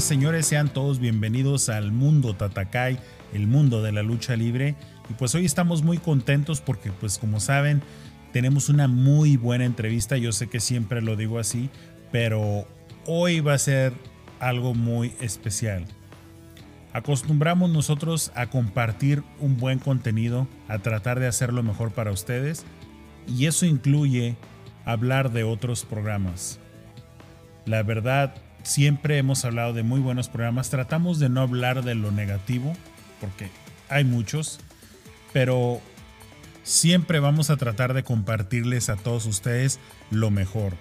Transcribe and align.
Señores, 0.00 0.46
sean 0.46 0.68
todos 0.68 1.00
bienvenidos 1.00 1.68
al 1.68 1.90
mundo 1.90 2.34
Tatakai, 2.34 2.98
el 3.34 3.48
mundo 3.48 3.82
de 3.82 3.90
la 3.90 4.02
lucha 4.02 4.36
libre. 4.36 4.76
Y 5.10 5.14
pues 5.14 5.34
hoy 5.34 5.44
estamos 5.44 5.82
muy 5.82 5.98
contentos 5.98 6.60
porque 6.60 6.92
pues 6.92 7.18
como 7.18 7.40
saben, 7.40 7.82
tenemos 8.32 8.68
una 8.68 8.86
muy 8.86 9.36
buena 9.36 9.64
entrevista. 9.64 10.16
Yo 10.16 10.30
sé 10.30 10.48
que 10.48 10.60
siempre 10.60 11.02
lo 11.02 11.16
digo 11.16 11.40
así, 11.40 11.68
pero 12.12 12.66
hoy 13.06 13.40
va 13.40 13.54
a 13.54 13.58
ser 13.58 13.92
algo 14.38 14.72
muy 14.72 15.14
especial. 15.20 15.84
Acostumbramos 16.92 17.68
nosotros 17.68 18.30
a 18.36 18.46
compartir 18.46 19.24
un 19.40 19.58
buen 19.58 19.80
contenido, 19.80 20.46
a 20.68 20.78
tratar 20.78 21.18
de 21.18 21.26
hacerlo 21.26 21.62
mejor 21.64 21.90
para 21.90 22.12
ustedes, 22.12 22.64
y 23.26 23.46
eso 23.46 23.66
incluye 23.66 24.36
hablar 24.84 25.32
de 25.32 25.42
otros 25.42 25.84
programas. 25.84 26.60
La 27.66 27.82
verdad, 27.82 28.34
siempre 28.68 29.16
hemos 29.16 29.44
hablado 29.46 29.72
de 29.72 29.82
muy 29.82 29.98
buenos 29.98 30.28
programas. 30.28 30.68
Tratamos 30.68 31.18
de 31.18 31.30
no 31.30 31.40
hablar 31.40 31.82
de 31.84 31.94
lo 31.94 32.12
negativo, 32.12 32.74
porque 33.18 33.48
hay 33.88 34.04
muchos, 34.04 34.60
pero 35.32 35.80
siempre 36.64 37.18
vamos 37.18 37.48
a 37.48 37.56
tratar 37.56 37.94
de 37.94 38.04
compartirles 38.04 38.90
a 38.90 38.96
todos 38.96 39.24
ustedes 39.24 39.80
lo 40.10 40.30
mejor. 40.30 40.74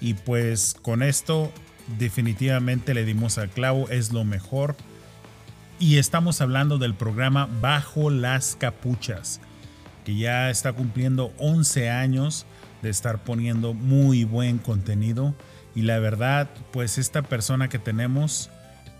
Y 0.00 0.14
pues 0.14 0.76
con 0.80 1.02
esto 1.02 1.52
definitivamente 1.98 2.94
le 2.94 3.04
dimos 3.04 3.36
al 3.36 3.50
clavo, 3.50 3.88
es 3.88 4.12
lo 4.12 4.24
mejor. 4.24 4.76
Y 5.80 5.98
estamos 5.98 6.40
hablando 6.40 6.78
del 6.78 6.94
programa 6.94 7.48
Bajo 7.60 8.10
las 8.10 8.54
Capuchas, 8.54 9.40
que 10.04 10.16
ya 10.16 10.50
está 10.50 10.72
cumpliendo 10.72 11.32
11 11.38 11.90
años 11.90 12.46
de 12.80 12.90
estar 12.90 13.24
poniendo 13.24 13.74
muy 13.74 14.22
buen 14.22 14.58
contenido. 14.58 15.34
Y 15.74 15.82
la 15.82 15.98
verdad, 15.98 16.48
pues 16.72 16.98
esta 16.98 17.22
persona 17.22 17.68
que 17.68 17.78
tenemos 17.78 18.50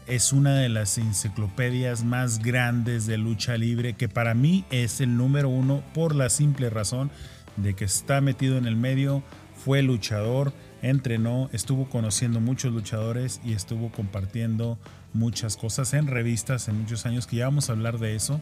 es 0.06 0.32
una 0.32 0.56
de 0.56 0.68
las 0.68 0.98
enciclopedias 0.98 2.04
más 2.04 2.40
grandes 2.40 3.06
de 3.06 3.16
lucha 3.16 3.56
libre, 3.56 3.94
que 3.94 4.08
para 4.08 4.34
mí 4.34 4.64
es 4.70 5.00
el 5.00 5.16
número 5.16 5.48
uno 5.48 5.82
por 5.94 6.14
la 6.14 6.28
simple 6.28 6.68
razón 6.70 7.10
de 7.56 7.74
que 7.74 7.84
está 7.84 8.20
metido 8.20 8.58
en 8.58 8.66
el 8.66 8.76
medio, 8.76 9.22
fue 9.64 9.82
luchador, 9.82 10.52
entrenó, 10.82 11.48
estuvo 11.52 11.88
conociendo 11.88 12.40
muchos 12.40 12.72
luchadores 12.72 13.41
y 13.44 13.52
estuvo 13.52 13.91
compartiendo 13.91 14.78
muchas 15.12 15.56
cosas 15.56 15.94
en 15.94 16.06
revistas 16.06 16.68
en 16.68 16.80
muchos 16.80 17.06
años, 17.06 17.26
que 17.26 17.36
ya 17.36 17.46
vamos 17.46 17.70
a 17.70 17.72
hablar 17.72 17.98
de 17.98 18.16
eso, 18.16 18.41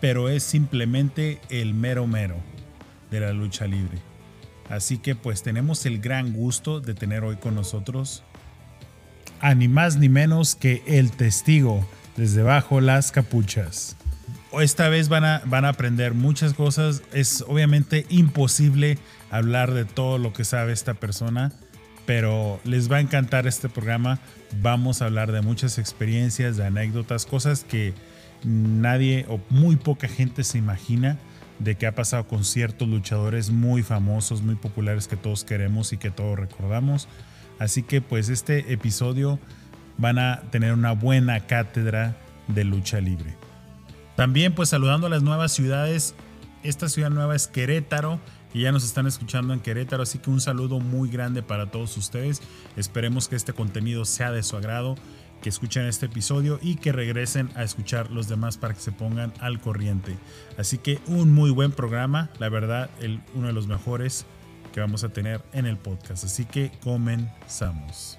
pero 0.00 0.28
es 0.28 0.42
simplemente 0.42 1.40
el 1.48 1.74
mero 1.74 2.06
mero 2.06 2.36
de 3.10 3.20
la 3.20 3.32
lucha 3.32 3.66
libre. 3.66 4.09
Así 4.70 4.98
que 4.98 5.16
pues 5.16 5.42
tenemos 5.42 5.84
el 5.84 6.00
gran 6.00 6.32
gusto 6.32 6.80
de 6.80 6.94
tener 6.94 7.24
hoy 7.24 7.36
con 7.36 7.56
nosotros 7.56 8.22
a 9.40 9.54
ni 9.54 9.66
más 9.66 9.96
ni 9.96 10.08
menos 10.08 10.54
que 10.54 10.82
el 10.86 11.10
testigo 11.10 11.86
desde 12.16 12.42
bajo 12.42 12.80
las 12.80 13.10
capuchas. 13.10 13.96
Esta 14.60 14.88
vez 14.88 15.08
van 15.08 15.24
a, 15.24 15.42
van 15.46 15.64
a 15.64 15.70
aprender 15.70 16.14
muchas 16.14 16.54
cosas. 16.54 17.02
Es 17.12 17.44
obviamente 17.48 18.06
imposible 18.10 18.98
hablar 19.30 19.72
de 19.72 19.84
todo 19.84 20.18
lo 20.18 20.32
que 20.32 20.44
sabe 20.44 20.72
esta 20.72 20.94
persona, 20.94 21.52
pero 22.06 22.60
les 22.64 22.90
va 22.90 22.96
a 22.96 23.00
encantar 23.00 23.48
este 23.48 23.68
programa. 23.68 24.20
Vamos 24.60 25.02
a 25.02 25.06
hablar 25.06 25.32
de 25.32 25.40
muchas 25.40 25.78
experiencias, 25.78 26.56
de 26.56 26.66
anécdotas, 26.66 27.26
cosas 27.26 27.64
que 27.64 27.92
nadie 28.44 29.26
o 29.28 29.40
muy 29.50 29.76
poca 29.76 30.06
gente 30.06 30.44
se 30.44 30.58
imagina 30.58 31.18
de 31.60 31.76
qué 31.76 31.86
ha 31.86 31.94
pasado 31.94 32.26
con 32.26 32.44
ciertos 32.44 32.88
luchadores 32.88 33.50
muy 33.50 33.82
famosos, 33.82 34.42
muy 34.42 34.56
populares 34.56 35.06
que 35.06 35.16
todos 35.16 35.44
queremos 35.44 35.92
y 35.92 35.98
que 35.98 36.10
todos 36.10 36.38
recordamos. 36.38 37.06
Así 37.58 37.82
que 37.82 38.00
pues 38.00 38.28
este 38.30 38.72
episodio 38.72 39.38
van 39.98 40.18
a 40.18 40.40
tener 40.50 40.72
una 40.72 40.92
buena 40.92 41.46
cátedra 41.46 42.16
de 42.48 42.64
lucha 42.64 43.00
libre. 43.00 43.36
También 44.16 44.54
pues 44.54 44.70
saludando 44.70 45.06
a 45.06 45.10
las 45.10 45.22
nuevas 45.22 45.52
ciudades. 45.52 46.14
Esta 46.62 46.88
ciudad 46.88 47.10
nueva 47.10 47.36
es 47.36 47.46
Querétaro 47.46 48.18
y 48.52 48.62
ya 48.62 48.72
nos 48.72 48.84
están 48.84 49.06
escuchando 49.06 49.54
en 49.54 49.60
Querétaro, 49.60 50.02
así 50.02 50.18
que 50.18 50.30
un 50.30 50.40
saludo 50.40 50.80
muy 50.80 51.08
grande 51.08 51.42
para 51.42 51.70
todos 51.70 51.96
ustedes. 51.96 52.42
Esperemos 52.76 53.28
que 53.28 53.36
este 53.36 53.52
contenido 53.52 54.04
sea 54.04 54.32
de 54.32 54.42
su 54.42 54.56
agrado, 54.56 54.96
que 55.42 55.48
escuchen 55.48 55.86
este 55.86 56.06
episodio 56.06 56.58
y 56.62 56.76
que 56.76 56.92
regresen 56.92 57.50
a 57.54 57.62
escuchar 57.62 58.10
los 58.10 58.28
demás 58.28 58.58
para 58.58 58.74
que 58.74 58.80
se 58.80 58.92
pongan 58.92 59.32
al 59.40 59.60
corriente. 59.60 60.16
Así 60.58 60.78
que 60.78 61.00
un 61.06 61.32
muy 61.32 61.50
buen 61.50 61.72
programa, 61.72 62.30
la 62.38 62.48
verdad, 62.48 62.90
el, 63.00 63.20
uno 63.34 63.48
de 63.48 63.52
los 63.52 63.66
mejores 63.66 64.26
que 64.72 64.80
vamos 64.80 65.04
a 65.04 65.08
tener 65.08 65.42
en 65.52 65.66
el 65.66 65.76
podcast. 65.76 66.24
Así 66.24 66.44
que 66.44 66.70
comenzamos. 66.82 68.18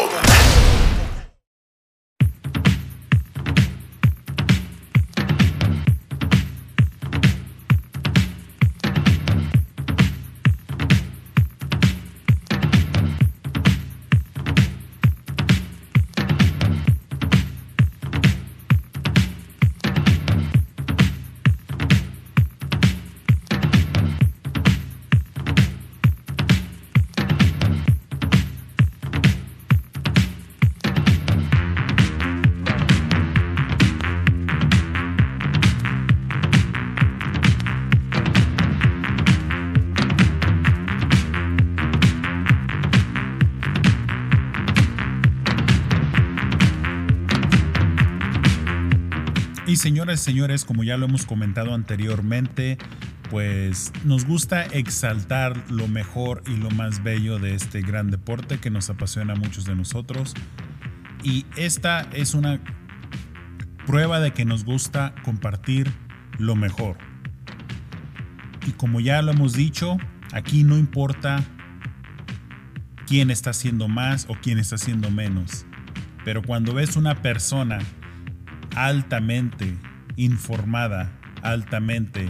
señoras 49.81 50.21
y 50.21 50.23
señores, 50.25 50.63
como 50.63 50.83
ya 50.83 50.95
lo 50.95 51.07
hemos 51.07 51.25
comentado 51.25 51.73
anteriormente, 51.73 52.77
pues 53.31 53.91
nos 54.05 54.25
gusta 54.25 54.63
exaltar 54.63 55.59
lo 55.71 55.87
mejor 55.87 56.43
y 56.45 56.55
lo 56.55 56.69
más 56.69 57.01
bello 57.01 57.39
de 57.39 57.55
este 57.55 57.81
gran 57.81 58.11
deporte 58.11 58.59
que 58.59 58.69
nos 58.69 58.91
apasiona 58.91 59.33
a 59.33 59.35
muchos 59.35 59.65
de 59.65 59.75
nosotros. 59.75 60.35
Y 61.23 61.47
esta 61.55 62.01
es 62.13 62.35
una 62.35 62.59
prueba 63.87 64.19
de 64.19 64.31
que 64.33 64.45
nos 64.45 64.65
gusta 64.65 65.15
compartir 65.23 65.91
lo 66.37 66.55
mejor. 66.55 66.97
Y 68.67 68.73
como 68.73 68.99
ya 68.99 69.23
lo 69.23 69.31
hemos 69.31 69.53
dicho, 69.53 69.97
aquí 70.31 70.63
no 70.63 70.77
importa 70.77 71.43
quién 73.07 73.31
está 73.31 73.49
haciendo 73.49 73.87
más 73.87 74.27
o 74.29 74.35
quién 74.39 74.59
está 74.59 74.75
haciendo 74.75 75.09
menos. 75.09 75.65
Pero 76.23 76.43
cuando 76.43 76.75
ves 76.75 76.97
una 76.97 77.23
persona 77.23 77.79
altamente 78.75 79.75
informada, 80.15 81.11
altamente 81.41 82.29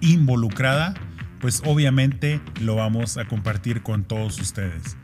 involucrada, 0.00 0.94
pues 1.40 1.62
obviamente 1.64 2.40
lo 2.60 2.76
vamos 2.76 3.16
a 3.16 3.26
compartir 3.26 3.82
con 3.82 4.04
todos 4.04 4.40
ustedes. 4.40 4.96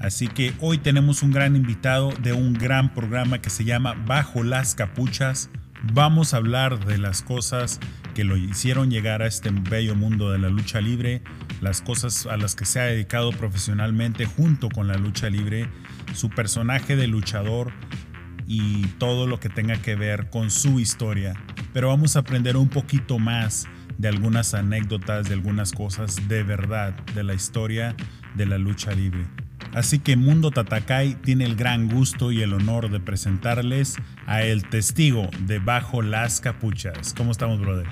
Así 0.00 0.28
que 0.28 0.54
hoy 0.60 0.78
tenemos 0.78 1.22
un 1.22 1.32
gran 1.32 1.56
invitado 1.56 2.12
de 2.22 2.32
un 2.32 2.54
gran 2.54 2.94
programa 2.94 3.40
que 3.40 3.50
se 3.50 3.64
llama 3.64 3.94
Bajo 4.06 4.44
las 4.44 4.74
Capuchas. 4.74 5.50
Vamos 5.92 6.34
a 6.34 6.36
hablar 6.36 6.84
de 6.84 6.98
las 6.98 7.22
cosas 7.22 7.80
que 8.14 8.24
lo 8.24 8.36
hicieron 8.36 8.90
llegar 8.90 9.22
a 9.22 9.26
este 9.26 9.50
bello 9.50 9.94
mundo 9.94 10.30
de 10.30 10.38
la 10.38 10.48
lucha 10.48 10.80
libre, 10.80 11.22
las 11.60 11.82
cosas 11.82 12.26
a 12.26 12.36
las 12.36 12.54
que 12.54 12.64
se 12.64 12.80
ha 12.80 12.84
dedicado 12.84 13.30
profesionalmente 13.30 14.24
junto 14.24 14.68
con 14.68 14.88
la 14.88 14.96
lucha 14.96 15.30
libre, 15.30 15.68
su 16.14 16.30
personaje 16.30 16.96
de 16.96 17.08
luchador 17.08 17.72
y 18.48 18.86
todo 18.98 19.26
lo 19.26 19.38
que 19.38 19.50
tenga 19.50 19.76
que 19.76 19.94
ver 19.94 20.30
con 20.30 20.50
su 20.50 20.80
historia. 20.80 21.34
Pero 21.72 21.88
vamos 21.88 22.16
a 22.16 22.20
aprender 22.20 22.56
un 22.56 22.68
poquito 22.68 23.18
más 23.18 23.68
de 23.98 24.08
algunas 24.08 24.54
anécdotas, 24.54 25.28
de 25.28 25.34
algunas 25.34 25.72
cosas 25.72 26.28
de 26.28 26.42
verdad 26.42 26.94
de 27.14 27.24
la 27.24 27.34
historia 27.34 27.94
de 28.34 28.46
la 28.46 28.56
lucha 28.56 28.92
libre. 28.92 29.26
Así 29.74 29.98
que 29.98 30.16
Mundo 30.16 30.50
Tatakai 30.50 31.14
tiene 31.16 31.44
el 31.44 31.56
gran 31.56 31.88
gusto 31.88 32.32
y 32.32 32.40
el 32.40 32.54
honor 32.54 32.90
de 32.90 33.00
presentarles 33.00 33.96
a 34.26 34.42
el 34.42 34.64
testigo 34.64 35.28
de 35.40 35.58
Bajo 35.58 36.00
las 36.00 36.40
Capuchas. 36.40 37.12
¿Cómo 37.16 37.32
estamos, 37.32 37.60
brother? 37.60 37.86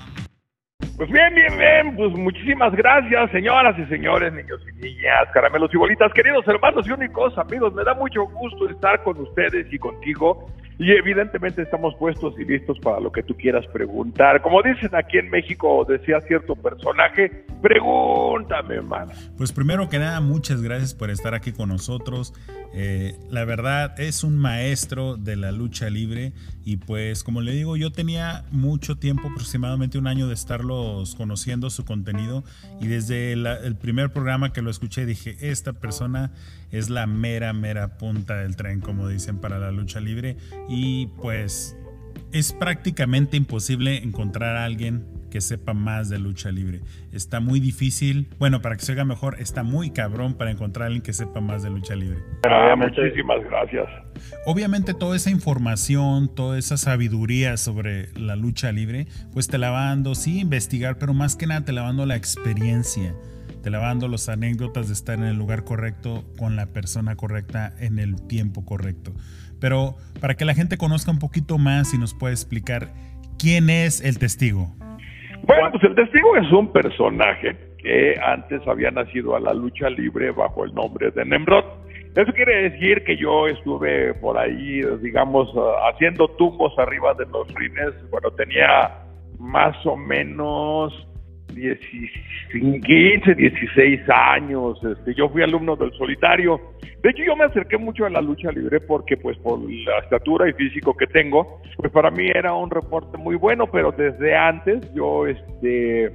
Pues 0.97 1.11
bien, 1.11 1.31
bien, 1.35 1.55
bien, 1.59 1.95
pues 1.95 2.11
muchísimas 2.13 2.73
gracias, 2.75 3.29
señoras 3.29 3.77
y 3.77 3.85
señores, 3.85 4.33
niños 4.33 4.59
y 4.67 4.81
niñas, 4.81 5.27
caramelos 5.31 5.71
y 5.71 5.77
bolitas, 5.77 6.11
queridos 6.11 6.43
hermanos 6.47 6.87
y 6.87 6.91
únicos 6.91 7.37
amigos, 7.37 7.71
me 7.75 7.83
da 7.83 7.93
mucho 7.93 8.23
gusto 8.25 8.67
estar 8.67 9.03
con 9.03 9.15
ustedes 9.21 9.71
y 9.71 9.77
contigo 9.77 10.49
y 10.79 10.91
evidentemente 10.91 11.63
estamos 11.63 11.95
puestos 11.95 12.35
y 12.39 12.45
listos 12.45 12.79
para 12.79 12.99
lo 12.99 13.11
que 13.11 13.23
tú 13.23 13.35
quieras 13.35 13.65
preguntar. 13.67 14.41
Como 14.41 14.61
dicen 14.61 14.93
aquí 14.93 15.17
en 15.17 15.29
México, 15.29 15.85
decía 15.87 16.21
cierto 16.21 16.55
personaje, 16.55 17.45
pregúntame, 17.61 18.75
hermano. 18.75 19.11
Pues 19.37 19.51
primero 19.51 19.89
que 19.89 19.97
nada, 19.97 20.21
muchas 20.21 20.61
gracias 20.61 20.93
por 20.93 21.09
estar 21.09 21.33
aquí 21.33 21.51
con 21.51 21.69
nosotros. 21.69 22.33
Eh, 22.73 23.15
la 23.31 23.43
verdad, 23.45 23.99
es 23.99 24.23
un 24.23 24.37
maestro 24.37 25.17
de 25.17 25.35
la 25.35 25.51
lucha 25.51 25.89
libre 25.89 26.33
y 26.63 26.77
pues 26.77 27.23
como 27.23 27.41
le 27.41 27.53
digo, 27.53 27.75
yo 27.75 27.91
tenía 27.91 28.45
mucho 28.51 28.97
tiempo, 28.97 29.29
aproximadamente 29.29 29.97
un 29.97 30.05
año 30.05 30.27
de 30.27 30.35
estarlos 30.35 31.15
conociendo 31.15 31.69
su 31.69 31.85
contenido 31.85 32.43
y 32.79 32.87
desde 32.87 33.33
el 33.33 33.75
primer 33.77 34.11
programa 34.11 34.53
que 34.53 34.61
lo 34.61 34.69
escuché 34.69 35.05
dije, 35.05 35.37
esta 35.39 35.73
persona 35.73 36.31
es 36.71 36.89
la 36.89 37.07
mera, 37.07 37.53
mera 37.53 37.97
punta 37.97 38.37
del 38.37 38.55
tren, 38.55 38.81
como 38.81 39.07
dicen, 39.07 39.39
para 39.39 39.59
la 39.59 39.71
lucha 39.71 39.99
libre. 39.99 40.37
Y 40.69 41.07
pues 41.21 41.77
es 42.31 42.53
prácticamente 42.53 43.37
imposible 43.37 44.03
encontrar 44.03 44.57
a 44.57 44.65
alguien 44.65 45.05
que 45.29 45.41
sepa 45.41 45.73
más 45.73 46.09
de 46.09 46.19
lucha 46.19 46.51
libre. 46.51 46.81
Está 47.11 47.39
muy 47.39 47.59
difícil, 47.59 48.29
bueno, 48.39 48.61
para 48.61 48.75
que 48.75 48.85
se 48.85 48.93
oiga 48.93 49.05
mejor, 49.05 49.39
está 49.39 49.63
muy 49.63 49.91
cabrón 49.91 50.35
para 50.35 50.51
encontrar 50.51 50.83
a 50.83 50.85
alguien 50.87 51.01
que 51.03 51.13
sepa 51.13 51.41
más 51.41 51.63
de 51.63 51.69
lucha 51.69 51.95
libre. 51.95 52.19
Ah, 52.49 52.75
muchísimas 52.77 53.43
gracias. 53.43 53.87
Obviamente 54.45 54.93
toda 54.93 55.15
esa 55.15 55.29
información, 55.29 56.33
toda 56.33 56.57
esa 56.57 56.77
sabiduría 56.77 57.57
sobre 57.57 58.09
la 58.13 58.35
lucha 58.35 58.71
libre, 58.71 59.07
pues 59.33 59.47
te 59.47 59.57
la 59.57 59.69
va 59.69 59.85
dando, 59.85 60.15
sí, 60.15 60.39
investigar, 60.39 60.97
pero 60.97 61.13
más 61.13 61.35
que 61.35 61.47
nada 61.47 61.65
te 61.65 61.71
la 61.71 61.81
va 61.81 61.87
dando 61.87 62.05
la 62.05 62.15
experiencia 62.15 63.13
lavando 63.69 64.07
las 64.07 64.29
anécdotas 64.29 64.87
de 64.87 64.93
estar 64.93 65.17
en 65.17 65.25
el 65.25 65.37
lugar 65.37 65.63
correcto, 65.63 66.23
con 66.37 66.55
la 66.55 66.67
persona 66.67 67.15
correcta, 67.15 67.73
en 67.79 67.99
el 67.99 68.27
tiempo 68.27 68.65
correcto. 68.65 69.13
Pero 69.59 69.95
para 70.21 70.35
que 70.35 70.45
la 70.45 70.53
gente 70.53 70.77
conozca 70.77 71.11
un 71.11 71.19
poquito 71.19 71.57
más 71.57 71.93
y 71.93 71.97
nos 71.97 72.13
pueda 72.13 72.33
explicar 72.33 72.89
quién 73.39 73.69
es 73.69 74.01
el 74.01 74.19
testigo. 74.19 74.73
Bueno, 75.43 75.71
pues 75.71 75.83
el 75.83 75.95
testigo 75.95 76.35
es 76.37 76.51
un 76.51 76.71
personaje 76.71 77.55
que 77.77 78.15
antes 78.23 78.61
había 78.67 78.91
nacido 78.91 79.35
a 79.35 79.39
la 79.39 79.53
lucha 79.53 79.89
libre 79.89 80.31
bajo 80.31 80.65
el 80.65 80.73
nombre 80.73 81.11
de 81.11 81.25
Nemrod. 81.25 81.63
Eso 82.15 82.33
quiere 82.33 82.69
decir 82.69 83.03
que 83.03 83.15
yo 83.15 83.47
estuve 83.47 84.15
por 84.15 84.37
ahí, 84.37 84.81
digamos, 85.01 85.49
haciendo 85.91 86.27
tumbos 86.29 86.73
arriba 86.79 87.13
de 87.13 87.25
los 87.27 87.47
rines. 87.53 87.93
Bueno, 88.09 88.31
tenía 88.31 89.03
más 89.37 89.75
o 89.85 89.95
menos 89.95 90.91
15, 91.55 93.35
16 93.35 94.01
años, 94.09 94.79
este, 94.83 95.13
yo 95.13 95.29
fui 95.29 95.41
alumno 95.43 95.75
del 95.75 95.91
solitario. 95.93 96.59
De 97.01 97.09
hecho, 97.09 97.23
yo 97.23 97.35
me 97.35 97.45
acerqué 97.45 97.77
mucho 97.77 98.05
a 98.05 98.09
la 98.09 98.21
lucha 98.21 98.51
libre 98.51 98.79
porque, 98.81 99.17
pues, 99.17 99.37
por 99.39 99.59
la 99.59 99.99
estatura 99.99 100.49
y 100.49 100.53
físico 100.53 100.95
que 100.95 101.07
tengo, 101.07 101.61
pues 101.77 101.91
para 101.91 102.11
mí 102.11 102.27
era 102.33 102.53
un 102.53 102.69
reporte 102.69 103.17
muy 103.17 103.35
bueno, 103.35 103.67
pero 103.67 103.91
desde 103.91 104.35
antes 104.35 104.93
yo, 104.93 105.25
este, 105.27 106.11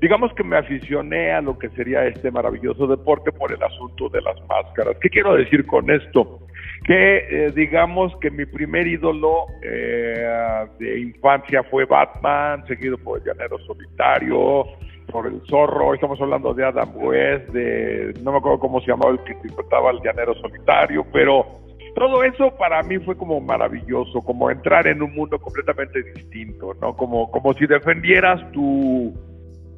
digamos 0.00 0.32
que 0.34 0.44
me 0.44 0.56
aficioné 0.56 1.32
a 1.32 1.40
lo 1.40 1.58
que 1.58 1.68
sería 1.70 2.06
este 2.06 2.30
maravilloso 2.30 2.86
deporte 2.86 3.32
por 3.32 3.52
el 3.52 3.62
asunto 3.62 4.08
de 4.08 4.22
las 4.22 4.36
máscaras. 4.48 4.96
¿Qué 5.00 5.10
quiero 5.10 5.34
decir 5.34 5.66
con 5.66 5.90
esto? 5.90 6.40
Que 6.90 7.18
eh, 7.46 7.52
digamos 7.54 8.12
que 8.16 8.32
mi 8.32 8.46
primer 8.46 8.84
ídolo 8.84 9.46
eh, 9.62 10.66
de 10.80 10.98
infancia 10.98 11.62
fue 11.62 11.84
Batman, 11.84 12.66
seguido 12.66 12.98
por 12.98 13.20
el 13.20 13.26
Llanero 13.26 13.60
Solitario, 13.60 14.64
por 15.06 15.28
el 15.28 15.40
Zorro, 15.48 15.94
estamos 15.94 16.20
hablando 16.20 16.52
de 16.52 16.64
Adam 16.64 16.90
West, 16.96 17.48
de 17.50 18.12
no 18.24 18.32
me 18.32 18.38
acuerdo 18.38 18.58
cómo 18.58 18.80
se 18.80 18.88
llamaba 18.88 19.12
el 19.12 19.22
que 19.22 19.34
interpretaba 19.34 19.90
al 19.90 20.00
Llanero 20.02 20.34
Solitario, 20.34 21.06
pero 21.12 21.46
todo 21.94 22.24
eso 22.24 22.56
para 22.56 22.82
mí 22.82 22.98
fue 22.98 23.16
como 23.16 23.40
maravilloso, 23.40 24.20
como 24.22 24.50
entrar 24.50 24.88
en 24.88 25.00
un 25.00 25.14
mundo 25.14 25.38
completamente 25.38 26.02
distinto, 26.02 26.74
¿no? 26.82 26.96
Como, 26.96 27.30
como 27.30 27.54
si 27.54 27.68
defendieras 27.68 28.50
tu 28.50 29.14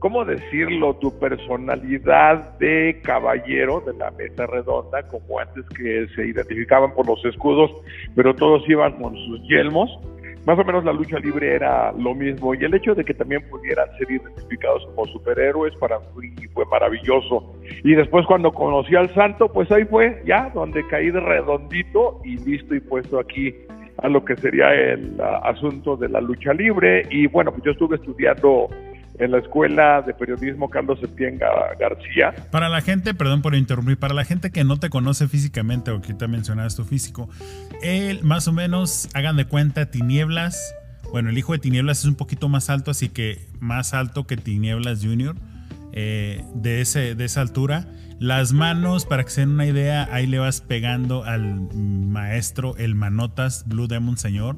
¿cómo 0.03 0.25
decirlo? 0.25 0.95
Tu 0.97 1.17
personalidad 1.21 2.59
de 2.59 3.01
caballero 3.05 3.81
de 3.87 3.95
la 3.95 4.11
mesa 4.11 4.49
redonda, 4.49 5.07
como 5.07 5.39
antes 5.39 5.65
que 5.77 6.09
se 6.17 6.27
identificaban 6.27 6.93
por 6.93 7.07
los 7.07 7.25
escudos, 7.25 7.71
pero 8.17 8.35
todos 8.35 8.69
iban 8.69 9.01
con 9.01 9.15
sus 9.15 9.41
yelmos. 9.49 9.89
Más 10.45 10.59
o 10.59 10.65
menos 10.65 10.85
la 10.85 10.93
lucha 10.93 11.21
libre 11.21 11.55
era 11.55 11.93
lo 11.93 12.17
mismo 12.17 12.53
y 12.53 12.65
el 12.65 12.75
hecho 12.75 12.97
de 12.97 13.05
que 13.05 13.15
también 13.15 13.49
pudieran 13.49 13.87
ser 13.97 14.11
identificados 14.11 14.85
como 14.87 15.07
superhéroes 15.07 15.73
para 15.77 16.01
mí 16.17 16.35
fue 16.53 16.65
maravilloso. 16.65 17.55
Y 17.85 17.95
después 17.95 18.27
cuando 18.27 18.51
conocí 18.51 18.97
al 18.97 19.09
santo, 19.15 19.53
pues 19.53 19.71
ahí 19.71 19.85
fue 19.85 20.21
ya 20.27 20.51
donde 20.53 20.85
caí 20.89 21.13
de 21.13 21.21
redondito 21.21 22.21
y 22.25 22.39
listo 22.39 22.75
y 22.75 22.81
puesto 22.81 23.21
aquí 23.21 23.55
a 23.99 24.09
lo 24.09 24.25
que 24.25 24.35
sería 24.35 24.75
el 24.75 25.15
uh, 25.21 25.47
asunto 25.47 25.97
de 25.97 26.09
la 26.09 26.21
lucha 26.21 26.53
libre. 26.53 27.07
Y 27.09 27.29
bueno, 27.29 27.53
pues 27.53 27.63
yo 27.63 27.71
estuve 27.71 27.95
estudiando 27.95 28.69
en 29.23 29.31
la 29.31 29.39
Escuela 29.39 30.03
de 30.03 30.15
Periodismo 30.15 30.69
Carlos 30.69 30.99
Septién 31.01 31.39
García. 31.39 32.35
Para 32.51 32.69
la 32.69 32.81
gente, 32.81 33.15
perdón 33.15 33.41
por 33.41 33.55
interrumpir, 33.55 33.97
para 33.97 34.15
la 34.15 34.25
gente 34.25 34.51
que 34.51 34.65
no 34.65 34.79
te 34.79 34.91
conoce 34.91 35.29
físicamente 35.29 35.91
o 35.91 36.01
que 36.01 36.13
te 36.13 36.27
mencionabas 36.27 36.75
tu 36.75 36.85
físico, 36.85 37.29
él 37.83 38.21
más 38.25 38.49
o 38.49 38.53
menos, 38.53 39.09
hagan 39.15 39.37
de 39.37 39.45
cuenta, 39.45 39.91
Tinieblas, 39.91 40.75
bueno, 41.13 41.31
el 41.31 41.39
hijo 41.39 41.53
de 41.53 41.61
Tinieblas 41.61 42.01
es 42.01 42.07
un 42.07 42.17
poquito 42.17 42.49
más 42.49 42.69
alto, 42.69 42.91
así 42.91 43.09
que 43.09 43.39
más 43.61 43.95
alto 43.95 44.27
que 44.27 44.37
Tinieblas 44.37 45.05
Junior, 45.05 45.37
eh, 45.93 46.43
de, 46.55 46.81
ese, 46.81 47.15
de 47.15 47.25
esa 47.25 47.43
altura. 47.43 47.87
Las 48.19 48.53
manos, 48.53 49.05
para 49.05 49.25
que 49.25 49.31
se 49.31 49.43
den 49.43 49.51
una 49.51 49.67
idea, 49.67 50.09
ahí 50.13 50.27
le 50.27 50.39
vas 50.39 50.61
pegando 50.61 51.25
al 51.25 51.69
maestro, 51.75 52.77
el 52.77 52.95
Manotas, 52.95 53.65
Blue 53.67 53.89
Demon 53.89 54.17
Señor 54.17 54.57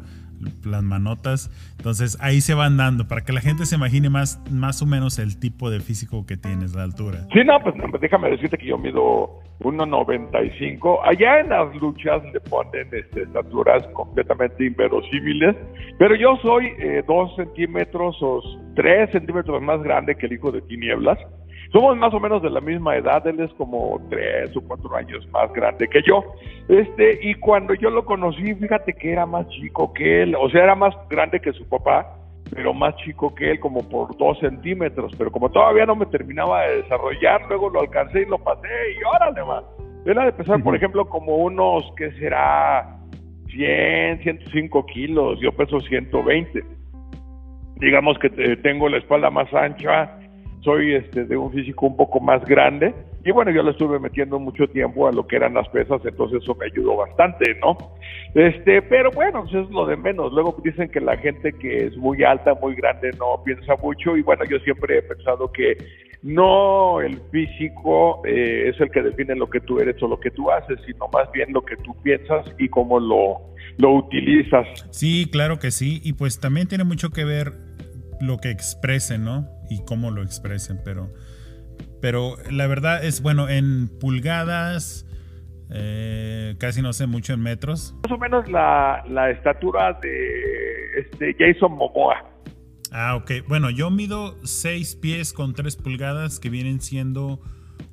las 0.65 0.83
manotas. 0.83 1.51
Entonces 1.79 2.19
ahí 2.21 2.41
se 2.41 2.55
van 2.55 2.77
dando 2.77 3.07
para 3.09 3.23
que 3.23 3.33
la 3.33 3.41
gente 3.41 3.67
se 3.67 3.77
imagine 3.77 4.11
más, 4.11 4.41
más 4.51 4.83
o 4.83 4.87
menos 4.87 5.19
el 5.19 5.39
tipo 5.39 5.71
de 5.71 5.81
físico 5.81 6.27
que 6.27 6.37
tienes, 6.37 6.75
la 6.75 6.83
altura. 6.83 7.27
Sí, 7.33 7.41
no, 7.45 7.59
pues 7.61 7.75
déjame 8.01 8.31
decirte 8.31 8.59
que 8.59 8.67
yo 8.67 8.79
mido 8.79 9.41
1.95. 9.61 11.01
Allá 11.05 11.41
en 11.41 11.49
las 11.49 11.75
luchas 11.77 12.23
le 12.33 12.41
ponen 12.41 12.89
este, 12.93 13.23
estaturas 13.23 13.87
completamente 13.89 14.67
inverosímiles, 14.67 15.57
pero 15.99 16.15
yo 16.17 16.37
soy 16.43 16.67
eh, 16.79 17.03
centímetros 17.37 18.17
o 18.21 18.43
tres 18.75 19.11
centímetros 19.13 19.63
más 19.63 19.83
grande 19.83 20.17
que 20.17 20.27
el 20.27 20.35
hijo 20.35 20.51
de 20.51 20.63
Tinieblas. 20.63 21.19
Somos 21.75 21.97
más 21.97 22.15
o 22.15 22.21
menos 22.21 22.41
de 22.41 22.51
la 22.51 22.61
misma 22.61 22.95
edad, 22.95 23.27
él 23.27 23.41
es 23.41 23.53
como 23.55 24.01
tres 24.09 24.57
o 24.57 24.61
cuatro 24.61 24.95
años 24.95 25.27
más 25.33 25.53
grande 25.53 25.89
que 25.89 26.03
yo. 26.07 26.23
Este, 26.69 27.19
y 27.21 27.35
cuando 27.35 27.75
yo 27.75 27.91
lo 27.91 28.05
conocí, 28.05 28.55
fíjate 28.55 28.93
que 28.93 29.11
era 29.11 29.27
más 29.27 29.49
chico 29.49 29.93
que 29.93 30.23
él, 30.23 30.37
o 30.37 30.49
sea, 30.51 30.63
era 30.63 30.77
más 30.77 30.95
grande 31.11 31.41
que 31.41 31.53
su 31.53 31.69
papá, 31.69 32.17
pero 32.55 32.73
más 32.75 32.95
chico 32.99 33.35
que 33.35 33.51
él, 33.51 33.59
como 33.59 33.81
por 33.89 34.17
dos 34.19 34.39
centímetros. 34.39 35.11
Pero 35.19 35.33
como 35.33 35.51
todavía 35.51 35.85
no 35.85 35.97
me 35.97 36.07
terminaba 36.07 36.63
de 36.63 36.83
desarrollar, 36.83 37.43
luego 37.49 37.69
lo 37.71 37.81
alcancé 37.81 38.23
y 38.23 38.27
lo 38.27 38.39
pasé, 38.39 38.69
y 38.69 39.03
órale. 39.03 39.41
Él 40.07 40.17
ha 40.17 40.27
de 40.27 40.33
pesar, 40.33 40.63
por 40.63 40.77
ejemplo, 40.77 41.09
como 41.09 41.35
unos, 41.39 41.93
¿qué 41.97 42.13
será? 42.21 43.01
100, 43.49 44.23
105 44.23 44.87
kilos, 44.87 45.41
yo 45.41 45.51
peso 45.51 45.81
120. 45.81 46.63
Digamos 47.81 48.17
que 48.21 48.31
tengo 48.63 48.89
la 48.89 48.99
espalda 48.99 49.29
más 49.31 49.53
ancha, 49.53 50.21
soy 50.65 50.95
este, 50.95 51.25
de 51.27 51.37
un 51.37 51.53
físico 51.53 51.87
un 51.87 51.97
poco 51.97 52.19
más 52.21 52.45
grande 52.45 52.95
y 53.25 53.31
bueno, 53.31 53.51
yo 53.51 53.63
le 53.63 53.71
estuve 53.71 53.99
metiendo 53.99 54.39
mucho 54.39 54.67
tiempo 54.67 55.09
a 55.09 55.13
lo 55.13 55.27
que 55.27 55.37
eran 55.37 55.55
las 55.55 55.67
pesas, 55.69 56.01
entonces 56.05 56.43
eso 56.43 56.55
me 56.55 56.67
ayudó 56.67 56.97
bastante, 56.97 57.55
¿no? 57.61 57.77
Este, 58.35 58.83
pero 58.83 59.11
bueno, 59.13 59.45
pues 59.45 59.55
es 59.65 59.71
lo 59.71 59.87
de 59.87 59.97
menos. 59.97 60.31
Luego 60.33 60.57
dicen 60.63 60.91
que 60.91 61.01
la 61.01 61.17
gente 61.17 61.53
que 61.55 61.87
es 61.87 61.97
muy 61.97 62.23
alta, 62.23 62.55
muy 62.55 62.75
grande, 62.75 63.13
no 63.19 63.43
piensa 63.43 63.77
mucho 63.83 64.17
y 64.17 64.23
bueno, 64.23 64.45
yo 64.45 64.59
siempre 64.59 64.99
he 64.99 65.03
pensado 65.03 65.51
que 65.53 65.79
no 66.23 67.01
el 67.01 67.19
físico 67.31 68.21
eh, 68.27 68.69
es 68.69 68.81
el 68.81 68.91
que 68.91 69.03
define 69.03 69.37
lo 69.37 69.49
que 69.49 69.61
tú 69.61 69.79
eres 69.79 70.03
o 70.03 70.09
lo 70.09 70.21
que 70.21 70.31
tú 70.31 70.51
haces, 70.51 70.79
sino 70.85 71.09
más 71.13 71.31
bien 71.33 71.51
lo 71.53 71.63
que 71.65 71.77
tú 71.77 71.95
piensas 72.03 72.45
y 72.59 72.69
cómo 72.69 73.01
lo, 73.01 73.41
lo 73.79 73.91
utilizas. 73.95 74.67
Sí, 74.91 75.29
claro 75.31 75.59
que 75.59 75.71
sí, 75.71 76.01
y 76.05 76.13
pues 76.13 76.41
también 76.41 76.69
tiene 76.69 76.85
mucho 76.85 77.09
que 77.09 77.25
ver 77.25 77.53
lo 78.21 78.37
que 78.39 78.51
expresen, 78.51 79.25
¿no? 79.25 79.54
Y 79.71 79.85
cómo 79.85 80.11
lo 80.11 80.23
expresen, 80.23 80.81
pero, 80.85 81.13
pero 82.01 82.37
la 82.51 82.67
verdad 82.67 83.05
es, 83.05 83.23
bueno, 83.23 83.49
en 83.49 83.89
pulgadas, 84.01 85.07
eh, 85.71 86.57
casi 86.59 86.83
no 86.83 86.93
sé 86.93 87.07
mucho 87.07 87.33
en 87.33 87.43
metros. 87.43 87.95
Más 88.03 88.13
o 88.13 88.19
menos 88.19 88.49
la, 88.51 89.05
la 89.09 89.31
estatura 89.31 89.99
de 90.03 90.99
este 90.99 91.35
Jason 91.39 91.73
Momoa. 91.73 92.31
Ah, 92.93 93.17
ok. 93.17 93.33
Bueno, 93.49 93.71
yo 93.71 93.91
mido 93.91 94.37
6 94.45 94.97
pies 94.97 95.33
con 95.33 95.55
3 95.55 95.77
pulgadas 95.77 96.39
que 96.39 96.49
vienen 96.49 96.81
siendo 96.81 97.41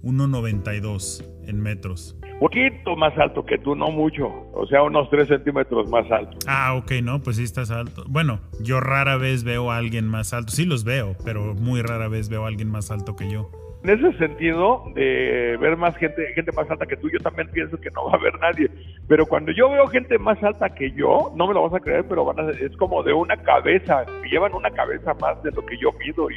1,92 0.04 1.26
en 1.48 1.60
metros. 1.60 2.16
Poquito 2.42 2.96
más 2.96 3.16
alto 3.20 3.46
que 3.46 3.60
tú, 3.60 3.76
no 3.76 3.92
mucho. 3.92 4.26
O 4.54 4.66
sea, 4.66 4.82
unos 4.82 5.08
3 5.12 5.28
centímetros 5.28 5.88
más 5.92 6.10
alto. 6.12 6.40
Ah, 6.48 6.74
ok, 6.74 6.94
no, 7.04 7.22
pues 7.22 7.38
sí 7.38 7.44
estás 7.44 7.70
alto. 7.70 8.04
Bueno, 8.08 8.40
yo 8.60 8.80
rara 8.80 9.16
vez 9.18 9.44
veo 9.44 9.70
a 9.70 9.78
alguien 9.78 10.08
más 10.08 10.34
alto. 10.34 10.52
Sí 10.52 10.66
los 10.66 10.84
veo, 10.84 11.16
pero 11.24 11.54
muy 11.54 11.84
rara 11.84 12.08
vez 12.08 12.30
veo 12.30 12.46
a 12.46 12.48
alguien 12.48 12.72
más 12.72 12.90
alto 12.90 13.16
que 13.16 13.30
yo 13.30 13.52
en 13.84 13.90
ese 13.90 14.16
sentido 14.18 14.84
de 14.94 15.58
ver 15.60 15.76
más 15.76 15.96
gente, 15.98 16.24
gente 16.36 16.52
más 16.52 16.70
alta 16.70 16.86
que 16.86 16.98
tú, 16.98 17.10
yo 17.10 17.20
también 17.20 17.50
pienso 17.50 17.80
que 17.80 17.90
no 17.92 18.06
va 18.06 18.14
a 18.14 18.16
haber 18.16 18.40
nadie. 18.40 18.70
Pero 19.08 19.26
cuando 19.26 19.52
yo 19.52 19.72
veo 19.72 19.88
gente 19.88 20.20
más 20.20 20.42
alta 20.44 20.70
que 20.70 20.92
yo, 20.92 21.32
no 21.36 21.48
me 21.48 21.54
lo 21.54 21.64
vas 21.64 21.74
a 21.74 21.84
creer, 21.84 22.06
pero 22.08 22.26
van 22.26 22.40
a, 22.40 22.52
es 22.52 22.76
como 22.78 23.02
de 23.02 23.14
una 23.14 23.38
cabeza, 23.38 24.06
llevan 24.30 24.54
una 24.54 24.70
cabeza 24.70 25.16
más 25.16 25.42
de 25.42 25.52
lo 25.52 25.66
que 25.66 25.78
yo 25.78 25.92
mido. 25.94 26.30
Y 26.30 26.36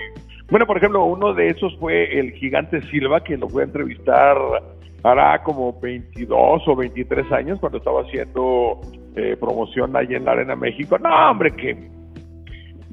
bueno, 0.50 0.66
por 0.66 0.78
ejemplo, 0.78 1.04
uno 1.04 1.34
de 1.34 1.48
esos 1.48 1.76
fue 1.78 2.18
el 2.18 2.32
gigante 2.32 2.80
Silva, 2.90 3.22
que 3.22 3.36
lo 3.36 3.48
fue 3.48 3.62
a 3.62 3.66
entrevistar 3.66 4.36
hará 5.04 5.42
como 5.42 5.78
22 5.80 6.62
o 6.66 6.76
23 6.76 7.30
años 7.32 7.60
cuando 7.60 7.78
estaba 7.78 8.00
haciendo 8.02 8.80
eh, 9.14 9.36
promoción 9.38 9.94
ahí 9.96 10.14
en 10.14 10.24
la 10.24 10.32
Arena 10.32 10.56
México. 10.56 10.98
No, 10.98 11.30
hombre, 11.30 11.52
qué 11.52 11.90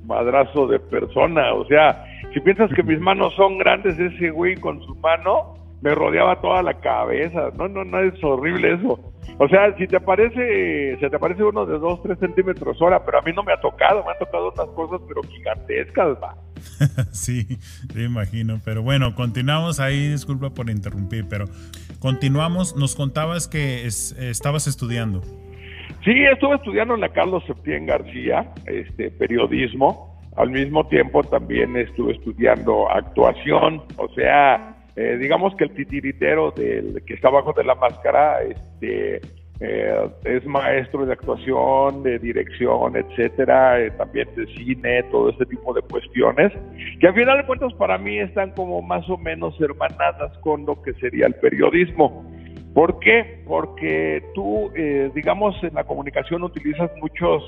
madrazo 0.06 0.68
de 0.68 0.80
persona, 0.80 1.54
o 1.54 1.66
sea, 1.66 2.06
si 2.34 2.40
piensas 2.42 2.70
que 2.76 2.84
mis 2.84 3.00
manos 3.02 3.34
son 3.36 3.58
grandes, 3.58 3.98
ese 3.98 4.30
güey 4.30 4.56
con 4.58 4.82
su 4.84 4.94
mano 4.96 5.56
me 5.82 5.96
rodeaba 5.96 6.40
toda 6.42 6.62
la 6.62 6.76
cabeza. 6.76 7.50
No, 7.58 7.68
no, 7.68 7.84
no 7.84 8.00
es 8.00 8.14
horrible 8.24 8.74
eso. 8.76 9.00
O 9.40 9.48
sea, 9.48 9.76
si 9.78 9.88
te 9.88 10.00
parece, 10.00 10.98
se 11.00 11.10
te 11.10 11.18
parece 11.18 11.44
uno 11.44 11.66
de 11.66 11.80
2, 11.80 12.04
3 12.04 12.20
centímetros 12.20 12.80
hora, 12.82 13.04
pero 13.04 13.20
a 13.20 13.22
mí 13.22 13.32
no 13.36 13.42
me 13.42 13.54
ha 13.54 13.60
tocado, 13.60 14.04
me 14.04 14.12
han 14.12 14.20
tocado 14.20 14.50
otras 14.50 14.68
cosas, 14.70 15.02
pero 15.08 15.24
gigantescas, 15.24 16.10
va. 16.22 16.36
sí, 17.12 17.58
me 17.96 18.04
imagino. 18.04 18.60
Pero 18.64 18.84
bueno, 18.84 19.16
continuamos 19.16 19.80
ahí, 19.80 20.10
disculpa 20.10 20.52
por 20.52 20.70
interrumpir, 20.70 21.26
pero 21.28 21.46
continuamos. 22.02 22.76
Nos 22.76 22.96
contabas 22.96 23.48
que 23.48 23.86
estabas 23.86 24.68
estudiando. 24.68 25.22
Sí, 26.04 26.12
estuve 26.26 26.56
estudiando 26.56 26.96
en 26.96 27.02
la 27.02 27.10
Carlos 27.10 27.44
Septién 27.48 27.86
García, 27.86 28.52
este, 28.66 29.12
periodismo 29.12 30.12
al 30.38 30.50
mismo 30.50 30.88
tiempo 30.88 31.24
también 31.24 31.76
estuve 31.76 32.14
estudiando 32.14 32.90
actuación, 32.90 33.84
o 33.98 34.08
sea, 34.14 34.76
eh, 34.96 35.18
digamos 35.20 35.56
que 35.56 35.66
el 35.66 35.74
titiritero 35.74 36.52
del 36.52 37.04
que 37.06 37.16
está 37.16 37.28
abajo 37.28 37.54
de 37.54 37.64
la 37.64 37.76
máscara 37.76 38.42
este, 38.42 39.22
eh, 39.64 40.10
es 40.24 40.46
maestro 40.46 41.06
de 41.06 41.14
actuación, 41.14 42.02
de 42.02 42.18
dirección, 42.18 42.96
etcétera, 42.96 43.80
eh, 43.80 43.92
también 43.92 44.28
de 44.36 44.48
cine, 44.48 45.04
todo 45.12 45.30
ese 45.30 45.46
tipo 45.46 45.72
de 45.74 45.84
cuestiones, 45.84 46.52
que 47.00 47.08
al 47.08 47.14
final 47.14 47.38
de 47.38 47.46
cuentas 47.46 47.72
para 47.76 47.98
mí 48.00 48.18
están 48.18 48.52
como 48.52 48.82
más 48.82 49.08
o 49.08 49.18
menos 49.18 49.54
hermanadas 49.62 50.36
con 50.40 50.66
lo 50.66 50.82
que 50.82 50.94
sería 50.96 51.28
el 51.28 51.36
periodismo. 51.36 52.26
¿Por 52.74 53.00
qué? 53.00 53.44
Porque 53.46 54.24
tú, 54.34 54.72
digamos, 55.14 55.62
en 55.62 55.74
la 55.74 55.84
comunicación 55.84 56.42
utilizas 56.42 56.90
muchos 57.02 57.44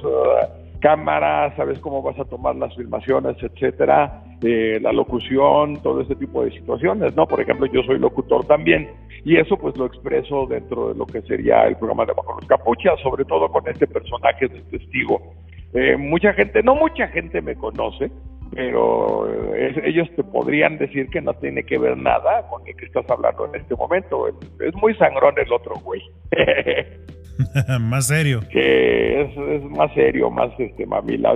cámara, 0.83 1.55
sabes 1.55 1.79
cómo 1.79 2.01
vas 2.01 2.19
a 2.19 2.25
tomar 2.25 2.57
las 2.57 2.75
filmaciones, 2.75 3.37
etcétera, 3.41 4.21
eh, 4.41 4.79
la 4.81 4.91
locución, 4.91 5.81
todo 5.81 6.01
ese 6.01 6.13
tipo 6.15 6.43
de 6.43 6.51
situaciones, 6.51 7.15
¿no? 7.15 7.25
Por 7.25 7.39
ejemplo, 7.39 7.67
yo 7.67 7.81
soy 7.83 7.99
locutor 7.99 8.45
también 8.45 8.89
y 9.23 9.37
eso 9.37 9.55
pues 9.55 9.77
lo 9.77 9.85
expreso 9.85 10.45
dentro 10.45 10.89
de 10.89 10.95
lo 10.95 11.05
que 11.05 11.21
sería 11.21 11.63
el 11.67 11.77
programa 11.77 12.05
de 12.05 12.11
Bajo 12.11 12.35
los 12.37 12.49
Capuchas, 12.49 12.99
sobre 13.01 13.23
todo 13.23 13.47
con 13.47 13.65
este 13.65 13.87
personaje 13.87 14.49
de 14.49 14.59
testigo. 14.77 15.33
Eh, 15.73 15.95
mucha 15.95 16.33
gente, 16.33 16.61
no 16.61 16.75
mucha 16.75 17.07
gente 17.07 17.41
me 17.41 17.55
conoce, 17.55 18.11
pero 18.51 19.55
eh, 19.55 19.83
ellos 19.85 20.09
te 20.17 20.23
podrían 20.25 20.77
decir 20.77 21.07
que 21.07 21.21
no 21.21 21.33
tiene 21.35 21.63
que 21.63 21.77
ver 21.77 21.95
nada 21.95 22.45
con 22.49 22.67
el 22.67 22.75
que 22.75 22.87
estás 22.87 23.09
hablando 23.09 23.45
en 23.45 23.61
este 23.61 23.73
momento. 23.75 24.27
Es, 24.27 24.75
muy 24.75 24.93
sangrón 24.95 25.35
el 25.37 25.51
otro 25.53 25.75
güey. 25.75 26.01
más 27.79 28.07
serio. 28.07 28.41
Que 28.51 29.21
es, 29.21 29.63
más 29.71 29.93
serio, 29.93 30.29
más 30.29 30.51
este 30.59 30.85
mamila. 30.85 31.33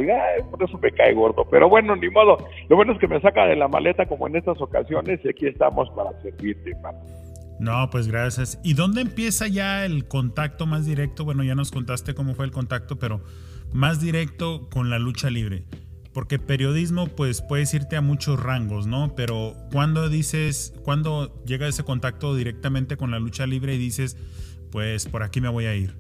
por 0.50 0.64
eso 0.64 0.78
me 0.78 0.92
cae 0.92 1.14
gordo. 1.14 1.46
Pero 1.50 1.70
bueno, 1.70 1.96
ni 1.96 2.10
modo. 2.10 2.38
Lo 2.70 2.76
bueno 2.76 2.94
es 2.94 3.00
que 3.00 3.08
me 3.08 3.20
saca 3.22 3.46
de 3.46 3.56
la 3.56 3.68
maleta 3.68 4.06
como 4.06 4.28
en 4.28 4.36
estas 4.36 4.60
ocasiones 4.62 5.20
y 5.24 5.30
aquí 5.30 5.48
estamos 5.48 5.90
para 5.92 6.12
servirte, 6.22 6.72
No, 7.60 7.90
pues 7.92 8.08
gracias. 8.08 8.60
¿Y 8.64 8.74
dónde 8.74 9.02
empieza 9.02 9.48
ya 9.48 9.86
el 9.86 10.08
contacto 10.08 10.66
más 10.66 10.86
directo? 10.86 11.26
Bueno, 11.26 11.44
ya 11.44 11.56
nos 11.56 11.72
contaste 11.72 12.14
cómo 12.14 12.34
fue 12.34 12.46
el 12.46 12.52
contacto, 12.52 12.98
pero 12.98 13.22
más 13.74 14.02
directo 14.02 14.70
con 14.70 14.90
la 14.90 15.00
lucha 15.00 15.30
libre. 15.30 15.64
Porque 16.14 16.40
periodismo, 16.40 17.08
pues 17.08 17.44
puedes 17.44 17.72
irte 17.76 17.96
a 17.96 18.02
muchos 18.02 18.42
rangos, 18.42 18.88
¿no? 18.88 19.14
Pero 19.16 19.54
cuando 19.72 20.10
dices, 20.10 20.74
cuando 20.84 21.44
llega 21.46 21.68
ese 21.68 21.84
contacto 21.84 22.36
directamente 22.36 22.98
con 22.98 23.12
la 23.12 23.20
lucha 23.20 23.46
libre 23.46 23.76
y 23.76 23.78
dices, 23.78 24.18
pues 24.72 25.08
por 25.08 25.24
aquí 25.24 25.42
me 25.42 25.50
voy 25.50 25.66
a 25.66 25.76
ir? 25.76 25.94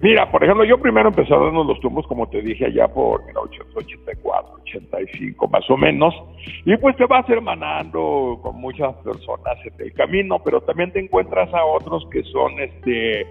Mira, 0.00 0.30
por 0.30 0.44
ejemplo, 0.44 0.64
yo 0.64 0.78
primero 0.78 1.08
empecé 1.08 1.30
darnos 1.30 1.66
los 1.66 1.80
tumbos, 1.80 2.06
como 2.06 2.28
te 2.28 2.40
dije, 2.40 2.66
allá 2.66 2.86
por 2.86 3.24
1984, 3.26 4.58
85 4.62 5.48
más 5.48 5.68
o 5.68 5.76
menos, 5.76 6.14
y 6.64 6.76
pues 6.76 6.96
te 6.96 7.06
vas 7.06 7.28
hermanando 7.28 8.38
con 8.42 8.60
muchas 8.60 8.94
personas 8.96 9.56
en 9.64 9.86
el 9.86 9.92
camino, 9.92 10.38
pero 10.44 10.60
también 10.60 10.92
te 10.92 11.00
encuentras 11.00 11.52
a 11.52 11.64
otros 11.64 12.06
que 12.12 12.22
son, 12.24 12.60
este, 12.60 13.26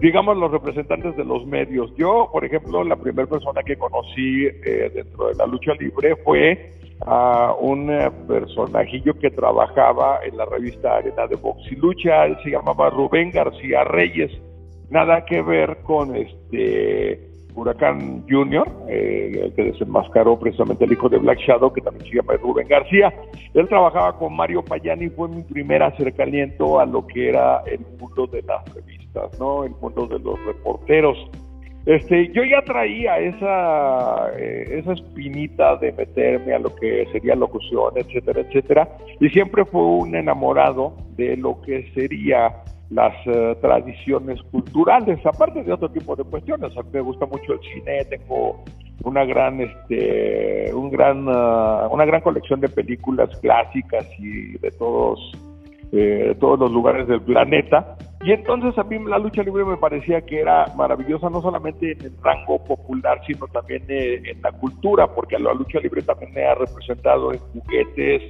digamos, 0.00 0.36
los 0.36 0.50
representantes 0.50 1.16
de 1.16 1.24
los 1.24 1.46
medios. 1.46 1.94
Yo, 1.96 2.28
por 2.32 2.44
ejemplo, 2.44 2.82
la 2.82 2.96
primera 2.96 3.28
persona 3.28 3.62
que 3.62 3.76
conocí 3.76 4.46
eh, 4.46 4.90
dentro 4.92 5.28
de 5.28 5.34
la 5.36 5.46
lucha 5.46 5.72
libre 5.74 6.16
fue 6.24 6.77
a 7.06 7.54
un 7.60 7.90
eh, 7.90 8.10
personajillo 8.26 9.14
que 9.14 9.30
trabajaba 9.30 10.20
en 10.24 10.36
la 10.36 10.44
revista 10.44 10.96
Arena 10.96 11.26
de 11.26 11.36
Box 11.36 11.60
y 11.70 11.76
Lucha, 11.76 12.26
él 12.26 12.36
se 12.42 12.50
llamaba 12.50 12.90
Rubén 12.90 13.30
García 13.30 13.84
Reyes, 13.84 14.30
nada 14.90 15.24
que 15.24 15.42
ver 15.42 15.78
con 15.84 16.14
este 16.16 17.28
Huracán 17.58 18.24
Junior, 18.28 18.68
eh, 18.88 19.32
el 19.44 19.54
que 19.54 19.64
desenmascaró 19.64 20.38
precisamente 20.38 20.84
el 20.84 20.92
hijo 20.92 21.08
de 21.08 21.18
Black 21.18 21.38
Shadow, 21.40 21.72
que 21.72 21.80
también 21.80 22.06
se 22.08 22.16
llama 22.16 22.34
Rubén 22.34 22.68
García. 22.68 23.12
Él 23.54 23.68
trabajaba 23.68 24.16
con 24.16 24.34
Mario 24.34 24.62
Payani 24.62 25.08
fue 25.10 25.28
mi 25.28 25.42
primer 25.42 25.82
acercamiento 25.82 26.78
a 26.78 26.86
lo 26.86 27.06
que 27.06 27.30
era 27.30 27.62
el 27.66 27.80
mundo 27.98 28.26
de 28.26 28.42
las 28.42 28.74
revistas, 28.74 29.38
¿no? 29.40 29.64
El 29.64 29.72
mundo 29.80 30.06
de 30.06 30.18
los 30.20 30.38
reporteros. 30.44 31.18
Este, 31.88 32.30
yo 32.34 32.44
ya 32.44 32.60
traía 32.60 33.18
esa, 33.18 34.30
eh, 34.36 34.84
espinita 34.86 35.74
de 35.78 35.90
meterme 35.92 36.52
a 36.52 36.58
lo 36.58 36.74
que 36.74 37.06
sería 37.12 37.34
locución, 37.34 37.94
etcétera, 37.96 38.42
etcétera, 38.42 38.88
y 39.18 39.30
siempre 39.30 39.64
fue 39.64 39.80
un 39.80 40.14
enamorado 40.14 40.92
de 41.16 41.38
lo 41.38 41.62
que 41.62 41.90
sería 41.94 42.62
las 42.90 43.14
eh, 43.24 43.56
tradiciones 43.62 44.38
culturales, 44.50 45.18
aparte 45.24 45.62
de 45.64 45.72
otro 45.72 45.90
tipo 45.90 46.14
de 46.14 46.24
cuestiones. 46.24 46.76
A 46.76 46.82
mí 46.82 46.90
me 46.92 47.00
gusta 47.00 47.24
mucho 47.24 47.54
el 47.54 47.60
cine, 47.60 48.04
tengo 48.04 48.62
una 49.04 49.24
gran, 49.24 49.58
este, 49.58 50.70
un 50.74 50.90
gran, 50.90 51.24
ah, 51.26 51.88
una 51.90 52.04
gran 52.04 52.20
colección 52.20 52.60
de 52.60 52.68
películas 52.68 53.30
clásicas 53.40 54.06
y 54.18 54.58
de 54.58 54.70
todos, 54.72 55.32
eh, 55.92 56.26
de 56.28 56.34
todos 56.34 56.58
los 56.58 56.70
lugares 56.70 57.08
del 57.08 57.22
planeta. 57.22 57.96
Y 58.24 58.32
entonces 58.32 58.76
a 58.76 58.82
mí 58.82 58.98
la 59.04 59.18
lucha 59.18 59.42
libre 59.42 59.64
me 59.64 59.76
parecía 59.76 60.20
que 60.22 60.40
era 60.40 60.66
maravillosa 60.76 61.30
no 61.30 61.40
solamente 61.40 61.92
en 61.92 62.00
el 62.04 62.12
rango 62.22 62.62
popular, 62.64 63.20
sino 63.26 63.46
también 63.46 63.84
eh, 63.88 64.20
en 64.24 64.42
la 64.42 64.50
cultura, 64.52 65.06
porque 65.06 65.38
la 65.38 65.54
lucha 65.54 65.78
libre 65.78 66.02
también 66.02 66.32
me 66.34 66.44
ha 66.44 66.54
representado 66.54 67.32
en 67.32 67.38
juguetes, 67.38 68.22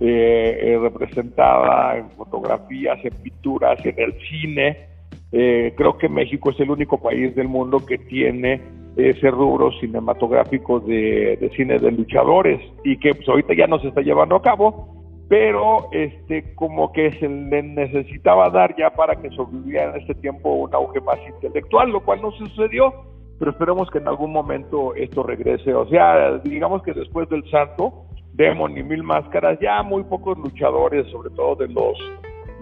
eh, 0.00 0.78
representada 0.80 1.98
en 1.98 2.10
fotografías, 2.10 2.98
en 3.04 3.14
pinturas, 3.22 3.78
en 3.84 3.94
el 3.98 4.14
cine. 4.28 4.88
Eh, 5.30 5.74
creo 5.76 5.96
que 5.96 6.08
México 6.08 6.50
es 6.50 6.58
el 6.58 6.70
único 6.70 7.00
país 7.00 7.34
del 7.36 7.46
mundo 7.46 7.84
que 7.86 7.98
tiene 7.98 8.60
ese 8.96 9.30
rubro 9.30 9.70
cinematográfico 9.78 10.80
de, 10.80 11.50
cine 11.56 11.78
de 11.78 11.92
luchadores 11.92 12.60
y 12.84 12.96
que 12.98 13.14
pues, 13.14 13.28
ahorita 13.28 13.54
ya 13.54 13.68
no 13.68 13.78
se 13.78 13.88
está 13.88 14.00
llevando 14.00 14.34
a 14.36 14.42
cabo, 14.42 14.99
pero 15.30 15.86
este 15.92 16.56
como 16.56 16.92
que 16.92 17.12
se 17.12 17.28
le 17.28 17.62
necesitaba 17.62 18.50
dar 18.50 18.74
ya 18.76 18.90
para 18.90 19.14
que 19.14 19.30
sobreviviera 19.30 19.94
en 19.94 20.00
este 20.00 20.16
tiempo 20.16 20.52
un 20.54 20.74
auge 20.74 21.00
más 21.00 21.20
intelectual, 21.24 21.88
lo 21.92 22.00
cual 22.00 22.20
no 22.20 22.32
sucedió, 22.32 22.92
pero 23.38 23.52
esperemos 23.52 23.88
que 23.92 23.98
en 23.98 24.08
algún 24.08 24.32
momento 24.32 24.92
esto 24.96 25.22
regrese. 25.22 25.72
O 25.72 25.86
sea, 25.86 26.38
digamos 26.38 26.82
que 26.82 26.94
después 26.94 27.28
del 27.28 27.48
Santo, 27.48 28.06
Demon 28.32 28.76
y 28.76 28.82
Mil 28.82 29.04
Máscaras, 29.04 29.56
ya 29.60 29.84
muy 29.84 30.02
pocos 30.02 30.36
luchadores, 30.36 31.06
sobre 31.12 31.30
todo 31.30 31.54
de 31.54 31.68
los 31.68 31.96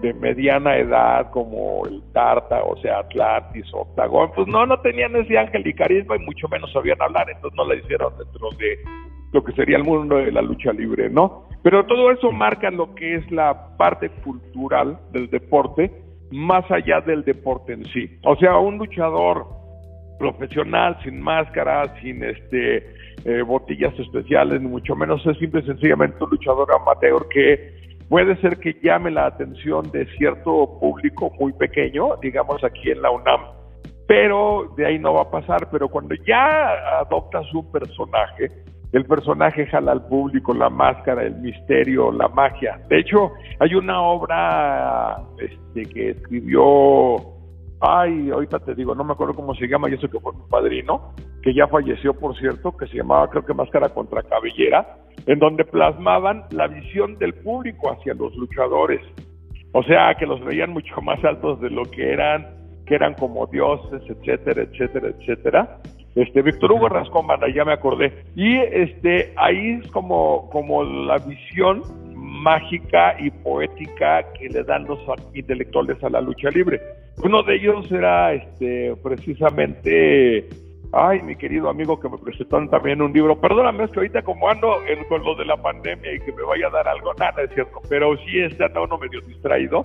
de 0.03 0.13
mediana 0.13 0.77
edad 0.77 1.31
como 1.31 1.87
el 1.87 2.03
Tarta, 2.13 2.63
o 2.63 2.77
sea, 2.77 2.99
Atlantis, 2.99 3.65
Octagon, 3.73 4.31
pues 4.35 4.47
no, 4.47 4.67
no 4.67 4.79
tenían 4.81 5.15
ese 5.15 5.39
ángel 5.39 5.65
y 5.65 5.73
carisma 5.73 6.17
y 6.17 6.19
mucho 6.19 6.47
menos 6.47 6.71
sabían 6.71 7.01
hablar, 7.01 7.31
entonces 7.31 7.57
no 7.57 7.65
la 7.65 7.73
hicieron 7.73 8.13
dentro 8.15 8.47
de 8.59 8.77
lo 9.31 9.43
que 9.43 9.53
sería 9.53 9.77
el 9.77 9.83
mundo 9.83 10.17
de 10.17 10.31
la 10.31 10.43
lucha 10.43 10.71
libre, 10.71 11.09
¿no? 11.09 11.48
Pero 11.63 11.85
todo 11.85 12.11
eso 12.11 12.31
marca 12.31 12.71
lo 12.71 12.95
que 12.95 13.15
es 13.15 13.31
la 13.31 13.75
parte 13.77 14.09
cultural 14.23 14.97
del 15.11 15.29
deporte, 15.29 15.91
más 16.31 16.69
allá 16.71 17.01
del 17.01 17.23
deporte 17.23 17.73
en 17.73 17.85
sí. 17.85 18.17
O 18.23 18.35
sea, 18.37 18.57
un 18.57 18.77
luchador 18.77 19.45
profesional, 20.19 20.97
sin 21.03 21.19
máscara, 21.21 21.95
sin 22.01 22.23
este 22.23 22.77
eh, 23.25 23.43
especiales, 23.97 24.61
ni 24.61 24.67
mucho 24.67 24.95
menos 24.95 25.25
es 25.25 25.37
simple 25.37 25.61
y 25.61 25.65
sencillamente 25.65 26.23
un 26.23 26.29
luchador 26.29 26.67
amateur 26.73 27.27
que 27.29 27.79
puede 28.07 28.35
ser 28.41 28.57
que 28.59 28.77
llame 28.81 29.11
la 29.11 29.27
atención 29.27 29.89
de 29.91 30.05
cierto 30.17 30.77
público 30.79 31.31
muy 31.39 31.53
pequeño, 31.53 32.17
digamos 32.21 32.63
aquí 32.63 32.91
en 32.91 33.01
la 33.01 33.11
UNAM, 33.11 33.41
pero 34.07 34.73
de 34.75 34.85
ahí 34.85 34.99
no 34.99 35.13
va 35.13 35.23
a 35.23 35.31
pasar, 35.31 35.69
pero 35.71 35.87
cuando 35.89 36.15
ya 36.25 36.99
adoptas 36.99 37.45
un 37.53 37.71
personaje, 37.71 38.49
el 38.91 39.05
personaje 39.05 39.67
jala 39.67 39.91
al 39.91 40.07
público, 40.07 40.53
la 40.53 40.69
máscara, 40.69 41.23
el 41.23 41.35
misterio, 41.35 42.11
la 42.11 42.27
magia. 42.27 42.79
De 42.89 42.99
hecho, 42.99 43.31
hay 43.59 43.75
una 43.75 44.01
obra 44.01 45.23
este, 45.39 45.85
que 45.85 46.09
escribió 46.11 47.39
Ay, 47.81 48.29
ahorita 48.29 48.59
te 48.59 48.75
digo, 48.75 48.93
no 48.93 49.05
me 49.05 49.13
acuerdo 49.13 49.33
cómo 49.33 49.55
se 49.55 49.67
llama, 49.67 49.89
y 49.89 49.93
eso 49.93 50.09
que 50.09 50.19
fue 50.19 50.33
mi 50.33 50.41
padrino, 50.49 51.13
que 51.41 51.53
ya 51.53 51.65
falleció, 51.67 52.13
por 52.13 52.37
cierto, 52.37 52.75
que 52.75 52.87
se 52.87 52.97
llamaba, 52.97 53.29
creo 53.29 53.45
que 53.45 53.53
Máscara 53.53 53.89
contra 53.89 54.21
Cabellera, 54.21 54.97
en 55.25 55.39
donde 55.39 55.63
plasmaban 55.63 56.43
la 56.51 56.67
visión 56.67 57.17
del 57.17 57.33
público 57.35 57.89
hacia 57.89 58.13
los 58.15 58.35
luchadores. 58.35 58.99
O 59.71 59.81
sea, 59.83 60.13
que 60.15 60.25
los 60.25 60.43
veían 60.43 60.71
mucho 60.71 61.01
más 61.01 61.23
altos 61.23 61.61
de 61.61 61.69
lo 61.69 61.83
que 61.83 62.11
eran, 62.11 62.47
que 62.85 62.95
eran 62.95 63.13
como 63.13 63.47
dioses, 63.47 64.01
etcétera, 64.09 64.63
etcétera, 64.63 65.09
etcétera. 65.09 65.77
Este, 66.15 66.41
Víctor 66.41 66.71
Hugo 66.71 66.89
Rascón, 66.89 67.27
ya 67.53 67.65
me 67.65 67.73
acordé. 67.73 68.23
Y 68.35 68.57
este, 68.57 69.33
ahí 69.35 69.79
es 69.81 69.91
como, 69.91 70.49
como 70.49 70.83
la 70.83 71.17
visión 71.17 71.83
mágica 72.13 73.15
y 73.19 73.29
poética 73.31 74.25
que 74.33 74.49
le 74.49 74.63
dan 74.63 74.85
los 74.85 74.99
intelectuales 75.33 76.01
a 76.03 76.09
la 76.09 76.21
lucha 76.21 76.49
libre. 76.49 76.79
Uno 77.23 77.43
de 77.43 77.55
ellos 77.55 77.91
era 77.91 78.33
este 78.33 78.95
precisamente, 79.03 80.47
ay, 80.93 81.21
mi 81.21 81.35
querido 81.35 81.69
amigo 81.69 81.99
que 81.99 82.07
me 82.07 82.17
presentó 82.17 82.65
también 82.69 83.01
un 83.01 83.11
libro. 83.11 83.39
Perdóname, 83.39 83.83
es 83.83 83.91
que 83.91 83.99
ahorita 83.99 84.21
como 84.21 84.49
ando 84.49 84.77
en, 84.87 85.03
con 85.05 85.23
lo 85.23 85.35
de 85.35 85.45
la 85.45 85.57
pandemia 85.57 86.13
y 86.13 86.19
que 86.19 86.31
me 86.31 86.43
vaya 86.43 86.67
a 86.67 86.71
dar 86.71 86.87
algo, 86.87 87.13
nada 87.15 87.43
es 87.43 87.53
cierto, 87.53 87.81
pero 87.89 88.15
sí 88.17 88.39
está 88.39 88.67
uno 88.79 88.97
medio 88.97 89.19
distraído. 89.21 89.83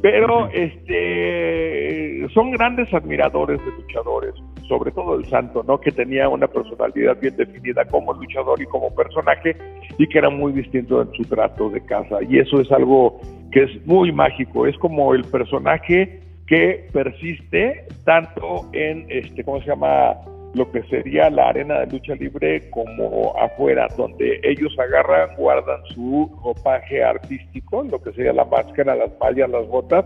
Pero 0.00 0.48
este 0.52 2.26
son 2.32 2.52
grandes 2.52 2.92
admiradores 2.94 3.58
de 3.64 3.72
luchadores, 3.72 4.34
sobre 4.68 4.92
todo 4.92 5.16
el 5.16 5.24
Santo, 5.26 5.64
¿no? 5.66 5.80
Que 5.80 5.90
tenía 5.90 6.28
una 6.28 6.46
personalidad 6.46 7.18
bien 7.20 7.36
definida 7.36 7.84
como 7.86 8.12
luchador 8.12 8.60
y 8.62 8.66
como 8.66 8.94
personaje 8.94 9.56
y 9.98 10.06
que 10.06 10.18
era 10.18 10.30
muy 10.30 10.52
distinto 10.52 11.02
en 11.02 11.12
su 11.12 11.24
trato 11.24 11.70
de 11.70 11.84
casa. 11.84 12.18
Y 12.28 12.38
eso 12.38 12.60
es 12.60 12.70
algo 12.70 13.20
que 13.50 13.64
es 13.64 13.86
muy 13.86 14.12
mágico, 14.12 14.66
es 14.66 14.76
como 14.78 15.14
el 15.14 15.24
personaje 15.24 16.20
que 16.46 16.86
persiste 16.92 17.86
tanto 18.04 18.68
en, 18.72 19.06
este, 19.10 19.44
¿cómo 19.44 19.60
se 19.60 19.66
llama? 19.66 20.16
Lo 20.54 20.70
que 20.72 20.82
sería 20.84 21.30
la 21.30 21.50
arena 21.50 21.80
de 21.80 21.86
lucha 21.86 22.14
libre 22.14 22.68
como 22.70 23.34
afuera, 23.38 23.86
donde 23.96 24.40
ellos 24.42 24.74
agarran, 24.78 25.36
guardan 25.36 25.80
su 25.94 26.30
ropaje 26.42 27.04
artístico, 27.04 27.84
lo 27.84 28.00
que 28.02 28.12
sería 28.12 28.32
la 28.32 28.44
máscara, 28.44 28.96
las 28.96 29.10
mallas, 29.20 29.50
las 29.50 29.66
botas, 29.68 30.04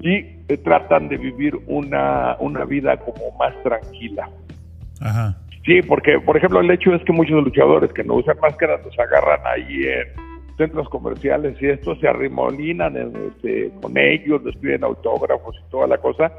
y 0.00 0.16
eh, 0.48 0.56
tratan 0.62 1.08
de 1.08 1.16
vivir 1.16 1.58
una, 1.66 2.36
una 2.38 2.64
vida 2.64 2.96
como 2.98 3.36
más 3.38 3.54
tranquila. 3.62 4.28
Ajá. 5.00 5.36
Sí, 5.64 5.80
porque, 5.82 6.20
por 6.20 6.36
ejemplo, 6.36 6.60
el 6.60 6.70
hecho 6.70 6.94
es 6.94 7.02
que 7.04 7.12
muchos 7.12 7.42
luchadores 7.42 7.90
que 7.92 8.04
no 8.04 8.14
usan 8.14 8.36
máscaras 8.40 8.84
los 8.84 8.98
agarran 8.98 9.40
ahí 9.46 9.82
en 9.84 10.56
centros 10.58 10.88
comerciales 10.90 11.56
y 11.60 11.66
estos 11.68 11.98
se 12.00 12.08
arrimolinan 12.08 12.96
este, 12.96 13.70
con 13.80 13.96
ellos, 13.96 14.44
les 14.44 14.56
piden 14.56 14.84
autógrafos 14.84 15.56
y 15.56 15.70
toda 15.70 15.86
la 15.86 15.98
cosa. 15.98 16.30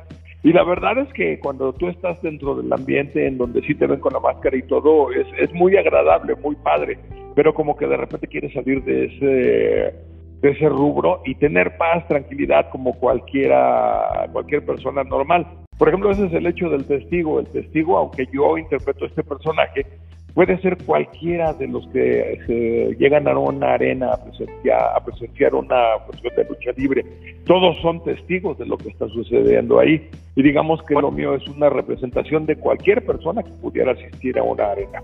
Y 0.45 0.53
la 0.53 0.63
verdad 0.63 0.99
es 0.99 1.11
que 1.13 1.39
cuando 1.39 1.73
tú 1.73 1.87
estás 1.87 2.21
dentro 2.21 2.53
del 2.53 2.71
ambiente 2.71 3.25
en 3.25 3.39
donde 3.39 3.63
sí 3.63 3.73
te 3.73 3.87
ven 3.87 3.99
con 3.99 4.13
la 4.13 4.19
máscara 4.19 4.55
y 4.55 4.61
todo, 4.61 5.11
es, 5.11 5.25
es 5.39 5.51
muy 5.55 5.75
agradable, 5.75 6.35
muy 6.35 6.55
padre, 6.57 6.99
pero 7.33 7.51
como 7.55 7.75
que 7.75 7.87
de 7.87 7.97
repente 7.97 8.27
quieres 8.27 8.53
salir 8.53 8.83
de 8.83 9.05
ese 9.05 9.95
de 10.41 10.51
ese 10.51 10.69
rubro 10.69 11.23
y 11.25 11.33
tener 11.33 11.75
paz, 11.77 12.07
tranquilidad 12.07 12.69
como 12.69 12.93
cualquiera, 12.93 14.29
cualquier 14.31 14.63
persona 14.63 15.03
normal. 15.03 15.47
Por 15.79 15.87
ejemplo, 15.87 16.11
ese 16.11 16.27
es 16.27 16.33
el 16.33 16.45
hecho 16.45 16.69
del 16.69 16.85
testigo. 16.85 17.39
El 17.39 17.47
testigo, 17.47 17.97
aunque 17.97 18.27
yo 18.31 18.55
interpreto 18.59 19.05
este 19.05 19.23
personaje, 19.23 19.87
puede 20.35 20.61
ser 20.61 20.77
cualquiera 20.85 21.53
de 21.53 21.67
los 21.67 21.87
que 21.87 22.37
se 22.45 22.95
llegan 22.99 23.27
a 23.27 23.39
una 23.39 23.73
arena 23.73 24.11
a 24.13 24.23
presenciar, 24.23 24.79
a 24.95 25.03
presenciar 25.03 25.55
una 25.55 25.75
cuestión 26.05 26.35
de 26.35 26.43
lucha 26.43 26.71
libre. 26.75 27.05
Todos 27.45 27.77
son 27.81 28.03
testigos 28.03 28.57
de 28.57 28.65
lo 28.65 28.77
que 28.77 28.89
está 28.89 29.07
sucediendo 29.07 29.79
ahí. 29.79 30.09
Y 30.35 30.43
digamos 30.43 30.81
que 30.83 30.93
lo 30.95 31.09
mío 31.09 31.35
es 31.35 31.47
una 31.47 31.69
representación 31.69 32.45
de 32.45 32.57
cualquier 32.57 33.05
persona 33.05 33.41
que 33.43 33.51
pudiera 33.61 33.93
asistir 33.93 34.37
a 34.37 34.43
una 34.43 34.65
arena. 34.65 35.01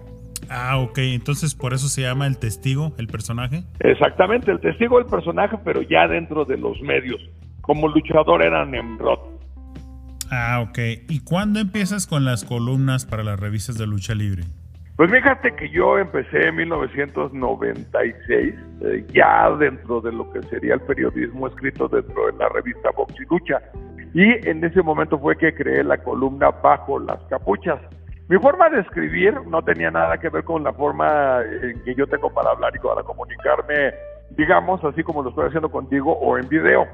Ah, 0.49 0.79
ok. 0.79 0.97
Entonces, 0.97 1.55
por 1.55 1.73
eso 1.73 1.87
se 1.87 2.01
llama 2.01 2.27
el 2.27 2.37
testigo, 2.37 2.91
el 2.97 3.07
personaje. 3.07 3.63
Exactamente, 3.79 4.51
el 4.51 4.59
testigo, 4.59 4.99
el 4.99 5.05
personaje, 5.05 5.57
pero 5.63 5.81
ya 5.81 6.09
dentro 6.09 6.43
de 6.43 6.57
los 6.57 6.81
medios. 6.81 7.21
Como 7.61 7.87
luchador 7.87 8.45
era 8.45 8.65
Nemrod. 8.65 9.19
Ah, 10.29 10.59
ok. 10.67 10.79
¿Y 11.07 11.21
cuándo 11.21 11.61
empiezas 11.61 12.05
con 12.05 12.25
las 12.25 12.43
columnas 12.43 13.05
para 13.05 13.23
las 13.23 13.39
revistas 13.39 13.77
de 13.77 13.87
lucha 13.87 14.13
libre? 14.13 14.43
Pues 14.97 15.11
fíjate 15.11 15.55
que 15.55 15.69
yo 15.69 15.97
empecé 15.97 16.47
en 16.47 16.55
1996, 16.57 18.55
eh, 18.81 19.05
ya 19.13 19.49
dentro 19.57 20.01
de 20.01 20.11
lo 20.11 20.31
que 20.31 20.41
sería 20.43 20.75
el 20.75 20.81
periodismo 20.81 21.47
escrito 21.47 21.87
dentro 21.87 22.27
de 22.27 22.33
la 22.37 22.49
revista 22.49 22.91
Box 22.95 23.15
y 23.19 23.25
Lucha. 23.25 23.61
Y 24.13 24.47
en 24.47 24.63
ese 24.63 24.81
momento 24.83 25.17
fue 25.17 25.37
que 25.37 25.53
creé 25.55 25.83
la 25.83 25.97
columna 25.97 26.51
Bajo 26.51 26.99
las 26.99 27.17
Capuchas 27.29 27.79
mi 28.31 28.37
forma 28.37 28.69
de 28.69 28.79
escribir 28.79 29.45
no 29.47 29.61
tenía 29.61 29.91
nada 29.91 30.17
que 30.17 30.29
ver 30.29 30.45
con 30.45 30.63
la 30.63 30.71
forma 30.71 31.41
en 31.41 31.83
que 31.83 31.93
yo 31.93 32.07
tengo 32.07 32.33
para 32.33 32.51
hablar 32.51 32.73
y 32.73 32.79
para 32.79 33.03
comunicarme, 33.03 33.93
digamos, 34.37 34.81
así 34.85 35.03
como 35.03 35.21
lo 35.21 35.31
estoy 35.31 35.47
haciendo 35.47 35.69
contigo 35.69 36.13
o 36.13 36.37
en 36.37 36.47
video, 36.47 36.87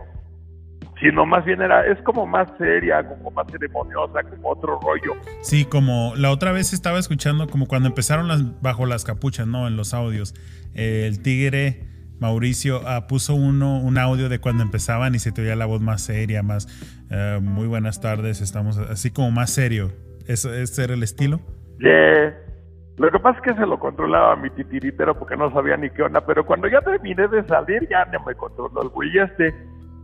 sino 1.00 1.26
más 1.26 1.46
bien 1.46 1.62
era, 1.62 1.86
es 1.86 2.02
como 2.04 2.26
más 2.26 2.48
seria, 2.58 3.08
como 3.08 3.32
más 3.32 3.48
ceremoniosa, 3.52 4.24
como 4.24 4.50
otro 4.50 4.80
rollo. 4.80 5.14
Sí, 5.42 5.66
como 5.66 6.14
la 6.16 6.32
otra 6.32 6.52
vez 6.52 6.74
estaba 6.74 7.00
escuchando, 7.00 7.48
como 7.48 7.68
cuando 7.68 7.90
empezaron 7.90 8.28
las, 8.28 8.62
bajo 8.62 8.86
las 8.86 9.04
capuchas, 9.04 9.48
¿no? 9.48 9.68
En 9.68 9.78
los 9.78 9.94
audios. 9.94 10.34
el 10.74 11.22
tigre 11.22 11.88
Mauricio 12.20 12.82
ah, 12.86 13.08
puso 13.08 13.36
uno, 13.36 13.80
un 13.80 13.98
audio 13.98 14.30
de 14.30 14.40
cuando 14.40 14.64
empezaban 14.64 15.14
y 15.16 15.20
se 15.20 15.32
te 15.32 15.42
oía 15.42 15.56
la 15.56 15.66
voz 15.66 15.82
más 15.82 16.02
seria, 16.02 16.42
más, 16.42 16.68
eh, 17.12 17.40
muy 17.42 17.68
buenas 17.68 18.02
tardes, 18.02 18.42
estamos 18.42 18.78
así 18.78 19.12
como 19.12 19.32
más 19.32 19.52
serio. 19.52 19.92
¿Eso, 20.28 20.54
¿Ese 20.54 20.84
era 20.84 20.94
el 20.94 21.04
estilo? 21.04 21.40
Yeah. 21.80 22.36
Lo 22.98 23.12
que 23.12 23.20
pasa 23.20 23.38
es 23.38 23.44
que 23.44 23.54
se 23.54 23.68
lo 23.68 23.80
controlaba 23.80 24.36
mi 24.36 24.50
titiritero 24.50 25.18
porque 25.18 25.38
no 25.38 25.52
sabía 25.54 25.78
ni 25.78 25.90
qué 25.92 26.02
onda, 26.02 26.26
pero 26.26 26.46
cuando 26.46 26.68
ya 26.68 26.82
terminé 26.82 27.28
de 27.28 27.46
salir 27.46 27.88
ya 27.88 28.06
no 28.06 28.24
me 28.26 28.34
controló 28.34 28.82
el 28.82 28.90
güey 28.90 29.16
este. 29.18 29.54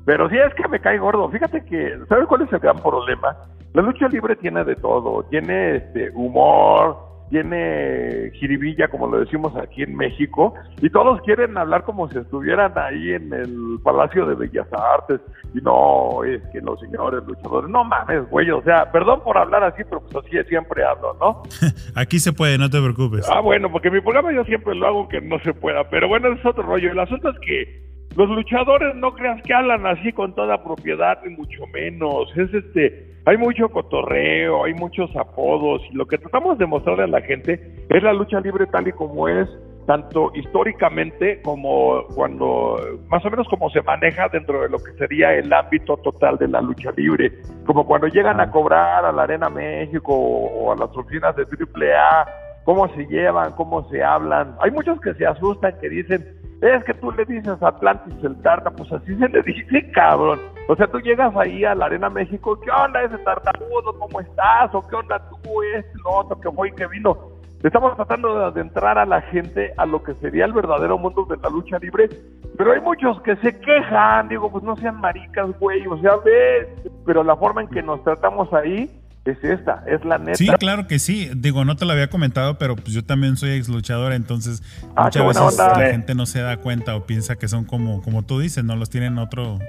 Pero 0.06 0.30
sí 0.30 0.36
es 0.38 0.54
que 0.56 0.68
me 0.68 0.80
cae 0.80 0.98
gordo. 0.98 1.30
Fíjate 1.30 1.63
que, 1.66 1.98
¿sabes 2.10 2.28
cuál 2.28 2.42
es 2.42 2.54
el 2.54 2.60
gran 2.60 2.78
problema? 2.78 3.38
La 3.74 3.82
lucha 3.82 4.08
libre 4.08 4.36
tiene 4.36 4.63
de 4.63 4.76
todo. 4.76 5.24
Tiene 5.30 5.78
este 5.78 6.12
humor, 6.12 6.98
tiene 7.34 8.30
jiribilla, 8.36 8.88
como 8.89 9.08
lo 9.08 9.20
decimos 9.20 9.56
aquí 9.56 9.82
en 9.82 9.96
México, 9.96 10.54
y 10.84 10.89
todos 10.92 11.20
quieren 11.22 11.58
hablar 11.58 11.84
como 11.84 12.08
si 12.08 12.20
estuvieran 12.20 12.74
ahí 12.76 13.12
en 13.12 13.34
el 13.34 13.80
Palacio 13.84 14.28
de 14.28 14.36
Bellas 14.36 14.68
Artes, 14.72 15.20
y 15.56 15.58
no, 15.62 16.24
es 16.24 16.44
que 16.52 16.62
los 16.62 16.80
señores 16.80 17.24
luchadores, 17.26 17.72
no 17.72 17.84
mames, 17.84 18.30
güey, 18.30 18.52
o 18.52 18.62
sea, 18.62 18.92
perdón 18.92 19.22
por 19.24 19.36
hablar 19.36 19.63
así, 19.63 19.84
pero 19.84 20.02
pues 20.02 20.24
así 20.24 20.38
siempre 20.48 20.84
hablo, 20.84 21.18
¿no? 21.20 21.42
aquí 21.96 22.20
se 22.20 22.34
puede, 22.34 22.60
no 22.60 22.70
te 22.70 22.80
preocupes. 22.80 23.28
Ah, 23.28 23.39
bueno, 23.39 23.72
porque 23.72 23.89
mi 23.89 24.00
programa 24.00 24.32
yo 24.32 24.44
siempre 24.44 24.76
lo 24.76 24.86
hago 24.86 25.10
que 25.10 25.20
no 25.20 25.39
se 25.39 25.56
pueda, 25.56 25.89
pero 25.89 26.08
bueno, 26.08 26.32
es 26.34 26.46
otro 26.46 26.62
rollo. 26.62 26.92
El 26.92 27.00
asunto 27.00 27.30
es 27.30 27.39
que 27.39 27.93
los 28.16 28.30
luchadores 28.30 28.96
no 28.96 29.13
creas 29.13 29.42
que 29.42 29.54
hablan 29.54 29.86
así 29.88 30.12
con 30.13 30.36
toda 30.36 30.63
propiedad, 30.63 31.20
ni 31.24 31.36
mucho 31.36 31.66
menos. 31.68 32.32
Es 32.38 32.54
este, 32.54 33.13
hay 33.26 33.38
mucho 33.38 33.70
cotorreo, 33.70 34.66
hay 34.66 34.74
muchos 34.74 35.16
apodos, 35.16 35.82
y 35.89 35.96
lo 35.96 36.06
que 36.06 36.18
tratamos 36.18 36.58
de 36.58 36.66
mostrarle 36.66 37.06
a 37.06 37.08
la 37.08 37.22
gente 37.22 37.86
es 37.89 38.04
la 38.04 38.13
lucha 38.13 38.39
libre 38.39 38.68
tal 38.68 38.88
y 38.88 38.92
como 38.92 39.28
es, 39.28 39.50
tanto 39.88 40.32
históricamente 40.36 41.42
como 41.42 42.06
cuando, 42.16 42.78
más 43.08 43.26
o 43.26 43.30
menos 43.30 43.48
como 43.50 43.70
se 43.70 43.82
maneja 43.82 44.30
dentro 44.30 44.62
de 44.62 44.70
lo 44.70 44.78
que 44.78 44.92
sería 44.94 45.34
el 45.34 45.52
ámbito 45.52 45.98
total 45.98 46.38
de 46.38 46.48
la 46.48 46.62
lucha 46.62 46.92
libre, 46.96 47.32
como 47.66 47.86
cuando 47.86 48.08
llegan 48.08 48.39
a 48.39 48.52
cobrar 48.52 49.06
a 49.06 49.12
la 49.12 49.24
Arena 49.24 49.50
México 49.50 50.13
o 50.13 50.72
a 50.72 50.76
las 50.76 50.96
oficinas 50.96 51.36
de 51.36 51.44
AAA, 51.44 52.28
cómo 52.63 52.88
se 52.89 53.06
llevan, 53.08 53.54
cómo 53.54 53.89
se 53.89 54.04
hablan. 54.04 54.56
Hay 54.60 54.72
muchos 54.72 55.00
que 55.02 55.13
se 55.16 55.26
asustan, 55.26 55.80
que 55.80 55.89
dicen, 55.89 56.43
es 56.63 56.84
que 56.86 56.93
tú 56.93 57.12
le 57.12 57.26
dices 57.26 57.62
Atlantis 57.62 58.23
el 58.23 58.41
tarta, 58.41 58.71
pues 58.71 58.91
así 58.91 59.15
se 59.15 59.28
le 59.28 59.41
dice, 59.43 59.91
cabrón. 59.91 60.39
O 60.69 60.76
sea, 60.76 60.88
tú 60.88 60.99
llegas 60.99 61.36
ahí 61.36 61.65
a 61.65 61.76
la 61.76 61.88
Arena 61.88 62.10
México, 62.10 62.58
¿qué 62.62 62.71
onda 62.71 63.04
ese 63.04 63.17
tartamudo? 63.19 63.97
¿Cómo 63.99 64.21
estás? 64.21 64.73
¿O 64.73 64.82
qué 64.88 64.95
onda 64.95 65.19
tú? 65.30 65.62
Es 65.76 65.86
lo 66.04 66.12
otro 66.12 66.39
que 66.39 66.49
fue 66.52 66.69
y 66.69 66.71
que 66.71 66.88
vino. 66.88 67.17
Estamos 67.63 67.95
tratando 67.95 68.38
de 68.38 68.45
adentrar 68.45 68.97
a 68.97 69.06
la 69.06 69.21
gente 69.21 69.73
a 69.78 69.86
lo 69.86 70.04
que 70.04 70.13
sería 70.15 70.45
el 70.45 70.54
verdadero 70.54 70.97
mundo 70.97 71.26
de 71.30 71.38
la 71.38 71.49
lucha 71.49 71.80
libre, 71.80 72.10
pero 72.58 72.73
hay 72.73 72.82
muchos 72.82 73.21
que 73.21 73.38
se 73.38 73.58
quejan, 73.60 74.28
digo, 74.28 74.52
pues 74.52 74.63
no 74.65 74.76
sean 74.76 74.99
maricas, 74.99 75.47
güey, 75.60 75.88
o 75.88 75.97
sea, 75.99 76.17
ves, 76.26 76.67
pero 77.06 77.23
la 77.23 77.38
forma 77.38 77.62
en 77.62 77.69
que 77.69 77.82
nos 77.82 78.04
tratamos 78.04 78.52
ahí 78.54 78.89
es 79.26 79.44
esta, 79.44 79.84
es 79.88 80.04
la 80.04 80.18
neta. 80.18 80.36
Sí, 80.36 80.48
claro 80.60 80.88
que 80.88 81.00
sí. 81.00 81.30
Digo, 81.36 81.64
no 81.64 81.76
te 81.76 81.86
lo 81.86 81.94
había 81.94 82.10
comentado, 82.10 82.58
pero 82.58 82.76
pues 82.76 82.94
yo 82.94 83.04
también 83.04 83.38
soy 83.38 83.52
ex 83.52 83.70
luchador, 83.70 84.14
entonces 84.14 84.62
ah, 84.96 85.06
muchas 85.06 85.28
veces 85.28 85.58
la 85.58 85.92
gente 85.92 86.16
no 86.16 86.26
se 86.26 86.42
da 86.42 86.58
cuenta 86.58 86.96
o 86.96 87.06
piensa 87.06 87.38
que 87.38 87.48
son 87.48 87.64
como, 87.64 88.02
como 88.02 88.24
tú 88.24 88.40
dices, 88.40 88.64
no 88.64 88.76
los 88.76 88.90
tienen 88.90 89.18
otro 89.18 89.60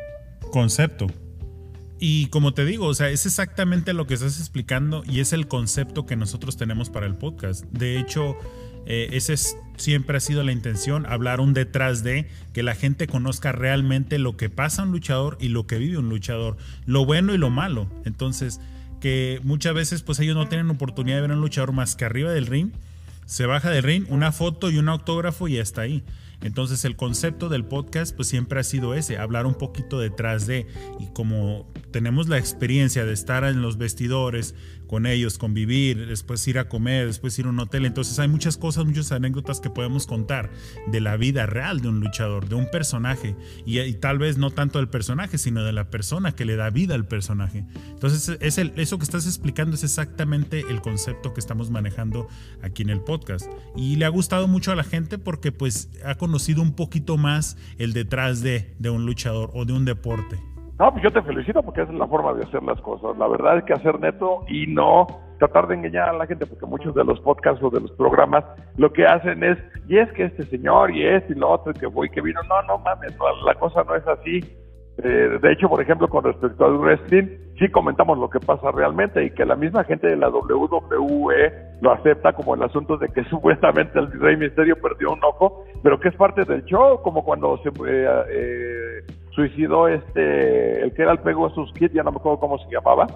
concepto. 0.51 1.07
Y 2.01 2.27
como 2.27 2.53
te 2.53 2.64
digo, 2.64 2.87
o 2.87 2.95
sea, 2.95 3.09
es 3.09 3.25
exactamente 3.25 3.93
lo 3.93 4.07
que 4.07 4.14
estás 4.14 4.38
explicando 4.38 5.05
y 5.07 5.21
es 5.21 5.33
el 5.33 5.47
concepto 5.47 6.05
que 6.05 6.17
nosotros 6.17 6.57
tenemos 6.57 6.90
para 6.90 7.07
el 7.07 7.14
podcast. 7.14 7.64
De 7.71 7.99
hecho, 7.99 8.37
eh, 8.87 9.09
ese 9.12 9.35
es, 9.35 9.57
siempre 9.77 10.17
ha 10.17 10.21
sido 10.21 10.43
la 10.43 10.53
intención, 10.53 11.07
hablar 11.07 11.40
un 11.40 11.55
detrás 11.55 12.03
de, 12.03 12.29
que 12.53 12.62
la 12.62 12.75
gente 12.75 13.07
conozca 13.07 13.53
realmente 13.53 14.19
lo 14.19 14.37
que 14.37 14.51
pasa 14.51 14.83
un 14.83 14.90
luchador 14.90 15.38
y 15.40 15.49
lo 15.49 15.67
que 15.67 15.79
vive 15.79 15.97
un 15.97 16.09
luchador, 16.09 16.57
lo 16.85 17.07
bueno 17.07 17.33
y 17.33 17.38
lo 17.38 17.51
malo. 17.51 17.88
Entonces, 18.05 18.61
que 19.05 19.38
muchas 19.43 19.75
veces 19.75 20.01
pues 20.01 20.19
ellos 20.21 20.35
no 20.35 20.49
tienen 20.49 20.71
oportunidad 20.71 21.17
de 21.17 21.21
ver 21.21 21.33
a 21.33 21.35
un 21.35 21.43
luchador 21.43 21.73
más 21.73 21.95
que 21.95 22.07
arriba 22.07 22.33
del 22.33 22.47
ring, 22.47 22.71
se 23.27 23.45
baja 23.45 23.69
del 23.69 23.83
ring, 23.83 24.07
una 24.09 24.33
foto 24.33 24.71
y 24.71 24.79
un 24.79 24.88
autógrafo 24.88 25.47
y 25.47 25.59
está 25.59 25.83
ahí. 25.83 26.03
Entonces 26.40 26.87
el 26.87 26.97
concepto 26.97 27.51
del 27.51 27.67
podcast 27.67 28.17
pues 28.17 28.29
siempre 28.29 28.61
ha 28.61 28.64
sido 28.64 28.95
ese, 28.95 29.19
hablar 29.19 29.45
un 29.45 29.57
poquito 29.57 30.01
detrás 30.01 30.47
de 30.47 30.67
y 30.99 31.12
como 31.12 31.71
tenemos 31.90 32.31
la 32.31 32.38
experiencia 32.38 33.05
de 33.05 33.12
estar 33.12 33.45
en 33.45 33.61
los 33.61 33.77
vestidores 33.77 34.55
con 34.94 35.07
ellos, 35.07 35.38
convivir, 35.38 36.07
después 36.07 36.46
ir 36.46 36.57
a 36.57 36.68
comer, 36.68 37.09
después 37.09 37.37
ir 37.40 37.46
a 37.46 37.48
un 37.48 37.59
hotel, 37.59 37.85
entonces 37.85 38.16
hay 38.20 38.28
muchas 38.28 38.57
cosas, 38.57 38.85
muchas 38.85 39.11
anécdotas 39.11 39.61
que 39.61 39.68
podemos 39.68 40.07
contar 40.07 40.52
de 40.87 41.00
la 41.00 41.16
vida 41.16 41.46
real 41.46 41.80
de 41.80 41.88
un 41.88 41.98
luchador, 41.98 42.48
de 42.48 42.54
un 42.54 42.70
personaje 42.70 43.35
y, 43.66 43.92
tal 43.94 44.18
vez 44.18 44.38
no 44.38 44.52
tanto 44.52 44.78
del 44.78 44.88
personaje, 44.88 45.37
sino 45.37 45.64
de 45.64 45.72
la 45.72 45.90
persona 45.90 46.37
que 46.37 46.44
le 46.44 46.54
da 46.54 46.70
vida 46.70 46.94
al 46.94 47.09
personaje. 47.09 47.64
Entonces 47.90 48.38
es 48.40 48.57
eso 48.57 48.98
que 48.98 49.04
estás 49.04 49.26
explicando 49.26 49.74
es 49.74 49.83
exactamente 49.83 50.61
el 50.70 50.80
concepto 50.80 51.35
que 51.35 51.40
estamos 51.40 51.72
manejando 51.72 52.28
aquí 52.62 52.83
en 52.83 52.90
el 52.90 53.00
podcast 53.00 53.50
y 53.76 53.96
le 53.96 54.04
ha 54.04 54.11
gustado 54.11 54.46
mucho 54.46 54.70
a 54.70 54.76
la 54.76 54.85
gente 54.85 55.18
porque 55.18 55.50
pues 55.50 55.88
ha 56.04 56.14
conocido 56.14 56.62
un 56.62 56.76
poquito 56.76 57.16
más 57.16 57.57
el 57.78 57.94
detrás 57.94 58.42
de, 58.42 58.76
de 58.78 58.90
un 58.90 59.07
luchador 59.07 59.50
o 59.54 59.64
de 59.64 59.72
un 59.72 59.85
deporte. 59.85 60.54
No, 60.79 60.91
pues 60.91 61.05
yo 61.05 61.11
te 61.13 61.23
felicito 61.23 61.63
porque 61.63 61.83
esa 61.83 61.93
es 61.93 61.99
la 61.99 62.07
forma 62.07 62.33
de 62.35 62.43
hacer 62.43 62.63
las 62.65 62.81
cosas. 62.81 63.17
La 63.17 63.29
verdad 63.29 63.59
es 63.59 63.65
que 63.65 63.75
hacer 63.75 64.01
neto 64.01 64.41
y 64.49 64.67
no 64.67 65.07
tratar 65.39 65.69
de 65.69 65.77
engañar 65.77 66.09
a 66.09 66.13
la 66.15 66.27
gente, 66.27 66.47
porque 66.47 66.67
muchos 66.67 66.95
de 66.95 67.05
los 67.05 67.21
podcasts 67.21 67.63
o 67.63 67.71
de 67.71 67.81
los 67.81 67.93
programas 67.93 68.45
lo 68.77 68.93
que 68.93 69.07
hacen 69.07 69.45
es, 69.45 69.59
y 69.89 69.99
es 69.99 70.11
que 70.13 70.25
este 70.25 70.45
señor, 70.45 70.91
y 70.91 71.07
este 71.07 71.33
y 71.33 71.37
lo 71.37 71.51
otro, 71.51 71.73
y 71.75 71.79
que 71.79 71.87
voy, 71.87 72.11
que 72.11 72.21
vino, 72.21 72.41
no, 72.49 72.63
no 72.63 72.79
mames, 72.79 73.17
la 73.45 73.55
cosa 73.55 73.85
no 73.85 73.95
es 73.95 74.07
así. 74.07 74.41
Eh, 74.99 75.39
de 75.43 75.53
hecho, 75.53 75.69
por 75.69 75.81
ejemplo, 75.81 76.09
con 76.09 76.25
respecto 76.25 76.65
al 76.65 76.79
wrestling, 76.79 77.27
sí 77.59 77.69
comentamos 77.71 78.19
lo 78.19 78.31
que 78.31 78.39
pasa 78.41 78.71
realmente 78.71 79.25
y 79.25 79.31
que 79.31 79.45
la 79.45 79.57
misma 79.57 79.85
gente 79.85 80.07
de 80.07 80.17
la 80.17 80.29
WWE 80.29 81.53
lo 81.81 81.93
acepta 81.93 82.33
como 82.33 82.55
el 82.55 82.63
asunto 82.63 82.97
de 82.97 83.09
que 83.09 83.25
supuestamente 83.31 83.99
el 83.99 84.11
Rey 84.21 84.37
Misterio 84.37 84.77
perdió 84.81 85.13
un 85.13 85.23
ojo, 85.25 85.65
pero 85.83 85.99
que 85.99 86.09
es 86.09 86.17
parte 86.17 86.45
del 86.45 86.65
show, 86.65 87.01
como 87.03 87.25
cuando 87.25 87.59
se 87.59 87.69
eh, 87.69 88.09
eh, 88.29 89.05
suicidó 89.35 89.88
este, 89.88 90.83
el 90.83 90.92
que 90.94 91.03
era 91.03 91.12
el 91.12 91.18
Pegasus 91.18 91.73
Kid, 91.75 91.90
ya 91.92 92.03
no 92.03 92.12
me 92.12 92.18
acuerdo 92.18 92.40
cómo 92.40 92.59
se 92.59 92.70
llamaba. 92.70 93.07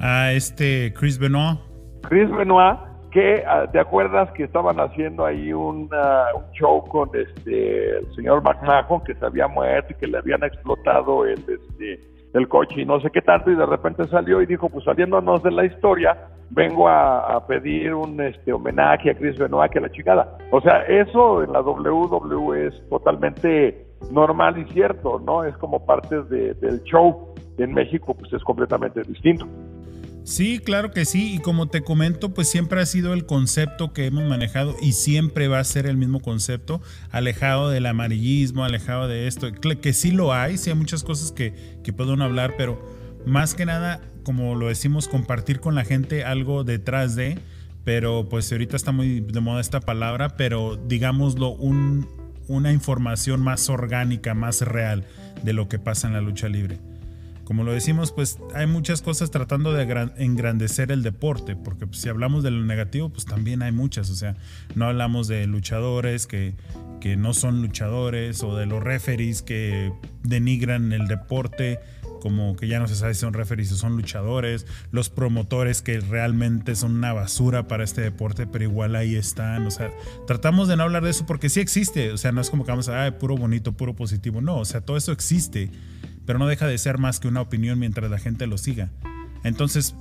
Ah, 0.00 0.32
este, 0.32 0.92
Chris 0.94 1.18
Benoit. 1.18 1.58
Chris 2.02 2.30
Benoit 2.30 2.78
que 3.12 3.44
ah, 3.46 3.66
te 3.70 3.78
acuerdas 3.78 4.30
que 4.32 4.44
estaban 4.44 4.80
haciendo 4.80 5.24
ahí 5.24 5.52
un 5.52 5.88
show 6.54 6.84
con 6.88 7.10
este 7.14 7.98
el 7.98 8.14
señor 8.14 8.42
McMahon 8.42 9.04
que 9.04 9.14
se 9.14 9.24
había 9.24 9.46
muerto 9.46 9.92
y 9.92 9.96
que 9.96 10.06
le 10.06 10.18
habían 10.18 10.42
explotado 10.42 11.26
el 11.26 11.38
este 11.38 12.00
el 12.32 12.48
coche 12.48 12.80
y 12.80 12.86
no 12.86 12.98
sé 13.00 13.10
qué 13.10 13.20
tanto 13.20 13.50
y 13.50 13.54
de 13.54 13.66
repente 13.66 14.08
salió 14.08 14.40
y 14.40 14.46
dijo 14.46 14.70
pues 14.70 14.84
saliéndonos 14.86 15.42
de 15.42 15.50
la 15.50 15.66
historia 15.66 16.16
vengo 16.48 16.88
a, 16.88 17.46
pedir 17.46 17.94
un 17.94 18.18
este 18.20 18.52
homenaje 18.52 19.10
a 19.10 19.14
Chris 19.14 19.38
Benoit 19.38 19.70
que 19.70 19.80
la 19.80 19.90
chingada 19.90 20.38
o 20.50 20.60
sea 20.62 20.82
eso 20.84 21.42
en 21.42 21.52
la 21.52 21.60
WWE 21.60 22.68
es 22.68 22.88
totalmente 22.88 23.91
normal 24.10 24.58
y 24.58 24.72
cierto 24.72 25.20
no 25.24 25.44
es 25.44 25.56
como 25.58 25.84
parte 25.84 26.22
de, 26.24 26.54
del 26.54 26.82
show 26.84 27.34
en 27.58 27.72
México 27.72 28.14
pues 28.14 28.32
es 28.32 28.42
completamente 28.42 29.02
distinto 29.02 29.46
Sí, 30.24 30.60
claro 30.60 30.92
que 30.92 31.04
sí. 31.04 31.34
Y 31.34 31.38
como 31.40 31.66
te 31.66 31.82
comento, 31.82 32.32
pues 32.32 32.48
siempre 32.48 32.80
ha 32.80 32.86
sido 32.86 33.12
el 33.12 33.26
concepto 33.26 33.92
que 33.92 34.06
hemos 34.06 34.24
manejado 34.24 34.76
y 34.80 34.92
siempre 34.92 35.48
va 35.48 35.58
a 35.58 35.64
ser 35.64 35.86
el 35.86 35.96
mismo 35.96 36.20
concepto, 36.20 36.80
alejado 37.10 37.70
del 37.70 37.86
amarillismo, 37.86 38.64
alejado 38.64 39.08
de 39.08 39.26
esto. 39.26 39.48
Que 39.52 39.92
sí 39.92 40.12
lo 40.12 40.32
hay, 40.32 40.58
sí 40.58 40.70
hay 40.70 40.76
muchas 40.76 41.02
cosas 41.02 41.32
que, 41.32 41.54
que 41.82 41.92
puedo 41.92 42.12
hablar, 42.22 42.54
pero 42.56 42.80
más 43.26 43.54
que 43.54 43.66
nada, 43.66 44.00
como 44.24 44.54
lo 44.54 44.68
decimos, 44.68 45.08
compartir 45.08 45.60
con 45.60 45.74
la 45.74 45.84
gente 45.84 46.24
algo 46.24 46.62
detrás 46.62 47.16
de, 47.16 47.38
pero 47.84 48.28
pues 48.28 48.50
ahorita 48.52 48.76
está 48.76 48.92
muy 48.92 49.20
de 49.20 49.40
moda 49.40 49.60
esta 49.60 49.80
palabra, 49.80 50.36
pero 50.36 50.76
digámoslo, 50.76 51.50
un, 51.50 52.06
una 52.48 52.72
información 52.72 53.42
más 53.42 53.68
orgánica, 53.68 54.34
más 54.34 54.62
real 54.62 55.04
de 55.42 55.52
lo 55.52 55.68
que 55.68 55.78
pasa 55.78 56.06
en 56.08 56.14
la 56.14 56.20
lucha 56.20 56.48
libre. 56.48 56.78
Como 57.44 57.64
lo 57.64 57.72
decimos, 57.72 58.12
pues 58.12 58.38
hay 58.54 58.66
muchas 58.66 59.02
cosas 59.02 59.30
tratando 59.30 59.72
de 59.72 59.82
engrandecer 60.16 60.92
el 60.92 61.02
deporte, 61.02 61.56
porque 61.56 61.86
pues, 61.86 62.00
si 62.00 62.08
hablamos 62.08 62.44
de 62.44 62.52
lo 62.52 62.64
negativo, 62.64 63.08
pues 63.08 63.26
también 63.26 63.62
hay 63.62 63.72
muchas, 63.72 64.10
o 64.10 64.14
sea, 64.14 64.36
no 64.74 64.86
hablamos 64.86 65.26
de 65.26 65.46
luchadores 65.46 66.26
que, 66.26 66.54
que 67.00 67.16
no 67.16 67.34
son 67.34 67.60
luchadores 67.60 68.42
o 68.44 68.56
de 68.56 68.66
los 68.66 68.82
referees 68.82 69.42
que 69.42 69.92
denigran 70.22 70.92
el 70.92 71.08
deporte, 71.08 71.80
como 72.22 72.54
que 72.54 72.68
ya 72.68 72.78
no 72.78 72.86
se 72.86 72.94
sabe 72.94 73.14
si 73.14 73.20
son 73.20 73.34
referees 73.34 73.72
o 73.72 73.76
son 73.76 73.96
luchadores, 73.96 74.66
los 74.92 75.10
promotores 75.10 75.82
que 75.82 76.00
realmente 76.00 76.76
son 76.76 76.96
una 76.96 77.12
basura 77.12 77.66
para 77.66 77.82
este 77.82 78.00
deporte, 78.00 78.46
pero 78.46 78.64
igual 78.64 78.94
ahí 78.94 79.16
están, 79.16 79.66
o 79.66 79.70
sea, 79.70 79.90
tratamos 80.26 80.68
de 80.68 80.76
no 80.76 80.84
hablar 80.84 81.02
de 81.02 81.10
eso 81.10 81.26
porque 81.26 81.48
sí 81.48 81.60
existe, 81.60 82.12
o 82.12 82.16
sea, 82.16 82.30
no 82.30 82.40
es 82.40 82.48
como 82.48 82.64
que 82.64 82.70
vamos 82.70 82.88
a, 82.88 83.06
ah, 83.06 83.18
puro 83.18 83.36
bonito, 83.36 83.72
puro 83.72 83.96
positivo, 83.96 84.40
no, 84.40 84.58
o 84.58 84.64
sea, 84.64 84.80
todo 84.80 84.96
eso 84.96 85.10
existe 85.10 85.70
pero 86.26 86.38
no 86.38 86.46
deja 86.46 86.66
de 86.66 86.78
ser 86.78 86.98
más 86.98 87.20
que 87.20 87.28
una 87.28 87.40
opinión 87.40 87.78
mientras 87.78 88.10
la 88.10 88.18
gente 88.18 88.46
lo 88.46 88.58
siga. 88.58 88.90
Entonces, 89.44 89.94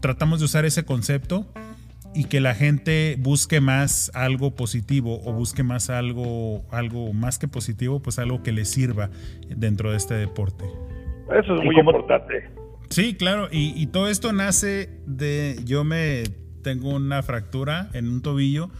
tratamos 0.00 0.38
de 0.38 0.46
usar 0.46 0.64
ese 0.64 0.84
concepto 0.84 1.46
y 2.14 2.24
que 2.24 2.40
la 2.40 2.54
gente 2.54 3.16
busque 3.18 3.60
más 3.60 4.10
algo 4.14 4.54
positivo 4.54 5.20
o 5.24 5.32
busque 5.32 5.62
más 5.62 5.90
algo, 5.90 6.64
algo 6.70 7.12
más 7.12 7.38
que 7.38 7.48
positivo, 7.48 8.00
pues 8.00 8.18
algo 8.18 8.42
que 8.42 8.52
le 8.52 8.64
sirva 8.64 9.10
dentro 9.54 9.90
de 9.90 9.98
este 9.98 10.14
deporte. 10.14 10.64
Eso 11.32 11.56
es 11.56 11.64
muy 11.64 11.78
importante. 11.78 12.50
Sí, 12.88 13.14
claro, 13.14 13.48
y, 13.50 13.72
y 13.80 13.86
todo 13.88 14.08
esto 14.08 14.32
nace 14.32 14.90
de, 15.06 15.58
yo 15.64 15.84
me 15.84 16.24
tengo 16.62 16.90
una 16.94 17.22
fractura 17.22 17.90
en 17.92 18.08
un 18.08 18.22
tobillo 18.22 18.70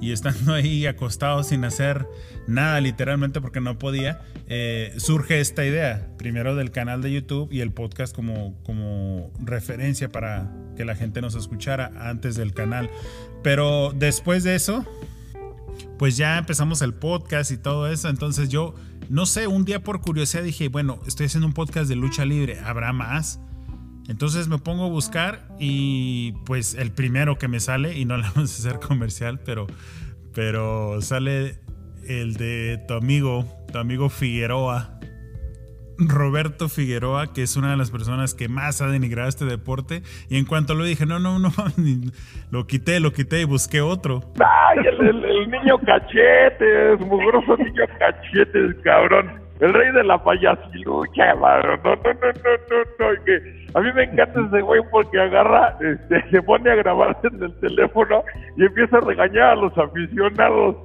y 0.00 0.12
estando 0.12 0.54
ahí 0.54 0.86
acostado 0.86 1.42
sin 1.42 1.64
hacer 1.64 2.06
nada 2.46 2.80
literalmente 2.80 3.40
porque 3.40 3.60
no 3.60 3.78
podía, 3.78 4.22
eh, 4.46 4.92
surge 4.96 5.40
esta 5.40 5.64
idea, 5.64 6.08
primero 6.18 6.56
del 6.56 6.70
canal 6.70 7.02
de 7.02 7.12
YouTube 7.12 7.52
y 7.52 7.60
el 7.60 7.72
podcast 7.72 8.14
como, 8.14 8.54
como 8.64 9.30
referencia 9.42 10.08
para 10.08 10.50
que 10.76 10.84
la 10.84 10.94
gente 10.94 11.20
nos 11.20 11.34
escuchara 11.34 11.92
antes 11.98 12.36
del 12.36 12.52
canal. 12.52 12.90
Pero 13.42 13.92
después 13.94 14.42
de 14.42 14.54
eso, 14.54 14.84
pues 15.98 16.16
ya 16.16 16.38
empezamos 16.38 16.82
el 16.82 16.94
podcast 16.94 17.50
y 17.50 17.56
todo 17.56 17.88
eso, 17.88 18.08
entonces 18.08 18.48
yo, 18.48 18.74
no 19.08 19.26
sé, 19.26 19.46
un 19.46 19.64
día 19.64 19.82
por 19.82 20.00
curiosidad 20.00 20.42
dije, 20.42 20.68
bueno, 20.68 21.00
estoy 21.06 21.26
haciendo 21.26 21.46
un 21.46 21.52
podcast 21.52 21.88
de 21.88 21.96
lucha 21.96 22.24
libre, 22.24 22.60
¿habrá 22.60 22.92
más? 22.92 23.40
Entonces 24.08 24.48
me 24.48 24.58
pongo 24.58 24.84
a 24.84 24.88
buscar 24.88 25.48
y 25.58 26.32
pues 26.44 26.74
el 26.74 26.92
primero 26.92 27.38
que 27.38 27.48
me 27.48 27.60
sale, 27.60 27.98
y 27.98 28.04
no 28.04 28.16
le 28.18 28.24
vamos 28.24 28.52
a 28.52 28.68
hacer 28.68 28.80
comercial, 28.80 29.40
pero, 29.40 29.66
pero 30.32 31.00
sale 31.00 31.60
el 32.06 32.34
de 32.34 32.82
tu 32.86 32.94
amigo, 32.94 33.46
tu 33.72 33.78
amigo 33.78 34.08
Figueroa, 34.08 34.93
Roberto 35.98 36.68
Figueroa, 36.68 37.32
que 37.32 37.42
es 37.42 37.56
una 37.56 37.70
de 37.70 37.76
las 37.76 37.90
personas 37.90 38.34
que 38.34 38.48
más 38.48 38.80
ha 38.82 38.88
denigrado 38.88 39.28
este 39.28 39.44
deporte. 39.44 40.02
Y 40.28 40.38
en 40.38 40.44
cuanto 40.44 40.74
lo 40.74 40.84
dije, 40.84 41.06
no, 41.06 41.18
no, 41.18 41.38
no, 41.38 41.50
lo 42.50 42.66
quité, 42.66 43.00
lo 43.00 43.12
quité 43.12 43.40
y 43.40 43.44
busqué 43.44 43.80
otro. 43.80 44.22
Ay, 44.40 44.78
el, 44.86 45.50
niño 45.50 45.78
cachetes, 45.78 47.00
mugroso 47.00 47.56
niño 47.56 47.84
cachetes, 47.98 48.76
cabrón. 48.82 49.44
El 49.60 49.72
rey 49.72 49.92
de 49.92 50.02
la 50.02 50.22
payasilucha, 50.22 51.34
No, 51.34 51.40
no, 51.40 51.96
no, 51.96 51.96
no, 51.96 52.84
no, 52.98 53.24
Que 53.24 53.64
a 53.74 53.80
mí 53.80 53.92
me 53.94 54.04
encanta 54.04 54.40
ese 54.40 54.60
güey 54.60 54.80
porque 54.90 55.20
agarra, 55.20 55.76
este, 55.80 56.28
se 56.30 56.42
pone 56.42 56.70
a 56.70 56.74
grabar 56.74 57.16
en 57.22 57.42
el 57.42 57.60
teléfono 57.60 58.22
y 58.56 58.64
empieza 58.64 58.98
a 58.98 59.00
regañar 59.00 59.50
a 59.50 59.56
los 59.56 59.76
aficionados 59.78 60.76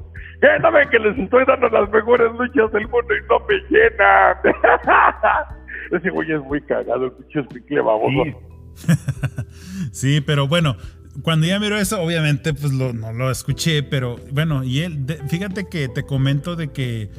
¿Qué 0.42 0.48
no 0.62 0.72
ven 0.72 0.90
que 0.90 1.00
les 1.00 1.18
estoy 1.18 1.44
dando 1.46 1.68
las 1.70 1.90
mejores 1.90 2.32
luchas 2.34 2.72
del 2.72 2.88
mundo 2.88 3.14
y 3.14 3.28
no 3.28 3.40
me 3.48 3.56
llenan? 3.70 4.38
Ese 5.92 6.10
güey 6.12 6.32
es 6.32 6.42
muy 6.42 6.62
cagado, 6.62 7.06
el 7.06 7.12
pinche 7.14 7.40
espicle 7.42 7.82
baboso. 7.82 8.24
Sí. 9.92 10.22
pero 10.22 10.48
bueno, 10.48 10.78
cuando 11.24 11.48
ya 11.48 11.60
miro 11.60 11.78
eso, 11.78 12.02
obviamente, 12.02 12.54
pues 12.54 12.72
lo, 12.72 12.94
no 12.94 13.12
lo 13.12 13.30
escuché, 13.32 13.84
pero 13.84 14.18
bueno, 14.32 14.64
y 14.64 14.82
él, 14.82 15.06
fíjate 15.28 15.68
que 15.68 15.90
te 15.90 16.04
comento 16.04 16.56
de 16.56 16.72
que 16.72 17.10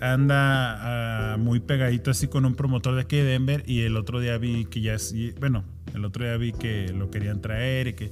anda 0.00 1.32
ah, 1.32 1.36
muy 1.38 1.60
pegadito 1.60 2.10
así 2.10 2.28
con 2.28 2.44
un 2.44 2.54
promotor 2.54 2.96
de 2.96 3.02
aquí 3.02 3.16
de 3.16 3.24
Denver 3.24 3.62
y 3.66 3.82
el 3.82 3.96
otro 3.96 4.20
día 4.20 4.36
vi 4.36 4.66
que 4.66 4.82
ya, 4.82 4.96
bueno, 5.40 5.64
el 5.94 6.04
otro 6.04 6.24
día 6.24 6.36
vi 6.36 6.52
que 6.52 6.92
lo 6.92 7.10
querían 7.10 7.40
traer 7.40 7.88
y 7.88 7.94
que, 7.94 8.10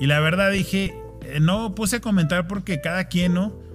y 0.00 0.06
la 0.06 0.18
verdad 0.18 0.50
dije, 0.50 0.94
eh, 1.22 1.38
no 1.40 1.74
puse 1.74 1.96
a 1.96 2.00
comentar 2.00 2.48
porque 2.48 2.80
cada 2.80 3.04
quien, 3.04 3.34
¿no? 3.34 3.69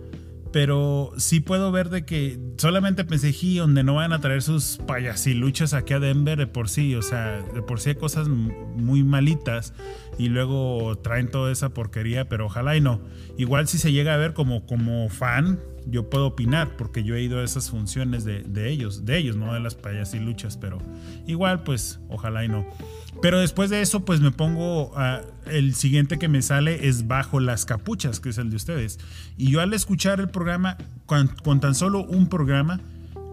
Pero 0.55 1.11
sí 1.17 1.41
puedo 1.41 1.69
ver 1.73 1.89
de 1.89 2.05
que 2.05 2.39
solamente 2.55 3.03
pensé, 3.03 3.35
donde 3.57 3.83
no 3.83 3.95
van 3.95 4.13
a 4.13 4.21
traer 4.21 4.41
sus 4.41 4.77
payasiluchas 4.87 5.73
aquí 5.73 5.93
a 5.93 5.99
Denver 5.99 6.37
de 6.37 6.47
por 6.47 6.69
sí, 6.69 6.95
o 6.95 7.01
sea, 7.01 7.41
de 7.53 7.61
por 7.61 7.81
sí 7.81 7.89
hay 7.89 7.95
cosas 7.95 8.29
muy 8.29 9.03
malitas 9.03 9.73
y 10.17 10.29
luego 10.29 10.97
traen 10.99 11.29
toda 11.29 11.51
esa 11.51 11.73
porquería, 11.73 12.29
pero 12.29 12.45
ojalá 12.45 12.77
y 12.77 12.79
no. 12.79 13.01
Igual 13.37 13.67
si 13.67 13.77
se 13.77 13.91
llega 13.91 14.13
a 14.13 14.17
ver 14.17 14.31
como, 14.31 14.65
como 14.65 15.09
fan, 15.09 15.59
yo 15.87 16.09
puedo 16.09 16.27
opinar 16.27 16.77
porque 16.77 17.03
yo 17.03 17.15
he 17.15 17.21
ido 17.21 17.41
a 17.41 17.43
esas 17.43 17.69
funciones 17.69 18.23
de, 18.23 18.43
de 18.43 18.69
ellos, 18.69 19.03
de 19.03 19.17
ellos, 19.17 19.35
no 19.35 19.53
de 19.53 19.59
las 19.59 19.75
payasiluchas, 19.75 20.55
pero 20.55 20.77
igual 21.27 21.63
pues 21.63 21.99
ojalá 22.07 22.45
y 22.45 22.47
no. 22.47 22.65
Pero 23.21 23.39
después 23.39 23.69
de 23.69 23.81
eso, 23.81 24.05
pues 24.05 24.21
me 24.21 24.31
pongo. 24.31 24.93
el 25.47 25.75
siguiente 25.75 26.17
que 26.17 26.27
me 26.27 26.41
sale 26.41 26.87
es 26.87 27.07
Bajo 27.07 27.39
las 27.39 27.65
Capuchas, 27.65 28.19
que 28.19 28.29
es 28.29 28.37
el 28.37 28.49
de 28.49 28.55
ustedes. 28.55 28.99
Y 29.37 29.51
yo 29.51 29.61
al 29.61 29.73
escuchar 29.73 30.19
el 30.19 30.29
programa, 30.29 30.77
con, 31.05 31.59
tan 31.59 31.75
solo 31.75 32.03
un 32.03 32.27
programa, 32.27 32.79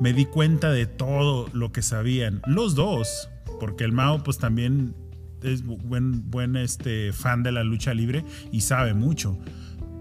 me 0.00 0.12
di 0.12 0.26
cuenta 0.26 0.70
de 0.70 0.86
todo 0.86 1.48
lo 1.52 1.72
que 1.72 1.82
sabían. 1.82 2.42
Los 2.46 2.74
dos, 2.74 3.28
porque 3.60 3.84
el 3.84 3.92
Mao, 3.92 4.22
pues 4.22 4.38
también 4.38 4.94
es 5.42 5.64
buen, 5.64 6.30
buen 6.30 6.56
este, 6.56 7.12
fan 7.12 7.42
de 7.42 7.52
la 7.52 7.64
lucha 7.64 7.94
libre 7.94 8.24
y 8.50 8.62
sabe 8.62 8.94
mucho. 8.94 9.38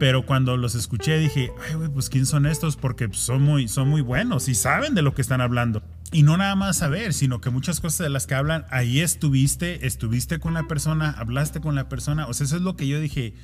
Pero 0.01 0.25
cuando 0.25 0.57
los 0.57 0.73
escuché 0.73 1.19
dije, 1.19 1.51
ay, 1.63 1.75
güey, 1.75 1.87
pues 1.87 2.09
¿quién 2.09 2.25
son 2.25 2.47
estos? 2.47 2.75
Porque 2.75 3.07
son 3.11 3.43
muy, 3.43 3.67
son 3.67 3.87
muy 3.87 4.01
buenos 4.01 4.49
y 4.49 4.55
saben 4.55 4.95
de 4.95 5.03
lo 5.03 5.13
que 5.13 5.21
están 5.21 5.41
hablando. 5.41 5.83
Y 6.11 6.23
no 6.23 6.37
nada 6.37 6.55
más 6.55 6.77
saber, 6.77 7.13
sino 7.13 7.39
que 7.39 7.51
muchas 7.51 7.79
cosas 7.79 7.99
de 7.99 8.09
las 8.09 8.25
que 8.25 8.33
hablan, 8.33 8.65
ahí 8.71 8.99
estuviste, 8.99 9.85
estuviste 9.85 10.39
con 10.39 10.55
la 10.55 10.63
persona, 10.63 11.11
hablaste 11.11 11.61
con 11.61 11.75
la 11.75 11.87
persona. 11.87 12.25
O 12.25 12.33
sea, 12.33 12.45
eso 12.45 12.55
es 12.55 12.63
lo 12.63 12.75
que 12.75 12.87
yo 12.87 12.99
dije. 12.99 13.35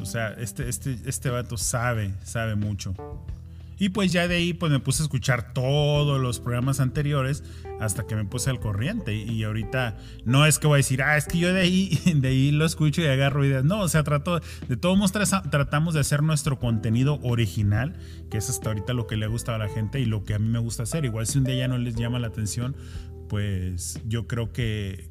O 0.00 0.06
sea, 0.06 0.28
este, 0.28 0.70
este, 0.70 0.96
este 1.04 1.28
vato 1.28 1.58
sabe, 1.58 2.14
sabe 2.24 2.54
mucho. 2.54 2.94
Y 3.78 3.90
pues 3.90 4.12
ya 4.12 4.28
de 4.28 4.36
ahí 4.36 4.52
pues 4.52 4.70
me 4.70 4.80
puse 4.80 5.02
a 5.02 5.04
escuchar 5.04 5.52
todos 5.52 6.20
los 6.20 6.40
programas 6.40 6.80
anteriores 6.80 7.42
hasta 7.80 8.06
que 8.06 8.14
me 8.14 8.24
puse 8.24 8.50
al 8.50 8.60
corriente. 8.60 9.14
Y 9.14 9.42
ahorita 9.44 9.96
no 10.24 10.46
es 10.46 10.58
que 10.58 10.66
voy 10.66 10.76
a 10.76 10.78
decir, 10.78 11.02
ah, 11.02 11.16
es 11.16 11.26
que 11.26 11.38
yo 11.38 11.52
de 11.52 11.60
ahí, 11.60 11.98
de 12.14 12.28
ahí 12.28 12.50
lo 12.50 12.64
escucho 12.64 13.02
y 13.02 13.06
agarro 13.06 13.44
ideas. 13.44 13.64
No, 13.64 13.80
o 13.80 13.88
sea, 13.88 14.04
trato, 14.04 14.40
de 14.68 14.76
todos 14.76 14.96
modos 14.96 15.12
tratamos 15.12 15.94
de 15.94 16.00
hacer 16.00 16.22
nuestro 16.22 16.58
contenido 16.58 17.18
original, 17.22 17.96
que 18.30 18.38
es 18.38 18.50
hasta 18.50 18.70
ahorita 18.70 18.92
lo 18.92 19.06
que 19.06 19.16
le 19.16 19.26
gusta 19.26 19.54
a 19.54 19.58
la 19.58 19.68
gente 19.68 20.00
y 20.00 20.04
lo 20.04 20.24
que 20.24 20.34
a 20.34 20.38
mí 20.38 20.48
me 20.48 20.58
gusta 20.58 20.84
hacer. 20.84 21.04
Igual 21.04 21.26
si 21.26 21.38
un 21.38 21.44
día 21.44 21.56
ya 21.56 21.68
no 21.68 21.78
les 21.78 21.94
llama 21.94 22.18
la 22.18 22.28
atención, 22.28 22.76
pues 23.28 24.00
yo 24.06 24.26
creo 24.26 24.52
que, 24.52 25.08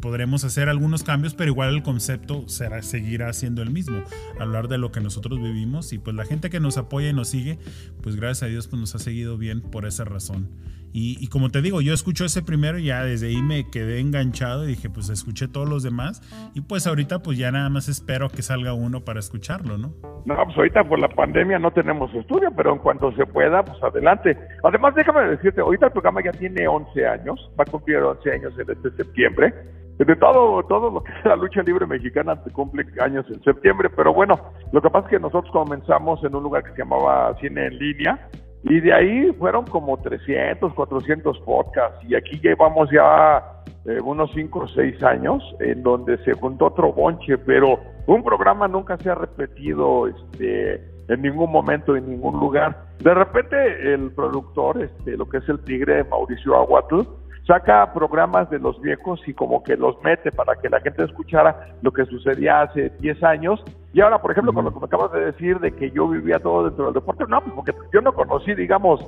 podremos 0.00 0.42
hacer 0.42 0.68
algunos 0.68 1.04
cambios, 1.04 1.34
pero 1.34 1.52
igual 1.52 1.74
el 1.74 1.82
concepto 1.84 2.48
será, 2.48 2.82
seguirá 2.82 3.32
siendo 3.32 3.62
el 3.62 3.70
mismo, 3.70 4.02
hablar 4.40 4.66
de 4.66 4.76
lo 4.76 4.90
que 4.90 5.00
nosotros 5.00 5.40
vivimos 5.40 5.92
y 5.92 5.98
pues 5.98 6.16
la 6.16 6.24
gente 6.24 6.50
que 6.50 6.58
nos 6.58 6.76
apoya 6.76 7.10
y 7.10 7.12
nos 7.12 7.28
sigue, 7.28 7.58
pues 8.02 8.16
gracias 8.16 8.42
a 8.42 8.46
Dios 8.46 8.66
pues 8.66 8.80
nos 8.80 8.94
ha 8.96 8.98
seguido 8.98 9.38
bien 9.38 9.60
por 9.60 9.86
esa 9.86 10.04
razón. 10.04 10.48
Y, 10.94 11.26
como 11.28 11.48
te 11.48 11.62
digo, 11.62 11.80
yo 11.80 11.94
escucho 11.94 12.24
ese 12.24 12.42
primero 12.42 12.78
y 12.78 12.84
ya 12.84 13.04
desde 13.04 13.28
ahí 13.28 13.42
me 13.42 13.70
quedé 13.70 14.00
enganchado 14.00 14.64
y 14.64 14.68
dije, 14.68 14.90
pues 14.90 15.08
escuché 15.08 15.48
todos 15.48 15.68
los 15.68 15.82
demás 15.82 16.20
y 16.54 16.60
pues 16.60 16.86
ahorita 16.86 17.20
pues 17.20 17.38
ya 17.38 17.50
nada 17.50 17.70
más 17.70 17.88
espero 17.88 18.28
que 18.28 18.42
salga 18.42 18.74
uno 18.74 19.00
para 19.00 19.18
escucharlo, 19.18 19.78
¿no? 19.78 19.94
No, 20.26 20.36
pues 20.44 20.56
ahorita 20.56 20.84
por 20.84 20.98
la 21.00 21.08
pandemia 21.08 21.58
no 21.58 21.70
tenemos 21.70 22.14
estudio, 22.14 22.50
pero 22.54 22.74
en 22.74 22.78
cuanto 22.78 23.10
se 23.12 23.24
pueda, 23.26 23.64
pues 23.64 23.82
adelante. 23.82 24.36
Además, 24.62 24.94
déjame 24.94 25.22
decirte, 25.30 25.62
ahorita 25.62 25.86
el 25.86 25.92
programa 25.92 26.22
ya 26.22 26.32
tiene 26.32 26.68
11 26.68 27.06
años, 27.06 27.50
va 27.58 27.64
a 27.66 27.70
cumplir 27.70 27.96
11 27.96 28.30
años 28.30 28.52
en 28.58 28.70
este 28.70 28.90
septiembre. 28.96 29.52
De 29.98 30.16
todo, 30.16 30.64
todo 30.64 30.90
lo 30.90 31.04
que 31.04 31.12
es 31.12 31.24
la 31.24 31.36
lucha 31.36 31.62
libre 31.62 31.86
mexicana 31.86 32.36
se 32.42 32.50
cumple 32.50 32.84
años 33.00 33.24
en 33.28 33.42
septiembre, 33.44 33.88
pero 33.94 34.12
bueno, 34.12 34.34
lo 34.72 34.82
que 34.82 34.90
pasa 34.90 35.06
es 35.06 35.10
que 35.12 35.20
nosotros 35.20 35.52
comenzamos 35.52 36.24
en 36.24 36.34
un 36.34 36.42
lugar 36.42 36.64
que 36.64 36.72
se 36.72 36.78
llamaba 36.78 37.36
Cine 37.40 37.66
en 37.66 37.78
Línea, 37.78 38.28
y 38.64 38.80
de 38.80 38.92
ahí 38.92 39.32
fueron 39.38 39.66
como 39.66 39.96
300, 39.98 40.72
400 40.74 41.38
podcasts. 41.40 41.98
Y 42.08 42.14
aquí 42.14 42.38
llevamos 42.40 42.88
ya 42.90 43.62
eh, 43.84 43.98
unos 44.02 44.30
5 44.34 44.58
o 44.58 44.68
6 44.68 45.02
años 45.02 45.42
en 45.60 45.82
donde 45.82 46.16
se 46.24 46.32
juntó 46.34 46.66
otro 46.66 46.92
bonche, 46.92 47.38
pero 47.38 47.80
un 48.06 48.22
programa 48.22 48.68
nunca 48.68 48.96
se 48.98 49.10
ha 49.10 49.14
repetido 49.14 50.06
este, 50.06 50.74
en 51.08 51.22
ningún 51.22 51.50
momento, 51.50 51.96
en 51.96 52.08
ningún 52.08 52.38
lugar. 52.38 52.84
De 53.00 53.12
repente 53.12 53.92
el 53.92 54.12
productor, 54.12 54.80
este, 54.82 55.16
lo 55.16 55.28
que 55.28 55.38
es 55.38 55.48
el 55.48 55.58
tigre 55.64 56.04
Mauricio 56.04 56.56
Aguatl, 56.56 57.00
saca 57.46 57.92
programas 57.92 58.48
de 58.50 58.58
los 58.58 58.80
viejos 58.80 59.20
y 59.26 59.34
como 59.34 59.62
que 59.62 59.76
los 59.76 60.00
mete 60.02 60.30
para 60.30 60.56
que 60.56 60.68
la 60.68 60.80
gente 60.80 61.04
escuchara 61.04 61.74
lo 61.82 61.92
que 61.92 62.04
sucedía 62.06 62.62
hace 62.62 62.90
10 63.00 63.22
años. 63.24 63.62
Y 63.92 64.00
ahora, 64.00 64.20
por 64.20 64.30
ejemplo, 64.32 64.52
con 64.52 64.64
lo 64.64 64.72
que 64.72 64.80
me 64.80 64.86
acabas 64.86 65.12
de 65.12 65.26
decir 65.26 65.58
de 65.58 65.72
que 65.72 65.90
yo 65.90 66.08
vivía 66.08 66.38
todo 66.38 66.64
dentro 66.64 66.86
del 66.86 66.94
deporte, 66.94 67.24
no, 67.28 67.40
pues 67.40 67.52
porque 67.54 67.72
yo 67.92 68.00
no 68.00 68.12
conocí, 68.12 68.54
digamos, 68.54 69.00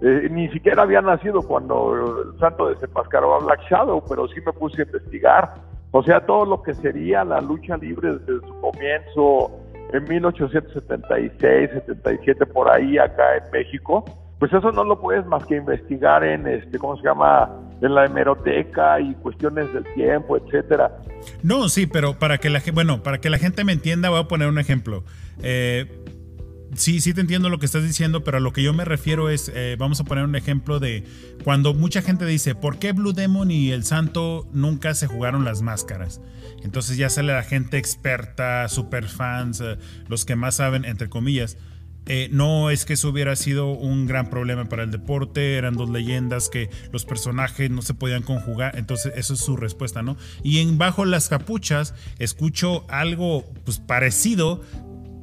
eh, 0.00 0.28
ni 0.30 0.48
siquiera 0.48 0.82
había 0.82 1.00
nacido 1.00 1.42
cuando 1.42 1.94
el 1.94 2.38
santo 2.38 2.68
desenmascaró 2.68 3.34
a 3.34 3.38
Black 3.38 3.60
Shadow, 3.70 4.02
pero 4.08 4.26
sí 4.28 4.40
me 4.44 4.52
puse 4.52 4.82
a 4.82 4.84
investigar. 4.84 5.54
O 5.90 6.02
sea, 6.02 6.24
todo 6.24 6.46
lo 6.46 6.62
que 6.62 6.74
sería 6.74 7.24
la 7.24 7.40
lucha 7.40 7.76
libre 7.76 8.14
desde 8.14 8.46
su 8.46 8.60
comienzo 8.60 9.50
en 9.92 10.04
1876, 10.04 11.70
77, 11.86 12.46
por 12.46 12.70
ahí 12.70 12.96
acá 12.96 13.36
en 13.36 13.50
México, 13.52 14.04
pues 14.38 14.52
eso 14.52 14.72
no 14.72 14.84
lo 14.84 14.98
puedes 15.00 15.24
más 15.26 15.44
que 15.46 15.56
investigar 15.56 16.24
en 16.24 16.46
este, 16.46 16.78
¿cómo 16.78 16.96
se 16.96 17.04
llama? 17.04 17.48
En 17.82 17.94
la 17.94 18.06
hemeroteca 18.06 19.00
y 19.00 19.14
cuestiones 19.16 19.72
del 19.74 19.84
tiempo, 19.94 20.36
etcétera. 20.36 20.90
No, 21.42 21.68
sí, 21.68 21.86
pero 21.86 22.18
para 22.18 22.38
que 22.38 22.48
la 22.48 22.62
bueno, 22.72 23.02
para 23.02 23.18
que 23.18 23.28
la 23.28 23.38
gente 23.38 23.64
me 23.64 23.72
entienda, 23.72 24.08
voy 24.10 24.20
a 24.20 24.28
poner 24.28 24.48
un 24.48 24.58
ejemplo. 24.58 25.04
Eh, 25.42 25.86
sí, 26.74 27.00
sí 27.00 27.12
te 27.12 27.20
entiendo 27.20 27.48
lo 27.48 27.58
que 27.58 27.66
estás 27.66 27.82
diciendo, 27.82 28.24
pero 28.24 28.38
a 28.38 28.40
lo 28.40 28.52
que 28.52 28.62
yo 28.62 28.72
me 28.72 28.84
refiero 28.84 29.28
es, 29.28 29.50
eh, 29.54 29.76
vamos 29.78 30.00
a 30.00 30.04
poner 30.04 30.24
un 30.24 30.36
ejemplo 30.36 30.80
de 30.80 31.04
cuando 31.44 31.74
mucha 31.74 32.02
gente 32.02 32.24
dice, 32.24 32.54
¿por 32.54 32.78
qué 32.78 32.92
Blue 32.92 33.12
Demon 33.12 33.50
y 33.50 33.70
el 33.70 33.84
Santo 33.84 34.48
nunca 34.52 34.94
se 34.94 35.06
jugaron 35.06 35.44
las 35.44 35.62
máscaras? 35.62 36.20
Entonces 36.62 36.96
ya 36.96 37.08
sale 37.08 37.32
la 37.32 37.42
gente 37.42 37.78
experta, 37.78 38.68
super 38.68 39.08
fans, 39.08 39.60
eh, 39.60 39.76
los 40.08 40.24
que 40.24 40.36
más 40.36 40.56
saben, 40.56 40.84
entre 40.84 41.08
comillas. 41.08 41.58
Eh, 42.06 42.28
no 42.32 42.70
es 42.70 42.84
que 42.84 42.94
eso 42.94 43.10
hubiera 43.10 43.36
sido 43.36 43.68
un 43.68 44.06
gran 44.06 44.28
problema 44.28 44.68
para 44.68 44.82
el 44.82 44.90
deporte, 44.90 45.56
eran 45.56 45.74
dos 45.74 45.88
leyendas 45.88 46.48
que 46.48 46.68
los 46.92 47.04
personajes 47.04 47.70
no 47.70 47.80
se 47.80 47.94
podían 47.94 48.22
conjugar, 48.22 48.76
entonces 48.76 49.12
eso 49.16 49.34
es 49.34 49.40
su 49.40 49.56
respuesta, 49.56 50.02
¿no? 50.02 50.16
Y 50.42 50.58
en 50.58 50.78
Bajo 50.78 51.04
las 51.04 51.28
Capuchas 51.28 51.94
escucho 52.18 52.84
algo 52.88 53.44
pues 53.64 53.78
parecido, 53.78 54.62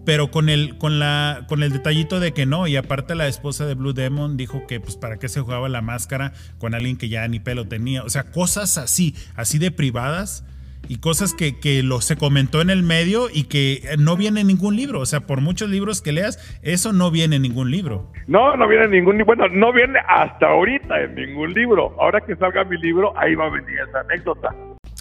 pero 0.06 0.32
con 0.32 0.48
el, 0.48 0.78
con, 0.78 1.00
la, 1.00 1.46
con 1.50 1.64
el 1.64 1.72
detallito 1.72 2.22
de 2.22 2.34
que 2.34 2.46
no, 2.46 2.66
y 2.66 2.78
aparte 2.78 3.14
la 3.14 3.28
esposa 3.28 3.66
de 3.66 3.76
Blue 3.76 3.94
Demon 3.94 4.38
dijo 4.38 4.66
que 4.66 4.80
pues 4.80 4.96
para 4.96 5.20
qué 5.20 5.28
se 5.28 5.42
jugaba 5.42 5.68
la 5.68 5.82
máscara 5.82 6.32
con 6.60 6.74
alguien 6.74 6.96
que 6.96 7.10
ya 7.10 7.28
ni 7.28 7.42
pelo 7.42 7.68
tenía, 7.68 8.04
o 8.04 8.10
sea, 8.10 8.32
cosas 8.32 8.78
así, 8.78 9.16
así 9.36 9.58
de 9.58 9.72
privadas 9.72 10.46
y 10.88 11.00
cosas 11.00 11.34
que, 11.34 11.60
que 11.60 11.84
lo, 11.84 12.02
se 12.02 12.18
comentó 12.18 12.62
en 12.62 12.70
el 12.70 12.84
medio 12.84 13.28
y 13.32 13.44
que 13.44 13.82
no 14.00 14.18
viene 14.18 14.42
en 14.42 14.48
ningún 14.48 14.76
libro, 14.76 15.00
o 15.00 15.06
sea, 15.06 15.22
por 15.22 15.42
muchos 15.42 15.70
libros 15.70 16.02
que 16.02 16.12
leas, 16.12 16.60
eso 16.64 16.94
no 16.94 17.12
viene 17.12 17.36
en 17.36 17.44
ningún 17.44 17.70
libro. 17.70 18.12
No, 18.28 18.56
no 18.56 18.68
viene 18.68 18.86
en 18.86 18.92
ningún 18.92 19.18
libro, 19.18 19.36
bueno, 19.36 19.48
no 19.50 19.72
viene 19.72 20.00
hasta 20.08 20.48
ahorita 20.48 21.02
en 21.02 21.16
ningún 21.16 21.54
libro, 21.54 21.96
ahora 22.00 22.22
que 22.22 22.36
salga 22.36 22.64
mi 22.64 22.78
libro, 22.78 23.14
ahí 23.18 23.36
va 23.36 23.46
a 23.46 23.50
venir 23.50 23.78
esa 23.88 24.00
anécdota. 24.00 24.56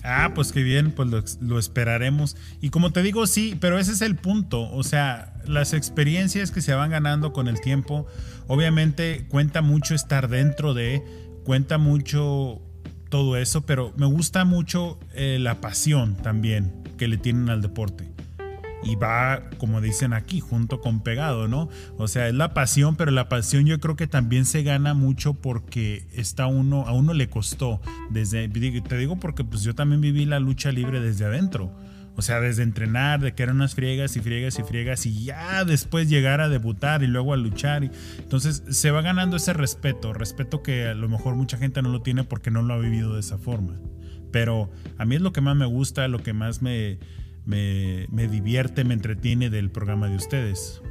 Ah, 0.04 0.30
pues 0.34 0.52
qué 0.52 0.62
bien, 0.62 0.92
pues 0.92 1.08
lo, 1.08 1.22
lo, 1.40 1.58
esperaremos. 1.58 2.36
Y 2.60 2.70
como 2.70 2.92
te 2.92 3.02
digo, 3.02 3.26
sí, 3.26 3.58
pero 3.60 3.78
ese 3.78 3.92
es 3.92 4.00
el 4.00 4.14
punto. 4.14 4.70
O 4.70 4.84
sea, 4.84 5.32
las 5.44 5.74
experiencias 5.74 6.52
que 6.52 6.60
se 6.60 6.72
van 6.72 6.90
ganando 6.90 7.32
con 7.32 7.48
el 7.48 7.60
tiempo, 7.60 8.06
obviamente 8.46 9.26
cuenta 9.28 9.60
mucho 9.60 9.94
estar 9.94 10.28
dentro 10.28 10.72
de, 10.72 11.02
cuenta 11.44 11.78
mucho 11.78 12.62
todo 13.08 13.36
eso, 13.36 13.62
pero 13.62 13.92
me 13.96 14.06
gusta 14.06 14.44
mucho 14.44 14.98
eh, 15.14 15.38
la 15.40 15.60
pasión 15.60 16.16
también 16.16 16.72
que 16.96 17.08
le 17.08 17.16
tienen 17.16 17.48
al 17.48 17.62
deporte 17.62 18.08
y 18.82 18.94
va, 18.94 19.42
como 19.58 19.80
dicen 19.80 20.12
aquí, 20.12 20.40
junto 20.40 20.80
con 20.80 21.00
pegado, 21.00 21.48
¿no? 21.48 21.68
O 21.96 22.08
sea, 22.08 22.28
es 22.28 22.34
la 22.34 22.54
pasión, 22.54 22.96
pero 22.96 23.10
la 23.10 23.28
pasión 23.28 23.66
yo 23.66 23.80
creo 23.80 23.96
que 23.96 24.06
también 24.06 24.44
se 24.44 24.62
gana 24.62 24.94
mucho 24.94 25.34
porque 25.34 26.06
está 26.12 26.46
uno, 26.46 26.86
a 26.86 26.92
uno 26.92 27.12
le 27.12 27.28
costó. 27.28 27.80
Desde, 28.10 28.48
te 28.48 28.96
digo 28.96 29.16
porque 29.16 29.44
pues 29.44 29.62
yo 29.62 29.74
también 29.74 30.00
viví 30.00 30.24
la 30.24 30.40
lucha 30.40 30.70
libre 30.70 31.00
desde 31.00 31.24
adentro. 31.24 31.72
O 32.18 32.22
sea, 32.22 32.40
desde 32.40 32.64
entrenar, 32.64 33.20
de 33.20 33.32
que 33.32 33.44
eran 33.44 33.54
unas 33.54 33.76
friegas 33.76 34.16
y 34.16 34.20
friegas 34.20 34.58
y 34.58 34.64
friegas 34.64 35.06
y 35.06 35.22
ya 35.26 35.64
después 35.64 36.08
llegar 36.08 36.40
a 36.40 36.48
debutar 36.48 37.04
y 37.04 37.06
luego 37.06 37.32
a 37.32 37.36
luchar. 37.36 37.84
Y, 37.84 37.92
entonces 38.18 38.64
se 38.70 38.90
va 38.90 39.02
ganando 39.02 39.36
ese 39.36 39.52
respeto, 39.52 40.12
respeto 40.12 40.60
que 40.60 40.88
a 40.88 40.94
lo 40.94 41.08
mejor 41.08 41.36
mucha 41.36 41.58
gente 41.58 41.80
no 41.80 41.90
lo 41.90 42.02
tiene 42.02 42.24
porque 42.24 42.50
no 42.50 42.62
lo 42.62 42.74
ha 42.74 42.78
vivido 42.78 43.14
de 43.14 43.20
esa 43.20 43.38
forma. 43.38 43.78
Pero 44.32 44.68
a 44.98 45.04
mí 45.04 45.14
es 45.14 45.22
lo 45.22 45.32
que 45.32 45.40
más 45.40 45.54
me 45.54 45.66
gusta, 45.66 46.08
lo 46.08 46.20
que 46.20 46.32
más 46.32 46.60
me, 46.60 46.98
me, 47.46 48.28
divierte, 48.28 48.82
me 48.82 48.94
entretiene 48.94 49.48
del 49.48 49.70
programa 49.70 50.08
de 50.08 50.16
ustedes. 50.16 50.82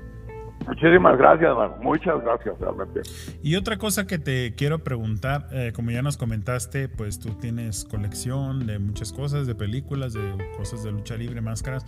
Muchísimas 0.65 1.17
gracias, 1.17 1.53
Muchas 1.81 2.21
gracias, 2.23 2.59
realmente. 2.59 3.01
Y 3.41 3.55
otra 3.55 3.77
cosa 3.77 4.07
que 4.07 4.19
te 4.19 4.53
quiero 4.55 4.79
preguntar, 4.79 5.47
eh, 5.51 5.71
como 5.73 5.91
ya 5.91 6.01
nos 6.01 6.17
comentaste, 6.17 6.89
pues 6.89 7.19
tú 7.19 7.35
tienes 7.39 7.85
colección 7.85 8.65
de 8.67 8.79
muchas 8.79 9.13
cosas, 9.13 9.47
de 9.47 9.55
películas, 9.55 10.13
de 10.13 10.21
cosas 10.57 10.83
de 10.83 10.91
lucha 10.91 11.15
libre, 11.15 11.41
máscaras. 11.41 11.85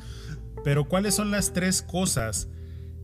Pero 0.63 0.85
¿cuáles 0.85 1.15
son 1.15 1.31
las 1.31 1.53
tres 1.53 1.81
cosas 1.81 2.49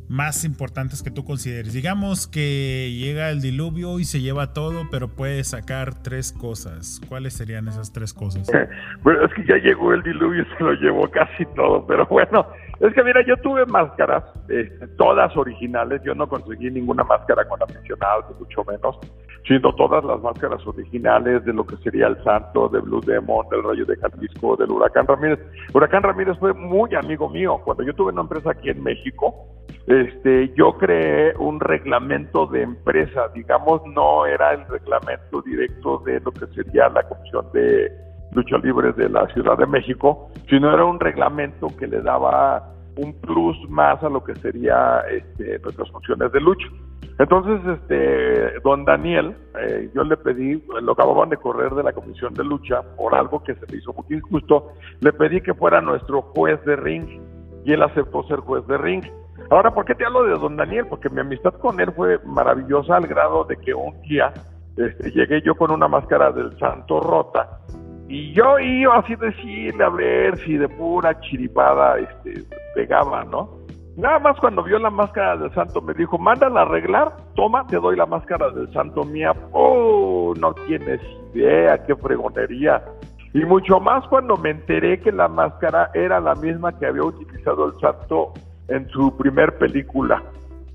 más 0.08 0.46
importantes 0.46 1.04
que 1.04 1.12
tú 1.12 1.26
consideres? 1.26 1.74
Digamos 1.74 2.28
que 2.28 2.92
llega 2.98 3.30
el 3.30 3.42
diluvio 3.42 4.00
y 4.00 4.06
se 4.06 4.22
lleva 4.22 4.54
todo, 4.54 4.88
pero 4.92 5.10
puedes 5.10 5.50
sacar 5.50 6.02
tres 6.02 6.32
cosas. 6.32 7.02
¿Cuáles 7.08 7.34
serían 7.34 7.68
esas 7.68 7.92
tres 7.92 8.14
cosas? 8.14 8.50
bueno, 9.04 9.26
es 9.26 9.34
que 9.34 9.46
ya 9.46 9.58
llegó 9.58 9.94
el 9.94 10.04
diluvio 10.04 10.44
y 10.44 10.58
se 10.58 10.64
lo 10.64 10.74
llevó 10.74 11.10
casi 11.10 11.46
todo, 11.56 11.86
pero 11.86 12.06
bueno, 12.08 12.48
es 12.80 12.94
que 12.94 13.04
mira, 13.04 13.26
yo 13.26 13.38
tuve 13.38 13.66
máscaras, 13.66 14.24
este, 14.50 14.88
todas 14.98 15.36
originales, 15.38 16.02
yo 16.04 16.14
no 16.14 16.28
conseguí 16.28 16.70
ninguna 16.70 17.04
máscara 17.04 17.48
con 17.48 17.62
aficionados, 17.62 18.38
mucho 18.40 18.64
menos, 18.66 19.00
sino 19.48 19.74
todas 19.76 20.04
las 20.04 20.22
máscaras 20.22 20.66
originales 20.68 21.46
de 21.46 21.54
lo 21.54 21.66
que 21.66 21.78
sería 21.78 22.08
el 22.08 22.22
Santo, 22.24 22.68
de 22.70 22.80
Blue 22.80 23.02
Demon, 23.02 23.48
del 23.50 23.64
Rayo 23.64 23.86
de 23.86 23.96
Jalisco, 23.98 24.58
del 24.58 24.72
Huracán 24.72 25.08
Ramírez. 25.08 25.40
Huracán 25.74 26.04
Ramírez 26.04 26.38
fue 26.40 26.54
muy 26.54 26.94
amigo 26.96 27.30
mío. 27.30 27.62
Cuando 27.64 27.84
yo 27.84 27.94
tuve 27.94 28.12
una 28.12 28.22
empresa 28.22 28.52
aquí 28.52 28.70
en 28.70 28.84
México, 28.84 29.48
este, 29.88 30.52
yo 30.56 30.78
creé 30.78 31.36
un 31.38 31.60
reglamento 31.60 32.48
de 32.48 32.64
empresa, 32.64 33.30
digamos, 33.34 33.82
no 33.86 34.26
era 34.26 34.54
el 34.54 34.68
reglamento 34.68 35.42
directo 35.44 36.00
de 36.00 36.20
lo 36.22 36.32
que 36.32 36.48
sería 36.48 36.90
la 36.90 37.04
Comisión 37.04 37.46
de 37.54 38.05
Lucha 38.34 38.58
Libre 38.58 38.92
de 38.94 39.10
la 39.10 39.28
Ciudad 39.28 39.58
de 39.58 39.66
México, 39.66 40.30
sino 40.50 40.74
era 40.74 40.86
un 40.86 41.00
reglamento 41.00 41.68
que 41.78 41.88
le 41.88 42.02
daba 42.02 42.72
un 42.98 43.14
plus 43.22 43.58
más 43.70 44.02
a 44.04 44.10
lo 44.10 44.24
que 44.24 44.36
sería 44.36 45.02
este, 45.12 45.60
nuestras 45.60 45.90
funciones 45.92 46.32
de 46.32 46.42
lucha. 46.42 46.68
Entonces, 47.18 47.62
este, 47.80 48.60
don 48.60 48.84
Daniel, 48.84 49.36
eh, 49.62 49.90
yo 49.96 50.04
le 50.04 50.18
pedí, 50.18 50.62
lo 50.82 50.92
acababan 50.92 51.30
de 51.30 51.38
correr 51.38 51.74
de 51.74 51.84
la 51.84 51.94
comisión 51.94 52.34
de 52.34 52.44
lucha 52.44 52.82
por 52.98 53.16
algo 53.16 53.42
que 53.42 53.56
se 53.56 53.66
le 53.68 53.78
hizo 53.78 53.94
muy 53.94 54.18
injusto, 54.18 54.74
le 55.00 55.14
pedí 55.14 55.40
que 55.40 55.54
fuera 55.54 55.80
nuestro 55.80 56.22
juez 56.22 56.64
de 56.66 56.76
ring 56.76 57.08
y 57.64 57.72
él 57.72 57.82
aceptó 57.84 58.24
ser 58.24 58.40
juez 58.40 58.68
de 58.68 58.78
ring. 58.78 59.04
Ahora, 59.50 59.74
¿por 59.74 59.86
qué 59.86 59.96
te 59.96 60.06
hablo 60.06 60.24
de 60.24 60.38
don 60.38 60.58
Daniel? 60.58 60.88
Porque 60.90 61.10
mi 61.10 61.22
amistad 61.22 61.54
con 61.54 61.80
él 61.80 61.92
fue 61.94 62.20
maravillosa 62.26 62.98
al 62.98 63.08
grado 63.08 63.46
de 63.46 63.58
que 63.58 63.74
un 63.74 64.02
día 64.02 64.34
este, 64.76 65.12
llegué 65.12 65.42
yo 65.42 65.56
con 65.56 65.72
una 65.72 65.88
máscara 65.88 66.32
del 66.32 66.58
santo 66.60 67.00
rota 67.00 67.62
y 68.08 68.34
yo 68.34 68.60
iba 68.60 68.98
así 68.98 69.16
decirle 69.16 69.84
a 69.84 69.90
ver 69.90 70.38
si 70.40 70.58
de 70.58 70.70
pura 70.70 71.20
chiripada 71.22 72.00
este, 72.00 72.44
pegaba, 72.76 73.24
¿no? 73.26 73.50
Nada 73.98 74.20
más 74.20 74.38
cuando 74.40 74.62
vio 74.62 74.78
la 74.78 74.90
máscara 74.90 75.38
del 75.38 75.54
santo 75.54 75.82
me 75.82 75.94
dijo, 75.94 76.18
mándala 76.18 76.60
a 76.60 76.64
arreglar, 76.64 77.16
toma, 77.34 77.66
te 77.66 77.78
doy 77.78 77.96
la 77.96 78.06
máscara 78.06 78.50
del 78.50 78.72
santo 78.74 79.04
mía. 79.04 79.34
Oh, 79.54 80.34
no 80.38 80.54
tienes 80.68 81.00
idea, 81.34 81.84
qué 81.86 81.96
fregonería. 81.96 82.84
Y 83.34 83.40
mucho 83.46 83.80
más 83.80 84.06
cuando 84.08 84.36
me 84.36 84.52
enteré 84.52 85.00
que 85.00 85.12
la 85.12 85.28
máscara 85.30 85.92
era 85.94 86.20
la 86.20 86.36
misma 86.36 86.78
que 86.78 86.86
había 86.86 87.04
utilizado 87.04 87.68
el 87.68 87.80
santo 87.80 88.34
en 88.68 88.88
su 88.90 89.16
primer 89.18 89.58
película 89.58 90.22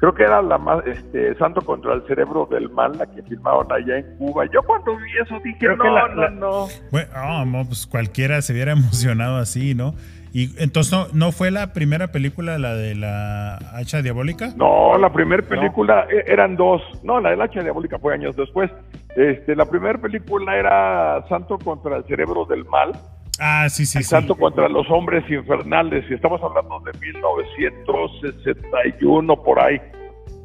creo 0.00 0.14
que 0.14 0.22
era 0.22 0.40
la 0.40 0.58
más, 0.58 0.84
este, 0.86 1.34
Santo 1.36 1.60
contra 1.60 1.92
el 1.92 2.02
Cerebro 2.06 2.48
del 2.50 2.70
Mal, 2.70 2.96
la 2.98 3.06
que 3.06 3.22
filmaron 3.22 3.70
allá 3.70 3.98
en 3.98 4.16
Cuba. 4.16 4.46
Yo 4.52 4.62
cuando 4.62 4.96
vi 4.96 5.10
eso 5.22 5.38
dije, 5.44 5.66
no, 5.76 6.08
no, 6.08 6.30
no. 6.30 6.66
Bueno, 6.90 7.10
oh, 7.16 7.64
pues 7.66 7.86
cualquiera 7.86 8.40
se 8.40 8.54
hubiera 8.54 8.72
emocionado 8.72 9.36
así, 9.36 9.74
¿no? 9.74 9.94
Y 10.32 10.62
entonces 10.62 10.92
no, 10.92 11.06
no 11.12 11.32
fue 11.32 11.50
la 11.50 11.72
primera 11.72 12.12
película 12.12 12.56
la 12.56 12.74
de 12.74 12.94
la 12.94 13.56
hacha 13.74 14.00
diabólica? 14.00 14.52
No, 14.56 14.96
la 14.96 15.12
primera 15.12 15.42
película 15.42 16.06
e, 16.08 16.32
eran 16.32 16.56
dos. 16.56 16.80
No, 17.02 17.20
la 17.20 17.30
de 17.30 17.36
la 17.36 17.44
hacha 17.44 17.62
diabólica 17.62 17.98
fue 17.98 18.14
años 18.14 18.36
después. 18.36 18.70
Este, 19.16 19.56
la 19.56 19.66
primera 19.66 19.98
película 19.98 20.56
era 20.56 21.26
Santo 21.28 21.58
contra 21.58 21.96
el 21.96 22.04
cerebro 22.04 22.44
del 22.44 22.64
mal. 22.64 22.92
Ah, 23.38 23.68
sí, 23.68 23.86
sí, 23.86 24.02
Santo 24.02 24.34
contra 24.36 24.68
los 24.68 24.90
hombres 24.90 25.22
infernales. 25.30 26.04
Y 26.10 26.14
estamos 26.14 26.42
hablando 26.42 26.80
de 26.80 26.90
1961 26.98 29.42
por 29.42 29.60
ahí. 29.60 29.80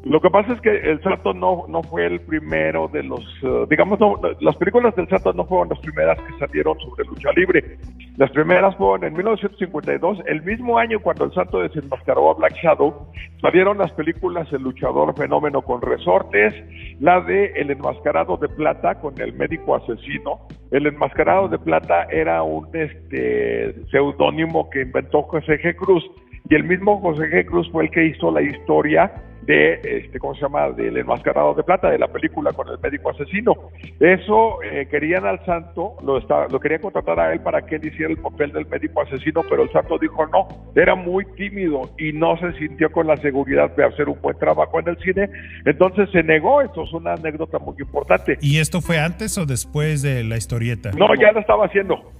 Lo 0.06 0.20
que 0.20 0.30
pasa 0.30 0.52
es 0.52 0.60
que 0.60 0.70
el 0.70 1.02
Santo 1.02 1.34
no, 1.34 1.64
no 1.68 1.82
fue 1.82 2.06
el 2.06 2.20
primero 2.20 2.86
de 2.86 3.02
los, 3.02 3.24
eh, 3.42 3.66
digamos, 3.68 3.98
no, 3.98 4.14
las 4.40 4.54
películas 4.54 4.94
del 4.94 5.08
Santo 5.08 5.32
no 5.32 5.44
fueron 5.46 5.68
las 5.68 5.80
primeras 5.80 6.16
que 6.20 6.38
salieron 6.38 6.78
sobre 6.78 7.04
lucha 7.06 7.32
libre. 7.32 7.76
Las 8.16 8.30
primeras 8.30 8.76
fueron 8.76 9.02
en 9.02 9.14
1952, 9.14 10.18
el 10.26 10.42
mismo 10.44 10.78
año 10.78 11.00
cuando 11.00 11.24
el 11.24 11.32
Santo 11.32 11.58
desenmascaró 11.58 12.30
a 12.30 12.34
Black 12.34 12.54
Shadow, 12.54 13.08
salieron 13.42 13.78
las 13.78 13.90
películas 13.92 14.46
El 14.52 14.62
luchador 14.62 15.12
fenómeno 15.16 15.60
con 15.62 15.82
resortes, 15.82 16.54
la 17.00 17.20
de 17.22 17.46
El 17.56 17.72
enmascarado 17.72 18.36
de 18.36 18.48
plata 18.48 19.00
con 19.00 19.20
el 19.20 19.32
médico 19.32 19.74
asesino. 19.74 20.46
El 20.70 20.86
enmascarado 20.86 21.48
de 21.48 21.58
plata 21.58 22.04
era 22.12 22.44
un 22.44 22.68
este 22.76 23.74
seudónimo 23.90 24.70
que 24.70 24.82
inventó 24.82 25.22
José 25.22 25.60
G. 25.60 25.74
Cruz 25.74 26.04
y 26.48 26.54
el 26.54 26.64
mismo 26.64 27.00
José 27.00 27.24
G. 27.24 27.46
Cruz 27.46 27.70
fue 27.70 27.84
el 27.84 27.90
que 27.90 28.06
hizo 28.06 28.30
la 28.30 28.42
historia 28.42 29.12
de, 29.46 29.80
este, 29.84 30.18
¿cómo 30.18 30.34
se 30.34 30.42
llama?, 30.42 30.70
del 30.70 30.96
enmascarado 30.96 31.54
de 31.54 31.62
plata, 31.62 31.90
de 31.90 31.98
la 31.98 32.08
película 32.08 32.52
con 32.52 32.68
el 32.68 32.78
médico 32.80 33.10
asesino. 33.10 33.54
Eso 34.00 34.62
eh, 34.62 34.86
querían 34.90 35.24
al 35.24 35.44
santo, 35.46 35.94
lo, 36.02 36.18
está, 36.18 36.48
lo 36.48 36.58
querían 36.58 36.80
contratar 36.80 37.18
a 37.20 37.32
él 37.32 37.40
para 37.40 37.62
que 37.62 37.76
él 37.76 37.86
hiciera 37.86 38.10
el 38.10 38.18
papel 38.18 38.52
del 38.52 38.66
médico 38.66 39.02
asesino, 39.02 39.42
pero 39.48 39.62
el 39.62 39.70
santo 39.70 39.98
dijo 39.98 40.26
no, 40.26 40.48
era 40.74 40.94
muy 40.94 41.24
tímido 41.36 41.82
y 41.98 42.12
no 42.12 42.36
se 42.38 42.52
sintió 42.54 42.90
con 42.90 43.06
la 43.06 43.16
seguridad 43.18 43.74
de 43.76 43.84
hacer 43.84 44.08
un 44.08 44.20
buen 44.20 44.36
trabajo 44.38 44.80
en 44.80 44.88
el 44.88 44.98
cine, 44.98 45.30
entonces 45.64 46.10
se 46.10 46.22
negó, 46.22 46.60
esto 46.60 46.82
es 46.82 46.92
una 46.92 47.12
anécdota 47.12 47.58
muy 47.58 47.76
importante. 47.78 48.38
¿Y 48.40 48.58
esto 48.58 48.80
fue 48.80 48.98
antes 48.98 49.38
o 49.38 49.46
después 49.46 50.02
de 50.02 50.24
la 50.24 50.36
historieta? 50.36 50.90
No, 50.98 51.14
ya 51.14 51.30
lo 51.32 51.40
estaba 51.40 51.66
haciendo. 51.66 52.15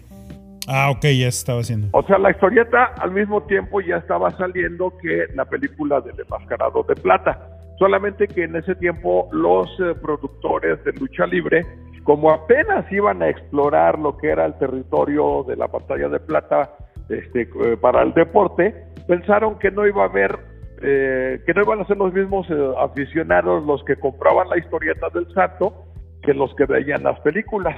Ah, 0.67 0.91
ok, 0.91 1.03
ya 1.03 1.31
se 1.31 1.39
estaba 1.39 1.61
haciendo. 1.61 1.89
O 1.93 2.03
sea, 2.03 2.19
la 2.19 2.31
historieta 2.31 2.87
al 2.99 3.13
mismo 3.13 3.43
tiempo 3.45 3.81
ya 3.81 3.97
estaba 3.97 4.31
saliendo 4.33 4.93
que 4.99 5.27
la 5.35 5.45
película 5.45 6.01
del 6.01 6.19
enmascarado 6.19 6.83
de 6.83 6.95
plata. 6.97 7.49
Solamente 7.79 8.27
que 8.27 8.45
en 8.45 8.57
ese 8.57 8.75
tiempo 8.75 9.29
los 9.33 9.69
eh, 9.81 9.95
productores 10.01 10.83
de 10.85 10.93
lucha 10.93 11.27
libre, 11.27 11.65
como 12.05 12.31
apenas 12.31 12.91
iban 12.91 13.23
a 13.23 13.29
explorar 13.29 13.99
lo 13.99 14.17
que 14.17 14.31
era 14.31 14.47
el 14.47 14.55
territorio 14.59 15.45
de 15.47 15.57
la 15.57 15.69
pantalla 15.69 16.09
de 16.09 16.21
plata 16.21 16.71
este, 17.09 17.43
eh, 17.43 17.77
para 17.81 18.03
el 18.03 18.15
deporte, 18.15 18.75
pensaron 19.07 19.59
que 19.59 19.71
no 19.71 19.87
iba 19.87 20.03
a 20.03 20.07
haber, 20.07 20.39
eh, 20.83 21.43
que 21.47 21.55
no 21.55 21.63
iban 21.63 21.81
a 21.81 21.87
ser 21.87 21.99
los 21.99 22.13
mismos 22.13 22.47
aficionados 22.79 23.65
los 23.65 23.85
que 23.85 23.97
compraban 23.97 24.49
la 24.49 24.59
historieta 24.59 25.09
del 25.11 25.33
santo 25.35 25.85
que 26.23 26.35
los 26.35 26.55
que 26.57 26.65
veían 26.65 27.05
las 27.05 27.21
películas 27.21 27.77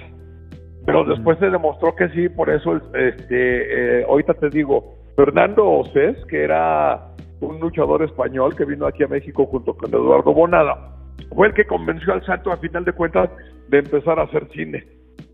pero 0.89 1.05
después 1.05 1.39
se 1.39 1.51
demostró 1.51 1.95
que 1.95 2.09
sí, 2.09 2.30
por 2.30 2.49
eso, 2.49 2.74
este, 2.95 4.01
eh, 4.01 4.07
ahorita 4.09 4.32
te 4.32 4.49
digo, 4.49 4.95
Fernando 5.16 5.68
Océs, 5.68 6.16
que 6.30 6.43
era 6.43 7.09
un 7.43 7.61
luchador 7.61 8.03
español 8.03 8.57
que 8.57 8.64
vino 8.64 8.86
aquí 8.86 9.05
a 9.05 9.07
México 9.07 9.45
junto 9.45 9.76
con 9.76 9.91
Eduardo 9.91 10.32
Bonada. 10.32 10.97
Fue 11.36 11.49
el 11.49 11.53
que 11.53 11.66
convenció 11.66 12.14
al 12.14 12.24
Santo, 12.24 12.51
a 12.51 12.57
final 12.57 12.86
de 12.86 12.95
cuentas, 12.95 13.28
de 13.68 13.80
empezar 13.80 14.18
a 14.18 14.22
hacer 14.22 14.49
cine. 14.55 14.82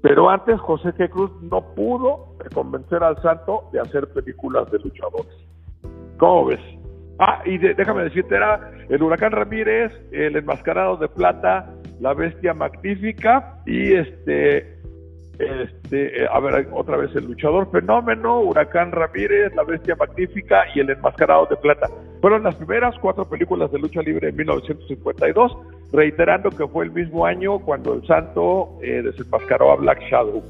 Pero 0.03 0.29
antes 0.29 0.59
José 0.59 0.89
G. 0.89 1.09
Cruz 1.09 1.31
no 1.43 1.73
pudo 1.77 2.35
convencer 2.53 3.05
al 3.05 3.23
Santo 3.23 3.69
de 3.73 3.79
hacer 3.79 4.09
películas 4.09 4.69
de 4.73 4.81
luchadores. 4.81 5.37
¿Cómo 6.19 6.47
ves? 6.47 6.61
Ah, 7.21 7.43
y 7.45 7.59
déjame 7.59 8.03
decirte, 8.03 8.35
era 8.35 8.73
el 8.89 9.01
Huracán 9.01 9.31
Ramírez, 9.31 9.93
el 10.11 10.35
Enmascarado 10.35 10.97
de 10.97 11.07
Plata, 11.07 11.73
la 12.01 12.13
Bestia 12.13 12.55
Magnífica 12.55 13.61
y 13.67 13.93
este 13.95 14.74
este, 15.39 16.22
eh, 16.22 16.26
a 16.32 16.41
ver, 16.41 16.68
otra 16.72 16.97
vez 16.97 17.14
el 17.14 17.24
luchador 17.24 17.70
fenómeno, 17.70 18.41
Huracán 18.41 18.93
Ramírez, 18.93 19.55
La 19.55 19.64
Bestia 19.64 19.97
Magnífica 19.97 20.64
y 20.74 20.80
El 20.80 20.91
Enmascarado 20.91 21.47
de 21.47 21.57
Plata. 21.57 21.89
Fueron 22.20 22.45
las 22.45 22.55
primeras 22.55 22.95
cuatro 23.01 23.28
películas 23.28 23.70
de 23.72 23.78
lucha 23.78 24.01
libre 24.03 24.28
en 24.28 24.37
1952, 24.37 25.57
reiterando 25.93 26.51
que 26.51 26.66
fue 26.68 26.85
el 26.85 26.93
mismo 26.93 27.26
año 27.26 27.59
cuando 27.59 27.95
el 27.95 28.07
Santo 28.07 28.78
eh, 28.82 29.03
desenmascaró 29.03 29.72
a 29.72 29.76
Black 29.76 30.01
Shadow. 30.11 30.43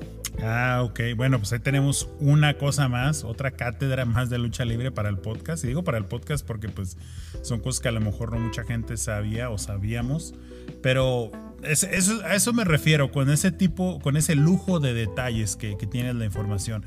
Ah, 0.43 0.83
ok. 0.85 1.01
Bueno, 1.17 1.39
pues 1.39 1.53
ahí 1.53 1.61
tenemos 1.61 2.11
una 2.21 2.55
cosa 2.55 2.89
más, 2.89 3.25
otra 3.25 3.53
cátedra 3.53 4.05
más 4.05 4.31
de 4.31 4.39
lucha 4.39 4.65
libre 4.65 4.91
para 4.91 5.09
el 5.09 5.19
podcast. 5.19 5.65
Y 5.65 5.69
digo 5.69 5.85
para 5.85 5.99
el 5.99 6.07
podcast 6.07 6.47
porque 6.47 6.69
pues 6.69 6.99
son 7.43 7.61
cosas 7.61 7.81
que 7.81 7.89
a 7.89 7.93
lo 7.93 8.01
mejor 8.01 8.33
no 8.33 8.39
mucha 8.39 8.65
gente 8.65 8.97
sabía 8.97 9.51
o 9.51 9.59
sabíamos. 9.59 10.35
Pero 10.83 11.31
eso, 11.65 12.25
a 12.25 12.35
eso 12.35 12.53
me 12.53 12.65
refiero, 12.65 13.11
con 13.11 13.31
ese 13.31 13.53
tipo, 13.53 14.01
con 14.01 14.17
ese 14.17 14.35
lujo 14.35 14.81
de 14.81 14.95
detalles 14.95 15.57
que, 15.57 15.77
que 15.77 15.87
tienes 15.87 16.15
la 16.15 16.25
información. 16.25 16.85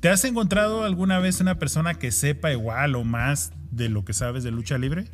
¿Te 0.00 0.08
has 0.08 0.24
encontrado 0.24 0.84
alguna 0.84 1.18
vez 1.20 1.40
una 1.40 1.58
persona 1.58 1.94
que 1.94 2.10
sepa 2.10 2.52
igual 2.52 2.94
o 2.96 3.04
más 3.04 3.52
de 3.70 3.88
lo 3.88 4.04
que 4.04 4.12
sabes 4.12 4.44
de 4.44 4.50
lucha 4.50 4.78
libre? 4.78 5.04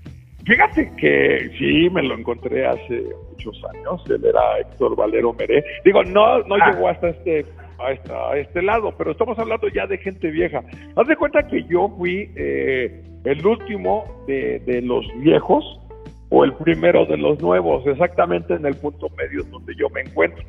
Fíjate 0.45 0.91
que 0.97 1.51
sí, 1.59 1.89
me 1.91 2.03
lo 2.03 2.19
encontré 2.19 2.67
hace 2.67 3.05
muchos 3.31 3.63
años. 3.73 4.03
Él 4.09 4.25
era 4.25 4.59
Héctor 4.59 4.97
Valero 4.97 5.33
Meré. 5.35 5.65
Digo, 5.85 6.03
no, 6.03 6.43
no 6.45 6.57
ah. 6.57 6.71
llegó 6.71 6.89
hasta 6.89 7.11
este, 7.11 7.47
a, 7.79 8.37
este 8.37 8.63
lado, 8.63 8.93
pero 8.99 9.13
estamos 9.13 9.39
hablando 9.39 9.69
ya 9.69 9.87
de 9.87 9.99
gente 9.99 10.31
vieja. 10.31 10.63
Haz 10.97 11.07
de 11.07 11.17
cuenta 11.17 11.47
que 11.47 11.63
yo 11.65 11.95
fui 11.97 12.31
eh, 12.35 13.05
el 13.25 13.47
último 13.47 14.25
de, 14.27 14.59
de 14.67 14.83
los 14.83 15.07
viejos 15.21 15.65
o 16.35 16.45
el 16.45 16.55
primero 16.55 17.05
de 17.05 17.19
los 17.19 17.39
nuevos, 17.43 17.87
exactamente 17.87 18.55
en 18.55 18.65
el 18.65 18.75
punto 18.77 19.11
medio 19.11 19.45
donde 19.51 19.75
yo 19.77 19.91
me 19.91 20.01
encuentro. 20.01 20.43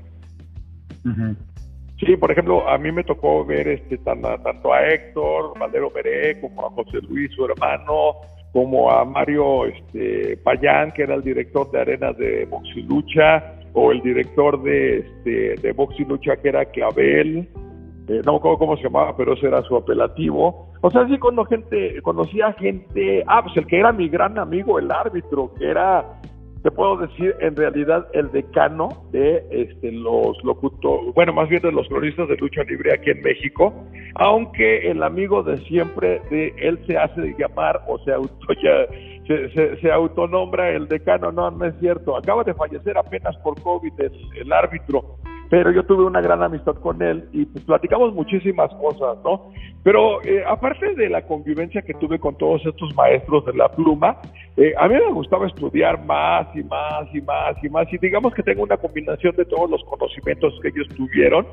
Sí, 2.00 2.16
por 2.16 2.32
ejemplo, 2.32 2.68
a 2.70 2.78
mí 2.78 2.90
me 2.90 3.04
tocó 3.04 3.46
ver 3.46 3.68
este 3.68 3.98
tanto 3.98 4.74
a 4.74 4.88
Héctor 4.88 5.60
Valdero 5.60 5.92
Meré 5.94 6.40
como 6.40 6.66
a 6.66 6.70
José 6.70 7.00
Luis, 7.10 7.30
su 7.34 7.44
hermano, 7.44 8.22
como 8.54 8.90
a 8.90 9.04
Mario 9.04 9.66
este, 9.66 10.38
Payán, 10.38 10.94
que 10.94 11.04
era 11.04 11.16
el 11.16 11.22
director 11.22 11.70
de 11.72 11.82
Arenas 11.82 12.18
de 12.18 12.46
Boxilucha, 12.46 13.44
o 13.74 13.92
el 13.92 14.02
director 14.02 14.64
de, 14.64 15.00
este, 15.00 15.56
de 15.62 15.72
Boxilucha, 15.74 16.38
que 16.38 16.48
era 16.48 16.64
Clavel, 16.64 17.50
eh, 18.08 18.22
no 18.26 18.34
me 18.34 18.40
cómo 18.40 18.76
se 18.76 18.84
llamaba, 18.84 19.16
pero 19.16 19.34
ese 19.34 19.48
era 19.48 19.62
su 19.64 19.76
apelativo. 19.78 20.68
O 20.82 20.92
sea, 20.92 21.08
sí 21.08 21.18
cuando 21.18 21.46
gente, 21.46 22.02
conocía 22.02 22.52
gente, 22.54 23.24
ah, 23.28 23.42
pues 23.44 23.56
el 23.56 23.66
que 23.66 23.80
era 23.80 23.94
mi 23.94 24.10
gran 24.10 24.38
amigo, 24.38 24.78
el 24.78 24.92
árbitro, 24.92 25.54
que 25.58 25.70
era, 25.70 26.20
te 26.64 26.72
puedo 26.72 26.98
decir, 26.98 27.34
en 27.40 27.56
realidad 27.56 28.06
el 28.12 28.30
decano 28.32 28.90
de 29.12 29.46
este, 29.52 29.92
los 29.94 30.36
locutores, 30.44 31.14
bueno, 31.14 31.32
más 31.32 31.48
bien 31.48 31.62
de 31.62 31.72
los 31.72 31.88
cronistas 31.88 32.28
de 32.28 32.36
lucha 32.36 32.64
libre 32.64 32.94
aquí 32.94 33.12
en 33.12 33.22
México, 33.22 33.74
aunque 34.16 34.92
el 34.92 35.02
amigo 35.02 35.42
de 35.42 35.58
siempre 35.60 36.22
de 36.30 36.54
él 36.58 36.80
se 36.86 36.98
hace 36.98 37.34
llamar 37.40 37.84
o 37.88 37.98
se 38.00 38.12
auto 38.12 38.36
se, 39.28 39.78
se, 39.80 39.92
autonombra 39.94 40.72
el 40.72 40.90
decano, 40.90 41.32
no, 41.32 41.50
no 41.50 41.66
es 41.66 41.76
cierto, 41.80 42.18
acaba 42.18 42.44
de 42.44 42.54
fallecer 42.54 42.98
apenas 42.98 43.38
por 43.38 43.62
COVID 43.62 43.94
el 44.36 44.52
árbitro, 44.52 45.16
pero 45.50 45.72
yo 45.72 45.84
tuve 45.84 46.04
una 46.06 46.22
gran 46.22 46.42
amistad 46.42 46.76
con 46.76 47.02
él 47.02 47.30
y 47.32 47.46
pues 47.46 47.64
platicamos 47.66 48.14
muchísimas 48.14 48.74
cosas, 48.76 49.18
¿no? 49.24 49.52
Pero 49.84 50.24
eh, 50.24 50.44
aparte 50.48 50.96
de 50.96 51.10
la 51.10 51.22
convivencia 51.24 51.82
que 51.82 51.94
tuve 51.96 52.18
con 52.20 52.38
todos 52.38 52.66
estos 52.66 52.96
maestros 52.96 53.46
de 53.46 53.54
la 53.54 53.70
pluma, 53.70 54.18
eh, 54.58 54.74
a 54.78 54.88
mí 54.88 54.96
me 54.96 55.12
gustaba 55.12 55.48
estudiar 55.48 56.04
más 56.06 56.48
y 56.56 56.64
más 56.64 57.14
y 57.14 57.22
más 57.22 57.56
y 57.62 57.70
más 57.70 57.92
y 57.92 57.98
digamos 57.98 58.34
que 58.34 58.44
tengo 58.44 58.64
una 58.64 58.78
combinación 58.78 59.36
de 59.36 59.46
todos 59.46 59.70
los 59.70 59.84
conocimientos 59.84 60.58
que 60.62 60.70
ellos 60.70 60.88
tuvieron, 60.96 61.46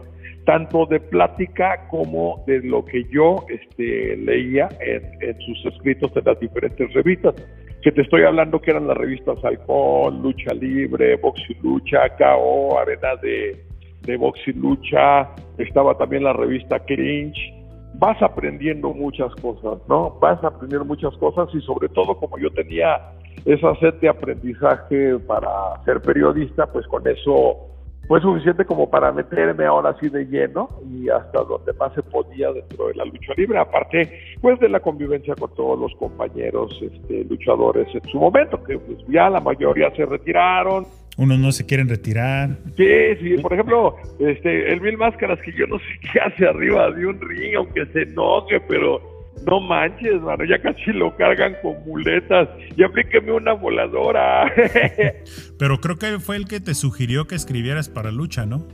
tanto 0.44 0.86
de 0.86 1.00
plática 1.00 1.88
como 1.88 2.42
de 2.46 2.62
lo 2.62 2.84
que 2.84 3.04
yo 3.10 3.44
este, 3.48 4.16
leía 4.16 4.68
en, 4.80 5.38
sus 5.40 5.74
escritos 5.74 6.10
en 6.16 6.24
las 6.24 6.38
diferentes 6.40 6.92
revistas 6.94 7.34
que 7.82 7.92
te 7.92 8.02
estoy 8.02 8.24
hablando 8.24 8.60
que 8.60 8.70
eran 8.70 8.86
las 8.86 8.96
revistas 8.96 9.42
Halcón, 9.42 10.22
Lucha 10.22 10.52
Libre, 10.52 11.16
Box 11.16 11.40
y 11.48 11.54
Lucha, 11.62 12.10
KO, 12.18 12.78
Arena 12.78 13.16
de, 13.22 13.69
de 14.02 14.16
box 14.16 14.40
y 14.46 14.52
lucha, 14.52 15.28
estaba 15.58 15.96
también 15.96 16.24
la 16.24 16.32
revista 16.32 16.78
Cringe. 16.80 17.54
Vas 17.94 18.20
aprendiendo 18.22 18.94
muchas 18.94 19.34
cosas, 19.36 19.78
¿no? 19.88 20.18
Vas 20.20 20.42
a 20.44 20.48
aprender 20.48 20.84
muchas 20.84 21.14
cosas 21.16 21.48
y 21.54 21.60
sobre 21.62 21.88
todo 21.88 22.16
como 22.16 22.38
yo 22.38 22.50
tenía 22.50 22.98
esa 23.44 23.74
sed 23.76 23.94
de 23.94 24.08
aprendizaje 24.08 25.18
para 25.20 25.48
ser 25.84 26.00
periodista, 26.00 26.66
pues 26.66 26.86
con 26.86 27.06
eso 27.06 27.70
fue 28.10 28.20
suficiente 28.20 28.64
como 28.64 28.90
para 28.90 29.12
meterme 29.12 29.64
ahora 29.66 29.90
así 29.90 30.08
de 30.08 30.24
lleno 30.24 30.68
y 30.90 31.08
hasta 31.08 31.44
donde 31.44 31.72
más 31.74 31.94
se 31.94 32.02
podía 32.02 32.52
dentro 32.52 32.88
de 32.88 32.94
la 32.94 33.04
lucha 33.04 33.32
libre, 33.36 33.56
aparte 33.56 34.10
pues 34.40 34.58
de 34.58 34.68
la 34.68 34.80
convivencia 34.80 35.36
con 35.36 35.54
todos 35.54 35.78
los 35.78 35.94
compañeros 35.94 36.76
este, 36.82 37.24
luchadores 37.24 37.86
en 37.94 38.02
su 38.10 38.18
momento, 38.18 38.62
que 38.64 38.78
pues 38.78 38.98
ya 39.08 39.30
la 39.30 39.38
mayoría 39.40 39.94
se 39.94 40.06
retiraron, 40.06 40.86
unos 41.20 41.38
no 41.38 41.52
se 41.52 41.66
quieren 41.66 41.86
retirar. 41.86 42.56
Sí, 42.78 42.88
sí, 43.20 43.36
por 43.42 43.52
ejemplo, 43.52 43.94
este, 44.18 44.72
el 44.72 44.80
Mil 44.80 44.96
Máscaras, 44.96 45.38
que 45.42 45.52
yo 45.52 45.66
no 45.66 45.78
sé 45.78 45.84
qué 46.12 46.18
hace 46.18 46.46
arriba 46.46 46.90
de 46.90 47.06
un 47.06 47.20
ring, 47.20 47.56
aunque 47.56 47.84
se 47.92 48.02
enoje, 48.02 48.58
pero 48.66 49.02
no 49.46 49.60
manches, 49.60 50.18
mano, 50.22 50.44
ya 50.44 50.60
casi 50.62 50.92
lo 50.92 51.14
cargan 51.16 51.56
con 51.62 51.74
muletas. 51.84 52.48
Ya 52.74 52.86
aplíqueme 52.86 53.32
una 53.32 53.52
voladora. 53.52 54.50
pero 55.58 55.78
creo 55.78 55.96
que 55.96 56.18
fue 56.20 56.36
el 56.36 56.46
que 56.46 56.58
te 56.58 56.74
sugirió 56.74 57.26
que 57.26 57.34
escribieras 57.34 57.90
para 57.90 58.10
lucha, 58.10 58.46
¿no? 58.46 58.66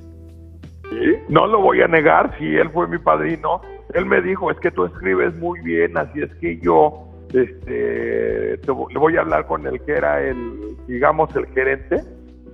Sí, 0.88 1.14
no 1.28 1.49
lo 1.49 1.61
voy 1.61 1.80
a 1.80 1.88
negar, 1.88 2.36
si 2.38 2.44
él 2.44 2.70
fue 2.70 2.86
mi 2.86 2.99
padrino. 2.99 3.61
Él 3.92 4.07
me 4.07 4.22
dijo, 4.22 4.53
es 4.53 4.59
que 4.61 4.70
tú 4.70 4.84
escribes 4.84 5.34
muy 5.38 5.61
bien, 5.62 5.99
así 5.99 6.20
es 6.20 6.32
que 6.36 6.61
yo 6.61 7.11
este, 7.34 8.57
le 8.57 8.99
voy 8.99 9.16
a 9.16 9.22
hablar 9.22 9.47
con 9.47 9.66
el 9.66 9.80
que 9.80 9.92
era 9.92 10.22
el, 10.22 10.76
digamos, 10.86 11.34
el 11.34 11.47
gerente 11.47 11.97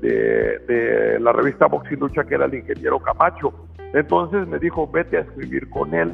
de, 0.03 1.19
la 1.21 1.33
revista 1.33 1.67
Boxing 1.67 2.01
Lucha, 2.01 2.25
que 2.25 2.35
era 2.35 2.47
el 2.47 2.55
ingeniero 2.55 2.99
Camacho. 2.99 3.53
Entonces 3.95 4.47
me 4.49 4.59
dijo, 4.59 4.89
vete 4.91 5.19
a 5.19 5.21
escribir 5.21 5.69
con 5.71 5.95
él, 5.95 6.13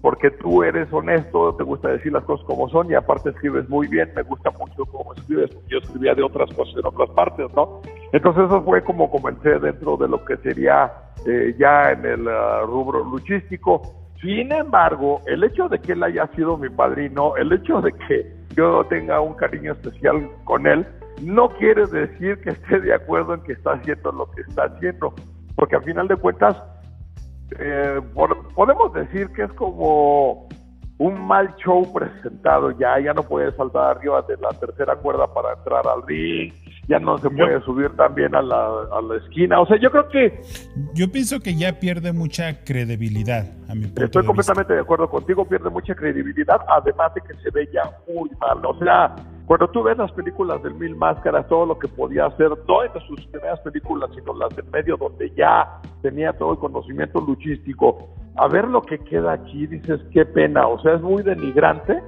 porque 0.00 0.30
tú 0.30 0.62
eres 0.62 0.92
honesto, 0.92 1.54
te 1.56 1.64
gusta 1.64 1.88
decir 1.88 2.12
las 2.12 2.24
cosas 2.24 2.46
como 2.46 2.68
son 2.68 2.90
y 2.90 2.94
aparte 2.94 3.30
escribes 3.30 3.68
muy 3.68 3.88
bien, 3.88 4.10
me 4.14 4.22
gusta 4.22 4.50
mucho 4.50 4.84
cómo 4.86 5.14
escribes, 5.14 5.50
yo 5.68 5.78
escribía 5.78 6.14
de 6.14 6.22
otras 6.22 6.52
cosas 6.54 6.74
en 6.76 6.86
otras 6.86 7.10
partes, 7.10 7.46
¿no? 7.54 7.80
Entonces 8.12 8.44
eso 8.44 8.62
fue 8.62 8.82
como 8.82 9.10
comencé 9.10 9.58
dentro 9.58 9.96
de 9.96 10.08
lo 10.08 10.24
que 10.24 10.36
sería 10.38 10.92
eh, 11.26 11.54
ya 11.58 11.92
en 11.92 12.04
el 12.04 12.26
uh, 12.26 12.66
rubro 12.66 13.04
luchístico. 13.04 13.82
Sin 14.20 14.52
embargo, 14.52 15.20
el 15.26 15.42
hecho 15.44 15.68
de 15.68 15.78
que 15.78 15.92
él 15.92 16.02
haya 16.02 16.26
sido 16.34 16.56
mi 16.58 16.68
padrino, 16.68 17.36
el 17.36 17.52
hecho 17.52 17.80
de 17.80 17.92
que 17.92 18.34
yo 18.54 18.84
tenga 18.84 19.20
un 19.20 19.34
cariño 19.34 19.72
especial 19.72 20.28
con 20.44 20.66
él, 20.66 20.86
no 21.22 21.50
quiere 21.50 21.86
decir 21.86 22.40
que 22.40 22.50
esté 22.50 22.80
de 22.80 22.94
acuerdo 22.94 23.34
en 23.34 23.42
que 23.42 23.52
está 23.52 23.72
haciendo 23.72 24.12
lo 24.12 24.30
que 24.30 24.42
está 24.42 24.64
haciendo, 24.64 25.14
porque 25.54 25.76
al 25.76 25.84
final 25.84 26.08
de 26.08 26.16
cuentas 26.16 26.56
eh, 27.58 28.00
podemos 28.54 28.92
decir 28.94 29.28
que 29.32 29.42
es 29.42 29.52
como 29.54 30.48
un 30.98 31.26
mal 31.26 31.54
show 31.56 31.90
presentado 31.92 32.70
ya, 32.72 32.98
ya 33.00 33.14
no 33.14 33.22
puede 33.22 33.54
saltar 33.56 33.96
arriba 33.96 34.22
de 34.22 34.36
la 34.36 34.50
tercera 34.50 34.96
cuerda 34.96 35.32
para 35.32 35.54
entrar 35.54 35.86
al 35.86 36.02
ring, 36.06 36.52
ya 36.88 36.98
no 36.98 37.18
se 37.18 37.30
puede 37.30 37.60
subir 37.62 37.90
también 37.96 38.34
a 38.34 38.42
la, 38.42 38.66
a 38.92 39.02
la 39.02 39.16
esquina, 39.16 39.60
o 39.60 39.66
sea, 39.66 39.78
yo 39.78 39.90
creo 39.90 40.08
que... 40.08 40.40
Yo 40.94 41.10
pienso 41.10 41.40
que 41.40 41.56
ya 41.56 41.78
pierde 41.78 42.12
mucha 42.12 42.64
credibilidad, 42.64 43.46
a 43.68 43.74
mi 43.74 43.86
punto 43.86 44.04
Estoy 44.04 44.24
completamente 44.24 44.74
de 44.74 44.80
acuerdo 44.80 45.08
contigo, 45.08 45.44
pierde 45.44 45.70
mucha 45.70 45.94
credibilidad, 45.94 46.60
además 46.68 47.14
de 47.14 47.20
que 47.20 47.34
se 47.42 47.50
ve 47.50 47.68
ya 47.72 47.82
muy 48.08 48.30
mal, 48.40 48.64
o 48.64 48.78
sea 48.78 49.14
cuando 49.50 49.66
tú 49.70 49.82
ves 49.82 49.98
las 49.98 50.12
películas 50.12 50.62
del 50.62 50.74
Mil 50.74 50.94
Máscaras, 50.94 51.48
todo 51.48 51.66
lo 51.66 51.76
que 51.76 51.88
podía 51.88 52.26
hacer, 52.26 52.50
no 52.68 52.84
en 52.84 52.92
sus 53.08 53.26
primeras 53.26 53.58
películas, 53.58 54.08
sino 54.14 54.32
las 54.32 54.54
del 54.54 54.64
medio, 54.66 54.96
donde 54.96 55.28
ya 55.36 55.80
tenía 56.02 56.32
todo 56.34 56.52
el 56.52 56.58
conocimiento 56.60 57.20
luchístico, 57.20 58.14
a 58.36 58.46
ver 58.46 58.68
lo 58.68 58.80
que 58.80 59.00
queda 59.00 59.32
aquí, 59.32 59.66
dices, 59.66 60.00
qué 60.12 60.24
pena, 60.24 60.68
o 60.68 60.80
sea, 60.80 60.94
es 60.94 61.02
muy 61.02 61.24
denigrante. 61.24 62.00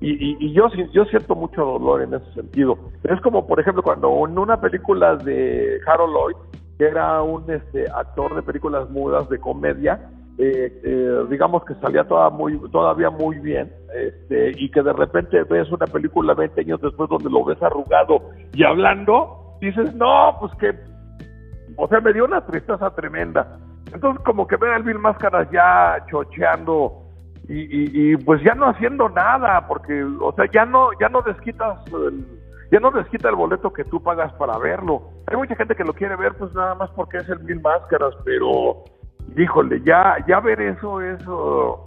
Y, 0.00 0.52
yo, 0.52 0.68
yo 0.92 1.04
siento 1.06 1.34
mucho 1.34 1.64
dolor 1.64 2.02
en 2.02 2.14
ese 2.14 2.32
sentido. 2.34 2.78
Es 3.04 3.20
como, 3.22 3.46
por 3.46 3.60
ejemplo, 3.60 3.82
cuando 3.82 4.26
en 4.26 4.38
una 4.38 4.60
película 4.60 5.16
de 5.16 5.80
Harold 5.86 6.12
Lloyd, 6.12 6.36
que 6.78 6.84
era 6.86 7.22
un 7.22 7.50
este, 7.50 7.86
actor 7.90 8.34
de 8.34 8.42
películas 8.42 8.90
mudas 8.90 9.28
de 9.30 9.38
comedia, 9.38 10.10
eh, 10.38 10.80
eh, 10.84 11.24
digamos 11.30 11.64
que 11.64 11.74
salía 11.76 12.04
toda 12.04 12.28
muy, 12.28 12.58
todavía 12.70 13.08
muy 13.08 13.38
bien, 13.38 13.72
este, 13.94 14.52
y 14.56 14.70
que 14.70 14.82
de 14.82 14.92
repente 14.92 15.42
ves 15.44 15.70
una 15.72 15.86
película 15.86 16.34
20 16.34 16.60
años 16.60 16.80
después 16.82 17.08
donde 17.08 17.30
lo 17.30 17.42
ves 17.42 17.62
arrugado 17.62 18.20
y 18.52 18.62
hablando, 18.62 19.56
dices, 19.62 19.94
no, 19.94 20.36
pues 20.38 20.52
que, 20.56 20.74
o 21.76 21.88
sea, 21.88 22.00
me 22.00 22.12
dio 22.12 22.26
una 22.26 22.44
tristeza 22.44 22.90
tremenda. 22.90 23.58
Entonces, 23.94 24.22
como 24.24 24.46
que 24.46 24.56
ver 24.56 24.72
al 24.72 24.82
Bill 24.82 24.98
Máscaras 24.98 25.50
ya 25.50 26.04
chocheando 26.10 27.05
y, 27.48 28.12
y, 28.12 28.16
pues 28.16 28.42
ya 28.42 28.54
no 28.54 28.66
haciendo 28.66 29.08
nada, 29.08 29.66
porque, 29.68 30.02
o 30.02 30.32
sea, 30.34 30.46
ya 30.52 30.64
no, 30.64 30.88
ya 31.00 31.08
no 31.08 31.22
desquitas 31.22 31.78
el, 31.92 32.26
ya 32.72 32.80
no 32.80 32.90
desquita 32.90 33.28
el 33.28 33.36
boleto 33.36 33.72
que 33.72 33.84
tú 33.84 34.02
pagas 34.02 34.32
para 34.34 34.58
verlo. 34.58 35.10
Hay 35.28 35.36
mucha 35.36 35.54
gente 35.54 35.76
que 35.76 35.84
lo 35.84 35.92
quiere 35.92 36.16
ver, 36.16 36.34
pues 36.34 36.52
nada 36.54 36.74
más 36.74 36.90
porque 36.90 37.18
es 37.18 37.28
el 37.28 37.40
Mil 37.40 37.60
Máscaras, 37.60 38.14
pero 38.24 38.84
híjole, 39.36 39.80
ya, 39.84 40.16
ya 40.26 40.40
ver 40.40 40.60
eso, 40.60 41.00
eso 41.00 41.84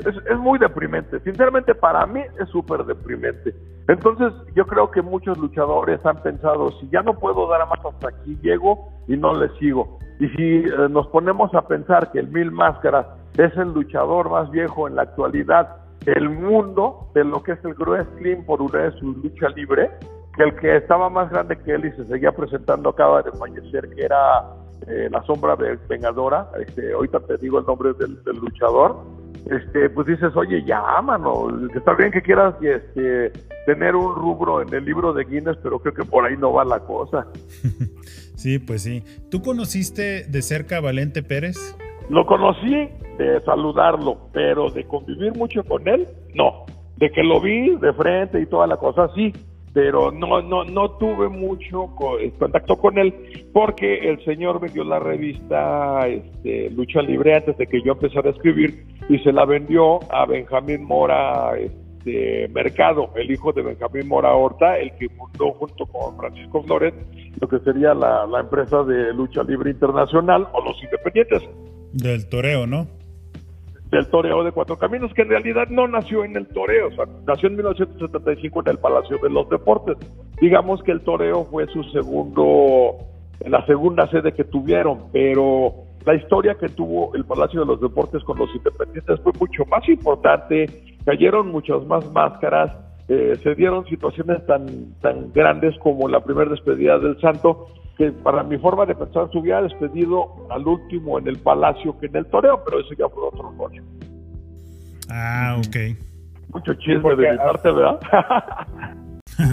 es, 0.00 0.14
es 0.30 0.38
muy 0.38 0.58
deprimente. 0.58 1.18
Sinceramente, 1.20 1.74
para 1.74 2.06
mí 2.06 2.20
es 2.38 2.48
súper 2.50 2.84
deprimente. 2.84 3.54
Entonces, 3.88 4.32
yo 4.54 4.66
creo 4.66 4.90
que 4.90 5.02
muchos 5.02 5.36
luchadores 5.38 6.04
han 6.06 6.22
pensado, 6.22 6.70
si 6.80 6.88
ya 6.88 7.02
no 7.02 7.18
puedo 7.18 7.48
dar 7.48 7.62
a 7.62 7.66
más 7.66 7.80
hasta 7.84 8.08
aquí, 8.08 8.38
llego 8.42 8.88
y 9.08 9.16
no 9.16 9.34
le 9.34 9.48
sigo. 9.58 9.98
Y 10.20 10.28
si 10.28 10.58
eh, 10.58 10.88
nos 10.88 11.08
ponemos 11.08 11.52
a 11.54 11.66
pensar 11.66 12.10
que 12.12 12.20
el 12.20 12.28
Mil 12.28 12.50
Máscaras 12.50 13.06
es 13.36 13.56
el 13.56 13.72
luchador 13.72 14.30
más 14.30 14.50
viejo 14.50 14.86
en 14.88 14.96
la 14.96 15.02
actualidad 15.02 15.76
del 16.04 16.28
mundo, 16.28 17.10
de 17.14 17.24
lo 17.24 17.42
que 17.42 17.52
es 17.52 17.64
el 17.64 17.74
Clean 17.74 18.44
por 18.44 18.60
una 18.62 18.84
de 18.84 18.92
su 18.98 19.12
lucha 19.12 19.48
libre, 19.50 19.90
que 20.36 20.42
el 20.42 20.54
que 20.56 20.76
estaba 20.76 21.08
más 21.08 21.30
grande 21.30 21.56
que 21.58 21.72
él 21.72 21.86
y 21.86 21.92
se 21.92 22.06
seguía 22.06 22.32
presentando 22.32 22.90
acaba 22.90 23.22
de 23.22 23.32
fallecer, 23.32 23.88
que 23.90 24.04
era 24.04 24.42
eh, 24.86 25.08
la 25.10 25.22
sombra 25.24 25.56
de 25.56 25.78
Vengadora, 25.88 26.50
este, 26.60 26.92
ahorita 26.92 27.20
te 27.20 27.38
digo 27.38 27.58
el 27.58 27.66
nombre 27.66 27.92
del, 27.94 28.18
luchador, 28.38 29.02
este, 29.50 29.88
pues 29.90 30.06
dices, 30.06 30.34
oye, 30.36 30.62
ya, 30.64 30.80
mano, 31.02 31.48
está 31.74 31.94
bien 31.94 32.10
que 32.10 32.22
quieras 32.22 32.54
este, 32.60 33.32
tener 33.66 33.94
un 33.94 34.14
rubro 34.14 34.62
en 34.62 34.72
el 34.74 34.84
libro 34.84 35.12
de 35.12 35.24
Guinness, 35.24 35.56
pero 35.62 35.78
creo 35.78 35.94
que 35.94 36.04
por 36.04 36.24
ahí 36.24 36.36
no 36.36 36.52
va 36.52 36.64
la 36.64 36.80
cosa. 36.80 37.26
sí, 38.36 38.58
pues 38.58 38.82
sí. 38.82 39.04
¿Tú 39.30 39.42
conociste 39.42 40.24
de 40.24 40.42
cerca 40.42 40.78
a 40.78 40.80
Valente 40.80 41.22
Pérez? 41.22 41.76
Lo 42.10 42.26
conocí 42.26 42.88
de 43.18 43.40
saludarlo, 43.44 44.18
pero 44.32 44.70
de 44.70 44.84
convivir 44.84 45.36
mucho 45.36 45.64
con 45.64 45.86
él, 45.88 46.06
no. 46.34 46.64
De 46.96 47.10
que 47.10 47.22
lo 47.22 47.40
vi 47.40 47.76
de 47.76 47.92
frente 47.92 48.40
y 48.40 48.46
toda 48.46 48.66
la 48.66 48.76
cosa, 48.76 49.08
sí 49.14 49.32
pero 49.74 50.12
no 50.12 50.40
no 50.40 50.64
no 50.64 50.90
tuve 50.92 51.28
mucho 51.28 51.90
eh, 52.20 52.32
contacto 52.38 52.76
con 52.76 52.96
él 52.96 53.12
porque 53.52 54.08
el 54.08 54.24
señor 54.24 54.60
vendió 54.60 54.84
la 54.84 55.00
revista 55.00 56.06
este, 56.06 56.70
Lucha 56.70 57.02
Libre 57.02 57.34
antes 57.34 57.58
de 57.58 57.66
que 57.66 57.82
yo 57.82 57.92
empezara 57.92 58.28
a 58.28 58.32
escribir 58.32 58.86
y 59.08 59.18
se 59.18 59.32
la 59.32 59.44
vendió 59.44 59.98
a 60.12 60.24
Benjamín 60.26 60.84
Mora 60.84 61.58
este, 61.58 62.48
Mercado, 62.54 63.10
el 63.16 63.30
hijo 63.30 63.52
de 63.52 63.62
Benjamín 63.62 64.06
Mora 64.06 64.32
Horta, 64.32 64.78
el 64.78 64.92
que 64.96 65.08
fundó 65.08 65.52
junto 65.52 65.86
con 65.86 66.16
Francisco 66.16 66.62
Flores 66.62 66.94
lo 67.40 67.48
que 67.48 67.58
sería 67.58 67.94
la, 67.94 68.26
la 68.26 68.40
empresa 68.40 68.84
de 68.84 69.12
Lucha 69.12 69.42
Libre 69.42 69.72
Internacional 69.72 70.46
o 70.52 70.64
los 70.64 70.80
independientes. 70.84 71.42
Del 71.94 72.28
toreo, 72.28 72.66
¿no? 72.66 72.88
del 73.94 74.08
toreo 74.08 74.42
de 74.42 74.50
Cuatro 74.50 74.76
Caminos, 74.76 75.14
que 75.14 75.22
en 75.22 75.28
realidad 75.28 75.68
no 75.68 75.86
nació 75.86 76.24
en 76.24 76.36
el 76.36 76.48
toreo, 76.48 76.88
o 76.88 76.90
sea, 76.92 77.04
nació 77.26 77.48
en 77.48 77.56
1975 77.56 78.60
en 78.60 78.68
el 78.68 78.78
Palacio 78.78 79.18
de 79.22 79.30
los 79.30 79.48
Deportes. 79.48 79.96
Digamos 80.40 80.82
que 80.82 80.90
el 80.90 81.00
toreo 81.02 81.44
fue 81.44 81.66
su 81.68 81.84
segundo, 81.84 82.96
la 83.46 83.64
segunda 83.66 84.08
sede 84.10 84.32
que 84.32 84.42
tuvieron, 84.42 85.12
pero 85.12 85.74
la 86.04 86.14
historia 86.14 86.56
que 86.56 86.68
tuvo 86.68 87.14
el 87.14 87.24
Palacio 87.24 87.60
de 87.60 87.66
los 87.66 87.80
Deportes 87.80 88.24
con 88.24 88.36
los 88.36 88.52
independientes 88.54 89.20
fue 89.20 89.32
mucho 89.38 89.64
más 89.66 89.88
importante, 89.88 90.66
cayeron 91.04 91.52
muchas 91.52 91.86
más 91.86 92.10
máscaras, 92.12 92.76
eh, 93.08 93.38
se 93.42 93.54
dieron 93.54 93.86
situaciones 93.86 94.44
tan, 94.46 94.94
tan 95.02 95.32
grandes 95.32 95.78
como 95.78 96.08
la 96.08 96.20
primera 96.20 96.50
despedida 96.50 96.98
del 96.98 97.20
Santo, 97.20 97.68
que 97.96 98.10
para 98.10 98.42
mi 98.42 98.58
forma 98.58 98.86
de 98.86 98.94
pensar 98.94 99.28
se 99.30 99.38
hubiera 99.38 99.62
despedido 99.62 100.46
al 100.50 100.66
último 100.66 101.18
en 101.18 101.28
el 101.28 101.38
Palacio 101.38 101.98
que 101.98 102.06
en 102.06 102.16
el 102.16 102.26
Toreo, 102.26 102.62
pero 102.64 102.80
eso 102.80 102.94
ya 102.98 103.08
fue 103.08 103.24
otro 103.24 103.54
rollo. 103.56 103.82
Ah, 105.08 105.56
ok. 105.58 105.96
Mucho 106.52 106.74
chisme 106.74 107.14
de 107.16 107.32
mi 107.32 107.36
parte, 107.36 107.70
¿verdad? 107.70 108.00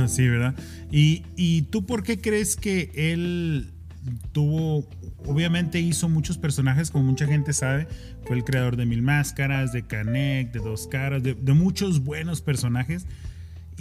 sí, 0.07 0.27
¿verdad? 0.27 0.55
¿Y, 0.91 1.23
¿Y 1.35 1.63
tú 1.63 1.85
por 1.85 2.03
qué 2.03 2.19
crees 2.21 2.55
que 2.55 2.91
él 2.95 3.71
tuvo, 4.31 4.85
obviamente 5.25 5.79
hizo 5.79 6.09
muchos 6.09 6.37
personajes, 6.37 6.91
como 6.91 7.05
mucha 7.05 7.27
gente 7.27 7.53
sabe, 7.53 7.87
fue 8.25 8.35
el 8.35 8.43
creador 8.43 8.75
de 8.75 8.85
Mil 8.85 9.01
Máscaras, 9.01 9.71
de 9.71 9.83
Canek, 9.83 10.51
de 10.51 10.59
Dos 10.59 10.87
Caras, 10.87 11.23
de, 11.23 11.35
de 11.35 11.53
muchos 11.53 12.03
buenos 12.03 12.41
personajes, 12.41 13.07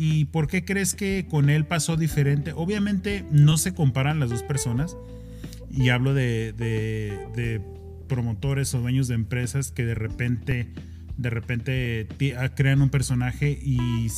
¿Y 0.02 0.24
por 0.24 0.46
qué 0.46 0.64
crees 0.64 0.94
que 0.94 1.26
con 1.28 1.50
él 1.50 1.66
pasó 1.66 1.98
diferente? 1.98 2.54
Obviamente 2.54 3.22
no 3.30 3.58
se 3.58 3.74
comparan 3.74 4.18
las 4.18 4.30
dos 4.30 4.42
personas. 4.42 4.96
Y 5.70 5.90
hablo 5.90 6.14
de, 6.14 7.60
promotores 8.08 8.72
o 8.72 8.80
dueños 8.80 9.08
de 9.08 9.14
empresas 9.14 9.70
que 9.72 9.84
de 9.84 9.94
repente 9.94 10.68
de 11.18 11.28
repente 11.28 12.08
ah, 12.38 12.48
crean 12.54 12.80
un 12.80 12.88
personaje 12.88 13.58
y, 13.62 14.08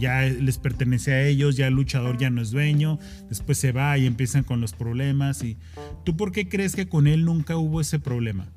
ya 0.00 0.22
les 0.22 0.58
pertenece 0.58 1.12
a 1.12 1.22
ellos, 1.22 1.56
ya 1.56 1.68
el 1.68 1.74
luchador 1.74 2.18
ya 2.18 2.28
no 2.28 2.42
es 2.42 2.50
dueño, 2.50 2.98
después 3.28 3.56
se 3.56 3.70
va 3.70 3.96
y 3.98 4.06
empiezan 4.06 4.42
con 4.42 4.60
los 4.60 4.72
problemas. 4.72 5.44
Y, 5.44 5.56
¿Tú 6.04 6.16
por 6.16 6.32
qué 6.32 6.48
crees 6.48 6.74
que 6.74 6.88
con 6.88 7.06
él 7.06 7.24
nunca 7.24 7.56
hubo 7.56 7.80
ese 7.80 8.00
problema? 8.00 8.48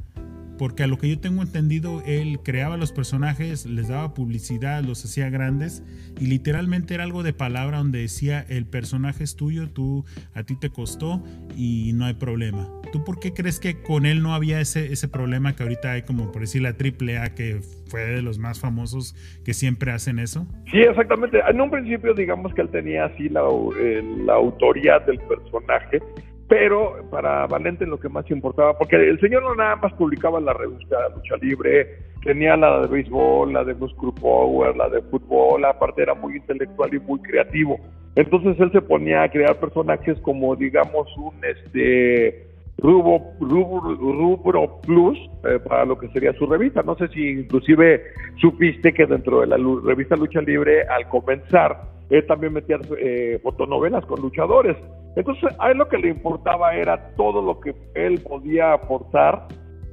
Porque 0.57 0.83
a 0.83 0.87
lo 0.87 0.97
que 0.97 1.09
yo 1.09 1.19
tengo 1.19 1.41
entendido, 1.41 2.01
él 2.05 2.39
creaba 2.43 2.77
los 2.77 2.91
personajes, 2.91 3.65
les 3.65 3.87
daba 3.87 4.13
publicidad, 4.13 4.83
los 4.83 5.03
hacía 5.03 5.29
grandes 5.29 5.83
y 6.19 6.27
literalmente 6.27 6.93
era 6.93 7.03
algo 7.03 7.23
de 7.23 7.33
palabra 7.33 7.79
donde 7.79 7.99
decía 7.99 8.45
el 8.49 8.65
personaje 8.65 9.23
es 9.23 9.35
tuyo, 9.35 9.69
tú 9.69 10.05
a 10.33 10.43
ti 10.43 10.55
te 10.55 10.69
costó 10.69 11.23
y 11.55 11.91
no 11.93 12.05
hay 12.05 12.13
problema. 12.13 12.69
¿Tú 12.91 13.03
por 13.03 13.19
qué 13.19 13.33
crees 13.33 13.59
que 13.59 13.81
con 13.81 14.05
él 14.05 14.21
no 14.21 14.35
había 14.35 14.59
ese, 14.59 14.93
ese 14.93 15.07
problema 15.07 15.55
que 15.55 15.63
ahorita 15.63 15.93
hay 15.93 16.03
como 16.03 16.31
por 16.31 16.41
decir 16.41 16.61
la 16.61 16.69
AAA 16.69 17.33
que 17.33 17.59
fue 17.87 18.01
de 18.01 18.21
los 18.21 18.37
más 18.37 18.59
famosos 18.59 19.15
que 19.43 19.53
siempre 19.53 19.91
hacen 19.91 20.19
eso? 20.19 20.47
Sí, 20.71 20.79
exactamente. 20.79 21.39
En 21.49 21.59
un 21.59 21.71
principio 21.71 22.13
digamos 22.13 22.53
que 22.53 22.61
él 22.61 22.69
tenía 22.69 23.05
así 23.05 23.29
la, 23.29 23.41
eh, 23.79 24.03
la 24.25 24.33
autoría 24.33 24.99
del 24.99 25.19
personaje 25.19 25.99
pero 26.53 27.09
para 27.09 27.47
Valente 27.47 27.83
lo 27.83 27.99
que 27.99 28.09
más 28.09 28.29
importaba, 28.29 28.77
porque 28.77 28.95
el 28.95 29.19
señor 29.19 29.41
no 29.41 29.55
nada 29.55 29.75
más 29.77 29.91
publicaba 29.93 30.39
la 30.39 30.53
revista 30.53 31.09
Lucha 31.15 31.35
Libre, 31.41 31.97
tenía 32.23 32.55
la 32.55 32.81
de 32.81 32.87
béisbol, 32.89 33.51
la 33.51 33.63
de 33.63 33.73
Muscle 33.73 34.11
Power, 34.21 34.75
la 34.77 34.87
de 34.87 35.01
fútbol, 35.01 35.65
aparte 35.65 36.03
era 36.03 36.13
muy 36.13 36.35
intelectual 36.35 36.93
y 36.93 36.99
muy 36.99 37.19
creativo. 37.21 37.79
Entonces 38.13 38.55
él 38.59 38.71
se 38.71 38.81
ponía 38.83 39.23
a 39.23 39.31
crear 39.31 39.59
personajes 39.59 40.19
como 40.19 40.55
digamos 40.55 41.07
un 41.17 41.33
este 41.43 42.45
rubro, 42.77 43.33
rubro, 43.39 44.79
plus 44.81 45.17
eh, 45.45 45.57
para 45.67 45.85
lo 45.85 45.97
que 45.97 46.07
sería 46.09 46.33
su 46.33 46.45
revista. 46.45 46.83
No 46.83 46.95
sé 46.97 47.07
si 47.07 47.29
inclusive 47.29 48.03
supiste 48.39 48.93
que 48.93 49.07
dentro 49.07 49.41
de 49.41 49.47
la 49.47 49.57
revista 49.83 50.15
Lucha 50.15 50.41
Libre 50.41 50.83
al 50.83 51.09
comenzar 51.09 51.92
él 52.13 52.25
también 52.27 52.53
metía 52.53 52.79
eh, 52.99 53.39
fotonovelas 53.41 54.05
con 54.05 54.21
luchadores. 54.21 54.77
Entonces, 55.15 55.51
a 55.59 55.71
él 55.71 55.77
lo 55.77 55.89
que 55.89 55.97
le 55.97 56.09
importaba 56.09 56.75
era 56.75 57.09
todo 57.15 57.41
lo 57.41 57.59
que 57.59 57.75
él 57.95 58.21
podía 58.21 58.73
aportar 58.73 59.47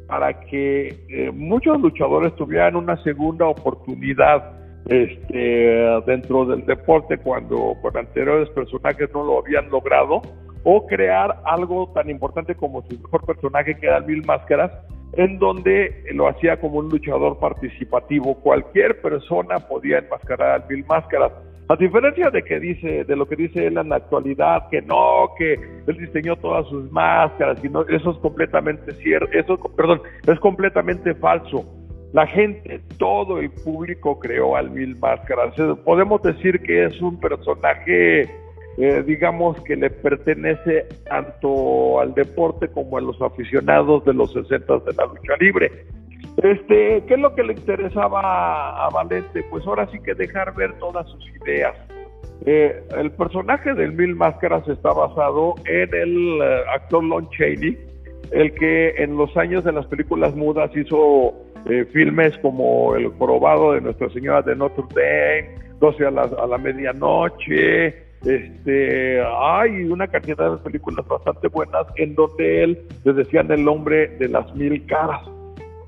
para 0.06 0.38
que 0.40 0.88
eh, 1.08 1.30
muchos 1.32 1.80
luchadores 1.80 2.34
tuvieran 2.36 2.76
una 2.76 3.02
segunda 3.02 3.46
oportunidad 3.46 4.52
este, 4.86 6.02
dentro 6.06 6.44
del 6.44 6.66
deporte 6.66 7.16
cuando 7.18 7.74
con 7.80 7.96
anteriores 7.96 8.50
personajes 8.50 9.08
no 9.14 9.24
lo 9.24 9.38
habían 9.38 9.70
logrado, 9.70 10.20
o 10.64 10.86
crear 10.86 11.40
algo 11.46 11.90
tan 11.94 12.10
importante 12.10 12.54
como 12.54 12.82
su 12.82 12.98
mejor 13.00 13.24
personaje 13.24 13.76
que 13.76 13.86
era 13.86 14.00
Mil 14.00 14.24
Máscaras, 14.26 14.70
en 15.14 15.38
donde 15.38 16.04
lo 16.12 16.28
hacía 16.28 16.60
como 16.60 16.80
un 16.80 16.88
luchador 16.88 17.38
participativo. 17.38 18.34
Cualquier 18.40 19.00
persona 19.00 19.58
podía 19.58 19.98
enmascarar 19.98 20.60
al 20.62 20.68
Mil 20.68 20.84
Máscaras. 20.86 21.32
A 21.70 21.76
diferencia 21.76 22.30
de 22.30 22.42
que 22.42 22.58
dice, 22.58 23.04
de 23.04 23.14
lo 23.14 23.28
que 23.28 23.36
dice 23.36 23.64
él 23.64 23.78
en 23.78 23.90
la 23.90 23.96
actualidad, 23.96 24.68
que 24.70 24.82
no, 24.82 25.28
que 25.38 25.52
él 25.86 25.96
diseñó 25.98 26.34
todas 26.34 26.66
sus 26.66 26.90
máscaras, 26.90 27.62
y 27.62 27.68
eso 27.94 28.10
es 28.10 28.18
completamente 28.18 28.92
cierto, 28.94 29.28
eso, 29.32 29.56
perdón, 29.76 30.02
es 30.26 30.40
completamente 30.40 31.14
falso. 31.14 31.64
La 32.12 32.26
gente, 32.26 32.80
todo 32.98 33.38
el 33.38 33.52
público 33.52 34.18
creó 34.18 34.56
al 34.56 34.72
Mil 34.72 34.96
Máscaras. 34.96 35.54
Podemos 35.84 36.20
decir 36.22 36.58
que 36.60 36.86
es 36.86 37.00
un 37.00 37.20
personaje, 37.20 38.22
eh, 38.76 39.04
digamos, 39.06 39.60
que 39.60 39.76
le 39.76 39.90
pertenece 39.90 40.88
tanto 41.08 42.00
al 42.00 42.14
deporte 42.14 42.66
como 42.66 42.98
a 42.98 43.00
los 43.00 43.22
aficionados 43.22 44.04
de 44.04 44.14
los 44.14 44.32
60 44.32 44.78
de 44.78 44.92
la 44.94 45.06
lucha 45.06 45.36
libre. 45.38 45.70
Este, 46.42 47.04
¿Qué 47.06 47.14
es 47.14 47.20
lo 47.20 47.34
que 47.34 47.42
le 47.42 47.52
interesaba 47.52 48.86
a 48.86 48.88
Valente? 48.90 49.42
Pues 49.50 49.66
ahora 49.66 49.86
sí 49.90 49.98
que 50.00 50.14
dejar 50.14 50.54
ver 50.54 50.72
todas 50.78 51.06
sus 51.08 51.24
ideas. 51.42 51.74
Eh, 52.46 52.82
el 52.96 53.10
personaje 53.10 53.74
del 53.74 53.92
Mil 53.92 54.14
Máscaras 54.14 54.66
está 54.66 54.92
basado 54.92 55.54
en 55.66 55.94
el 55.94 56.40
eh, 56.42 56.62
actor 56.74 57.04
Lon 57.04 57.28
Chaney, 57.30 57.76
el 58.30 58.54
que 58.54 58.94
en 58.96 59.16
los 59.16 59.36
años 59.36 59.64
de 59.64 59.72
las 59.72 59.86
películas 59.86 60.34
mudas 60.34 60.74
hizo 60.74 61.34
eh, 61.68 61.84
filmes 61.92 62.36
como 62.38 62.96
El 62.96 63.08
Jorobado 63.08 63.72
de 63.72 63.82
Nuestra 63.82 64.08
Señora 64.08 64.40
de 64.40 64.56
Notre 64.56 64.84
Dame, 64.94 65.54
12 65.78 66.06
a 66.06 66.10
la, 66.10 66.22
a 66.22 66.46
la 66.46 66.56
medianoche, 66.56 67.88
este, 68.24 69.22
hay 69.22 69.84
una 69.84 70.06
cantidad 70.06 70.50
de 70.50 70.58
películas 70.58 71.06
bastante 71.06 71.48
buenas 71.48 71.86
en 71.96 72.14
donde 72.14 72.64
él 72.64 72.78
les 73.04 73.16
decían 73.16 73.50
el 73.50 73.66
hombre 73.68 74.08
de 74.18 74.28
las 74.28 74.54
mil 74.54 74.86
caras. 74.86 75.20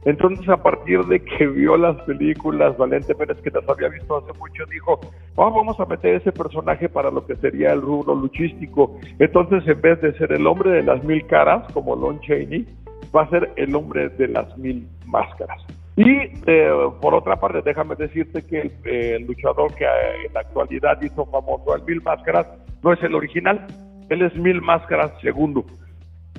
Entonces, 0.05 0.49
a 0.49 0.63
partir 0.63 1.01
de 1.05 1.21
que 1.21 1.47
vio 1.47 1.77
las 1.77 2.01
películas, 2.03 2.77
Valente 2.77 3.15
Pérez, 3.15 3.39
que 3.41 3.51
las 3.51 3.69
había 3.69 3.89
visto 3.89 4.19
hace 4.19 4.37
mucho, 4.39 4.65
dijo, 4.71 5.01
"Ah, 5.37 5.51
vamos 5.55 5.79
a 5.79 5.87
meter 5.87 6.17
ese 6.17 6.33
personaje 6.33 6.89
para 6.89 7.11
lo 7.11 7.25
que 7.25 7.37
sería 7.37 7.73
el 7.73 7.81
rubro 7.81 8.15
luchístico. 8.15 8.99
Entonces, 9.19 9.67
en 9.69 9.81
vez 9.81 10.01
de 10.01 10.13
ser 10.19 10.33
el 10.33 10.47
hombre 10.47 10.71
de 10.71 10.83
las 10.83 11.05
mil 11.05 11.25
caras, 11.27 11.73
como 11.73 11.95
Lon 11.95 12.21
Chaney, 12.21 12.67
va 13.15 13.23
a 13.23 13.31
ser 13.31 13.53
el 13.57 13.75
hombre 13.75 14.09
de 14.09 14.29
las 14.29 14.57
mil 14.59 14.89
máscaras. 15.07 15.63
Y 15.97 16.11
eh, 16.47 16.71
por 17.01 17.15
otra 17.15 17.37
parte, 17.37 17.61
déjame 17.63 17.95
decirte 17.97 18.43
que 18.47 18.61
el, 18.63 18.73
eh, 18.85 19.19
luchador 19.27 19.75
que 19.75 19.85
eh, 19.85 20.27
en 20.27 20.33
la 20.33 20.41
actualidad 20.41 21.01
hizo 21.03 21.27
famoso 21.27 21.75
al 21.75 21.85
Mil 21.85 22.01
Máscaras 22.03 22.47
no 22.83 22.95
es 22.95 23.03
el 23.03 23.15
original, 23.15 23.67
él 24.09 24.23
es 24.23 24.35
Mil 24.37 24.63
Máscaras 24.63 25.13
segundo. 25.21 25.65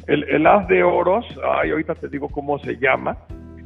El, 0.08 0.24
el 0.24 0.48
As 0.48 0.68
de 0.68 0.84
Oros, 0.84 1.26
ay, 1.44 1.70
ahorita 1.70 1.94
te 1.96 2.10
digo 2.10 2.28
cómo 2.30 2.58
se 2.60 2.78
llama, 2.78 3.16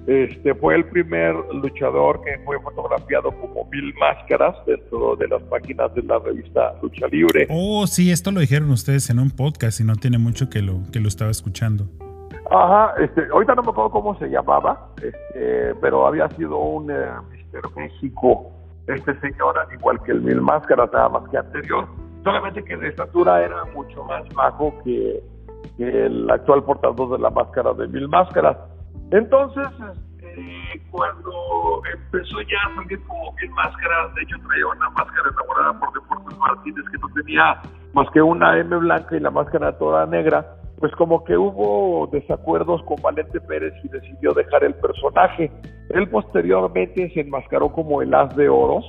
este 0.08 0.56
fue 0.56 0.76
el 0.76 0.86
primer 0.86 1.36
luchador 1.54 2.22
que 2.22 2.40
fue 2.46 2.58
fotografiado 2.62 3.30
como 3.30 3.66
Mil 3.70 3.94
Máscaras 4.00 4.56
dentro 4.66 5.18
de 5.18 5.28
las 5.28 5.44
páginas 5.44 5.94
de 5.96 6.02
la 6.04 6.18
revista 6.20 6.74
Lucha 6.82 7.08
Libre. 7.08 7.46
Oh, 7.50 7.86
sí, 7.88 8.10
esto 8.10 8.32
lo 8.32 8.40
dijeron 8.40 8.72
ustedes 8.72 9.10
en 9.10 9.20
un 9.20 9.32
podcast 9.32 9.82
y 9.82 9.84
no 9.84 9.98
tiene 9.98 10.18
mucho 10.18 10.50
que 10.50 10.62
lo, 10.62 10.80
que 10.94 11.02
lo 11.02 11.10
estaba 11.10 11.30
escuchando. 11.30 11.88
Ajá, 12.50 12.94
este, 13.04 13.28
ahorita 13.34 13.56
no 13.56 13.64
me 13.64 13.72
acuerdo 13.72 13.92
cómo 13.92 14.18
se 14.18 14.30
llamaba, 14.30 14.92
este, 15.04 15.76
pero 15.82 16.08
había 16.08 16.30
sido 16.30 16.58
un 16.58 16.90
eh, 16.90 16.96
Mister 17.30 17.62
México, 17.76 18.50
este 18.88 19.14
señor, 19.20 19.58
al 19.60 19.74
igual 19.74 20.02
que 20.04 20.14
el 20.14 20.22
Mil 20.22 20.40
Máscaras, 20.40 20.90
nada 20.94 21.10
más 21.10 21.30
que 21.30 21.38
anterior, 21.38 21.86
solamente 22.24 22.64
que 22.64 22.78
de 22.78 22.88
estatura 22.88 23.44
era 23.44 23.66
mucho 23.76 24.06
más 24.06 24.24
bajo 24.34 24.74
que, 24.86 25.22
que 25.76 26.06
el 26.06 26.32
actual 26.32 26.64
portador 26.64 27.12
de 27.12 27.20
la 27.20 27.30
máscara 27.30 27.74
de 27.74 27.90
Mil 27.90 28.08
Máscaras. 28.08 28.56
Entonces, 29.12 29.68
este, 30.18 30.82
cuando 30.92 31.82
empezó 31.94 32.42
ya 32.42 32.58
a 32.72 32.76
salir 32.76 33.00
como 33.08 33.32
Mil 33.34 33.52
Máscaras, 33.52 34.14
de 34.16 34.22
hecho 34.24 34.36
traía 34.48 34.68
una 34.68 34.90
máscara 34.90 35.30
elaborada 35.30 35.80
por 35.80 35.94
Deportes 35.94 36.38
Martínez 36.38 36.86
que 36.92 36.98
no 36.98 37.08
tenía 37.16 37.62
más 37.94 38.10
que 38.12 38.22
una 38.22 38.58
M 38.60 38.76
blanca 38.78 39.16
y 39.16 39.20
la 39.20 39.32
máscara 39.32 39.78
toda 39.78 40.06
negra, 40.06 40.46
pues 40.80 40.92
como 40.96 41.24
que 41.24 41.38
hubo 41.38 42.08
desacuerdos 42.12 42.84
con 42.84 43.02
Valente 43.02 43.40
Pérez 43.42 43.74
y 43.84 43.88
decidió 43.88 44.34
dejar 44.34 44.64
el 44.64 44.76
personaje. 44.76 45.52
Él 45.90 46.08
posteriormente 46.10 47.10
se 47.14 47.22
enmascaró 47.22 47.70
como 47.70 48.02
el 48.02 48.14
As 48.14 48.36
de 48.36 48.50
Oros, 48.50 48.86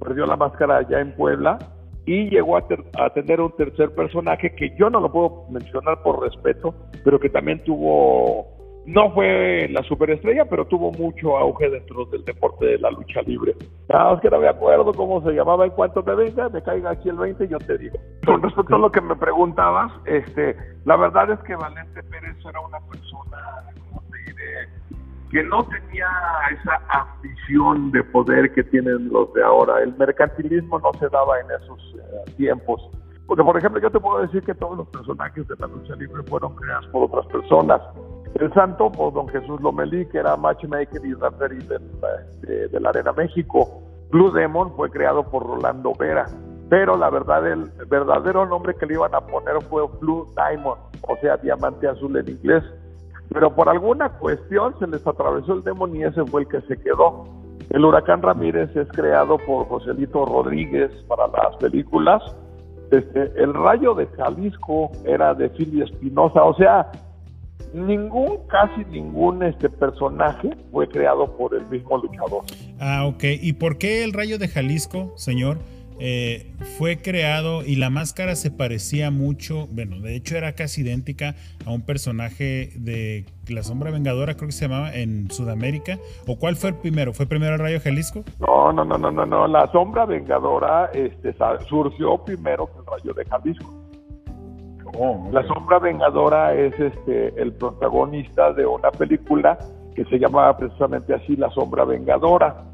perdió 0.00 0.26
la 0.26 0.36
máscara 0.36 0.78
allá 0.78 1.00
en 1.00 1.14
Puebla 1.14 1.58
y 2.04 2.28
llegó 2.28 2.56
a, 2.56 2.66
ter- 2.66 2.84
a 2.98 3.08
tener 3.10 3.40
un 3.40 3.52
tercer 3.56 3.94
personaje 3.94 4.54
que 4.56 4.74
yo 4.76 4.90
no 4.90 5.00
lo 5.00 5.10
puedo 5.12 5.44
mencionar 5.50 6.02
por 6.02 6.20
respeto, 6.20 6.74
pero 7.04 7.18
que 7.20 7.30
también 7.30 7.62
tuvo, 7.64 8.46
no 8.90 9.12
fue 9.12 9.68
la 9.70 9.82
superestrella, 9.84 10.44
pero 10.46 10.64
tuvo 10.66 10.90
mucho 10.92 11.38
auge 11.38 11.70
dentro 11.70 12.04
del 12.06 12.24
deporte 12.24 12.66
de 12.66 12.78
la 12.78 12.90
lucha 12.90 13.22
libre. 13.22 13.54
Nada 13.88 14.12
más 14.12 14.20
que 14.20 14.30
no 14.30 14.40
me 14.40 14.48
acuerdo 14.48 14.92
cómo 14.92 15.22
se 15.22 15.32
llamaba 15.32 15.64
en 15.64 15.70
cuanto 15.70 16.02
me 16.02 16.14
venga, 16.16 16.48
me 16.48 16.62
caiga 16.62 16.90
aquí 16.90 17.08
el 17.08 17.16
20 17.16 17.48
yo 17.48 17.58
te 17.58 17.78
digo. 17.78 17.96
Con 18.26 18.42
respecto 18.42 18.74
a 18.74 18.78
lo 18.78 18.90
que 18.90 19.00
me 19.00 19.14
preguntabas, 19.14 19.92
este, 20.06 20.56
la 20.84 20.96
verdad 20.96 21.30
es 21.30 21.38
que 21.40 21.54
Valente 21.54 22.02
Pérez 22.02 22.36
era 22.44 22.60
una 22.60 22.80
persona, 22.80 23.38
¿cómo 23.88 24.02
te 24.10 24.18
diré? 24.30 24.68
que 25.30 25.44
no 25.44 25.62
tenía 25.62 26.08
esa 26.50 26.80
ambición 26.88 27.92
de 27.92 28.02
poder 28.02 28.52
que 28.52 28.64
tienen 28.64 29.08
los 29.10 29.32
de 29.32 29.44
ahora. 29.44 29.80
El 29.80 29.96
mercantilismo 29.96 30.80
no 30.80 30.92
se 30.98 31.08
daba 31.08 31.38
en 31.38 31.46
esos 31.62 31.94
eh, 31.96 32.32
tiempos. 32.36 32.90
Porque, 33.28 33.44
por 33.44 33.56
ejemplo, 33.56 33.80
yo 33.80 33.90
te 33.90 34.00
puedo 34.00 34.22
decir 34.22 34.42
que 34.42 34.54
todos 34.54 34.76
los 34.76 34.88
personajes 34.88 35.46
de 35.46 35.54
la 35.60 35.68
lucha 35.68 35.94
libre 35.94 36.24
fueron 36.24 36.56
creados 36.56 36.88
por 36.88 37.04
otras 37.04 37.26
personas. 37.26 37.80
El 38.34 38.52
santo, 38.54 38.90
por 38.90 39.12
don 39.12 39.28
Jesús 39.28 39.60
Lomelí, 39.60 40.06
que 40.06 40.18
era 40.18 40.36
matchmaker 40.36 41.04
y 41.04 41.14
referee 41.14 41.58
de, 42.42 42.68
de 42.68 42.80
la 42.80 42.90
Arena 42.90 43.12
México. 43.12 43.82
Blue 44.10 44.30
Demon 44.30 44.74
fue 44.76 44.90
creado 44.90 45.24
por 45.24 45.44
Rolando 45.44 45.92
Vera. 45.98 46.26
Pero 46.68 46.96
la 46.96 47.10
verdad, 47.10 47.46
el 47.46 47.64
verdadero 47.88 48.46
nombre 48.46 48.74
que 48.74 48.86
le 48.86 48.94
iban 48.94 49.14
a 49.14 49.20
poner 49.20 49.60
fue 49.68 49.86
Blue 50.00 50.26
Diamond, 50.36 50.80
o 51.02 51.16
sea, 51.16 51.36
diamante 51.36 51.88
azul 51.88 52.16
en 52.16 52.28
inglés 52.28 52.62
pero 53.32 53.54
por 53.54 53.68
alguna 53.68 54.08
cuestión 54.18 54.74
se 54.78 54.86
les 54.88 55.06
atravesó 55.06 55.54
el 55.54 55.62
demonio 55.62 56.00
y 56.00 56.10
ese 56.10 56.24
fue 56.24 56.42
el 56.42 56.48
que 56.48 56.60
se 56.62 56.76
quedó. 56.76 57.24
El 57.70 57.84
huracán 57.84 58.22
Ramírez 58.22 58.74
es 58.74 58.88
creado 58.88 59.38
por 59.38 59.68
Joselito 59.68 60.26
Rodríguez 60.26 60.90
para 61.06 61.28
las 61.28 61.56
películas. 61.58 62.20
Este, 62.90 63.32
el 63.40 63.54
rayo 63.54 63.94
de 63.94 64.08
Jalisco 64.08 64.90
era 65.04 65.32
de 65.34 65.48
Philly 65.50 65.82
Espinosa, 65.82 66.42
o 66.42 66.54
sea, 66.54 66.90
ningún, 67.74 68.38
casi 68.48 68.84
ningún 68.90 69.42
este 69.42 69.68
personaje 69.68 70.56
fue 70.70 70.88
creado 70.88 71.36
por 71.36 71.54
el 71.54 71.66
mismo 71.66 71.98
luchador. 71.98 72.44
Ah, 72.78 73.06
ok. 73.06 73.24
¿Y 73.40 73.52
por 73.54 73.78
qué 73.78 74.04
el 74.04 74.12
rayo 74.12 74.38
de 74.38 74.48
Jalisco, 74.48 75.12
señor? 75.16 75.58
eh, 76.00 76.50
fue 76.78 76.96
creado 76.96 77.62
y 77.62 77.76
la 77.76 77.90
máscara 77.90 78.34
se 78.34 78.50
parecía 78.50 79.10
mucho, 79.10 79.68
bueno, 79.70 80.00
de 80.00 80.16
hecho 80.16 80.36
era 80.36 80.54
casi 80.54 80.80
idéntica 80.80 81.34
a 81.66 81.70
un 81.70 81.82
personaje 81.82 82.70
de 82.76 83.26
La 83.48 83.62
Sombra 83.62 83.90
Vengadora, 83.90 84.34
creo 84.34 84.48
que 84.48 84.52
se 84.52 84.66
llamaba 84.66 84.94
en 84.94 85.30
Sudamérica. 85.30 85.98
¿O 86.26 86.38
cuál 86.38 86.56
fue 86.56 86.70
el 86.70 86.76
primero? 86.76 87.12
¿Fue 87.12 87.26
primero 87.26 87.52
el 87.54 87.60
Rayo 87.60 87.74
de 87.74 87.80
Jalisco? 87.80 88.24
No, 88.40 88.72
no, 88.72 88.84
no, 88.84 88.96
no, 88.96 89.10
no, 89.10 89.26
no. 89.26 89.46
La 89.46 89.70
sombra 89.72 90.06
vengadora 90.06 90.90
este, 90.94 91.34
surgió 91.68 92.24
primero 92.24 92.66
que 92.66 92.78
el 92.78 92.86
rayo 92.86 93.12
de 93.14 93.24
Jalisco. 93.26 93.79
La 95.32 95.46
sombra 95.46 95.78
vengadora 95.78 96.54
es 96.54 96.78
este 96.78 97.40
el 97.40 97.52
protagonista 97.52 98.52
de 98.52 98.66
una 98.66 98.90
película 98.90 99.58
que 99.94 100.04
se 100.06 100.18
llamaba 100.18 100.56
precisamente 100.56 101.14
así 101.14 101.36
La 101.36 101.50
sombra 101.50 101.84
vengadora. 101.84 102.64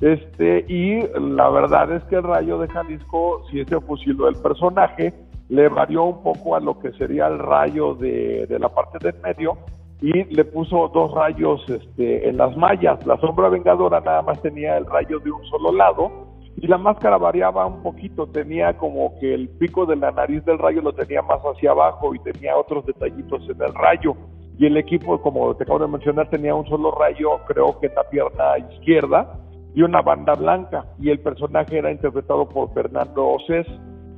Este, 0.00 0.64
y 0.68 1.00
la 1.18 1.48
verdad 1.48 1.90
es 1.92 2.04
que 2.04 2.16
el 2.16 2.24
rayo 2.24 2.58
de 2.58 2.68
Jalisco, 2.68 3.42
si 3.50 3.64
se 3.64 3.80
fusiló 3.80 4.28
el 4.28 4.36
personaje, 4.36 5.14
le 5.48 5.68
varió 5.68 6.04
un 6.04 6.22
poco 6.22 6.56
a 6.56 6.60
lo 6.60 6.78
que 6.78 6.92
sería 6.92 7.28
el 7.28 7.38
rayo 7.38 7.94
de, 7.94 8.46
la 8.58 8.68
parte 8.68 8.98
del 9.00 9.20
medio 9.22 9.56
y 10.00 10.24
le 10.24 10.44
puso 10.44 10.88
dos 10.88 11.12
rayos 11.14 11.64
este, 11.68 12.28
en 12.28 12.36
las 12.36 12.56
mallas. 12.56 13.06
La 13.06 13.16
sombra 13.18 13.48
vengadora 13.48 14.00
nada 14.00 14.22
más 14.22 14.42
tenía 14.42 14.76
el 14.76 14.84
rayo 14.86 15.18
de 15.20 15.30
un 15.30 15.44
solo 15.46 15.72
lado 15.72 16.23
y 16.56 16.66
la 16.66 16.78
máscara 16.78 17.18
variaba 17.18 17.66
un 17.66 17.82
poquito, 17.82 18.26
tenía 18.26 18.76
como 18.78 19.18
que 19.18 19.34
el 19.34 19.48
pico 19.48 19.86
de 19.86 19.96
la 19.96 20.10
nariz 20.12 20.44
del 20.44 20.58
rayo 20.58 20.80
lo 20.82 20.92
tenía 20.92 21.22
más 21.22 21.40
hacia 21.42 21.72
abajo 21.72 22.14
y 22.14 22.18
tenía 22.20 22.56
otros 22.56 22.86
detallitos 22.86 23.42
en 23.48 23.60
el 23.60 23.74
rayo. 23.74 24.14
Y 24.56 24.66
el 24.66 24.76
equipo, 24.76 25.20
como 25.20 25.54
te 25.56 25.64
acabo 25.64 25.80
de 25.80 25.88
mencionar, 25.88 26.30
tenía 26.30 26.54
un 26.54 26.66
solo 26.66 26.92
rayo, 26.92 27.38
creo 27.46 27.78
que 27.80 27.88
en 27.88 27.94
la 27.96 28.04
pierna 28.04 28.58
izquierda, 28.70 29.40
y 29.74 29.82
una 29.82 30.00
banda 30.00 30.34
blanca. 30.34 30.86
Y 31.00 31.10
el 31.10 31.18
personaje 31.18 31.78
era 31.78 31.90
interpretado 31.90 32.48
por 32.48 32.72
Fernando 32.72 33.26
Océs, 33.30 33.66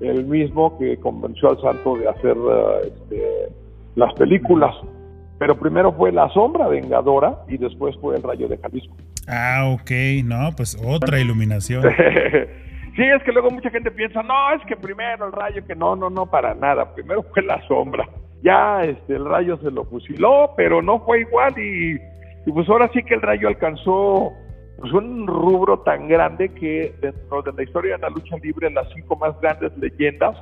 el 0.00 0.26
mismo 0.26 0.78
que 0.78 0.98
convenció 0.98 1.50
al 1.50 1.60
santo 1.62 1.96
de 1.96 2.08
hacer 2.08 2.36
uh, 2.36 2.80
este, 2.84 3.48
las 3.94 4.12
películas. 4.14 4.74
Pero 5.38 5.58
primero 5.58 5.92
fue 5.92 6.12
la 6.12 6.28
sombra 6.30 6.66
vengadora 6.68 7.42
y 7.48 7.58
después 7.58 7.96
fue 8.00 8.16
el 8.16 8.22
rayo 8.22 8.48
de 8.48 8.56
Jalisco. 8.58 8.96
Ah, 9.28 9.74
ok, 9.74 9.90
no, 10.24 10.50
pues 10.56 10.76
otra 10.82 11.20
iluminación. 11.20 11.82
sí, 12.96 13.02
es 13.02 13.22
que 13.22 13.32
luego 13.32 13.50
mucha 13.50 13.70
gente 13.70 13.90
piensa, 13.90 14.22
no, 14.22 14.52
es 14.54 14.64
que 14.66 14.76
primero 14.76 15.26
el 15.26 15.32
rayo, 15.32 15.66
que 15.66 15.74
no, 15.74 15.96
no, 15.96 16.08
no, 16.08 16.26
para 16.26 16.54
nada, 16.54 16.94
primero 16.94 17.22
fue 17.34 17.42
la 17.42 17.60
sombra. 17.66 18.08
Ya 18.42 18.82
este, 18.84 19.14
el 19.16 19.24
rayo 19.24 19.58
se 19.58 19.70
lo 19.70 19.84
fusiló, 19.84 20.52
pero 20.56 20.80
no 20.80 21.00
fue 21.00 21.20
igual 21.20 21.58
y, 21.58 22.00
y 22.46 22.52
pues 22.52 22.68
ahora 22.68 22.88
sí 22.92 23.02
que 23.02 23.14
el 23.14 23.22
rayo 23.22 23.48
alcanzó 23.48 24.32
pues 24.78 24.92
un 24.92 25.26
rubro 25.26 25.80
tan 25.80 26.06
grande 26.06 26.50
que 26.50 26.94
dentro 27.00 27.42
de 27.42 27.52
la 27.52 27.62
historia 27.62 27.96
de 27.96 28.02
la 28.02 28.10
lucha 28.10 28.36
libre 28.42 28.70
las 28.70 28.86
cinco 28.94 29.16
más 29.16 29.38
grandes 29.40 29.76
leyendas 29.78 30.36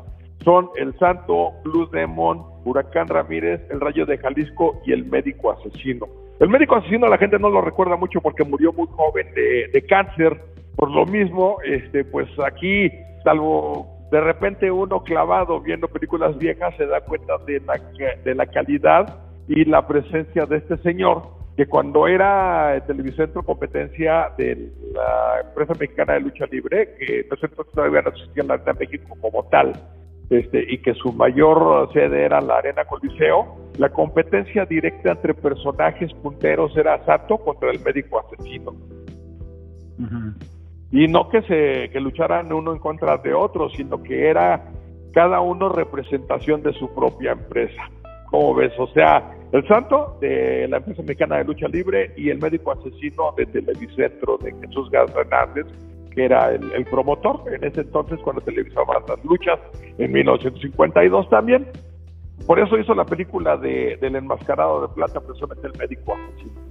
son 0.45 0.69
el 0.77 0.97
Santo, 0.99 1.53
Blue 1.65 1.89
Demon, 1.91 2.45
Huracán 2.65 3.09
Ramírez, 3.09 3.61
el 3.71 3.81
Rayo 3.81 4.07
de 4.07 4.19
Jalisco 4.19 4.81
y 4.87 4.93
el 4.93 5.05
Médico 5.05 5.53
Asesino. 5.53 6.07
El 6.41 6.49
Médico 6.49 6.77
Asesino 6.77 7.07
la 7.09 7.19
gente 7.19 7.39
no 7.39 7.49
lo 7.49 7.61
recuerda 7.61 7.97
mucho 7.97 8.21
porque 8.21 8.45
murió 8.45 8.73
muy 8.73 8.87
joven 8.89 9.29
de, 9.35 9.85
cáncer. 9.89 10.41
Por 10.77 10.91
lo 10.91 11.07
mismo, 11.07 11.59
este, 11.65 12.05
pues 12.05 12.29
aquí, 12.45 12.91
salvo 13.23 13.87
de 14.11 14.21
repente 14.21 14.71
uno 14.71 15.03
clavado 15.03 15.61
viendo 15.61 15.89
películas 15.89 16.37
viejas, 16.39 16.75
se 16.77 16.87
da 16.87 17.01
cuenta 17.01 17.39
de 17.47 17.61
la, 17.61 17.81
de 18.25 18.35
la 18.35 18.47
calidad 18.47 19.21
y 19.49 19.65
la 19.65 19.87
presencia 19.87 20.47
de 20.47 20.59
este 20.59 20.77
señor 20.79 21.23
que 21.57 21.67
cuando 21.67 22.09
era 22.09 22.83
Televicentro 22.87 23.43
competencia 23.43 24.33
de 24.37 24.71
la 24.93 25.41
empresa 25.41 25.75
mexicana 25.79 26.15
de 26.15 26.21
lucha 26.21 26.47
libre, 26.47 26.95
que 26.99 27.21
entonces 27.21 27.51
todavía 27.73 28.03
no 28.03 28.11
existía 28.11 28.43
la 28.45 28.55
Arena 28.55 28.73
México 28.79 29.17
como 29.21 29.45
tal, 29.45 29.73
este, 30.31 30.65
y 30.73 30.79
que 30.79 30.95
su 30.95 31.13
mayor 31.13 31.93
sede 31.93 32.25
era 32.25 32.41
la 32.41 32.57
Arena 32.57 32.85
Coliseo, 32.85 33.57
la 33.79 33.91
competencia 33.91 34.65
directa 34.65 35.13
entre 35.13 35.35
personajes 35.35 36.13
punteros 36.15 36.77
era 36.77 37.05
Sato 37.05 37.39
contra 37.39 37.71
el 37.71 37.81
médico 37.81 38.21
asesino. 38.21 38.73
Y 40.91 41.09
no 41.09 41.29
que 41.29 41.43
se 41.43 41.91
que 41.91 42.01
lucharan 42.01 42.53
uno 42.53 42.73
en 42.73 42.79
contra 42.79 43.17
de 43.19 43.35
otro, 43.35 43.69
sino 43.71 44.03
que 44.03 44.29
era 44.29 44.71
cada 45.13 45.41
uno 45.41 45.69
representación 45.69 46.63
de 46.63 46.73
su 46.73 46.93
propia 46.95 47.33
empresa. 47.33 47.83
¿Cómo 48.31 48.55
ves? 48.55 48.73
O 48.79 48.87
sea, 48.89 49.33
el 49.53 49.67
santo 49.69 50.19
de 50.21 50.67
la 50.69 50.79
empresa 50.79 51.03
mexicana 51.03 51.39
de 51.39 51.45
lucha 51.45 51.69
libre 51.69 52.13
y 52.17 52.31
el 52.31 52.39
médico 52.39 52.73
asesino 52.73 53.33
de 53.37 53.47
Televicentro 53.47 54.39
de 54.39 54.53
Jesús 54.61 54.91
Hernández, 54.93 55.67
que 56.15 56.25
era 56.25 56.53
el, 56.53 56.85
promotor 56.87 57.43
en 57.53 57.65
ese 57.65 57.83
entonces 57.83 58.19
cuando 58.23 58.43
televisaban 58.43 59.03
las 59.09 59.25
luchas, 59.25 59.59
en 59.99 60.13
1952 60.13 61.29
también. 61.29 61.67
Por 62.47 62.59
eso 62.59 62.79
hizo 62.79 62.95
la 62.95 63.07
película 63.07 63.57
de, 63.57 63.97
del 64.01 64.17
enmascarado 64.17 64.87
de 64.87 64.95
plata, 64.95 65.21
precisamente 65.21 65.67
el 65.67 65.79
médico. 65.79 66.17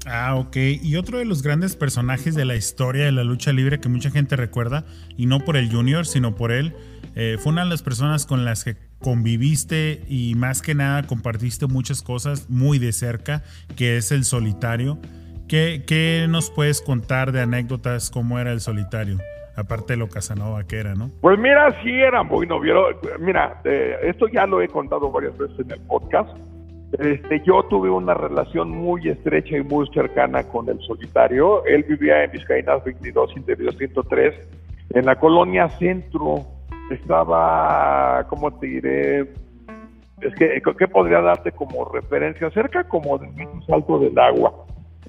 Ah, 0.05 0.35
ok. 0.35 0.55
Y 0.83 0.97
otro 0.97 1.17
de 1.17 1.25
los 1.25 1.41
grandes 1.41 1.75
personajes 1.75 2.35
de 2.35 2.45
la 2.45 2.55
historia 2.55 3.05
de 3.05 3.11
la 3.11 3.23
lucha 3.23 3.53
libre 3.53 3.79
que 3.79 3.89
mucha 3.89 4.11
gente 4.11 4.35
recuerda, 4.35 4.85
y 5.17 5.25
no 5.25 5.39
por 5.39 5.57
el 5.57 5.71
Junior, 5.71 6.05
sino 6.05 6.35
por 6.35 6.51
él, 6.51 6.75
eh, 7.15 7.37
fue 7.39 7.53
una 7.53 7.63
de 7.63 7.69
las 7.69 7.81
personas 7.81 8.25
con 8.25 8.45
las 8.45 8.63
que 8.63 8.75
conviviste 8.99 10.01
y 10.07 10.35
más 10.35 10.61
que 10.61 10.75
nada 10.75 11.03
compartiste 11.03 11.67
muchas 11.67 12.01
cosas 12.01 12.49
muy 12.49 12.77
de 12.77 12.91
cerca, 12.91 13.43
que 13.75 13.97
es 13.97 14.11
el 14.11 14.25
solitario. 14.25 14.99
¿Qué, 15.47 16.25
nos 16.29 16.49
puedes 16.49 16.81
contar 16.81 17.31
de 17.31 17.41
anécdotas 17.41 18.09
cómo 18.09 18.39
era 18.39 18.51
el 18.51 18.59
solitario? 18.59 19.17
aparte 19.55 19.93
de 19.93 19.97
lo 19.97 20.09
Casanova 20.09 20.63
que 20.63 20.79
era, 20.79 20.95
¿no? 20.95 21.11
Pues 21.21 21.37
mira, 21.37 21.71
sí 21.83 21.91
era 21.91 22.23
muy 22.23 22.47
novio. 22.47 22.87
Mira, 23.19 23.61
eh, 23.63 23.97
esto 24.01 24.27
ya 24.27 24.47
lo 24.47 24.59
he 24.63 24.67
contado 24.67 25.11
varias 25.11 25.37
veces 25.37 25.59
en 25.59 25.71
el 25.73 25.79
podcast. 25.81 26.35
Este, 26.99 27.41
yo 27.45 27.63
tuve 27.63 27.89
una 27.89 28.13
relación 28.13 28.69
muy 28.69 29.09
estrecha 29.09 29.57
y 29.57 29.63
muy 29.63 29.87
cercana 29.93 30.43
con 30.43 30.69
el 30.69 30.79
solitario. 30.81 31.65
Él 31.65 31.83
vivía 31.83 32.23
en 32.23 32.31
Vizcaínas 32.31 32.83
22, 32.83 33.37
Interior 33.37 33.75
103, 33.75 34.35
en 34.91 35.05
la 35.05 35.15
colonia 35.19 35.69
Centro. 35.79 36.45
Estaba, 36.91 38.25
¿cómo 38.29 38.51
te 38.59 38.67
diré? 38.67 39.21
Es 40.21 40.35
que, 40.35 40.61
¿qué 40.77 40.87
podría 40.87 41.21
darte 41.21 41.51
como 41.51 41.85
referencia? 41.85 42.49
Cerca 42.51 42.83
como 42.83 43.17
del 43.17 43.33
mismo 43.33 43.61
salto 43.65 43.97
del 43.97 44.17
agua, 44.17 44.53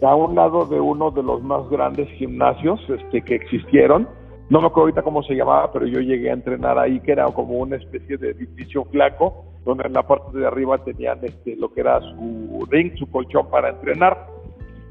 a 0.02 0.14
un 0.14 0.34
lado 0.34 0.66
de 0.66 0.80
uno 0.80 1.10
de 1.10 1.22
los 1.22 1.42
más 1.42 1.68
grandes 1.68 2.08
gimnasios 2.18 2.80
este, 2.88 3.22
que 3.22 3.34
existieron 3.34 4.08
no 4.50 4.60
me 4.60 4.66
acuerdo 4.66 4.82
ahorita 4.82 5.02
cómo 5.02 5.22
se 5.22 5.34
llamaba, 5.34 5.72
pero 5.72 5.86
yo 5.86 6.00
llegué 6.00 6.30
a 6.30 6.34
entrenar 6.34 6.78
ahí, 6.78 7.00
que 7.00 7.12
era 7.12 7.24
como 7.26 7.54
una 7.54 7.76
especie 7.76 8.18
de 8.18 8.30
edificio 8.30 8.84
flaco, 8.84 9.44
donde 9.64 9.86
en 9.86 9.94
la 9.94 10.02
parte 10.02 10.36
de 10.36 10.46
arriba 10.46 10.76
tenían 10.78 11.18
este, 11.22 11.56
lo 11.56 11.72
que 11.72 11.80
era 11.80 12.00
su 12.00 12.66
ring, 12.70 12.94
su 12.96 13.10
colchón 13.10 13.48
para 13.48 13.70
entrenar. 13.70 14.26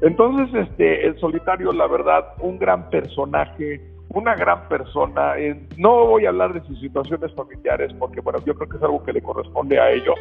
Entonces, 0.02 0.52
este, 0.54 1.06
el 1.06 1.18
solitario, 1.20 1.70
la 1.70 1.86
verdad, 1.86 2.34
un 2.40 2.58
gran 2.58 2.90
personaje, 2.90 3.80
una 4.08 4.34
gran 4.34 4.68
persona. 4.68 5.34
no 5.78 6.06
voy 6.06 6.26
a 6.26 6.30
hablar 6.30 6.52
de 6.52 6.66
sus 6.66 6.80
situaciones 6.80 7.32
familiares, 7.34 7.92
porque 7.98 8.20
bueno, 8.20 8.40
yo 8.44 8.54
creo 8.54 8.68
que 8.68 8.76
es 8.76 8.82
algo 8.82 9.04
que 9.04 9.12
le 9.12 9.22
corresponde 9.22 9.78
a 9.78 9.92
ellos, 9.92 10.16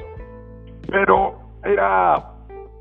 pero 0.87 1.33
era 1.63 2.32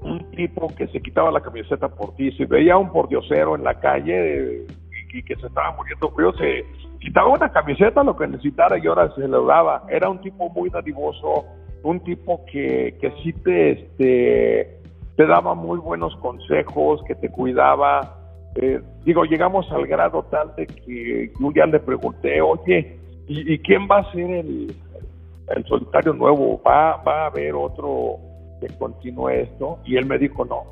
un 0.02 0.30
tipo 0.32 0.68
que 0.76 0.86
se 0.88 1.00
quitaba 1.00 1.30
la 1.30 1.40
camiseta 1.40 1.88
por 1.88 2.14
ti, 2.16 2.32
si 2.32 2.44
veía 2.44 2.76
un 2.76 2.90
pordiosero 2.90 3.54
en 3.54 3.64
la 3.64 3.78
calle, 3.78 4.66
y 5.12 5.22
que 5.22 5.36
se 5.36 5.46
estaba 5.46 5.76
muriendo 5.76 6.10
frío, 6.10 6.32
se 6.32 6.64
quitaba 6.98 7.28
una 7.28 7.52
camiseta, 7.52 8.02
lo 8.02 8.16
que 8.16 8.26
necesitara 8.26 8.78
y 8.78 8.86
ahora 8.86 9.12
se 9.14 9.28
lo 9.28 9.44
daba. 9.46 9.84
Era 9.88 10.08
un 10.08 10.20
tipo 10.20 10.48
muy 10.50 10.70
dadivoso, 10.70 11.44
un 11.82 12.00
tipo 12.00 12.44
que, 12.46 12.96
que 13.00 13.12
sí 13.22 13.32
te, 13.44 13.70
este, 13.72 14.78
te 15.16 15.26
daba 15.26 15.54
muy 15.54 15.78
buenos 15.78 16.16
consejos, 16.16 17.02
que 17.06 17.14
te 17.14 17.28
cuidaba. 17.30 18.18
Eh, 18.56 18.80
digo, 19.04 19.24
llegamos 19.24 19.70
al 19.72 19.86
grado 19.86 20.24
tal 20.30 20.54
de 20.56 20.66
que 20.66 21.32
yo 21.38 21.52
ya 21.54 21.66
le 21.66 21.80
pregunté, 21.80 22.40
oye, 22.40 22.98
¿y, 23.26 23.58
quién 23.58 23.88
va 23.90 23.98
a 23.98 24.12
ser 24.12 24.30
el, 24.30 24.74
el 25.48 25.64
solitario 25.66 26.12
nuevo? 26.12 26.60
¿Va, 26.62 26.96
¿Va 27.02 27.24
a 27.24 27.26
haber 27.26 27.54
otro 27.54 28.31
que 28.62 28.78
continúe 28.78 29.30
esto? 29.30 29.78
Y 29.84 29.96
él 29.96 30.06
me 30.06 30.18
dijo, 30.18 30.44
no, 30.44 30.64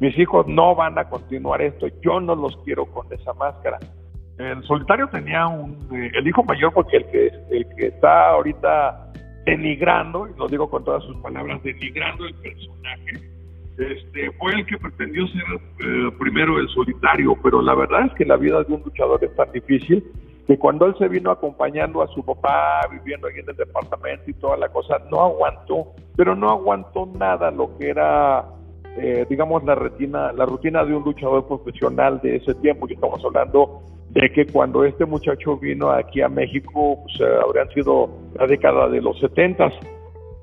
mis 0.00 0.16
hijos 0.18 0.46
no 0.46 0.74
van 0.74 0.98
a 0.98 1.08
continuar 1.08 1.62
esto, 1.62 1.88
yo 2.02 2.20
no 2.20 2.34
los 2.34 2.56
quiero 2.64 2.86
con 2.86 3.10
esa 3.12 3.32
máscara. 3.34 3.78
El 4.38 4.62
solitario 4.64 5.08
tenía 5.08 5.48
un, 5.48 5.88
eh, 5.92 6.10
el 6.14 6.28
hijo 6.28 6.44
mayor 6.44 6.72
porque 6.72 6.98
el 6.98 7.06
que, 7.06 7.26
el 7.50 7.66
que 7.76 7.86
está 7.86 8.30
ahorita 8.30 9.12
denigrando, 9.44 10.28
y 10.28 10.38
lo 10.38 10.46
digo 10.46 10.70
con 10.70 10.84
todas 10.84 11.02
sus 11.04 11.16
palabras, 11.18 11.62
denigrando 11.62 12.26
el 12.26 12.34
personaje, 12.34 13.28
este, 13.78 14.30
fue 14.32 14.54
el 14.54 14.66
que 14.66 14.76
pretendió 14.76 15.26
ser 15.28 15.42
eh, 15.80 16.10
primero 16.18 16.58
el 16.58 16.68
solitario, 16.68 17.36
pero 17.42 17.62
la 17.62 17.74
verdad 17.74 18.06
es 18.06 18.12
que 18.14 18.24
la 18.24 18.36
vida 18.36 18.62
de 18.62 18.74
un 18.74 18.82
luchador 18.82 19.22
es 19.24 19.34
tan 19.34 19.50
difícil 19.52 20.04
que 20.48 20.58
cuando 20.58 20.86
él 20.86 20.94
se 20.98 21.06
vino 21.08 21.30
acompañando 21.30 22.02
a 22.02 22.08
su 22.08 22.24
papá, 22.24 22.80
viviendo 22.90 23.28
ahí 23.28 23.34
en 23.38 23.50
el 23.50 23.56
departamento 23.56 24.30
y 24.30 24.34
toda 24.34 24.56
la 24.56 24.68
cosa, 24.70 24.98
no 25.10 25.20
aguantó, 25.20 25.92
pero 26.16 26.34
no 26.34 26.48
aguantó 26.48 27.06
nada 27.06 27.50
lo 27.50 27.76
que 27.78 27.90
era 27.90 28.44
eh, 29.00 29.26
digamos, 29.28 29.62
la 29.64 29.76
rutina, 29.76 30.32
la 30.32 30.44
rutina 30.44 30.84
de 30.84 30.94
un 30.94 31.04
luchador 31.04 31.46
profesional 31.46 32.20
de 32.20 32.36
ese 32.36 32.54
tiempo. 32.56 32.86
Y 32.88 32.94
estamos 32.94 33.24
hablando 33.24 33.82
de 34.10 34.30
que 34.32 34.46
cuando 34.46 34.84
este 34.84 35.04
muchacho 35.04 35.56
vino 35.56 35.90
aquí 35.90 36.20
a 36.20 36.28
México, 36.28 36.98
pues 37.04 37.20
eh, 37.20 37.38
habrían 37.44 37.68
sido 37.70 38.08
la 38.34 38.46
década 38.46 38.88
de 38.88 39.00
los 39.00 39.18
setentas. 39.20 39.72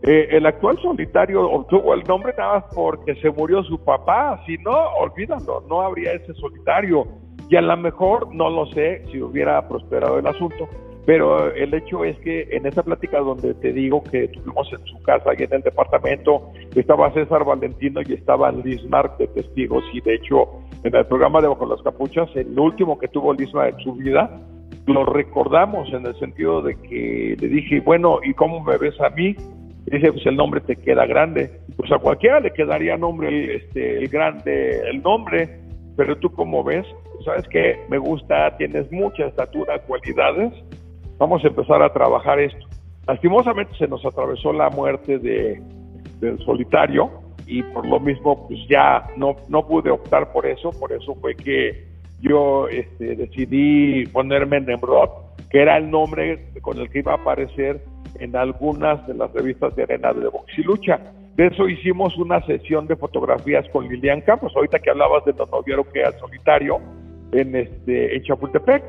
Eh, 0.03 0.27
el 0.31 0.45
actual 0.45 0.77
solitario 0.81 1.49
obtuvo 1.49 1.93
el 1.93 2.03
nombre 2.03 2.33
nada 2.37 2.59
más 2.59 2.63
porque 2.73 3.15
se 3.15 3.29
murió 3.31 3.63
su 3.63 3.83
papá, 3.83 4.41
si 4.45 4.57
no, 4.59 4.71
olvídalo, 4.99 5.63
no 5.67 5.81
habría 5.81 6.13
ese 6.13 6.33
solitario. 6.35 7.07
Y 7.49 7.55
a 7.55 7.61
lo 7.61 7.77
mejor, 7.77 8.33
no 8.33 8.49
lo 8.49 8.65
sé, 8.67 9.03
si 9.11 9.21
hubiera 9.21 9.67
prosperado 9.67 10.17
el 10.17 10.27
asunto, 10.27 10.67
pero 11.05 11.53
el 11.53 11.73
hecho 11.73 12.03
es 12.03 12.17
que 12.19 12.47
en 12.51 12.65
esa 12.65 12.81
plática 12.81 13.19
donde 13.19 13.53
te 13.53 13.71
digo 13.71 14.03
que 14.03 14.27
tuvimos 14.29 14.67
en 14.73 14.83
su 14.85 15.01
casa 15.03 15.31
y 15.37 15.43
en 15.43 15.53
el 15.53 15.61
departamento, 15.61 16.49
estaba 16.75 17.13
César 17.13 17.45
Valentino 17.45 18.01
y 18.05 18.13
estaba 18.13 18.51
Liz 18.51 18.83
Mark 18.89 19.17
de 19.19 19.27
testigos 19.27 19.83
y 19.93 20.01
de 20.01 20.15
hecho 20.15 20.49
en 20.83 20.95
el 20.95 21.05
programa 21.05 21.41
de 21.41 21.47
Bajo 21.47 21.67
las 21.67 21.81
Capuchas, 21.83 22.29
el 22.35 22.57
último 22.59 22.97
que 22.97 23.07
tuvo 23.07 23.33
Lisma 23.33 23.69
en 23.69 23.79
su 23.79 23.93
vida, 23.93 24.41
lo 24.87 25.05
recordamos 25.05 25.91
en 25.93 26.05
el 26.05 26.17
sentido 26.19 26.61
de 26.61 26.75
que 26.81 27.35
le 27.39 27.47
dije, 27.47 27.79
bueno, 27.81 28.19
¿y 28.23 28.33
cómo 28.33 28.63
me 28.63 28.77
ves 28.77 28.99
a 29.01 29.09
mí? 29.09 29.35
Y 29.87 29.91
dice, 29.91 30.11
pues 30.11 30.25
el 30.25 30.35
nombre 30.35 30.61
te 30.61 30.75
queda 30.75 31.05
grande. 31.05 31.51
Pues 31.77 31.91
a 31.91 31.99
cualquiera 31.99 32.39
le 32.39 32.51
quedaría 32.51 32.97
nombre, 32.97 33.55
este, 33.55 33.97
el 33.97 34.07
grande, 34.09 34.81
el 34.89 35.01
nombre, 35.01 35.59
pero 35.95 36.17
tú 36.17 36.31
cómo 36.31 36.63
ves, 36.63 36.85
sabes 37.26 37.47
que 37.49 37.84
me 37.89 37.97
gusta, 37.97 38.55
tienes 38.57 38.89
mucha 38.91 39.26
estatura, 39.26 39.80
cualidades, 39.80 40.53
vamos 41.17 41.43
a 41.43 41.47
empezar 41.47 41.82
a 41.82 41.91
trabajar 41.91 42.39
esto. 42.39 42.65
Lastimosamente 43.07 43.76
se 43.78 43.88
nos 43.88 44.05
atravesó 44.05 44.53
la 44.53 44.69
muerte 44.69 45.19
de, 45.19 45.61
del 46.19 46.39
solitario 46.39 47.09
y 47.45 47.61
por 47.63 47.86
lo 47.86 47.99
mismo 47.99 48.47
pues 48.47 48.59
ya 48.69 49.07
no, 49.17 49.36
no 49.49 49.67
pude 49.67 49.91
optar 49.91 50.32
por 50.32 50.45
eso, 50.45 50.71
por 50.71 50.91
eso 50.91 51.15
fue 51.15 51.36
que 51.36 51.86
yo 52.21 52.67
este, 52.67 53.15
decidí 53.15 54.05
ponerme 54.07 54.61
Nemrod, 54.61 55.09
que 55.49 55.61
era 55.61 55.78
el 55.78 55.91
nombre 55.91 56.47
con 56.61 56.80
el 56.80 56.89
que 56.89 56.99
iba 56.99 57.13
a 57.13 57.17
aparecer 57.17 57.82
en 58.19 58.36
algunas 58.36 59.05
de 59.07 59.13
las 59.13 59.32
revistas 59.34 59.76
de 59.76 59.84
arena 59.84 60.13
de 60.13 60.28
box 60.28 60.57
y 60.57 60.63
lucha. 60.63 60.99
De 61.36 61.47
eso 61.47 61.67
hicimos 61.67 62.17
una 62.17 62.41
sesión 62.45 62.88
de 62.88 62.95
fotografías 62.95 63.67
con 63.69 63.88
Lilian 63.88 64.21
Campos, 64.21 64.53
ahorita 64.55 64.80
que 64.80 64.89
hablabas 64.89 65.26
de 65.26 65.34
los 65.34 65.51
novieros 65.51 65.86
que 65.88 65.99
era 65.99 66.11
solitario 66.13 66.80
en, 67.32 67.55
este, 67.55 68.15
en 68.15 68.23
Chapultepec 68.23 68.84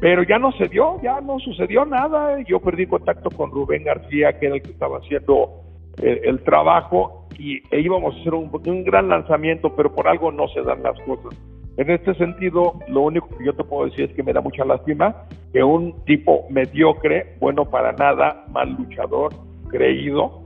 pero 0.00 0.22
ya 0.22 0.38
no 0.38 0.52
se 0.52 0.68
dio, 0.68 1.00
ya 1.02 1.20
no 1.22 1.38
sucedió 1.38 1.86
nada. 1.86 2.38
Yo 2.42 2.60
perdí 2.60 2.86
contacto 2.86 3.30
con 3.30 3.50
Rubén 3.50 3.84
García, 3.84 4.38
que 4.38 4.46
era 4.46 4.56
el 4.56 4.62
que 4.62 4.72
estaba 4.72 4.98
haciendo 4.98 5.62
eh, 6.02 6.20
el, 6.24 6.42
trabajo, 6.42 7.26
y 7.38 7.62
e 7.70 7.80
íbamos 7.80 8.14
a 8.14 8.20
hacer 8.20 8.34
un, 8.34 8.50
un, 8.52 8.84
gran 8.84 9.08
lanzamiento, 9.08 9.74
pero 9.74 9.94
por 9.94 10.06
algo 10.06 10.30
no 10.30 10.46
se 10.48 10.60
dan 10.60 10.82
las 10.82 10.98
cosas. 11.06 11.40
En 11.78 11.90
este 11.90 12.14
sentido, 12.16 12.74
lo 12.88 13.00
único 13.00 13.28
que 13.36 13.46
yo 13.46 13.54
te 13.54 13.64
puedo 13.64 13.86
decir 13.86 14.10
es 14.10 14.14
que 14.14 14.22
me 14.22 14.34
da 14.34 14.40
mucha 14.40 14.64
lástima 14.64 15.26
que 15.52 15.64
un 15.64 16.04
tipo 16.04 16.44
mediocre, 16.50 17.36
bueno 17.40 17.64
para 17.64 17.92
nada, 17.92 18.44
mal 18.50 18.74
luchador, 18.74 19.32
creído, 19.70 20.42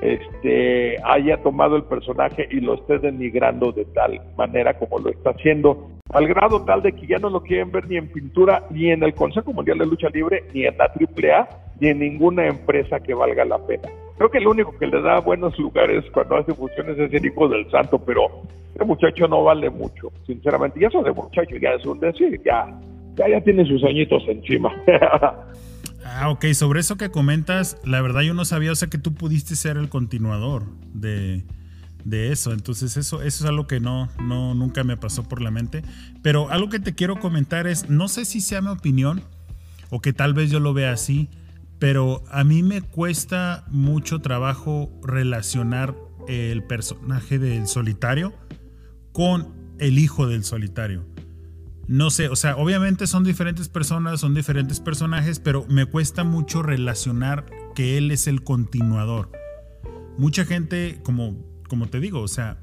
este, 0.00 0.96
haya 1.04 1.42
tomado 1.42 1.76
el 1.76 1.84
personaje 1.84 2.48
y 2.50 2.60
lo 2.60 2.74
esté 2.74 2.98
denigrando 2.98 3.70
de 3.72 3.84
tal 3.84 4.20
manera 4.36 4.78
como 4.78 4.98
lo 4.98 5.10
está 5.10 5.30
haciendo, 5.30 5.90
al 6.14 6.28
grado 6.28 6.64
tal 6.64 6.80
de 6.80 6.92
que 6.92 7.06
ya 7.06 7.18
no 7.18 7.28
lo 7.28 7.42
quieren 7.42 7.72
ver 7.72 7.88
ni 7.88 7.96
en 7.96 8.08
pintura, 8.08 8.64
ni 8.70 8.90
en 8.90 9.02
el 9.02 9.14
Consejo 9.14 9.52
Mundial 9.52 9.78
de 9.78 9.86
Lucha 9.86 10.08
Libre, 10.10 10.44
ni 10.54 10.64
en 10.64 10.76
la 10.78 10.84
AAA, 10.84 11.48
ni 11.80 11.88
en 11.88 11.98
ninguna 11.98 12.46
empresa 12.46 13.00
que 13.00 13.14
valga 13.14 13.44
la 13.44 13.58
pena. 13.58 13.88
Creo 14.16 14.30
que 14.30 14.38
lo 14.38 14.52
único 14.52 14.78
que 14.78 14.86
le 14.86 15.02
da 15.02 15.18
buenos 15.18 15.58
lugares 15.58 16.04
cuando 16.12 16.36
hace 16.36 16.54
funciones 16.54 16.96
es 16.98 17.12
el 17.12 17.26
hijo 17.26 17.48
del 17.48 17.68
santo, 17.68 17.98
pero 17.98 18.42
ese 18.72 18.84
muchacho 18.84 19.26
no 19.26 19.42
vale 19.42 19.68
mucho, 19.70 20.12
sinceramente. 20.24 20.78
Y 20.80 20.84
eso 20.84 21.02
de 21.02 21.12
muchacho 21.12 21.56
ya 21.60 21.70
es 21.70 21.84
un 21.84 21.98
decir, 21.98 22.40
ya, 22.44 22.64
ya, 23.16 23.28
ya 23.28 23.40
tiene 23.40 23.66
sus 23.66 23.82
añitos 23.84 24.22
encima. 24.28 24.72
Ah, 26.06 26.28
ok, 26.28 26.44
sobre 26.52 26.80
eso 26.80 26.98
que 26.98 27.10
comentas, 27.10 27.80
la 27.82 28.02
verdad 28.02 28.20
yo 28.20 28.34
no 28.34 28.44
sabía, 28.44 28.70
o 28.70 28.74
sea 28.74 28.90
que 28.90 28.98
tú 28.98 29.14
pudiste 29.14 29.56
ser 29.56 29.78
el 29.78 29.88
continuador 29.88 30.64
de, 30.92 31.44
de 32.04 32.32
eso. 32.32 32.52
Entonces 32.52 32.96
eso, 32.96 33.22
eso 33.22 33.44
es 33.44 33.48
algo 33.48 33.66
que 33.66 33.80
no, 33.80 34.08
no, 34.22 34.54
nunca 34.54 34.84
me 34.84 34.96
pasó 34.96 35.24
por 35.24 35.40
la 35.40 35.50
mente. 35.50 35.82
Pero 36.22 36.50
algo 36.50 36.68
que 36.68 36.80
te 36.80 36.94
quiero 36.94 37.18
comentar 37.18 37.66
es, 37.66 37.88
no 37.88 38.08
sé 38.08 38.24
si 38.24 38.40
sea 38.40 38.60
mi 38.60 38.68
opinión 38.68 39.22
o 39.90 40.00
que 40.00 40.12
tal 40.12 40.34
vez 40.34 40.50
yo 40.50 40.60
lo 40.60 40.74
vea 40.74 40.92
así, 40.92 41.28
pero 41.78 42.24
a 42.30 42.44
mí 42.44 42.62
me 42.62 42.82
cuesta 42.82 43.64
mucho 43.68 44.20
trabajo 44.20 44.90
relacionar 45.02 45.94
el 46.28 46.62
personaje 46.64 47.38
del 47.38 47.66
solitario 47.66 48.34
con 49.12 49.52
el 49.78 49.98
hijo 49.98 50.26
del 50.26 50.44
solitario. 50.44 51.06
No 51.86 52.08
sé, 52.08 52.28
o 52.28 52.36
sea, 52.36 52.56
obviamente 52.56 53.06
son 53.06 53.24
diferentes 53.24 53.68
personas, 53.68 54.20
son 54.20 54.34
diferentes 54.34 54.80
personajes, 54.80 55.38
pero 55.38 55.66
me 55.68 55.84
cuesta 55.84 56.24
mucho 56.24 56.62
relacionar 56.62 57.44
que 57.74 57.98
él 57.98 58.10
es 58.10 58.26
el 58.26 58.42
continuador. 58.42 59.30
Mucha 60.16 60.46
gente, 60.46 61.00
como 61.02 61.53
como 61.68 61.86
te 61.86 62.00
digo, 62.00 62.20
o 62.20 62.28
sea, 62.28 62.58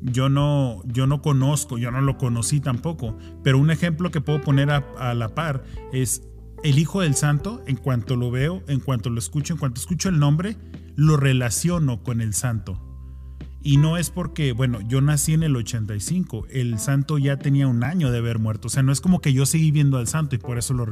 yo 0.00 0.28
no, 0.28 0.82
yo 0.86 1.06
no 1.06 1.22
conozco, 1.22 1.78
yo 1.78 1.90
no 1.90 2.00
lo 2.00 2.18
conocí 2.18 2.60
tampoco, 2.60 3.16
pero 3.42 3.58
un 3.58 3.70
ejemplo 3.70 4.10
que 4.10 4.20
puedo 4.20 4.40
poner 4.40 4.70
a, 4.70 5.14
la 5.14 5.34
par 5.34 5.64
es 5.92 6.22
el 6.62 6.78
Hijo 6.78 7.00
del 7.00 7.14
Santo, 7.14 7.62
en 7.66 7.76
cuanto 7.76 8.16
lo 8.16 8.30
veo, 8.30 8.62
en 8.68 8.80
cuanto 8.80 9.10
lo 9.10 9.18
escucho, 9.18 9.54
en 9.54 9.58
cuanto 9.58 9.80
escucho 9.80 10.08
el 10.08 10.18
nombre, 10.18 10.56
lo 10.96 11.16
relaciono 11.16 12.02
con 12.02 12.20
el 12.20 12.34
Santo. 12.34 12.80
Y 13.62 13.78
no 13.78 13.96
es 13.96 14.10
porque, 14.10 14.52
bueno, 14.52 14.80
yo 14.82 15.00
nací 15.00 15.32
en 15.32 15.42
el 15.42 15.56
85, 15.56 16.48
el 16.50 16.78
santo 16.78 17.16
ya 17.16 17.38
tenía 17.38 17.66
un 17.66 17.82
año 17.82 18.10
de 18.10 18.18
haber 18.18 18.38
muerto, 18.38 18.68
o 18.68 18.70
sea, 18.70 18.82
no 18.82 18.92
es 18.92 19.00
como 19.00 19.22
que 19.22 19.32
yo 19.32 19.46
seguí 19.46 19.70
viendo 19.70 19.96
al 19.96 20.06
santo 20.06 20.34
y 20.34 20.38
por 20.38 20.58
eso 20.58 20.74
lo 20.74 20.84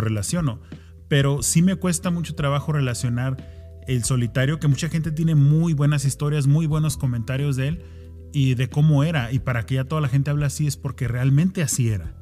relaciono, 0.00 0.60
pero 1.06 1.40
sí 1.44 1.62
me 1.62 1.76
cuesta 1.76 2.10
mucho 2.10 2.34
trabajo 2.34 2.72
relacionar 2.72 3.36
el 3.86 4.04
solitario, 4.04 4.58
que 4.58 4.68
mucha 4.68 4.88
gente 4.88 5.12
tiene 5.12 5.34
muy 5.34 5.74
buenas 5.74 6.04
historias, 6.04 6.46
muy 6.46 6.66
buenos 6.66 6.96
comentarios 6.96 7.56
de 7.56 7.68
él 7.68 7.84
y 8.32 8.54
de 8.54 8.68
cómo 8.68 9.04
era. 9.04 9.32
Y 9.32 9.38
para 9.38 9.64
que 9.64 9.76
ya 9.76 9.84
toda 9.84 10.00
la 10.00 10.08
gente 10.08 10.30
hable 10.30 10.46
así 10.46 10.66
es 10.66 10.76
porque 10.76 11.08
realmente 11.08 11.62
así 11.62 11.90
era. 11.90 12.14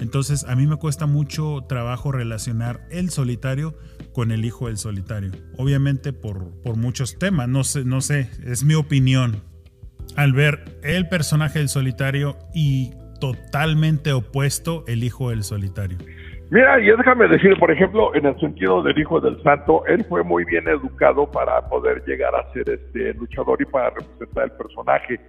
Entonces 0.00 0.44
a 0.44 0.56
mí 0.56 0.66
me 0.66 0.76
cuesta 0.76 1.06
mucho 1.06 1.64
trabajo 1.68 2.10
relacionar 2.10 2.86
el 2.90 3.10
solitario 3.10 3.76
con 4.14 4.32
el 4.32 4.44
hijo 4.44 4.68
del 4.68 4.78
solitario. 4.78 5.30
Obviamente 5.58 6.12
por, 6.12 6.62
por 6.62 6.76
muchos 6.76 7.18
temas, 7.18 7.48
no 7.48 7.64
sé, 7.64 7.84
no 7.84 8.00
sé, 8.00 8.30
es 8.42 8.64
mi 8.64 8.74
opinión. 8.74 9.42
Al 10.16 10.32
ver 10.32 10.80
el 10.82 11.08
personaje 11.08 11.58
del 11.58 11.68
solitario 11.68 12.38
y 12.54 12.92
totalmente 13.20 14.12
opuesto 14.12 14.84
el 14.88 15.04
hijo 15.04 15.30
del 15.30 15.44
solitario. 15.44 15.98
Mira, 16.50 16.80
y 16.80 16.86
déjame 16.86 17.28
decir, 17.28 17.56
por 17.60 17.70
ejemplo, 17.70 18.12
en 18.12 18.26
el 18.26 18.38
sentido 18.40 18.82
del 18.82 18.98
Hijo 18.98 19.20
del 19.20 19.40
Santo, 19.44 19.84
él 19.86 20.04
fue 20.08 20.24
muy 20.24 20.44
bien 20.44 20.66
educado 20.66 21.30
para 21.30 21.60
poder 21.68 22.02
llegar 22.04 22.34
a 22.34 22.52
ser 22.52 22.68
este 22.68 23.14
luchador 23.14 23.62
y 23.62 23.66
para 23.66 23.90
representar 23.90 24.44
el 24.44 24.50
personaje 24.52 25.20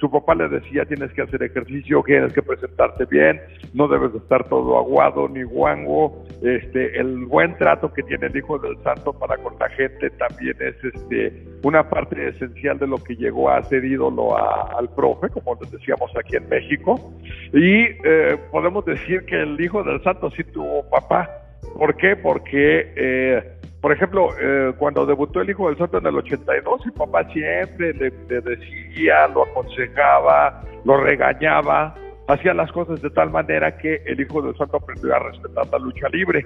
su 0.00 0.10
papá 0.10 0.34
le 0.34 0.48
decía 0.48 0.84
tienes 0.86 1.12
que 1.12 1.22
hacer 1.22 1.42
ejercicio, 1.42 2.02
tienes 2.04 2.32
que 2.32 2.42
presentarte 2.42 3.04
bien, 3.04 3.40
no 3.74 3.86
debes 3.86 4.12
de 4.12 4.18
estar 4.18 4.48
todo 4.48 4.78
aguado 4.78 5.28
ni 5.28 5.42
guango, 5.42 6.24
este, 6.42 6.98
el 6.98 7.26
buen 7.26 7.56
trato 7.58 7.92
que 7.92 8.02
tiene 8.02 8.26
el 8.26 8.36
hijo 8.36 8.58
del 8.58 8.76
santo 8.82 9.12
para 9.12 9.36
con 9.36 9.54
la 9.58 9.68
gente 9.70 10.10
también 10.10 10.56
es 10.60 10.74
este 10.82 11.44
una 11.62 11.88
parte 11.88 12.28
esencial 12.28 12.78
de 12.78 12.86
lo 12.86 12.96
que 12.96 13.14
llegó 13.14 13.50
a 13.50 13.62
ser 13.64 13.84
ídolo 13.84 14.36
al 14.36 14.88
profe, 14.94 15.28
como 15.28 15.54
decíamos 15.56 16.10
aquí 16.16 16.36
en 16.36 16.48
México, 16.48 17.12
y 17.52 17.82
eh, 18.04 18.38
podemos 18.50 18.84
decir 18.86 19.24
que 19.26 19.42
el 19.42 19.60
hijo 19.60 19.82
del 19.82 20.02
santo 20.02 20.30
sí 20.30 20.42
tuvo 20.44 20.88
papá, 20.88 21.28
¿por 21.76 21.94
qué? 21.96 22.16
Porque 22.16 22.92
eh, 22.96 23.59
por 23.80 23.92
ejemplo, 23.92 24.28
eh, 24.38 24.74
cuando 24.76 25.06
debutó 25.06 25.40
el 25.40 25.48
Hijo 25.48 25.68
del 25.68 25.78
Santo 25.78 25.98
en 25.98 26.06
el 26.06 26.16
82, 26.16 26.84
mi 26.84 26.92
papá 26.92 27.24
siempre 27.32 27.94
le, 27.94 28.10
decía, 28.42 29.26
lo 29.28 29.44
aconsejaba, 29.44 30.62
lo 30.84 30.98
regañaba, 30.98 31.94
hacía 32.28 32.52
las 32.52 32.70
cosas 32.72 33.00
de 33.00 33.08
tal 33.10 33.30
manera 33.30 33.78
que 33.78 34.02
el 34.04 34.20
Hijo 34.20 34.42
del 34.42 34.54
Santo 34.56 34.76
aprendió 34.76 35.14
a 35.14 35.20
respetar 35.20 35.66
la 35.72 35.78
lucha 35.78 36.08
libre. 36.10 36.44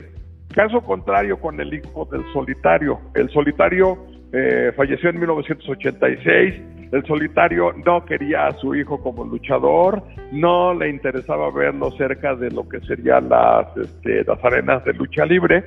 Caso 0.54 0.80
contrario 0.82 1.40
con 1.40 1.60
el 1.60 1.74
Hijo 1.74 2.04
del 2.12 2.24
Solitario. 2.32 3.00
El 3.14 3.28
Solitario 3.30 3.98
eh, 4.32 4.70
falleció 4.76 5.10
en 5.10 5.18
1986. 5.18 6.54
El 6.92 7.04
Solitario 7.04 7.72
no 7.84 8.04
quería 8.04 8.46
a 8.46 8.52
su 8.52 8.76
hijo 8.76 9.02
como 9.02 9.24
luchador, 9.24 10.00
no 10.30 10.72
le 10.72 10.88
interesaba 10.88 11.50
verlo 11.50 11.90
cerca 11.92 12.36
de 12.36 12.52
lo 12.52 12.68
que 12.68 12.78
serían 12.82 13.28
las, 13.28 13.76
este, 13.76 14.22
las 14.22 14.44
arenas 14.44 14.84
de 14.84 14.92
lucha 14.92 15.26
libre. 15.26 15.64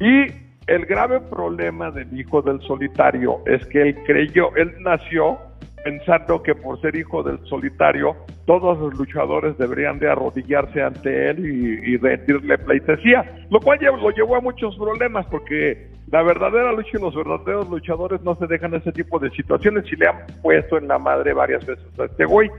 Y 0.00 0.41
el 0.66 0.86
grave 0.86 1.20
problema 1.20 1.90
del 1.90 2.18
hijo 2.18 2.42
del 2.42 2.60
solitario 2.62 3.40
es 3.46 3.64
que 3.66 3.82
él 3.82 3.96
creyó, 4.04 4.54
él 4.56 4.72
nació 4.80 5.38
pensando 5.84 6.42
que 6.42 6.54
por 6.54 6.80
ser 6.80 6.94
hijo 6.96 7.22
del 7.22 7.38
solitario, 7.46 8.16
todos 8.46 8.78
los 8.78 8.94
luchadores 8.94 9.58
deberían 9.58 9.98
de 9.98 10.10
arrodillarse 10.10 10.82
ante 10.82 11.30
él 11.30 11.44
y, 11.44 11.96
rendirle 11.96 12.58
pleitesía, 12.58 13.46
lo 13.50 13.60
cual 13.60 13.80
lo 13.80 14.10
llevó 14.10 14.36
a 14.36 14.40
muchos 14.40 14.76
problemas 14.76 15.26
porque 15.26 15.88
la 16.10 16.22
verdadera 16.22 16.72
lucha 16.72 16.90
y 16.94 17.00
los 17.00 17.14
verdaderos 17.14 17.68
luchadores 17.68 18.20
no 18.22 18.36
se 18.36 18.46
dejan 18.46 18.74
ese 18.74 18.92
tipo 18.92 19.18
de 19.18 19.30
situaciones 19.30 19.84
y 19.90 19.96
le 19.96 20.08
han 20.08 20.26
puesto 20.42 20.78
en 20.78 20.88
la 20.88 20.98
madre 20.98 21.32
varias 21.32 21.64
veces 21.66 21.84
a 21.98 22.04
este 22.04 22.24
güey. 22.24 22.50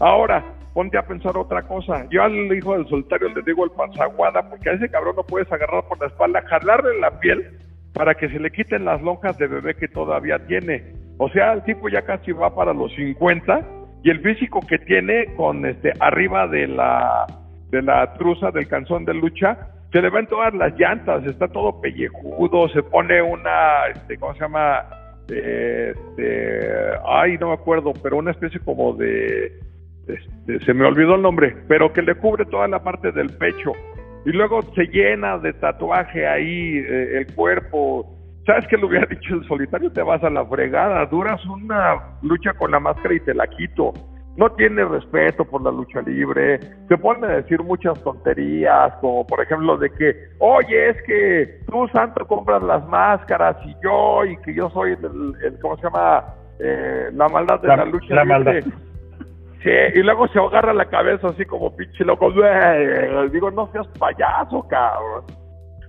Ahora, 0.00 0.44
ponte 0.74 0.98
a 0.98 1.06
pensar 1.06 1.36
otra 1.36 1.62
cosa. 1.62 2.06
Yo 2.10 2.22
al 2.22 2.52
hijo 2.54 2.74
del 2.74 2.88
solitario 2.88 3.28
le 3.28 3.42
digo 3.42 3.64
el 3.64 3.70
panzaguada 3.70 4.48
porque 4.48 4.70
a 4.70 4.72
ese 4.74 4.88
cabrón 4.88 5.16
no 5.16 5.24
puedes 5.24 5.50
agarrar 5.52 5.84
por 5.88 6.00
la 6.00 6.06
espalda, 6.06 6.42
jalarle 6.46 6.98
la 7.00 7.18
piel 7.20 7.58
para 7.92 8.14
que 8.14 8.28
se 8.28 8.38
le 8.38 8.50
quiten 8.50 8.84
las 8.84 9.02
lonjas 9.02 9.36
de 9.38 9.46
bebé 9.46 9.74
que 9.74 9.88
todavía 9.88 10.38
tiene. 10.46 10.82
O 11.18 11.28
sea, 11.28 11.52
el 11.52 11.62
tipo 11.64 11.88
ya 11.88 12.02
casi 12.02 12.32
va 12.32 12.54
para 12.54 12.72
los 12.72 12.92
50 12.94 13.60
y 14.02 14.10
el 14.10 14.20
físico 14.20 14.60
que 14.66 14.78
tiene 14.78 15.34
con 15.36 15.64
este 15.66 15.92
arriba 16.00 16.48
de 16.48 16.66
la 16.66 17.26
de 17.70 17.82
la 17.82 18.12
truza 18.14 18.50
del 18.50 18.68
canzón 18.68 19.04
de 19.04 19.14
lucha 19.14 19.56
se 19.92 20.00
le 20.00 20.10
ven 20.10 20.26
todas 20.26 20.52
las 20.54 20.74
llantas, 20.78 21.24
está 21.26 21.48
todo 21.48 21.80
pellejudo, 21.80 22.68
se 22.70 22.82
pone 22.82 23.20
una 23.22 23.86
este 23.94 24.18
¿cómo 24.18 24.32
se 24.34 24.40
llama? 24.40 24.86
Este, 25.28 26.68
ay, 27.06 27.38
no 27.38 27.48
me 27.48 27.54
acuerdo, 27.54 27.92
pero 28.02 28.16
una 28.16 28.32
especie 28.32 28.58
como 28.60 28.94
de 28.94 29.60
se 30.64 30.74
me 30.74 30.86
olvidó 30.86 31.14
el 31.14 31.22
nombre, 31.22 31.56
pero 31.68 31.92
que 31.92 32.02
le 32.02 32.14
cubre 32.14 32.44
toda 32.46 32.68
la 32.68 32.82
parte 32.82 33.12
del 33.12 33.30
pecho 33.36 33.72
y 34.24 34.30
luego 34.30 34.62
se 34.74 34.86
llena 34.86 35.38
de 35.38 35.52
tatuaje 35.54 36.26
ahí 36.26 36.78
eh, 36.78 37.18
el 37.18 37.34
cuerpo. 37.34 38.06
¿Sabes 38.46 38.66
qué 38.68 38.76
le 38.76 38.86
hubiera 38.86 39.06
dicho 39.10 39.34
el 39.34 39.46
solitario? 39.46 39.90
Te 39.92 40.02
vas 40.02 40.22
a 40.22 40.30
la 40.30 40.44
fregada, 40.46 41.06
duras 41.06 41.44
una 41.46 42.18
lucha 42.22 42.52
con 42.54 42.70
la 42.70 42.80
máscara 42.80 43.14
y 43.14 43.20
te 43.20 43.34
la 43.34 43.46
quito. 43.46 43.92
No 44.36 44.50
tiene 44.52 44.82
respeto 44.86 45.44
por 45.44 45.60
la 45.60 45.70
lucha 45.70 46.00
libre, 46.00 46.58
se 46.88 46.96
pone 46.96 47.26
a 47.26 47.36
decir 47.36 47.62
muchas 47.62 48.02
tonterías, 48.02 48.94
como 49.02 49.26
por 49.26 49.42
ejemplo 49.42 49.76
de 49.76 49.90
que, 49.90 50.16
oye, 50.38 50.88
es 50.88 51.02
que 51.02 51.60
tú, 51.70 51.86
Santo, 51.88 52.26
compras 52.26 52.62
las 52.62 52.86
máscaras 52.88 53.58
y 53.66 53.76
yo, 53.84 54.24
y 54.24 54.38
que 54.38 54.54
yo 54.54 54.70
soy 54.70 54.92
el, 54.92 55.58
¿cómo 55.60 55.76
se 55.76 55.82
llama? 55.82 56.24
Eh, 56.60 57.10
la 57.12 57.28
maldad 57.28 57.60
de 57.60 57.68
la, 57.68 57.84
lucha 57.84 58.14
la 58.14 58.24
libre. 58.24 58.62
Maldad. 58.62 58.72
Sí, 59.62 59.70
y 59.94 60.02
luego 60.02 60.26
se 60.28 60.40
agarra 60.40 60.72
la 60.72 60.86
cabeza 60.86 61.28
así 61.28 61.44
como 61.44 61.74
pinche 61.76 62.04
loco. 62.04 62.30
Digo, 63.30 63.50
no 63.52 63.70
seas 63.70 63.86
payaso, 63.98 64.66
cabrón. 64.68 65.24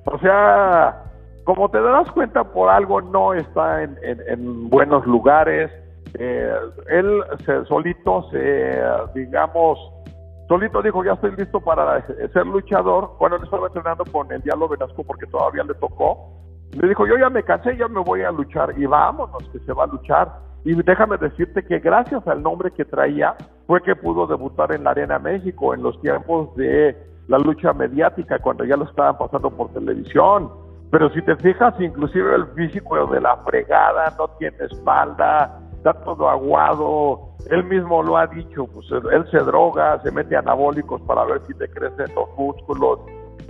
O 0.06 0.20
sea, 0.20 1.04
como 1.44 1.70
te 1.70 1.82
darás 1.82 2.12
cuenta, 2.12 2.44
por 2.44 2.70
algo 2.70 3.02
no 3.02 3.34
está 3.34 3.84
en, 3.84 4.70
buenos 4.70 5.06
lugares. 5.08 5.72
Eh, 6.20 6.54
él 6.90 7.24
se, 7.46 7.66
solito 7.66 8.30
se, 8.30 8.84
digamos, 9.16 9.80
solito 10.48 10.84
dijo, 10.84 11.04
ya 11.04 11.14
estoy 11.14 11.36
listo 11.36 11.60
para 11.60 12.06
ser 12.06 12.46
luchador. 12.46 13.16
Cuando 13.18 13.38
él 13.38 13.44
estaba 13.44 13.68
entrenando 13.68 14.04
con 14.12 14.32
el 14.32 14.42
Diablo 14.42 14.68
Venasco 14.68 15.04
porque 15.04 15.26
todavía 15.26 15.64
le 15.64 15.74
tocó. 15.76 16.32
Le 16.80 16.88
dijo, 16.88 17.08
yo 17.08 17.18
ya 17.18 17.30
me 17.32 17.42
cansé, 17.42 17.76
ya 17.76 17.88
me 17.88 18.02
voy 18.02 18.22
a 18.22 18.32
luchar. 18.32 18.74
Y 18.78 18.86
vámonos, 18.86 19.50
que 19.50 19.60
se 19.60 19.74
va 19.74 19.86
a 19.86 19.88
luchar. 19.88 20.32
Y 20.64 20.76
déjame 20.82 21.18
decirte 21.18 21.64
que 21.64 21.80
gracias 21.80 22.26
al 22.28 22.42
nombre 22.42 22.72
que 22.72 22.86
traía, 22.86 23.36
fue 23.68 23.82
que 23.82 23.96
pudo 23.96 24.28
debutar 24.28 24.74
en 24.74 24.84
la 24.84 24.92
Arena 24.92 25.20
México 25.20 25.74
en 25.74 25.84
los 25.84 26.00
tiempos 26.02 26.56
de 26.56 26.96
la 27.28 27.38
lucha 27.38 27.74
mediática, 27.74 28.40
cuando 28.40 28.66
ya 28.66 28.76
lo 28.76 28.86
estaban 28.86 29.18
pasando 29.18 29.50
por 29.50 29.72
televisión. 29.72 30.52
Pero 30.92 31.10
si 31.12 31.22
te 31.24 31.36
fijas, 31.38 31.74
inclusive 31.80 32.36
el 32.36 32.46
físico 32.48 33.08
de 33.08 33.22
la 33.22 33.38
fregada, 33.38 34.14
no 34.18 34.28
tiene 34.38 34.58
espalda, 34.70 35.60
está 35.78 35.94
todo 36.04 36.30
aguado. 36.30 37.36
Él 37.50 37.64
mismo 37.64 38.04
lo 38.04 38.18
ha 38.18 38.28
dicho, 38.28 38.68
pues 38.68 38.88
él 38.92 39.26
se 39.32 39.38
droga, 39.40 40.00
se 40.04 40.12
mete 40.12 40.36
anabólicos 40.36 41.02
para 41.02 41.26
ver 41.26 41.42
si 41.48 41.54
te 41.56 41.68
crecen 41.70 42.14
los 42.16 42.30
músculos. 42.38 43.00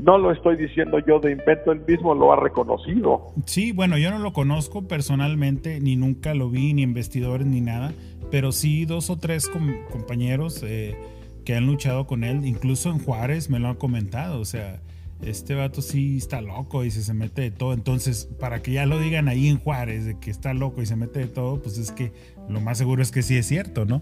No 0.01 0.17
lo 0.17 0.31
estoy 0.31 0.57
diciendo 0.57 0.99
yo 0.99 1.19
de 1.19 1.31
invento, 1.31 1.71
él 1.71 1.81
mismo 1.88 2.15
lo 2.15 2.34
ha 2.34 2.36
reconocido. 2.36 3.27
Sí, 3.45 3.71
bueno, 3.71 3.97
yo 3.97 4.09
no 4.09 4.19
lo 4.19 4.34
conozco 4.34 4.88
personalmente, 4.88 5.79
ni 5.79 5.95
nunca 5.95 6.34
lo 6.34 6.49
vi, 6.49 6.73
ni 6.73 6.84
en 6.84 6.93
vestidores, 6.93 7.45
ni 7.45 7.61
nada 7.61 7.93
pero 8.34 8.51
sí 8.51 8.86
dos 8.86 9.11
o 9.11 9.17
tres 9.19 9.47
compañeros 9.91 10.63
eh, 10.63 10.97
que 11.45 11.55
han 11.55 11.67
luchado 11.67 12.07
con 12.07 12.23
él, 12.23 12.43
incluso 12.47 12.89
en 12.89 12.97
Juárez 12.97 13.51
me 13.51 13.59
lo 13.59 13.67
han 13.67 13.75
comentado, 13.75 14.39
o 14.39 14.45
sea, 14.45 14.81
este 15.21 15.53
vato 15.53 15.84
sí 15.84 16.17
está 16.17 16.41
loco 16.41 16.84
y 16.84 16.89
se, 16.89 17.13
mete 17.13 17.43
de 17.43 17.51
todo. 17.51 17.73
Entonces, 17.73 18.27
para 18.39 18.63
que 18.63 18.71
ya 18.71 18.88
lo 18.88 18.97
digan 18.97 19.27
ahí 19.27 19.49
en 19.49 19.59
Juárez 19.59 20.05
de 20.05 20.17
que 20.19 20.31
está 20.31 20.55
loco 20.55 20.81
y 20.81 20.88
se 20.88 20.95
mete 20.95 21.19
de 21.19 21.27
todo, 21.27 21.61
pues 21.61 21.77
es 21.77 21.91
que 21.91 22.11
lo 22.49 22.59
más 22.59 22.79
seguro 22.79 23.03
es 23.03 23.11
que 23.11 23.21
sí 23.21 23.38
es 23.38 23.45
cierto, 23.45 23.86
¿no? 23.86 24.01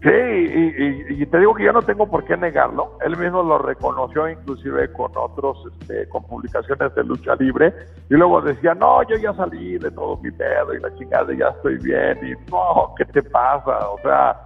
Sí, 0.00 0.08
y, 0.10 1.26
te 1.26 1.38
digo 1.40 1.54
que 1.54 1.64
yo 1.64 1.72
no 1.72 1.82
tengo 1.82 2.06
por 2.06 2.24
qué 2.24 2.36
negarlo. 2.36 2.96
Él 3.04 3.16
mismo 3.16 3.42
lo 3.42 3.58
reconoció 3.58 4.28
inclusive 4.28 4.92
con 4.92 5.10
otros, 5.16 5.58
este, 5.72 6.08
con 6.08 6.22
publicaciones 6.22 6.94
de 6.94 7.02
lucha 7.02 7.34
libre. 7.34 7.74
Y 8.08 8.14
luego 8.14 8.40
decía, 8.40 8.74
no, 8.74 9.02
yo 9.08 9.16
ya 9.16 9.34
salí 9.34 9.76
de 9.76 9.90
todo 9.90 10.16
mi 10.18 10.30
pedo 10.30 10.72
y 10.72 10.78
la 10.78 10.94
chingada 10.94 11.34
ya 11.34 11.48
estoy 11.48 11.78
bien. 11.78 12.16
Y 12.22 12.50
no, 12.50 12.94
¿qué 12.96 13.06
te 13.06 13.22
pasa? 13.24 13.90
O 13.90 13.98
sea, 14.02 14.44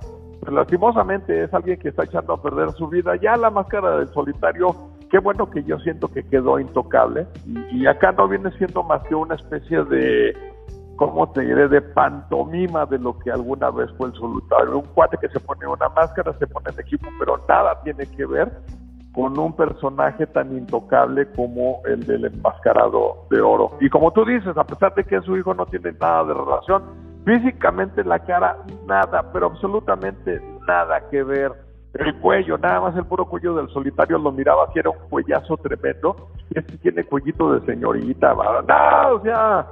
lastimosamente 0.51 1.45
es 1.45 1.53
alguien 1.53 1.78
que 1.78 1.90
está 1.90 2.05
echando 2.05 2.32
a 2.32 2.43
perder 2.43 2.70
su 2.72 2.88
vida. 2.88 3.16
Ya 3.16 3.36
la 3.36 3.51
máscara 3.51 3.99
del 3.99 4.09
solitario, 4.09 4.74
qué 5.11 5.18
bueno 5.18 5.51
que 5.51 5.62
yo 5.64 5.78
siento 5.80 6.09
que 6.09 6.22
quedó 6.22 6.59
intocable. 6.59 7.26
Y, 7.70 7.84
acá 7.86 8.12
no 8.12 8.26
viene 8.26 8.51
siendo 8.53 8.82
más 8.84 9.03
que 9.03 9.14
una 9.14 9.34
especie 9.34 9.84
de, 9.84 10.34
¿cómo 11.11 11.30
te 11.30 11.42
diré?, 11.42 11.68
de 11.68 11.80
pantomima 11.80 12.86
de 12.86 12.98
lo 12.98 13.18
que 13.18 13.30
alguna 13.30 13.70
vez 13.70 13.90
fue 13.96 14.09
el 14.09 14.14
solitario. 14.14 14.78
Un 14.78 14.86
cuate 14.94 15.18
que 15.18 15.28
se 15.28 15.40
pone 15.40 15.66
una 15.66 15.88
máscara, 15.88 16.32
se 16.38 16.46
pone 16.46 16.70
en 16.70 16.80
equipo, 16.80 17.09
pero 17.18 17.38
nada 17.48 17.80
tiene 17.82 18.07
que 18.07 18.26
ver 18.26 18.53
con 19.14 19.38
un 19.38 19.55
personaje 19.55 20.26
tan 20.26 20.57
intocable 20.57 21.30
como 21.32 21.82
el 21.84 22.07
del 22.07 22.24
enmascarado 22.24 23.26
de 23.30 23.42
oro. 23.42 23.72
Y 23.80 23.90
como 23.90 24.11
tú 24.11 24.24
dices, 24.24 24.57
a 24.57 24.64
pesar 24.64 24.94
de 24.94 25.05
que 25.05 25.20
su 25.20 25.36
hijo 25.36 25.53
no 25.53 25.66
tiene 25.66 25.92
nada 25.92 26.24
de 26.24 26.32
relación, 26.32 26.82
Físicamente 27.24 28.03
la 28.03 28.18
cara, 28.18 28.57
nada, 28.86 29.30
pero 29.32 29.46
absolutamente 29.46 30.42
nada 30.66 31.09
que 31.09 31.22
ver. 31.22 31.53
El 31.94 32.16
cuello, 32.16 32.57
nada 32.57 32.80
más 32.80 32.96
el 32.96 33.05
puro 33.05 33.26
cuello 33.26 33.55
del 33.55 33.68
solitario 33.68 34.18
lo 34.18 34.32
miraba, 34.32 34.66
si 34.72 34.78
era 34.78 34.90
un 34.90 35.09
cuellazo 35.11 35.57
tremendo. 35.59 36.30
Este 36.50 36.78
tiene 36.78 37.05
cuellito 37.05 37.53
de 37.53 37.66
señorita, 37.66 38.34
no, 38.34 39.14
o 39.14 39.20
sea, 39.20 39.66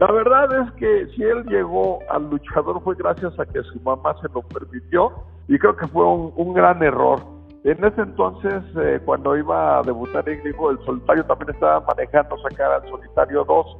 la 0.00 0.10
verdad 0.10 0.62
es 0.62 0.72
que 0.72 1.06
si 1.14 1.22
él 1.22 1.44
llegó 1.44 2.00
al 2.10 2.28
luchador 2.28 2.82
fue 2.82 2.96
gracias 2.96 3.38
a 3.38 3.46
que 3.46 3.62
su 3.62 3.80
mamá 3.80 4.14
se 4.20 4.28
lo 4.34 4.42
permitió 4.42 5.12
y 5.46 5.58
creo 5.58 5.76
que 5.76 5.86
fue 5.88 6.04
un, 6.04 6.54
gran 6.54 6.82
error. 6.82 7.20
En 7.64 7.82
ese 7.84 8.02
entonces, 8.02 8.62
eh, 8.76 9.00
cuando 9.04 9.36
iba 9.36 9.78
a 9.78 9.82
debutar 9.82 10.28
en 10.28 10.40
Griego, 10.40 10.70
el 10.70 10.78
solitario 10.84 11.24
también 11.24 11.50
estaba 11.50 11.80
manejando 11.80 12.36
sacar 12.38 12.72
al 12.72 12.88
solitario 12.88 13.44
2 13.44 13.78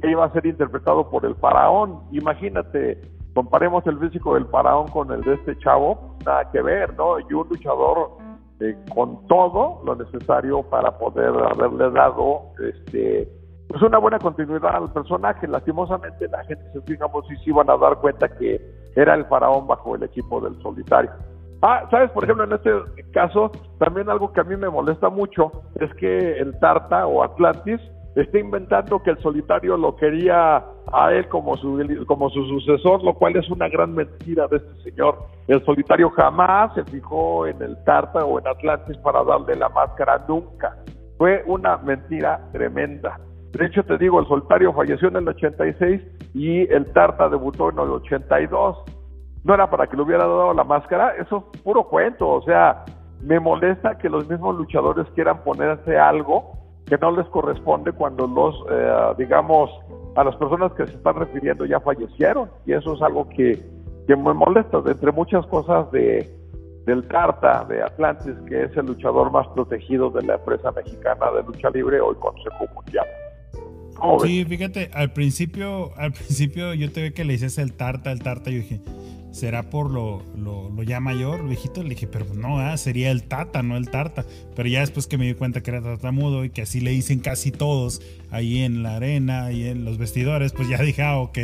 que 0.00 0.10
iba 0.10 0.24
a 0.24 0.32
ser 0.32 0.44
interpretado 0.46 1.08
por 1.08 1.24
el 1.24 1.34
faraón. 1.36 2.00
Imagínate, 2.12 3.00
comparemos 3.34 3.86
el 3.86 3.98
físico 3.98 4.34
del 4.34 4.46
faraón 4.46 4.88
con 4.88 5.10
el 5.12 5.22
de 5.22 5.34
este 5.34 5.58
chavo, 5.58 6.16
nada 6.26 6.50
que 6.50 6.60
ver, 6.62 6.94
¿no? 6.96 7.18
Y 7.18 7.32
un 7.32 7.48
luchador 7.48 8.18
eh, 8.60 8.76
con 8.94 9.26
todo 9.26 9.82
lo 9.84 9.96
necesario 9.96 10.62
para 10.62 10.96
poder 10.98 11.32
haberle 11.52 11.90
dado 11.90 12.52
este 12.60 13.28
pues 13.68 13.82
una 13.82 13.98
buena 13.98 14.18
continuidad 14.18 14.76
al 14.76 14.92
personaje. 14.92 15.48
Lastimosamente 15.48 16.28
la 16.28 16.44
gente 16.44 16.64
se 16.72 16.80
fijamos 16.82 17.24
y 17.30 17.36
se 17.44 17.50
iban 17.50 17.70
a 17.70 17.76
dar 17.76 17.96
cuenta 18.00 18.28
que 18.28 18.60
era 18.94 19.14
el 19.14 19.24
faraón 19.26 19.66
bajo 19.66 19.94
el 19.94 20.02
equipo 20.02 20.40
del 20.40 20.60
solitario. 20.62 21.10
Ah, 21.62 21.88
sabes, 21.90 22.10
por 22.10 22.24
ejemplo, 22.24 22.44
en 22.44 22.52
este 22.52 22.70
caso, 23.12 23.50
también 23.78 24.10
algo 24.10 24.32
que 24.32 24.40
a 24.40 24.44
mí 24.44 24.54
me 24.54 24.68
molesta 24.68 25.08
mucho 25.08 25.50
es 25.80 25.92
que 25.94 26.38
el 26.38 26.58
Tarta 26.58 27.06
o 27.06 27.22
Atlantis 27.22 27.80
está 28.14 28.38
inventando 28.38 29.02
que 29.02 29.10
el 29.10 29.18
solitario 29.22 29.76
lo 29.76 29.96
quería 29.96 30.62
a 30.92 31.12
él 31.12 31.26
como 31.28 31.56
su, 31.56 32.04
como 32.06 32.30
su 32.30 32.44
sucesor, 32.46 33.02
lo 33.02 33.14
cual 33.14 33.36
es 33.36 33.48
una 33.50 33.68
gran 33.68 33.94
mentira 33.94 34.46
de 34.46 34.58
este 34.58 34.90
señor. 34.90 35.18
El 35.48 35.64
solitario 35.64 36.10
jamás 36.10 36.74
se 36.74 36.84
fijó 36.84 37.46
en 37.46 37.60
el 37.62 37.82
Tarta 37.84 38.24
o 38.24 38.38
en 38.38 38.46
Atlantis 38.46 38.98
para 38.98 39.24
darle 39.24 39.56
la 39.56 39.68
máscara, 39.70 40.24
nunca. 40.28 40.76
Fue 41.16 41.42
una 41.46 41.78
mentira 41.78 42.40
tremenda. 42.52 43.18
De 43.54 43.66
hecho, 43.66 43.84
te 43.84 43.96
digo, 43.98 44.18
el 44.18 44.26
solitario 44.26 44.72
falleció 44.72 45.08
en 45.08 45.16
el 45.16 45.28
86 45.28 46.02
y 46.34 46.72
el 46.72 46.92
Tarta 46.92 47.28
debutó 47.28 47.70
en 47.70 47.78
el 47.78 47.90
82. 47.90 48.78
No 49.44 49.54
era 49.54 49.70
para 49.70 49.86
que 49.86 49.96
le 49.96 50.02
hubiera 50.02 50.24
dado 50.24 50.52
la 50.52 50.64
máscara, 50.64 51.14
eso 51.20 51.48
es 51.52 51.60
puro 51.60 51.84
cuento. 51.84 52.28
O 52.28 52.42
sea, 52.42 52.84
me 53.22 53.38
molesta 53.38 53.96
que 53.98 54.08
los 54.08 54.28
mismos 54.28 54.56
luchadores 54.56 55.06
quieran 55.14 55.44
ponerse 55.44 55.96
algo 55.96 56.52
que 56.86 56.98
no 56.98 57.12
les 57.12 57.26
corresponde 57.28 57.92
cuando 57.92 58.26
los, 58.26 58.56
eh, 58.70 59.14
digamos, 59.18 59.70
a 60.16 60.24
las 60.24 60.34
personas 60.36 60.72
que 60.72 60.86
se 60.86 60.96
están 60.96 61.14
refiriendo 61.14 61.64
ya 61.64 61.78
fallecieron. 61.78 62.50
Y 62.66 62.72
eso 62.72 62.94
es 62.94 63.02
algo 63.02 63.28
que, 63.28 63.64
que 64.08 64.16
me 64.16 64.34
molesta, 64.34 64.82
entre 64.84 65.12
muchas 65.12 65.46
cosas 65.46 65.90
de, 65.92 66.28
del 66.86 67.06
Carta 67.06 67.64
de 67.68 67.84
Atlantis, 67.84 68.34
que 68.48 68.64
es 68.64 68.76
el 68.76 68.86
luchador 68.86 69.30
más 69.30 69.46
protegido 69.48 70.10
de 70.10 70.22
la 70.22 70.34
empresa 70.34 70.72
mexicana 70.72 71.30
de 71.30 71.44
lucha 71.44 71.70
libre, 71.70 72.00
hoy 72.00 72.16
Consejo 72.16 72.64
Mundial. 72.74 73.06
Sí, 74.22 74.44
fíjate, 74.44 74.90
al 74.92 75.12
principio, 75.12 75.92
al 75.96 76.12
principio 76.12 76.74
yo 76.74 76.90
te 76.90 77.02
ve 77.02 77.12
que 77.12 77.24
le 77.24 77.34
dices 77.34 77.58
el 77.58 77.72
Tarta, 77.72 78.12
el 78.12 78.20
Tarta, 78.20 78.50
yo 78.50 78.58
dije, 78.58 78.80
será 79.34 79.64
por 79.64 79.90
lo, 79.90 80.22
lo, 80.36 80.70
ya 80.84 81.00
mayor, 81.00 81.46
viejito. 81.46 81.82
Le 81.82 81.90
dije, 81.90 82.06
pero 82.06 82.24
no, 82.34 82.60
ah, 82.60 82.76
sería 82.76 83.10
el 83.10 83.24
Tata, 83.24 83.62
no 83.62 83.76
el 83.76 83.90
Tarta. 83.90 84.24
Pero 84.54 84.68
ya 84.68 84.80
después 84.80 85.06
que 85.06 85.18
me 85.18 85.26
di 85.26 85.34
cuenta 85.34 85.60
que 85.62 85.70
era 85.70 85.82
tartamudo 85.82 86.44
y 86.44 86.50
que 86.50 86.62
así 86.62 86.80
le 86.80 86.90
dicen 86.90 87.18
casi 87.20 87.50
todos 87.50 88.00
ahí 88.30 88.62
en 88.62 88.82
la 88.82 88.96
arena 88.96 89.50
y 89.50 89.66
en 89.66 89.84
los 89.84 89.98
vestidores, 89.98 90.52
pues 90.52 90.68
ya 90.68 90.78
dije, 90.78 91.02
ah, 91.02 91.18
ok. 91.18 91.38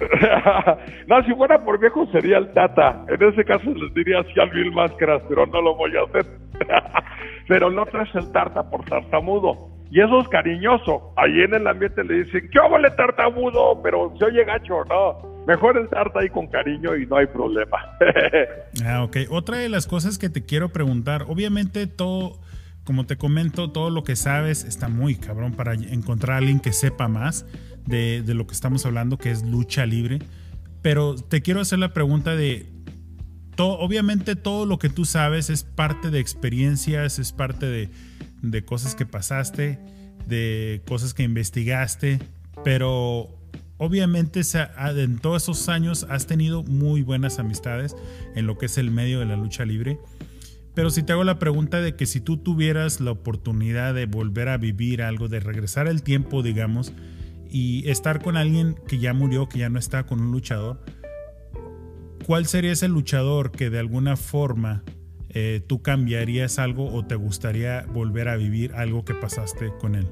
no, 1.08 1.24
si 1.24 1.34
fuera 1.34 1.64
por 1.64 1.80
viejo 1.80 2.06
sería 2.12 2.38
el 2.38 2.52
Tata. 2.52 3.04
En 3.08 3.22
ese 3.22 3.44
caso 3.44 3.68
les 3.70 3.92
diría 3.94 4.20
así 4.20 4.38
al 4.38 4.52
mil 4.52 4.72
máscaras, 4.72 5.22
pero 5.28 5.46
no 5.46 5.60
lo 5.60 5.74
voy 5.74 5.90
a 5.96 6.02
hacer. 6.02 6.26
pero 7.48 7.70
no 7.70 7.84
traes 7.86 8.14
el 8.14 8.30
Tarta 8.30 8.70
por 8.70 8.84
tartamudo. 8.84 9.73
Y 9.94 10.00
eso 10.00 10.20
es 10.20 10.28
cariñoso. 10.28 11.14
Ahí 11.16 11.40
en 11.42 11.54
el 11.54 11.68
ambiente 11.68 12.02
le 12.02 12.24
dicen, 12.24 12.50
¿qué 12.50 12.58
le 12.82 12.90
tartamudo? 12.90 13.80
Pero 13.80 14.12
se 14.18 14.24
oye 14.24 14.44
gacho, 14.44 14.84
¿no? 14.86 15.34
mejor 15.46 15.76
el 15.76 15.88
tarta 15.88 16.18
ahí 16.18 16.30
con 16.30 16.48
cariño 16.48 16.96
y 16.96 17.06
no 17.06 17.16
hay 17.16 17.26
problema. 17.26 17.78
ah, 18.84 19.04
ok. 19.04 19.18
Otra 19.30 19.58
de 19.58 19.68
las 19.68 19.86
cosas 19.86 20.18
que 20.18 20.28
te 20.28 20.44
quiero 20.44 20.70
preguntar, 20.70 21.26
obviamente 21.28 21.86
todo, 21.86 22.40
como 22.82 23.06
te 23.06 23.16
comento, 23.16 23.70
todo 23.70 23.90
lo 23.90 24.02
que 24.02 24.16
sabes 24.16 24.64
está 24.64 24.88
muy 24.88 25.14
cabrón 25.14 25.52
para 25.52 25.74
encontrar 25.74 26.34
a 26.34 26.38
alguien 26.38 26.58
que 26.58 26.72
sepa 26.72 27.06
más 27.06 27.46
de, 27.86 28.24
lo 28.26 28.48
que 28.48 28.54
estamos 28.54 28.84
hablando, 28.86 29.16
que 29.16 29.30
es 29.30 29.44
lucha 29.44 29.86
libre. 29.86 30.18
Pero 30.82 31.14
te 31.14 31.40
quiero 31.40 31.60
hacer 31.60 31.78
la 31.78 31.92
pregunta 31.92 32.34
de, 32.34 32.66
todo, 33.54 33.78
obviamente 33.78 34.34
todo 34.34 34.66
lo 34.66 34.80
que 34.80 34.88
tú 34.88 35.04
sabes 35.04 35.50
es 35.50 35.62
parte 35.62 36.10
de 36.10 36.18
experiencias, 36.18 37.20
es 37.20 37.32
parte 37.32 37.66
de, 37.66 37.90
de 38.50 38.64
cosas 38.64 38.94
que 38.94 39.06
pasaste, 39.06 39.78
de 40.26 40.82
cosas 40.86 41.14
que 41.14 41.22
investigaste, 41.22 42.18
pero 42.62 43.28
obviamente 43.78 44.40
en 44.96 45.18
todos 45.18 45.44
esos 45.44 45.68
años 45.68 46.06
has 46.08 46.26
tenido 46.26 46.62
muy 46.62 47.02
buenas 47.02 47.38
amistades 47.38 47.96
en 48.34 48.46
lo 48.46 48.58
que 48.58 48.66
es 48.66 48.78
el 48.78 48.90
medio 48.90 49.20
de 49.20 49.26
la 49.26 49.36
lucha 49.36 49.64
libre. 49.64 49.98
Pero 50.74 50.90
si 50.90 51.02
te 51.02 51.12
hago 51.12 51.24
la 51.24 51.38
pregunta 51.38 51.80
de 51.80 51.94
que 51.94 52.06
si 52.06 52.20
tú 52.20 52.36
tuvieras 52.36 53.00
la 53.00 53.12
oportunidad 53.12 53.94
de 53.94 54.06
volver 54.06 54.48
a 54.48 54.56
vivir 54.56 55.02
algo, 55.02 55.28
de 55.28 55.40
regresar 55.40 55.86
al 55.86 56.02
tiempo, 56.02 56.42
digamos, 56.42 56.92
y 57.48 57.88
estar 57.88 58.20
con 58.20 58.36
alguien 58.36 58.74
que 58.88 58.98
ya 58.98 59.14
murió, 59.14 59.48
que 59.48 59.60
ya 59.60 59.68
no 59.68 59.78
está 59.78 60.04
con 60.04 60.20
un 60.20 60.32
luchador, 60.32 60.84
¿cuál 62.26 62.46
sería 62.46 62.72
ese 62.72 62.88
luchador 62.88 63.52
que 63.52 63.70
de 63.70 63.78
alguna 63.78 64.16
forma 64.16 64.82
eh, 65.34 65.60
tú 65.66 65.82
cambiarías 65.82 66.58
algo 66.58 66.86
o 66.86 67.06
te 67.06 67.16
gustaría 67.16 67.84
volver 67.92 68.28
a 68.28 68.36
vivir 68.36 68.72
algo 68.74 69.04
que 69.04 69.14
pasaste 69.14 69.72
con 69.80 69.94
él? 69.94 70.06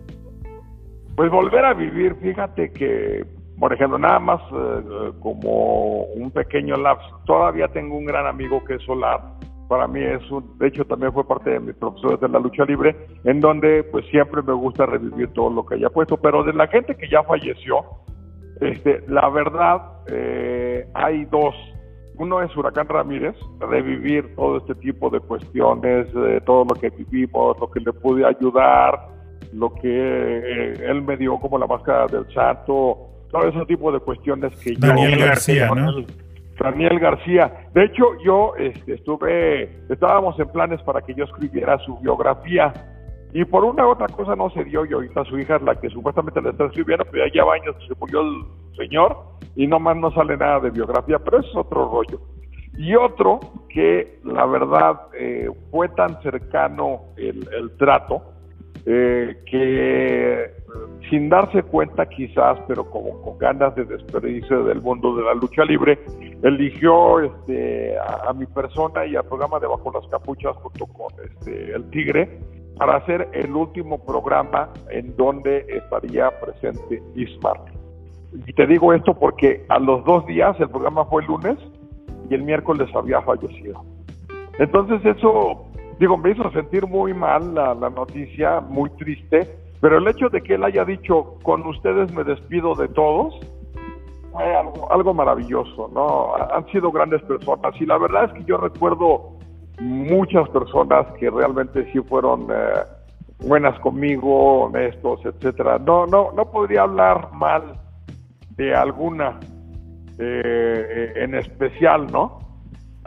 Pues 1.17 1.31
volver 1.31 1.65
a 1.65 1.75
vivir, 1.75 2.17
fíjate 2.21 2.73
que 2.73 3.25
por 3.63 3.73
ejemplo, 3.73 3.97
nada 3.97 4.19
más 4.19 4.41
eh, 4.51 5.13
como 5.21 6.03
un 6.17 6.33
pequeño 6.33 6.75
lapso. 6.75 7.21
Todavía 7.27 7.69
tengo 7.69 7.97
un 7.97 8.07
gran 8.07 8.27
amigo 8.27 8.65
que 8.65 8.75
es 8.75 8.83
Solar. 8.83 9.21
Para 9.69 9.87
mí 9.87 10.01
es 10.03 10.29
un, 10.33 10.59
de 10.59 10.67
hecho 10.67 10.85
también 10.85 11.13
fue 11.13 11.25
parte 11.25 11.51
de 11.51 11.61
mis 11.61 11.77
profesores 11.77 12.21
de 12.21 12.29
la 12.29 12.41
lucha 12.41 12.65
libre, 12.65 12.97
en 13.23 13.39
donde 13.39 13.85
pues 13.85 14.05
siempre 14.07 14.43
me 14.43 14.53
gusta 14.53 14.85
revivir 14.87 15.33
todo 15.33 15.51
lo 15.51 15.65
que 15.65 15.77
haya 15.77 15.91
puesto. 15.91 16.17
Pero 16.17 16.43
de 16.43 16.53
la 16.55 16.67
gente 16.67 16.97
que 16.97 17.09
ya 17.09 17.23
falleció, 17.23 17.85
este, 18.61 19.05
la 19.07 19.29
verdad 19.29 19.81
eh, 20.09 20.85
hay 20.95 21.25
dos. 21.27 21.55
Uno 22.17 22.43
es 22.43 22.55
Huracán 22.57 22.89
Ramírez, 22.89 23.35
revivir 23.61 24.35
todo 24.37 24.59
este 24.59 24.75
tipo 24.77 25.11
de 25.11 25.21
cuestiones, 25.21 26.07
todo 26.45 26.65
lo 26.65 26.75
que 26.75 26.91
vivimos, 26.91 27.59
lo 27.59 27.71
que 27.71 27.81
le 27.81 27.93
pude 27.93 28.25
ayudar, 28.27 29.09
lo 29.53 29.73
que 29.75 29.89
eh, 29.89 30.75
él 30.89 31.03
me 31.03 31.17
dio 31.17 31.39
como 31.39 31.59
la 31.59 31.67
máscara 31.67 32.07
del 32.07 32.33
santo, 32.33 32.99
todo 33.31 33.49
ese 33.49 33.65
tipo 33.67 33.91
de 33.93 34.01
cuestiones 34.01 34.55
que 34.57 34.75
Daniel 34.79 35.19
García, 35.19 35.71
¿no? 35.75 36.05
Daniel 36.61 36.99
García. 37.01 37.69
De 37.75 37.85
hecho, 37.85 38.05
yo 38.25 38.55
este, 38.57 38.95
estuve, 38.95 39.65
estábamos 39.89 40.39
en 40.39 40.49
planes 40.49 40.81
para 40.83 41.01
que 41.01 41.15
yo 41.15 41.25
escribiera 41.25 41.79
su 41.79 41.99
biografía. 41.99 42.73
Y 43.35 43.45
por 43.47 43.65
una 43.65 43.87
u 43.87 43.91
otra 43.91 44.09
cosa 44.09 44.37
no 44.37 44.51
se 44.51 44.63
dio 44.65 44.85
y 44.85 44.93
ahorita 44.93 45.25
su 45.25 45.39
hija 45.39 45.57
es 45.57 45.63
la 45.63 45.75
que 45.75 45.89
supuestamente 45.89 46.43
le 46.43 46.51
está 46.51 46.67
escribiendo, 46.67 47.05
pero 47.11 47.27
ya 47.27 47.33
lleva 47.33 47.55
años 47.55 47.75
se 47.89 47.95
murió 47.99 48.21
el 48.21 48.45
señor 48.77 49.17
y 49.57 49.67
nomás 49.67 49.97
no 49.97 50.11
sale 50.13 50.37
nada 50.37 50.61
de 50.61 50.71
biografía, 50.71 51.19
pero 51.19 51.41
eso 51.41 51.49
es 51.49 51.57
otro 51.57 51.91
rollo. 51.91 52.21
Y 52.77 52.95
otro 52.95 53.41
que 53.69 54.19
la 54.25 54.45
verdad 54.47 55.01
eh, 55.19 55.49
fue 55.71 55.89
tan 55.91 56.21
cercano 56.23 57.05
el, 57.17 57.71
trato 57.79 58.23
eh, 58.85 59.43
que 59.47 60.51
sin 61.09 61.29
darse 61.29 61.63
cuenta 61.63 62.07
quizás, 62.07 62.59
pero 62.67 62.91
como 62.91 63.21
con 63.23 63.39
ganas 63.39 63.75
de 63.77 63.85
despedirse 63.85 64.55
del 64.55 64.81
mundo 64.81 65.15
de 65.17 65.23
la 65.23 65.35
lucha 65.35 65.65
libre, 65.65 65.99
eligió 66.43 67.21
este, 67.21 67.97
a, 67.99 68.33
mi 68.33 68.47
persona 68.47 69.07
y 69.07 69.17
al 69.17 69.25
programa 69.25 69.59
de 69.59 69.67
Bajo 69.67 69.91
las 69.93 70.07
Capuchas 70.11 70.57
junto 70.57 70.87
con 70.87 71.13
este, 71.25 71.73
el 71.73 71.89
Tigre 71.91 72.41
para 72.77 72.97
hacer 72.97 73.29
el 73.33 73.55
último 73.55 74.05
programa 74.05 74.71
en 74.91 75.15
donde 75.17 75.67
estaría 75.69 76.31
presente 76.41 77.03
Ismar. 77.15 77.61
Y 78.47 78.53
te 78.53 78.67
digo 78.67 78.93
esto 78.93 79.15
porque 79.15 79.65
a 79.69 79.79
los 79.79 80.05
dos 80.05 80.27
días, 80.27 80.59
el 80.59 80.69
programa 80.71 81.05
fue 81.05 81.23
el 81.23 81.29
lunes 81.29 81.59
y 82.31 82.35
el 82.35 82.43
miércoles 82.43 82.89
había 82.95 83.21
fallecido. 83.23 83.85
Entonces 84.59 85.05
eso, 85.05 85.67
digo, 85.99 86.17
me 86.17 86.31
hizo 86.31 86.51
sentir 86.53 86.87
muy 86.87 87.13
mal 87.13 87.55
la, 87.55 87.75
noticia, 87.75 88.61
muy 88.61 88.91
triste, 88.91 89.49
pero 89.81 89.99
el 89.99 90.09
hecho 90.09 90.29
de 90.29 90.41
que 90.43 90.55
él 90.55 90.65
haya 90.65 90.85
dicho, 90.85 91.39
con 91.43 91.67
ustedes 91.67 92.13
me 92.15 92.25
despido 92.25 92.75
de 92.75 92.89
todos, 92.89 93.39
fue 94.31 94.45
algo 94.91 95.13
maravilloso, 95.13 95.91
¿no? 95.93 96.35
Han 96.35 96.67
sido 96.69 96.91
grandes 96.91 97.23
personas 97.23 97.75
y 97.79 97.85
la 97.85 97.99
verdad 97.99 98.25
es 98.25 98.33
que 98.33 98.45
yo 98.45 98.57
recuerdo 98.57 99.32
muchas 99.81 100.49
personas 100.51 101.07
que 101.19 101.31
realmente 101.31 101.91
sí 101.93 102.01
fueron 102.01 102.49
eh, 102.51 102.83
buenas 103.39 103.79
conmigo, 103.81 104.65
honestos, 104.65 105.21
etcétera. 105.25 105.79
No, 105.79 106.07
no, 106.07 106.33
no 106.33 106.51
podría 106.51 106.83
hablar 106.83 107.33
mal 107.33 107.81
de 108.57 108.75
alguna 108.75 109.41
eh, 110.19 111.13
en 111.17 111.35
especial, 111.35 112.07
¿no? 112.13 112.39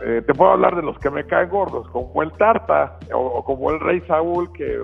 Eh, 0.03 0.21
te 0.27 0.33
puedo 0.33 0.51
hablar 0.51 0.75
de 0.75 0.81
los 0.81 0.99
que 0.99 1.09
me 1.09 1.25
caen 1.25 1.49
gordos, 1.49 1.87
como 1.89 2.21
el 2.21 2.31
Tarta 2.33 2.97
o, 3.13 3.41
como 3.45 3.71
el 3.71 3.79
Rey 3.79 4.01
Saúl, 4.01 4.51
que 4.51 4.79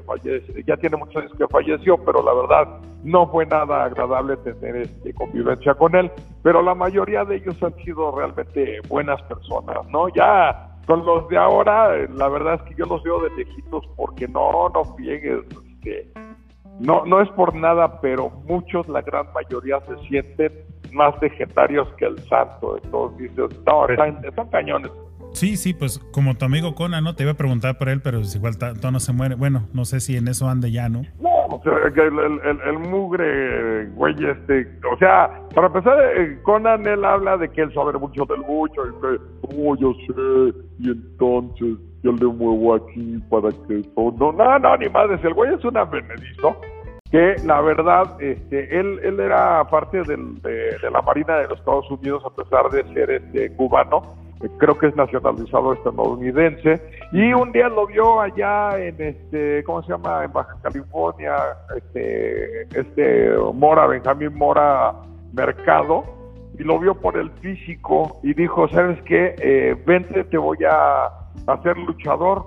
ya 0.66 0.78
tiene 0.78 0.96
muchos 0.96 1.18
años 1.18 1.34
que 1.38 1.48
falleció, 1.48 1.98
pero 1.98 2.24
la 2.24 2.34
verdad 2.34 2.80
no 3.04 3.28
fue 3.28 3.46
nada 3.46 3.84
agradable 3.84 4.38
tener 4.38 4.78
este, 4.78 5.14
convivencia 5.14 5.74
con 5.74 5.96
él. 5.96 6.10
Pero 6.44 6.62
la 6.62 6.76
mayoría 6.76 7.26
de 7.26 7.38
ellos 7.38 7.62
han 7.62 7.76
sido 7.84 8.16
realmente 8.16 8.80
buenas 8.88 9.22
personas, 9.24 9.86
¿no? 9.90 10.08
Ya 10.16 10.71
con 10.86 11.06
los 11.06 11.28
de 11.30 11.38
ahora, 11.38 12.08
la 12.10 12.30
verdad 12.30 12.56
es 12.56 12.62
que 12.64 12.76
yo 12.76 12.86
los 12.86 13.04
veo 13.04 13.22
de 13.22 13.30
lejitos 13.32 13.86
porque 13.96 14.28
no, 14.28 14.70
no 14.70 14.96
piegues, 14.96 15.40
este, 15.74 16.12
no, 16.80 17.06
no 17.06 17.22
es 17.22 17.30
por 17.30 17.54
nada, 17.54 18.02
pero 18.02 18.30
muchos, 18.46 18.88
la 18.88 19.02
gran 19.02 19.28
mayoría 19.34 19.80
se 19.82 19.98
sienten 20.08 20.52
más 20.92 21.20
vegetarios 21.20 21.88
que 21.98 22.06
el 22.06 22.18
santo. 22.28 22.80
Entonces 22.84 23.30
dices, 23.30 23.60
no, 23.66 23.88
están, 23.88 24.50
cañones. 24.50 24.92
Sí, 25.34 25.58
sí, 25.58 25.74
pues 25.74 26.00
como 26.12 26.36
tu 26.36 26.46
amigo 26.46 26.76
Conan, 26.76 27.04
¿no? 27.04 27.16
Te 27.16 27.24
iba 27.24 27.32
a 27.32 27.38
preguntar 27.38 27.78
por 27.78 27.90
él, 27.90 28.02
pero 28.02 28.22
igual 28.22 28.58
todo 28.58 28.92
no 28.92 29.00
se 29.00 29.14
muere. 29.14 29.36
Bueno, 29.36 29.68
no 29.74 29.86
sé 29.86 30.00
si 30.00 30.18
en 30.18 30.28
eso 30.28 30.50
ande 30.50 30.72
ya, 30.72 30.90
¿no? 30.90 31.04
No, 31.20 31.62
el, 31.66 32.20
el, 32.20 32.60
el, 32.66 32.80
mugre, 32.80 33.86
güey, 33.96 34.16
este, 34.26 34.68
o 34.92 34.98
sea, 34.98 35.42
para 35.54 35.68
empezar, 35.68 35.98
eh, 36.18 36.40
Conan, 36.44 36.86
él 36.88 37.04
habla 37.04 37.38
de 37.38 37.50
que 37.50 37.62
él 37.62 37.74
sabe 37.74 37.98
mucho 37.98 38.26
del 38.26 38.40
mucho, 38.42 38.82
y 38.88 39.02
que, 39.02 39.24
oh, 39.58 39.76
yo 39.76 39.94
sé, 39.94 40.58
y 40.80 40.92
entonces 40.92 41.78
yo 42.04 42.12
le 42.14 42.26
muevo 42.26 42.76
aquí 42.76 43.22
para 43.30 43.50
que 43.68 43.80
eso, 43.80 44.16
no, 44.18 44.32
no, 44.32 44.60
no, 44.60 44.78
ni 44.78 44.90
más, 44.90 45.08
el 45.24 45.34
güey 45.34 45.54
es 45.54 45.64
un 45.64 45.74
benedizo 45.74 46.56
que 47.12 47.36
la 47.46 47.60
verdad, 47.60 48.16
este, 48.22 48.80
él, 48.80 49.00
él 49.04 49.20
era 49.20 49.68
parte 49.70 50.02
del, 50.04 50.42
de, 50.42 50.90
la 50.90 51.02
Marina 51.02 51.40
de 51.40 51.50
los 51.50 51.60
Estados 51.60 51.92
Unidos 51.92 52.24
a 52.26 52.30
pesar 52.30 52.70
de 52.72 52.84
ser 52.94 53.12
este, 53.12 53.54
cubano, 53.56 54.16
creo 54.58 54.78
que 54.78 54.88
es 54.88 54.96
nacionalizado 54.96 55.74
estadounidense, 55.74 56.82
y 57.12 57.34
un 57.34 57.52
día 57.52 57.70
lo 57.70 57.88
vio 57.88 58.22
allá 58.22 58.78
en, 58.78 59.02
este, 59.02 59.64
¿cómo 59.64 59.82
se 59.84 59.90
llama?, 59.90 60.24
en 60.26 60.34
Baja 60.34 60.56
California, 60.62 61.36
este, 61.76 62.64
este 62.80 63.32
Mora, 63.54 63.88
Benjamín 63.88 64.34
Mora 64.36 64.94
Mercado, 65.34 66.04
y 66.58 66.64
lo 66.64 66.80
vio 66.80 66.96
por 66.96 67.18
el 67.18 67.32
físico 67.42 68.20
y 68.24 68.34
dijo, 68.34 68.68
¿sabes 68.70 69.02
qué? 69.04 69.36
Eh, 69.40 69.76
vente, 69.86 70.24
te 70.26 70.38
voy 70.38 70.58
a 70.70 71.08
hacer 71.48 71.78
luchador, 71.78 72.46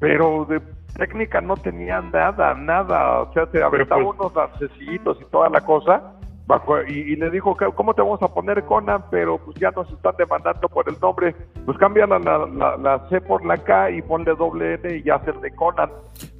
pero 0.00 0.46
de 0.46 0.60
técnica 0.96 1.40
no 1.40 1.56
tenía 1.56 2.00
nada, 2.00 2.54
nada, 2.54 3.20
o 3.20 3.32
sea, 3.32 3.46
te 3.46 3.62
aventaba 3.62 4.02
pues, 4.02 4.18
unos 4.18 4.34
dancecitos 4.34 5.18
y 5.20 5.24
toda 5.26 5.48
la 5.50 5.60
cosa, 5.60 6.15
bajo, 6.46 6.82
y, 6.82 7.16
le 7.16 7.30
dijo, 7.30 7.56
¿cómo 7.74 7.94
te 7.94 8.02
vamos 8.02 8.22
a 8.22 8.28
poner 8.28 8.64
Conan? 8.64 9.04
Pero 9.10 9.38
pues 9.38 9.58
ya 9.58 9.70
nos 9.72 9.90
están 9.90 10.14
demandando 10.16 10.68
por 10.68 10.88
el 10.88 10.96
nombre, 11.00 11.34
pues 11.64 11.76
cambia 11.78 12.06
la, 12.06 12.18
la, 12.18 13.08
C 13.08 13.20
por 13.20 13.44
la 13.44 13.56
K 13.56 13.90
y 13.90 14.02
ponle 14.02 14.34
doble 14.34 14.74
N 14.74 14.96
y 14.96 15.02
ya 15.02 15.20
el 15.26 15.40
de 15.40 15.54
Conan. 15.54 15.90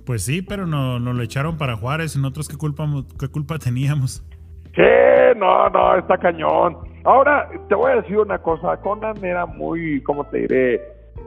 Pues 0.04 0.24
sí, 0.24 0.42
pero 0.42 0.66
no, 0.66 0.98
nos 0.98 1.14
lo 1.14 1.22
echaron 1.22 1.58
para 1.58 1.76
Juárez, 1.76 2.16
nosotros 2.16 2.48
qué 2.48 2.56
culpa, 2.56 2.86
qué 3.18 3.28
culpa 3.28 3.58
teníamos. 3.58 4.24
Sí, 4.74 4.82
no, 5.36 5.68
no, 5.70 5.96
está 5.96 6.18
cañón. 6.18 6.76
Ahora, 7.04 7.48
te 7.68 7.74
voy 7.74 7.92
a 7.92 7.96
decir 7.96 8.18
una 8.18 8.38
cosa, 8.38 8.76
Conan 8.78 9.24
era 9.24 9.46
muy, 9.46 10.02
¿cómo 10.02 10.24
te 10.24 10.38
diré? 10.38 10.74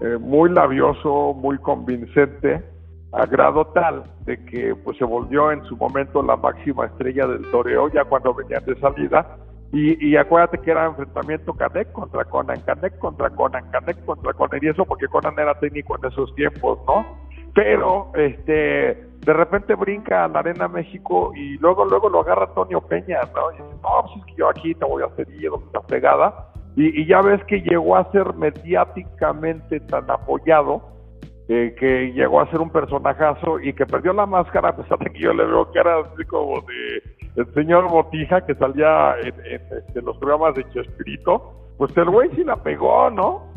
Eh, 0.01 0.17
muy 0.19 0.49
labioso, 0.51 1.33
muy 1.33 1.57
convincente 1.57 2.63
a 3.11 3.25
grado 3.25 3.65
tal 3.67 4.03
de 4.25 4.43
que 4.45 4.75
pues 4.83 4.97
se 4.97 5.05
volvió 5.05 5.51
en 5.51 5.63
su 5.65 5.75
momento 5.75 6.21
la 6.21 6.35
máxima 6.35 6.85
estrella 6.85 7.25
del 7.25 7.49
toreo 7.49 7.89
ya 7.89 8.05
cuando 8.05 8.33
venían 8.33 8.63
de 8.65 8.75
salida 8.79 9.37
y, 9.71 10.07
y 10.07 10.15
acuérdate 10.15 10.59
que 10.59 10.71
era 10.71 10.85
enfrentamiento 10.85 11.53
Canek 11.53 11.91
contra 11.91 12.25
Conan, 12.25 12.59
Canek 12.61 12.97
contra 12.99 13.29
Conan, 13.29 13.69
Canek 13.71 14.03
contra 14.05 14.33
Conan 14.33 14.59
y 14.61 14.67
eso 14.67 14.85
porque 14.85 15.07
Conan 15.07 15.37
era 15.37 15.59
técnico 15.59 15.95
en 15.97 16.11
esos 16.11 16.33
tiempos, 16.35 16.79
¿no? 16.87 17.05
Pero 17.53 18.11
este 18.15 19.07
de 19.25 19.33
repente 19.33 19.75
brinca 19.75 20.23
a 20.23 20.27
la 20.27 20.39
Arena 20.39 20.67
México 20.67 21.31
y 21.35 21.57
luego 21.57 21.85
luego 21.85 22.09
lo 22.09 22.21
agarra 22.21 22.45
Antonio 22.45 22.81
Peña, 22.81 23.21
¿no? 23.35 23.51
Y 23.51 23.55
dice, 23.55 23.75
no, 23.83 24.01
pues 24.01 24.17
es 24.17 24.25
que 24.25 24.35
yo 24.35 24.49
aquí 24.49 24.73
te 24.75 24.85
voy 24.85 25.03
a 25.03 25.07
hacer 25.07 25.27
y 25.31 25.45
está 25.45 25.81
pegada 25.81 26.51
y, 26.75 27.01
y 27.01 27.05
ya 27.07 27.21
ves 27.21 27.43
que 27.45 27.61
llegó 27.61 27.95
a 27.95 28.11
ser 28.11 28.33
mediáticamente 28.35 29.79
tan 29.81 30.09
apoyado 30.09 30.98
que 31.49 32.11
llegó 32.13 32.41
a 32.41 32.51
ser 32.51 32.59
un 32.59 32.69
personajazo 32.69 33.59
y 33.59 33.73
que 33.73 33.87
perdió 33.87 34.13
la 34.13 34.27
máscara 34.27 34.69
a 34.69 34.75
pesar 34.75 34.99
de 34.99 35.09
que 35.09 35.19
yo 35.19 35.33
le 35.33 35.45
veo 35.45 35.71
que 35.71 35.79
era 35.79 35.97
así 35.97 36.23
como 36.25 36.61
de 36.61 37.01
el 37.37 37.53
señor 37.55 37.89
Botija 37.89 38.45
que 38.45 38.53
salía 38.53 39.15
en, 39.23 39.33
este, 39.45 40.01
los 40.03 40.15
programas 40.17 40.53
de 40.53 40.63
Chespirito, 40.69 41.51
pues 41.79 41.95
el 41.97 42.09
güey 42.09 42.29
sí 42.35 42.43
la 42.43 42.55
pegó, 42.57 43.09
¿no? 43.09 43.47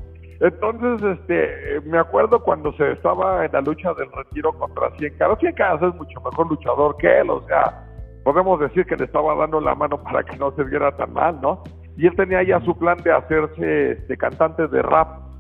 Entonces, 0.41 1.19
este, 1.19 1.81
me 1.85 1.99
acuerdo 1.99 2.43
cuando 2.43 2.73
se 2.73 2.93
estaba 2.93 3.45
en 3.45 3.53
la 3.53 3.61
lucha 3.61 3.93
del 3.95 4.11
retiro 4.11 4.53
contra 4.55 4.91
Cien 4.97 5.15
Caras. 5.19 5.39
Cien 5.41 5.55
Caras 5.55 5.83
es 5.83 5.95
mucho 5.95 6.19
mejor 6.23 6.49
luchador 6.49 6.97
que 6.97 7.21
él, 7.21 7.29
o 7.29 7.43
sea, 7.47 7.87
podemos 8.25 8.59
decir 8.59 8.87
que 8.87 8.97
le 8.97 9.05
estaba 9.05 9.35
dando 9.35 9.61
la 9.61 9.75
mano 9.75 10.03
para 10.03 10.23
que 10.23 10.37
no 10.39 10.51
se 10.53 10.65
viera 10.65 10.97
tan 10.97 11.13
mal, 11.13 11.39
¿no? 11.43 11.63
Y 11.99 12.07
él 12.07 12.17
tenía 12.17 12.43
ya 12.43 12.59
su 12.63 12.75
plan 12.77 12.97
de 13.05 13.13
hacerse 13.13 13.93
este, 13.93 14.17
cantante 14.17 14.67
de 14.67 14.81
rap 14.81 15.32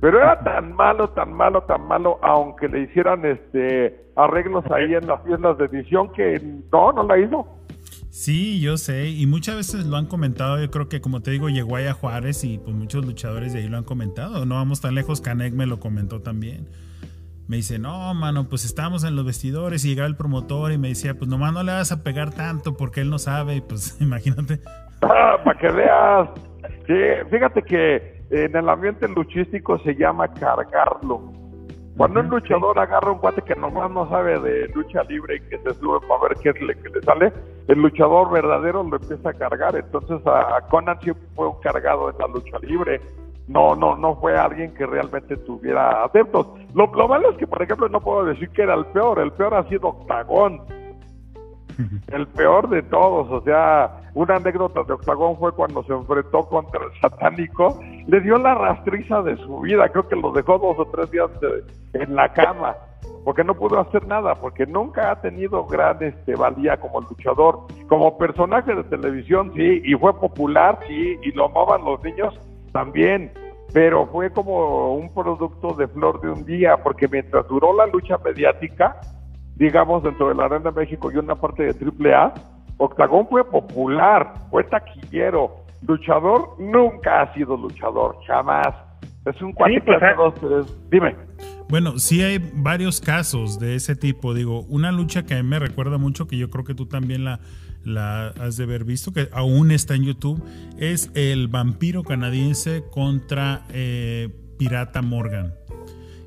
pero 0.00 0.18
era 0.18 0.42
tan 0.42 0.74
malo, 0.74 1.08
tan 1.10 1.32
malo, 1.32 1.62
tan 1.62 1.86
malo, 1.86 2.18
aunque 2.22 2.68
le 2.68 2.82
hicieran 2.82 3.24
este 3.24 4.06
arreglos 4.16 4.64
ahí 4.70 4.94
en 4.94 5.06
las 5.06 5.22
tiendas 5.24 5.58
de 5.58 5.66
edición, 5.66 6.12
que 6.12 6.40
no, 6.72 6.92
no 6.92 7.02
la 7.02 7.18
hizo. 7.18 7.46
Sí, 8.10 8.60
yo 8.60 8.78
sé, 8.78 9.10
y 9.10 9.26
muchas 9.26 9.56
veces 9.56 9.84
lo 9.84 9.98
han 9.98 10.06
comentado, 10.06 10.58
yo 10.58 10.70
creo 10.70 10.88
que 10.88 11.02
como 11.02 11.20
te 11.20 11.30
digo, 11.32 11.50
llegó 11.50 11.76
ahí 11.76 11.86
a 11.86 11.92
Juárez 11.92 12.44
y 12.44 12.56
pues 12.56 12.74
muchos 12.74 13.04
luchadores 13.04 13.52
de 13.52 13.58
ahí 13.58 13.68
lo 13.68 13.76
han 13.76 13.84
comentado, 13.84 14.46
no 14.46 14.54
vamos 14.54 14.80
tan 14.80 14.94
lejos, 14.94 15.20
Canek 15.20 15.52
me 15.52 15.66
lo 15.66 15.80
comentó 15.80 16.22
también. 16.22 16.66
Me 17.46 17.56
dice, 17.56 17.78
no, 17.78 18.12
mano, 18.14 18.48
pues 18.48 18.64
estábamos 18.64 19.04
en 19.04 19.14
los 19.14 19.24
vestidores 19.24 19.84
y 19.84 19.90
llegaba 19.90 20.08
el 20.08 20.16
promotor 20.16 20.72
y 20.72 20.78
me 20.78 20.88
decía, 20.88 21.14
pues 21.14 21.28
nomás 21.28 21.52
no 21.52 21.62
le 21.62 21.72
vas 21.72 21.92
a 21.92 22.02
pegar 22.02 22.32
tanto 22.32 22.76
porque 22.76 23.02
él 23.02 23.10
no 23.10 23.18
sabe, 23.18 23.62
pues 23.62 23.96
imagínate. 24.00 24.60
Ah, 25.02 25.36
para 25.44 25.58
que 25.58 25.68
veas. 25.68 26.28
Sí, 26.86 26.94
fíjate 27.30 27.62
que 27.62 28.15
en 28.30 28.56
el 28.56 28.68
ambiente 28.68 29.08
luchístico 29.08 29.78
se 29.78 29.94
llama 29.94 30.32
cargarlo. 30.34 31.20
Cuando 31.96 32.20
un 32.20 32.28
luchador 32.28 32.78
agarra 32.78 33.12
un 33.12 33.18
guate 33.18 33.40
que 33.40 33.54
nomás 33.54 33.90
no 33.90 34.06
sabe 34.10 34.38
de 34.38 34.68
lucha 34.68 35.02
libre 35.04 35.36
y 35.36 35.40
que 35.48 35.58
se 35.58 35.74
sube 35.74 35.98
para 36.06 36.28
ver 36.28 36.36
qué 36.42 36.50
es 36.50 36.60
lo 36.60 36.82
que 36.82 36.90
le 36.90 37.02
sale, 37.02 37.32
el 37.68 37.78
luchador 37.78 38.30
verdadero 38.30 38.82
lo 38.82 38.96
empieza 38.96 39.30
a 39.30 39.32
cargar. 39.32 39.76
Entonces 39.76 40.20
a, 40.26 40.60
Conan 40.68 41.00
siempre 41.00 41.26
fue 41.34 41.48
un 41.48 41.58
cargado 41.60 42.10
en 42.10 42.18
la 42.18 42.26
lucha 42.26 42.58
libre. 42.58 43.00
No, 43.48 43.74
no, 43.74 43.96
no 43.96 44.16
fue 44.16 44.36
alguien 44.36 44.74
que 44.74 44.84
realmente 44.84 45.38
tuviera 45.38 46.04
adeptos. 46.04 46.48
Lo, 46.74 46.92
lo 46.92 47.08
malo 47.08 47.30
es 47.30 47.38
que, 47.38 47.46
por 47.46 47.62
ejemplo, 47.62 47.88
no 47.88 48.00
puedo 48.00 48.26
decir 48.26 48.50
que 48.50 48.62
era 48.62 48.74
el 48.74 48.84
peor. 48.86 49.18
El 49.20 49.32
peor 49.32 49.54
ha 49.54 49.66
sido 49.68 49.88
Octagón 49.88 50.60
el 52.08 52.26
peor 52.28 52.68
de 52.68 52.82
todos, 52.82 53.30
o 53.30 53.44
sea, 53.44 54.10
una 54.14 54.36
anécdota 54.36 54.82
de 54.84 54.94
Octagón 54.94 55.36
fue 55.36 55.52
cuando 55.52 55.82
se 55.84 55.92
enfrentó 55.92 56.48
contra 56.48 56.80
el 56.82 57.00
satánico, 57.00 57.78
le 58.06 58.20
dio 58.20 58.38
la 58.38 58.54
rastriza 58.54 59.22
de 59.22 59.36
su 59.38 59.60
vida, 59.60 59.88
creo 59.88 60.08
que 60.08 60.16
lo 60.16 60.32
dejó 60.32 60.58
dos 60.58 60.78
o 60.78 60.86
tres 60.86 61.10
días 61.10 61.30
en 61.92 62.14
la 62.14 62.32
cama, 62.32 62.76
porque 63.24 63.44
no 63.44 63.54
pudo 63.54 63.80
hacer 63.80 64.06
nada, 64.06 64.34
porque 64.34 64.66
nunca 64.66 65.10
ha 65.10 65.20
tenido 65.20 65.66
gran 65.66 66.02
este, 66.02 66.34
valía 66.34 66.76
como 66.78 67.00
luchador, 67.00 67.66
como 67.88 68.16
personaje 68.16 68.74
de 68.74 68.84
televisión, 68.84 69.52
sí, 69.54 69.82
y 69.84 69.94
fue 69.94 70.18
popular, 70.18 70.78
sí, 70.86 71.18
y 71.22 71.32
lo 71.32 71.46
amaban 71.46 71.84
los 71.84 72.02
niños 72.02 72.38
también, 72.72 73.32
pero 73.72 74.06
fue 74.06 74.30
como 74.30 74.94
un 74.94 75.12
producto 75.12 75.74
de 75.74 75.88
flor 75.88 76.20
de 76.20 76.30
un 76.30 76.44
día, 76.44 76.76
porque 76.82 77.08
mientras 77.08 77.46
duró 77.48 77.74
la 77.74 77.86
lucha 77.86 78.16
mediática, 78.24 79.00
digamos, 79.56 80.02
dentro 80.02 80.28
de 80.28 80.34
la 80.34 80.44
Arena 80.44 80.70
de 80.70 80.80
México 80.80 81.10
y 81.10 81.16
una 81.16 81.34
parte 81.34 81.64
de 81.64 82.14
AAA, 82.14 82.34
Octagón 82.78 83.26
fue 83.28 83.44
popular, 83.50 84.34
fue 84.50 84.64
taquillero. 84.64 85.64
Luchador 85.86 86.56
nunca 86.58 87.22
ha 87.22 87.34
sido 87.34 87.56
luchador, 87.56 88.16
jamás. 88.26 88.68
Es 89.24 89.40
un 89.42 89.52
cuate 89.52 89.80
pues, 89.84 89.98
que 89.98 90.14
dos, 90.16 90.34
tres. 90.34 90.90
Dime. 90.90 91.16
Bueno, 91.68 91.98
sí 91.98 92.22
hay 92.22 92.38
varios 92.54 93.00
casos 93.00 93.58
de 93.58 93.74
ese 93.74 93.96
tipo. 93.96 94.34
Digo, 94.34 94.60
una 94.68 94.92
lucha 94.92 95.24
que 95.24 95.34
a 95.34 95.42
mí 95.42 95.48
me 95.48 95.58
recuerda 95.58 95.98
mucho, 95.98 96.28
que 96.28 96.36
yo 96.36 96.48
creo 96.48 96.64
que 96.64 96.74
tú 96.74 96.86
también 96.86 97.24
la, 97.24 97.40
la 97.82 98.28
has 98.28 98.56
de 98.56 98.64
haber 98.64 98.84
visto, 98.84 99.12
que 99.12 99.28
aún 99.32 99.70
está 99.70 99.94
en 99.94 100.04
YouTube, 100.04 100.42
es 100.78 101.10
el 101.14 101.48
vampiro 101.48 102.04
canadiense 102.04 102.84
contra 102.90 103.64
eh, 103.70 104.28
Pirata 104.58 105.02
Morgan. 105.02 105.54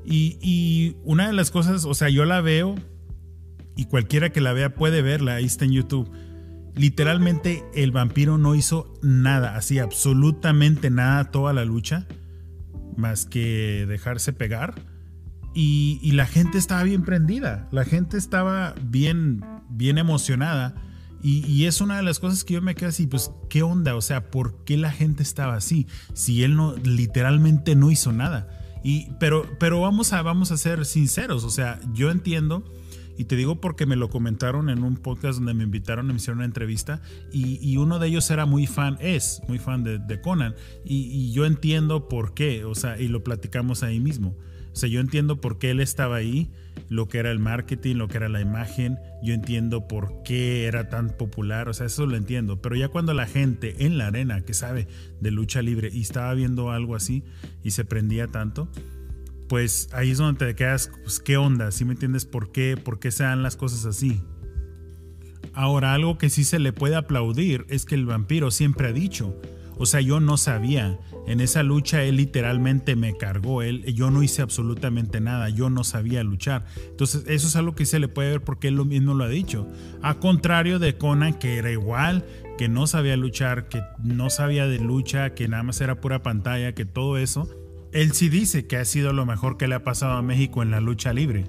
Y, 0.04 0.38
y, 0.42 0.96
una 1.04 1.26
de 1.26 1.32
las 1.32 1.50
cosas, 1.50 1.84
o 1.84 1.94
sea, 1.94 2.08
yo 2.08 2.24
la 2.24 2.40
veo 2.40 2.74
y 3.76 3.86
cualquiera 3.86 4.30
que 4.30 4.40
la 4.40 4.52
vea 4.52 4.74
puede 4.74 5.02
verla, 5.02 5.36
ahí 5.36 5.44
está 5.44 5.64
en 5.64 5.72
YouTube. 5.72 6.10
Literalmente 6.74 7.64
el 7.74 7.90
vampiro 7.90 8.38
no 8.38 8.54
hizo 8.54 8.92
nada, 9.02 9.56
así 9.56 9.78
absolutamente 9.78 10.90
nada 10.90 11.30
toda 11.30 11.52
la 11.52 11.64
lucha, 11.64 12.06
más 12.96 13.26
que 13.26 13.86
dejarse 13.88 14.32
pegar. 14.32 14.74
Y, 15.52 16.12
la 16.12 16.26
gente 16.26 16.58
estaba 16.58 16.84
bien 16.84 17.02
prendida, 17.02 17.68
la 17.72 17.84
gente 17.84 18.16
estaba 18.16 18.74
bien, 18.82 19.44
bien 19.68 19.98
emocionada. 19.98 20.74
Y, 21.22 21.44
y, 21.44 21.66
es 21.66 21.80
una 21.80 21.96
de 21.96 22.02
las 22.02 22.20
cosas 22.20 22.44
que 22.44 22.54
yo 22.54 22.62
me 22.62 22.76
quedo 22.76 22.90
así, 22.90 23.06
pues, 23.06 23.32
¿qué 23.48 23.62
onda? 23.62 23.96
O 23.96 24.00
sea, 24.00 24.30
¿por 24.30 24.64
qué 24.64 24.76
la 24.76 24.92
gente 24.92 25.22
estaba 25.22 25.54
así? 25.56 25.88
Si 26.14 26.44
él 26.44 26.54
no, 26.56 26.76
literalmente 26.76 27.74
no 27.74 27.90
hizo 27.90 28.12
nada. 28.12 28.48
Y, 28.82 29.10
pero, 29.18 29.44
pero 29.58 29.80
vamos 29.80 30.12
a, 30.12 30.22
vamos 30.22 30.52
a 30.52 30.56
ser 30.56 30.86
sinceros, 30.86 31.44
o 31.44 31.50
sea, 31.50 31.80
yo 31.92 32.10
entiendo, 32.10 32.64
y 33.20 33.26
te 33.26 33.36
digo 33.36 33.60
porque 33.60 33.84
me 33.84 33.96
lo 33.96 34.08
comentaron 34.08 34.70
en 34.70 34.82
un 34.82 34.96
podcast 34.96 35.36
donde 35.40 35.52
me 35.52 35.64
invitaron, 35.64 36.06
me 36.06 36.14
hicieron 36.14 36.38
una 36.38 36.46
entrevista, 36.46 37.02
y, 37.30 37.76
uno 37.76 37.98
de 37.98 38.08
ellos 38.08 38.30
era 38.30 38.46
muy 38.46 38.66
fan, 38.66 38.96
es 38.98 39.42
muy 39.46 39.58
fan 39.58 39.84
de, 39.84 39.98
de 39.98 40.22
Conan, 40.22 40.54
y, 40.86 41.02
y 41.02 41.30
yo 41.30 41.44
entiendo 41.44 42.08
por 42.08 42.32
qué, 42.32 42.64
o 42.64 42.74
sea, 42.74 42.98
y 42.98 43.08
lo 43.08 43.22
platicamos 43.22 43.82
ahí 43.82 44.00
mismo. 44.00 44.34
O 44.72 44.76
sea, 44.76 44.88
yo 44.88 45.00
entiendo 45.00 45.38
por 45.38 45.58
qué 45.58 45.72
él 45.72 45.80
estaba 45.80 46.16
ahí, 46.16 46.50
lo 46.88 47.08
que 47.08 47.18
era 47.18 47.30
el 47.30 47.40
marketing, 47.40 47.96
lo 47.96 48.08
que 48.08 48.16
era 48.16 48.30
la 48.30 48.40
imagen, 48.40 48.98
yo 49.22 49.34
entiendo 49.34 49.86
por 49.86 50.22
qué 50.22 50.64
era 50.64 50.88
tan 50.88 51.10
popular, 51.10 51.68
o 51.68 51.74
sea, 51.74 51.84
eso 51.86 52.06
lo 52.06 52.16
entiendo, 52.16 52.62
pero 52.62 52.74
ya 52.74 52.88
cuando 52.88 53.12
la 53.12 53.26
gente 53.26 53.84
en 53.84 53.98
la 53.98 54.06
arena 54.06 54.40
que 54.46 54.54
sabe 54.54 54.88
de 55.20 55.30
lucha 55.30 55.60
libre 55.60 55.90
y 55.92 56.00
estaba 56.00 56.32
viendo 56.32 56.70
algo 56.70 56.96
así 56.96 57.22
y 57.62 57.72
se 57.72 57.84
prendía 57.84 58.28
tanto, 58.28 58.70
pues 59.50 59.88
ahí 59.92 60.12
es 60.12 60.18
donde 60.18 60.46
te 60.46 60.54
quedas, 60.54 60.92
pues 61.02 61.18
qué 61.18 61.36
onda, 61.36 61.72
¿sí 61.72 61.84
me 61.84 61.94
entiendes 61.94 62.24
por 62.24 62.52
qué, 62.52 62.76
por 62.76 63.00
qué 63.00 63.10
se 63.10 63.24
dan 63.24 63.42
las 63.42 63.56
cosas 63.56 63.84
así? 63.84 64.22
Ahora, 65.54 65.92
algo 65.92 66.18
que 66.18 66.30
sí 66.30 66.44
se 66.44 66.60
le 66.60 66.72
puede 66.72 66.94
aplaudir 66.94 67.66
es 67.68 67.84
que 67.84 67.96
el 67.96 68.06
vampiro 68.06 68.52
siempre 68.52 68.86
ha 68.86 68.92
dicho, 68.92 69.36
o 69.76 69.86
sea, 69.86 70.00
yo 70.00 70.20
no 70.20 70.36
sabía. 70.36 71.00
En 71.26 71.40
esa 71.40 71.64
lucha 71.64 72.04
él 72.04 72.16
literalmente 72.16 72.94
me 72.94 73.16
cargó. 73.16 73.62
Él, 73.62 73.82
yo 73.94 74.12
no 74.12 74.22
hice 74.22 74.42
absolutamente 74.42 75.20
nada. 75.20 75.48
Yo 75.48 75.70
no 75.70 75.84
sabía 75.84 76.22
luchar. 76.22 76.66
Entonces, 76.90 77.24
eso 77.26 77.48
es 77.48 77.56
algo 77.56 77.74
que 77.74 77.86
se 77.86 77.98
le 77.98 78.06
puede 78.06 78.30
ver 78.30 78.42
porque 78.42 78.68
él 78.68 78.74
lo 78.74 78.84
mismo 78.84 79.14
lo 79.14 79.24
ha 79.24 79.28
dicho. 79.28 79.66
A 80.02 80.18
contrario 80.18 80.78
de 80.78 80.98
Conan, 80.98 81.32
que 81.38 81.56
era 81.56 81.72
igual, 81.72 82.26
que 82.58 82.68
no 82.68 82.86
sabía 82.86 83.16
luchar, 83.16 83.68
que 83.68 83.82
no 84.04 84.28
sabía 84.28 84.66
de 84.66 84.80
lucha, 84.80 85.30
que 85.30 85.48
nada 85.48 85.62
más 85.62 85.80
era 85.80 86.00
pura 86.00 86.22
pantalla, 86.22 86.74
que 86.74 86.84
todo 86.84 87.16
eso. 87.16 87.48
Él 87.92 88.12
sí 88.12 88.28
dice 88.28 88.66
que 88.66 88.76
ha 88.76 88.84
sido 88.84 89.12
lo 89.12 89.26
mejor 89.26 89.56
que 89.56 89.66
le 89.66 89.74
ha 89.74 89.82
pasado 89.82 90.12
a 90.16 90.22
México 90.22 90.62
en 90.62 90.70
la 90.70 90.80
lucha 90.80 91.12
libre. 91.12 91.44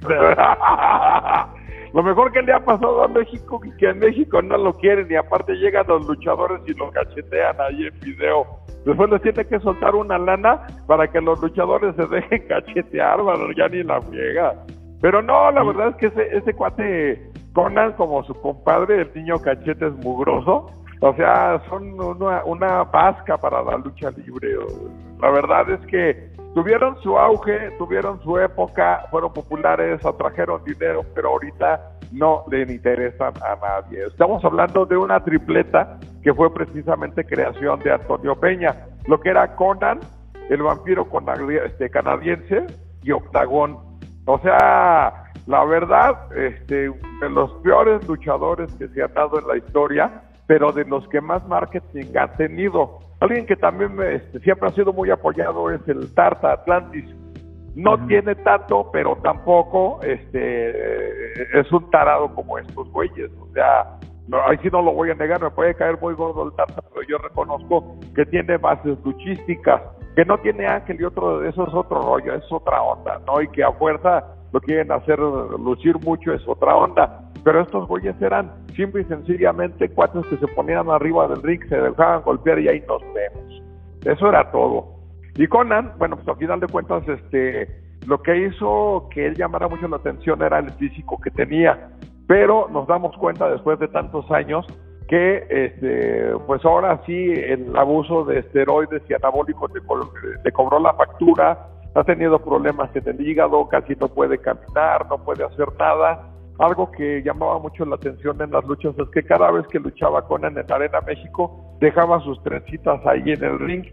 lo 1.92 2.02
mejor 2.02 2.32
que 2.32 2.42
le 2.42 2.52
ha 2.52 2.64
pasado 2.64 3.02
a 3.02 3.08
México 3.08 3.60
y 3.64 3.70
que 3.76 3.88
en 3.90 3.98
México 3.98 4.40
no 4.42 4.56
lo 4.56 4.72
quieren 4.74 5.06
y 5.10 5.16
aparte 5.16 5.54
llegan 5.54 5.86
los 5.88 6.06
luchadores 6.06 6.60
y 6.66 6.74
lo 6.74 6.90
cachetean 6.90 7.60
ahí 7.60 7.86
en 7.86 8.00
video. 8.00 8.46
Después 8.84 9.10
les 9.10 9.22
tiene 9.22 9.44
que 9.44 9.60
soltar 9.60 9.94
una 9.94 10.18
lana 10.18 10.66
para 10.86 11.06
que 11.08 11.20
los 11.20 11.40
luchadores 11.40 11.94
se 11.96 12.06
dejen 12.06 12.46
cachetear, 12.48 13.20
bueno, 13.22 13.52
ya 13.56 13.68
ni 13.68 13.82
la 13.82 14.00
friega. 14.00 14.54
Pero 15.00 15.20
no, 15.20 15.50
la 15.50 15.64
verdad 15.64 15.88
es 15.88 15.96
que 15.96 16.06
ese, 16.06 16.36
ese 16.36 16.54
cuate 16.54 17.32
Conan 17.52 17.92
como 17.94 18.24
su 18.24 18.34
compadre, 18.34 19.02
el 19.02 19.10
niño 19.14 19.38
cachete 19.38 19.88
es 19.88 19.92
mugroso, 19.96 20.70
o 21.00 21.14
sea, 21.16 21.60
son 21.68 22.00
una, 22.00 22.44
una 22.44 22.84
vasca 22.84 23.36
para 23.36 23.62
la 23.62 23.76
lucha 23.76 24.10
libre. 24.12 24.56
La 25.22 25.30
verdad 25.30 25.70
es 25.70 25.80
que 25.86 26.32
tuvieron 26.52 27.00
su 27.00 27.16
auge, 27.16 27.70
tuvieron 27.78 28.20
su 28.22 28.38
época, 28.38 29.06
fueron 29.08 29.32
populares, 29.32 30.04
atrajeron 30.04 30.64
dinero, 30.64 31.04
pero 31.14 31.28
ahorita 31.30 31.92
no 32.10 32.44
le 32.50 32.62
interesan 32.62 33.32
a 33.40 33.54
nadie. 33.54 34.04
Estamos 34.04 34.44
hablando 34.44 34.84
de 34.84 34.96
una 34.96 35.22
tripleta 35.22 36.00
que 36.24 36.34
fue 36.34 36.52
precisamente 36.52 37.24
creación 37.24 37.78
de 37.80 37.92
Antonio 37.92 38.34
Peña, 38.34 38.88
lo 39.06 39.20
que 39.20 39.30
era 39.30 39.54
Conan, 39.54 40.00
el 40.50 40.60
vampiro 40.60 41.06
este, 41.66 41.88
canadiense 41.88 42.66
y 43.04 43.12
Octagón. 43.12 43.78
O 44.26 44.40
sea, 44.40 45.30
la 45.46 45.64
verdad, 45.64 46.36
este, 46.36 46.90
de 47.20 47.30
los 47.30 47.52
peores 47.62 48.06
luchadores 48.08 48.74
que 48.74 48.88
se 48.88 49.04
han 49.04 49.14
dado 49.14 49.38
en 49.38 49.46
la 49.46 49.56
historia, 49.56 50.22
pero 50.48 50.72
de 50.72 50.84
los 50.84 51.06
que 51.08 51.20
más 51.20 51.46
marketing 51.46 52.16
ha 52.18 52.26
tenido. 52.32 52.98
Alguien 53.22 53.46
que 53.46 53.54
también 53.54 53.96
este, 54.02 54.40
siempre 54.40 54.68
ha 54.68 54.72
sido 54.72 54.92
muy 54.92 55.08
apoyado 55.08 55.70
es 55.70 55.80
el 55.86 56.12
Tarta 56.12 56.54
Atlantis. 56.54 57.04
No 57.76 58.04
tiene 58.08 58.34
tanto, 58.34 58.90
pero 58.92 59.16
tampoco 59.22 60.00
este, 60.02 61.60
es 61.60 61.70
un 61.70 61.88
tarado 61.90 62.34
como 62.34 62.58
estos 62.58 62.90
güeyes. 62.90 63.30
O 63.40 63.46
sea, 63.52 63.96
no, 64.26 64.38
ahí 64.44 64.58
sí 64.60 64.68
no 64.72 64.82
lo 64.82 64.92
voy 64.92 65.10
a 65.10 65.14
negar, 65.14 65.40
me 65.40 65.50
puede 65.50 65.72
caer 65.76 66.00
muy 66.00 66.14
gordo 66.14 66.42
el 66.42 66.52
Tarta, 66.56 66.82
pero 66.92 67.06
yo 67.06 67.18
reconozco 67.18 67.96
que 68.12 68.26
tiene 68.26 68.56
bases 68.56 68.98
luchísticas, 69.04 69.80
que 70.16 70.24
no 70.24 70.38
tiene 70.38 70.66
Ángel 70.66 71.00
y 71.00 71.04
otro, 71.04 71.44
eso 71.44 71.68
es 71.68 71.74
otro 71.74 72.02
rollo, 72.02 72.34
es 72.34 72.50
otra 72.50 72.82
onda, 72.82 73.20
¿no? 73.24 73.40
Y 73.40 73.46
que 73.52 73.62
a 73.62 73.70
fuerza 73.70 74.34
lo 74.52 74.60
quieren 74.60 74.90
hacer 74.90 75.20
lucir 75.20 75.96
mucho, 76.00 76.32
es 76.32 76.42
otra 76.48 76.74
onda. 76.74 77.21
Pero 77.44 77.62
estos 77.62 77.88
güeyes 77.88 78.20
eran 78.20 78.52
simple 78.76 79.02
y 79.02 79.04
sencillamente 79.04 79.88
cuatro 79.88 80.22
que 80.22 80.36
se 80.36 80.46
ponían 80.48 80.88
arriba 80.88 81.26
del 81.28 81.42
ring, 81.42 81.60
se 81.68 81.76
dejaban 81.76 82.22
golpear 82.22 82.60
y 82.60 82.68
ahí 82.68 82.84
nos 82.86 83.02
vemos. 83.12 83.62
Eso 84.04 84.28
era 84.28 84.50
todo. 84.50 84.94
Y 85.36 85.46
Conan, 85.46 85.92
bueno, 85.98 86.16
pues 86.16 86.28
al 86.28 86.36
final 86.36 86.60
de 86.60 86.68
cuentas, 86.68 87.08
este, 87.08 87.68
lo 88.06 88.22
que 88.22 88.46
hizo 88.46 89.08
que 89.12 89.26
él 89.26 89.34
llamara 89.34 89.68
mucho 89.68 89.88
la 89.88 89.96
atención 89.96 90.42
era 90.42 90.58
el 90.58 90.70
físico 90.72 91.18
que 91.20 91.30
tenía. 91.30 91.90
Pero 92.26 92.68
nos 92.70 92.86
damos 92.86 93.16
cuenta 93.16 93.50
después 93.50 93.78
de 93.78 93.88
tantos 93.88 94.30
años 94.30 94.66
que 95.08 95.44
este, 95.50 96.32
pues 96.46 96.64
ahora 96.64 97.00
sí 97.04 97.32
el 97.32 97.76
abuso 97.76 98.24
de 98.24 98.38
esteroides 98.38 99.02
y 99.08 99.14
anabólicos 99.14 99.70
le, 99.74 100.52
cobró 100.52 100.78
la 100.78 100.94
factura, 100.94 101.68
ha 101.94 102.04
tenido 102.04 102.38
problemas 102.38 102.94
en 102.96 103.06
el 103.08 103.20
hígado, 103.20 103.68
casi 103.68 103.94
no 103.96 104.08
puede 104.08 104.38
caminar, 104.38 105.06
no 105.10 105.18
puede 105.22 105.44
hacer 105.44 105.68
nada 105.78 106.31
algo 106.62 106.90
que 106.92 107.22
llamaba 107.22 107.58
mucho 107.58 107.84
la 107.84 107.96
atención 107.96 108.40
en 108.40 108.52
las 108.52 108.64
luchas 108.64 108.94
es 108.96 109.08
que 109.08 109.24
cada 109.24 109.50
vez 109.50 109.66
que 109.66 109.80
luchaba 109.80 110.26
Conan 110.26 110.56
en 110.56 110.72
Arena 110.72 111.00
México, 111.00 111.76
dejaba 111.80 112.20
sus 112.20 112.40
trencitas 112.44 113.04
ahí 113.04 113.22
en 113.26 113.42
el 113.42 113.58
ring. 113.58 113.84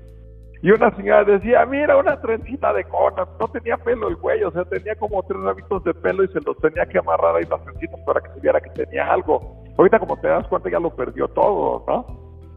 Y 0.61 0.71
una 0.71 0.95
señora 0.95 1.23
decía, 1.23 1.65
mira, 1.65 1.97
una 1.97 2.21
trencita 2.21 2.71
de 2.73 2.83
Conan. 2.83 3.27
No 3.39 3.47
tenía 3.47 3.77
pelo 3.77 4.07
el 4.09 4.17
güey, 4.17 4.43
o 4.43 4.51
sea, 4.51 4.65
tenía 4.65 4.95
como 4.95 5.23
tres 5.23 5.41
rabitos 5.41 5.83
de 5.83 5.93
pelo 5.95 6.23
y 6.23 6.27
se 6.27 6.41
los 6.41 6.57
tenía 6.57 6.85
que 6.85 6.99
amarrar 6.99 7.37
ahí 7.37 7.45
las 7.49 7.63
trencitas 7.63 7.99
para 8.05 8.21
que 8.21 8.29
se 8.33 8.39
viera 8.39 8.61
que 8.61 8.69
tenía 8.71 9.11
algo. 9.11 9.63
Ahorita, 9.77 9.99
como 9.99 10.17
te 10.17 10.27
das 10.27 10.47
cuenta, 10.47 10.69
ya 10.69 10.79
lo 10.79 10.95
perdió 10.95 11.27
todo, 11.29 11.83
¿no? 11.87 12.05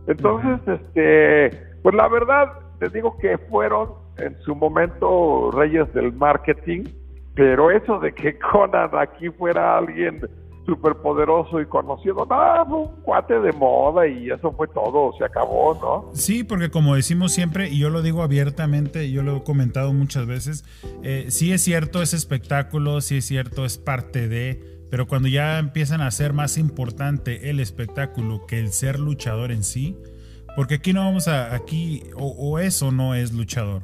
Entonces, 0.09 0.60
este, 0.80 1.51
pues 1.82 1.94
la 1.94 2.09
verdad, 2.09 2.52
te 2.80 2.89
digo 2.90 3.16
que 3.18 3.39
fueron 3.39 3.94
en 4.18 4.39
su 4.43 4.55
momento 4.55 5.51
reyes 5.52 5.90
del 5.94 6.12
marketing 6.12 6.84
pero 7.34 7.70
eso 7.70 7.98
de 7.98 8.12
que 8.12 8.38
Conan 8.38 8.90
aquí 8.98 9.30
fuera 9.30 9.78
alguien 9.78 10.20
súper 10.66 10.94
poderoso 10.96 11.60
y 11.60 11.66
conocido, 11.66 12.26
no, 12.26 12.66
fue 12.68 12.78
un 12.78 13.02
cuate 13.02 13.40
de 13.40 13.52
moda 13.52 14.06
y 14.06 14.30
eso 14.30 14.52
fue 14.52 14.68
todo, 14.68 15.12
se 15.18 15.24
acabó, 15.24 15.74
¿no? 15.80 16.14
Sí, 16.14 16.44
porque 16.44 16.70
como 16.70 16.94
decimos 16.94 17.32
siempre, 17.32 17.68
y 17.68 17.78
yo 17.78 17.90
lo 17.90 18.02
digo 18.02 18.22
abiertamente, 18.22 19.10
yo 19.10 19.22
lo 19.22 19.38
he 19.38 19.42
comentado 19.42 19.92
muchas 19.92 20.26
veces, 20.26 20.64
eh, 21.02 21.26
sí 21.28 21.52
es 21.52 21.62
cierto, 21.62 22.00
es 22.00 22.14
espectáculo, 22.14 23.00
sí 23.00 23.16
es 23.16 23.24
cierto, 23.24 23.64
es 23.64 23.76
parte 23.76 24.28
de, 24.28 24.60
pero 24.90 25.09
cuando 25.09 25.28
ya 25.28 25.59
empiezan 25.59 26.00
a 26.00 26.10
ser 26.10 26.32
más 26.32 26.59
importante 26.59 27.50
el 27.50 27.59
espectáculo 27.59 28.46
que 28.46 28.60
el 28.60 28.72
ser 28.72 29.00
luchador 29.00 29.50
en 29.50 29.64
sí, 29.64 29.98
porque 30.54 30.76
aquí 30.76 30.92
no 30.92 31.00
vamos 31.00 31.26
a, 31.26 31.54
aquí, 31.54 32.04
o 32.14 32.59
eso 32.60 32.92
no 32.92 33.14
es 33.16 33.32
luchador, 33.32 33.82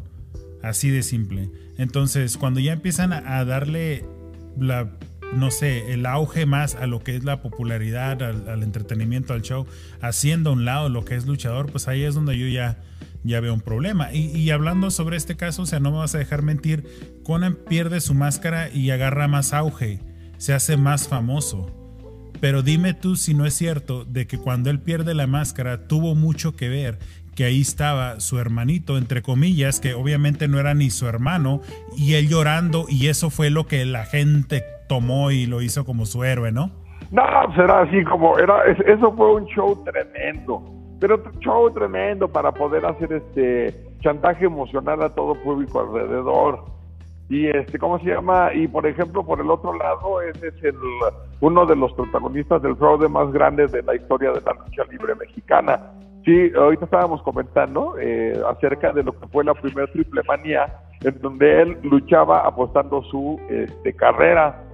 así 0.62 0.90
de 0.90 1.02
simple. 1.02 1.50
Entonces, 1.76 2.36
cuando 2.36 2.60
ya 2.60 2.72
empiezan 2.72 3.12
a, 3.12 3.44
darle 3.44 4.04
la, 4.58 4.90
no 5.34 5.50
sé, 5.50 5.92
el 5.92 6.06
auge 6.06 6.46
más 6.46 6.74
a 6.74 6.86
lo 6.86 7.02
que 7.02 7.16
es 7.16 7.24
la 7.24 7.40
popularidad, 7.40 8.22
al, 8.22 8.62
entretenimiento, 8.62 9.32
al 9.32 9.42
show, 9.42 9.66
haciendo 10.00 10.50
a 10.50 10.52
un 10.54 10.64
lado 10.64 10.88
lo 10.88 11.04
que 11.04 11.14
es 11.14 11.26
luchador, 11.26 11.70
pues 11.70 11.88
ahí 11.88 12.02
es 12.02 12.14
donde 12.14 12.36
yo 12.36 12.48
ya, 12.48 12.82
ya 13.22 13.40
veo 13.40 13.54
un 13.54 13.60
problema. 13.60 14.12
Y, 14.12 14.50
hablando 14.50 14.90
sobre 14.90 15.16
este 15.16 15.36
caso, 15.36 15.62
o 15.62 15.66
sea, 15.66 15.80
no 15.80 15.92
me 15.92 15.98
vas 15.98 16.14
a 16.14 16.18
dejar 16.18 16.42
mentir, 16.42 16.84
Conan 17.22 17.56
pierde 17.68 18.00
su 18.00 18.14
máscara 18.14 18.70
y 18.70 18.90
agarra 18.90 19.28
más 19.28 19.52
auge. 19.52 20.00
se 20.38 20.54
hace 20.54 20.76
más 20.76 21.08
famoso. 21.08 21.74
Pero 22.40 22.62
dime 22.62 22.94
tú 22.94 23.16
si 23.16 23.34
no 23.34 23.46
es 23.46 23.54
cierto 23.54 24.04
de 24.04 24.26
que 24.26 24.38
cuando 24.38 24.70
él 24.70 24.80
pierde 24.80 25.14
la 25.14 25.26
máscara 25.26 25.88
tuvo 25.88 26.14
mucho 26.14 26.54
que 26.54 26.68
ver 26.68 26.98
que 27.38 27.44
ahí 27.44 27.60
estaba 27.60 28.18
su 28.18 28.40
hermanito, 28.40 28.98
entre 28.98 29.22
comillas, 29.22 29.78
que 29.78 29.94
obviamente 29.94 30.48
no 30.48 30.58
era 30.58 30.74
ni 30.74 30.90
su 30.90 31.06
hermano, 31.06 31.60
y 31.96 32.14
él 32.14 32.28
llorando, 32.28 32.86
y 32.88 33.06
eso 33.06 33.30
fue 33.30 33.48
lo 33.48 33.68
que 33.68 33.84
la 33.84 34.04
gente 34.06 34.64
tomó 34.88 35.30
y 35.30 35.46
lo 35.46 35.62
hizo 35.62 35.84
como 35.84 36.04
su 36.04 36.24
héroe, 36.24 36.50
¿no? 36.50 36.72
No, 37.12 37.22
será 37.54 37.82
pues 37.82 37.90
así 37.90 38.04
como, 38.06 38.36
era, 38.40 38.64
eso 38.64 39.12
fue 39.12 39.34
un 39.34 39.46
show 39.46 39.84
tremendo, 39.84 40.64
pero 40.98 41.22
show 41.38 41.70
tremendo 41.72 42.26
para 42.26 42.50
poder 42.50 42.84
hacer 42.84 43.12
este 43.12 43.72
chantaje 44.00 44.46
emocional 44.46 45.00
a 45.00 45.10
todo 45.10 45.36
público 45.36 45.78
alrededor. 45.78 46.64
Y 47.28 47.46
este, 47.46 47.78
¿cómo 47.78 48.00
se 48.00 48.06
llama? 48.06 48.52
Y 48.52 48.66
por 48.66 48.84
ejemplo, 48.84 49.24
por 49.24 49.40
el 49.40 49.48
otro 49.48 49.74
lado, 49.74 50.22
ese 50.22 50.48
es 50.48 50.64
el, 50.64 50.74
uno 51.40 51.66
de 51.66 51.76
los 51.76 51.92
protagonistas 51.92 52.62
del 52.62 52.74
fraude 52.74 53.08
más 53.08 53.30
grande 53.30 53.68
de 53.68 53.80
la 53.84 53.94
historia 53.94 54.32
de 54.32 54.40
la 54.40 54.54
lucha 54.54 54.82
libre 54.90 55.14
mexicana 55.14 55.78
Sí, 56.24 56.52
ahorita 56.54 56.84
estábamos 56.84 57.22
comentando 57.22 57.94
eh, 57.98 58.38
acerca 58.48 58.92
de 58.92 59.02
lo 59.02 59.12
que 59.12 59.26
fue 59.28 59.44
la 59.44 59.54
primera 59.54 59.90
triple 59.92 60.22
manía, 60.26 60.66
en 61.02 61.18
donde 61.20 61.62
él 61.62 61.78
luchaba 61.82 62.40
apostando 62.46 63.02
su 63.04 63.40
este, 63.48 63.94
carrera 63.94 64.64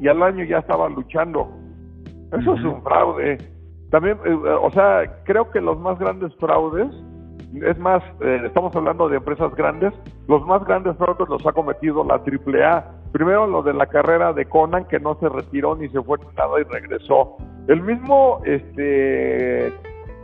y 0.00 0.08
al 0.08 0.22
año 0.22 0.44
ya 0.44 0.58
estaba 0.58 0.88
luchando. 0.88 1.48
Eso 2.32 2.54
es 2.54 2.64
un 2.64 2.82
fraude. 2.82 3.38
También, 3.90 4.18
eh, 4.24 4.32
o 4.32 4.70
sea, 4.72 5.22
creo 5.24 5.50
que 5.50 5.60
los 5.60 5.78
más 5.78 5.98
grandes 5.98 6.34
fraudes, 6.36 6.88
es 7.54 7.78
más, 7.78 8.02
eh, 8.20 8.42
estamos 8.44 8.74
hablando 8.74 9.08
de 9.08 9.18
empresas 9.18 9.54
grandes, 9.54 9.92
los 10.26 10.44
más 10.46 10.64
grandes 10.64 10.96
fraudes 10.96 11.28
los 11.28 11.46
ha 11.46 11.52
cometido 11.52 12.04
la 12.04 12.14
AAA. 12.14 12.84
Primero 13.12 13.46
lo 13.46 13.62
de 13.62 13.72
la 13.72 13.86
carrera 13.86 14.32
de 14.32 14.44
Conan, 14.46 14.86
que 14.86 14.98
no 14.98 15.16
se 15.20 15.28
retiró 15.28 15.76
ni 15.76 15.88
se 15.88 16.02
fue 16.02 16.18
nada 16.36 16.60
y 16.60 16.64
regresó. 16.64 17.36
El 17.68 17.82
mismo, 17.82 18.40
este 18.44 19.72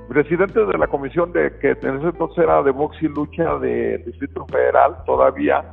presidente 0.08 0.64
de 0.64 0.78
la 0.78 0.86
comisión 0.86 1.32
de 1.32 1.56
que 1.58 1.70
en 1.70 1.96
ese 1.98 2.08
entonces 2.08 2.38
era 2.38 2.62
de 2.62 2.70
box 2.70 2.96
y 3.02 3.08
lucha 3.08 3.58
del 3.58 4.04
Distrito 4.04 4.46
Federal 4.46 4.96
todavía 5.06 5.64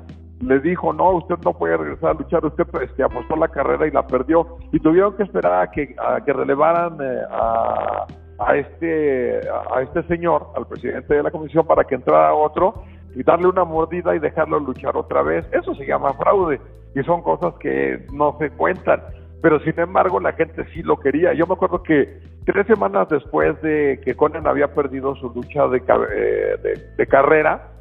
le 0.42 0.60
dijo 0.60 0.94
no 0.94 1.12
usted 1.12 1.36
no 1.44 1.54
puede 1.54 1.78
regresar 1.78 2.12
a 2.12 2.14
luchar 2.14 2.46
usted 2.46 2.66
este, 2.82 3.04
apostó 3.04 3.36
la 3.36 3.50
carrera 3.50 3.88
y 3.88 3.92
la 3.92 4.08
perdió 4.08 4.58
y 4.72 4.80
tuvieron 4.80 5.16
que 5.18 5.24
esperar 5.24 5.64
a 5.64 5.72
que 5.72 5.96
a 5.98 6.24
que 6.24 6.32
relevaran 6.32 6.98
eh, 7.02 7.22
a, 7.30 8.06
a 8.40 8.56
este 8.56 9.42
a 9.74 9.82
este 9.82 10.04
señor 10.04 10.48
al 10.56 10.66
presidente 10.66 11.14
de 11.14 11.24
la 11.24 11.32
comisión 11.32 11.68
para 11.68 11.84
que 11.84 11.96
entrara 11.96 12.34
otro 12.34 12.86
y 13.16 13.24
darle 13.24 13.48
una 13.48 13.66
mordida 13.66 14.16
y 14.16 14.20
dejarlo 14.20 14.60
luchar 14.60 14.96
otra 14.96 15.22
vez. 15.22 15.46
Eso 15.52 15.74
se 15.76 15.86
llama 15.86 16.14
fraude 16.14 16.62
y 16.96 17.04
son 17.04 17.22
cosas 17.22 17.54
que 17.60 18.06
no 18.14 18.36
se 18.40 18.50
cuentan 18.52 19.02
pero 19.42 19.60
sin 19.62 19.80
embargo 19.80 20.20
la 20.20 20.34
gente 20.34 20.66
sí 20.74 20.84
lo 20.84 20.98
quería. 20.98 21.34
Yo 21.34 21.48
me 21.48 21.54
acuerdo 21.54 21.82
que 21.84 22.20
tres 22.46 22.68
semanas 22.68 23.08
después 23.10 23.62
de 23.62 24.02
que 24.04 24.16
Conan 24.16 24.48
había 24.48 24.74
perdido 24.74 25.16
su 25.16 25.30
lucha 25.30 25.68
de, 25.68 25.78
eh, 25.78 26.80
de, 26.98 27.08
carrera, 27.08 27.72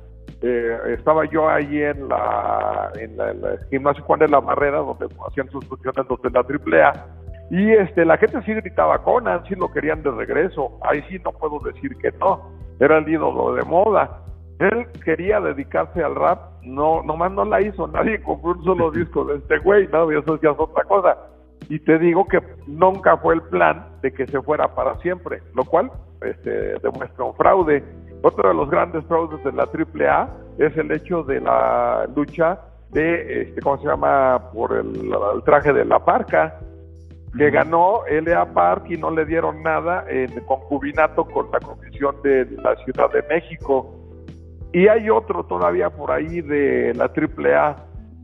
eh, 0.43 0.79
estaba 0.99 1.25
yo 1.25 1.49
ahí 1.49 1.83
en 1.83 2.09
la, 2.09 2.93
en 2.99 3.17
la, 3.17 3.35
gimnasio 3.71 4.05
Juan 4.05 4.21
de 4.21 4.29
la 4.29 4.41
Barrera, 4.41 4.79
donde 4.79 5.07
hacían 5.27 5.51
sus 5.51 5.65
funciones 5.67 6.07
donde 6.09 6.31
la 6.31 6.41
AAA, 6.41 7.07
y 7.51 7.73
este, 7.73 8.05
la 8.05 8.19
gente 8.19 8.41
sí 8.43 8.53
gritaba 8.55 9.03
Conan, 9.03 9.45
sí 9.49 9.55
lo 9.55 9.73
querían 9.73 10.03
de 10.03 10.11
regreso, 10.11 10.79
ahí 10.83 11.03
sí 11.09 11.19
no 11.25 11.33
puedo 11.33 11.59
decir 11.61 11.97
que 11.97 12.13
no, 12.21 12.53
era 12.79 12.99
el 12.99 13.09
ídolo 13.09 13.55
de 13.55 13.65
moda. 13.65 14.23
Él 14.61 14.87
quería 15.05 15.41
dedicarse 15.41 16.03
al 16.03 16.15
rap, 16.15 16.63
no, 16.63 17.03
nomás 17.05 17.33
no 17.33 17.45
la 17.45 17.61
hizo, 17.63 17.87
nadie 17.89 18.21
compró 18.23 18.51
un 18.51 18.65
solo 18.65 18.91
disco 18.93 19.25
de 19.25 19.37
este 19.37 19.59
güey, 19.59 19.89
no, 19.89 20.11
eso 20.11 20.39
ya 20.41 20.51
es 20.51 20.57
otra 20.59 20.85
cosa 20.85 21.17
y 21.69 21.79
te 21.81 21.99
digo 21.99 22.27
que 22.27 22.41
nunca 22.67 23.17
fue 23.19 23.35
el 23.35 23.43
plan 23.43 23.87
de 24.03 24.13
que 24.13 24.27
se 24.27 24.41
fuera 24.41 24.75
para 24.75 24.97
siempre, 25.01 25.43
lo 25.55 25.65
cual 25.65 25.91
este, 26.23 26.79
demuestra 26.79 27.25
un 27.25 27.35
fraude. 27.35 27.85
Otro 28.23 28.49
de 28.49 28.55
los 28.55 28.71
grandes 28.71 29.05
fraudes 29.05 29.43
de 29.45 29.53
la 29.53 29.65
AAA 29.65 30.29
es 30.59 30.77
el 30.77 30.91
hecho 30.91 31.23
de 31.23 31.41
la 31.41 32.09
lucha 32.17 32.59
de, 32.91 33.43
este, 33.43 33.61
¿cómo 33.61 33.79
se 33.79 33.87
llama?, 33.87 34.51
por 34.53 34.73
el, 34.75 35.13
traje 35.45 35.73
de 35.73 35.85
la 35.85 35.99
parca, 36.05 36.59
que 37.37 37.51
ganó 37.51 38.07
L.A. 38.07 38.47
Park 38.47 38.87
y 38.89 38.97
no 38.97 39.11
le 39.11 39.27
dieron 39.27 39.63
nada 39.63 40.05
en 40.09 40.41
concubinato 40.47 41.27
con 41.27 41.51
la 41.53 41.61
Comisión 41.61 42.17
de 42.23 42.47
la 42.63 42.75
Ciudad 42.77 43.13
de 43.13 43.23
México. 43.29 43.95
Y 44.73 44.89
hay 44.89 45.11
otro 45.11 45.45
todavía 45.45 45.91
por 45.91 46.11
ahí 46.11 46.41
de 46.41 46.95
la 46.95 47.05
AAA 47.05 47.77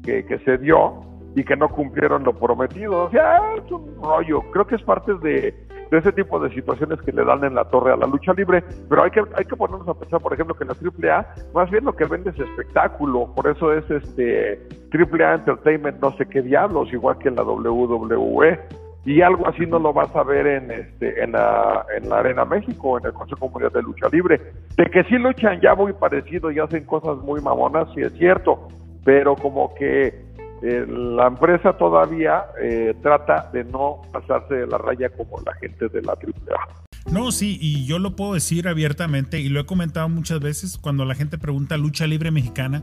que, 0.02 0.24
que 0.24 0.38
se 0.38 0.56
dio, 0.58 1.02
y 1.34 1.44
que 1.44 1.56
no 1.56 1.68
cumplieron 1.68 2.24
lo 2.24 2.32
prometido. 2.32 3.04
O 3.04 3.10
sea, 3.10 3.40
es 3.56 3.70
un 3.70 3.96
rollo. 4.02 4.42
Creo 4.52 4.66
que 4.66 4.76
es 4.76 4.82
parte 4.82 5.14
de, 5.14 5.54
ese 5.90 6.12
tipo 6.12 6.40
de 6.40 6.52
situaciones 6.52 7.00
que 7.02 7.12
le 7.12 7.24
dan 7.24 7.44
en 7.44 7.54
la 7.54 7.64
torre 7.66 7.92
a 7.92 7.96
la 7.96 8.06
lucha 8.06 8.32
libre. 8.32 8.62
Pero 8.88 9.02
hay 9.02 9.10
que, 9.10 9.22
hay 9.34 9.44
que 9.44 9.56
ponernos 9.56 9.86
a 9.88 9.94
pensar, 9.94 10.20
por 10.20 10.32
ejemplo, 10.32 10.54
que 10.54 10.64
la 10.64 10.74
AAA 10.74 11.34
más 11.54 11.70
bien 11.70 11.84
lo 11.84 11.94
que 11.94 12.04
vende 12.04 12.30
es 12.30 12.38
espectáculo. 12.38 13.32
Por 13.34 13.48
eso 13.48 13.72
es 13.72 13.88
este 13.90 14.60
AAA 14.92 15.34
Entertainment, 15.34 16.00
no 16.00 16.12
sé 16.16 16.26
qué 16.26 16.42
diablos, 16.42 16.92
igual 16.92 17.18
que 17.18 17.28
en 17.28 17.36
la 17.36 17.42
WWE. 17.42 18.58
Y 19.06 19.20
algo 19.20 19.46
así 19.46 19.66
no 19.66 19.78
lo 19.78 19.92
vas 19.92 20.14
a 20.16 20.22
ver 20.22 20.46
en 20.46 20.70
este 20.70 21.22
en 21.22 21.32
la, 21.32 21.84
en 21.94 22.08
la 22.08 22.20
Arena 22.20 22.44
México, 22.44 22.98
en 22.98 23.04
el 23.04 23.12
Consejo 23.12 23.50
Mundial 23.50 23.72
de 23.72 23.82
Lucha 23.82 24.08
Libre. 24.10 24.40
De 24.76 24.86
que 24.86 25.04
sí 25.04 25.18
luchan 25.18 25.60
ya 25.60 25.74
muy 25.74 25.92
parecido 25.92 26.50
y 26.50 26.58
hacen 26.58 26.84
cosas 26.86 27.18
muy 27.18 27.40
mamonas, 27.40 27.88
sí 27.94 28.00
es 28.00 28.12
cierto. 28.14 28.68
Pero 29.04 29.36
como 29.36 29.74
que 29.74 30.24
eh, 30.66 30.86
la 30.88 31.26
empresa 31.26 31.76
todavía 31.76 32.46
eh, 32.58 32.94
trata 33.02 33.50
de 33.52 33.64
no 33.64 34.00
pasarse 34.10 34.54
de 34.54 34.66
la 34.66 34.78
raya 34.78 35.10
como 35.10 35.38
la 35.44 35.52
gente 35.56 35.88
de 35.90 36.00
la 36.00 36.12
AAA. 36.12 36.84
No, 37.12 37.32
sí, 37.32 37.58
y 37.60 37.84
yo 37.84 37.98
lo 37.98 38.16
puedo 38.16 38.32
decir 38.32 38.66
abiertamente 38.66 39.40
y 39.40 39.50
lo 39.50 39.60
he 39.60 39.66
comentado 39.66 40.08
muchas 40.08 40.40
veces 40.40 40.78
cuando 40.78 41.04
la 41.04 41.14
gente 41.14 41.36
pregunta 41.36 41.76
lucha 41.76 42.06
libre 42.06 42.30
mexicana, 42.30 42.82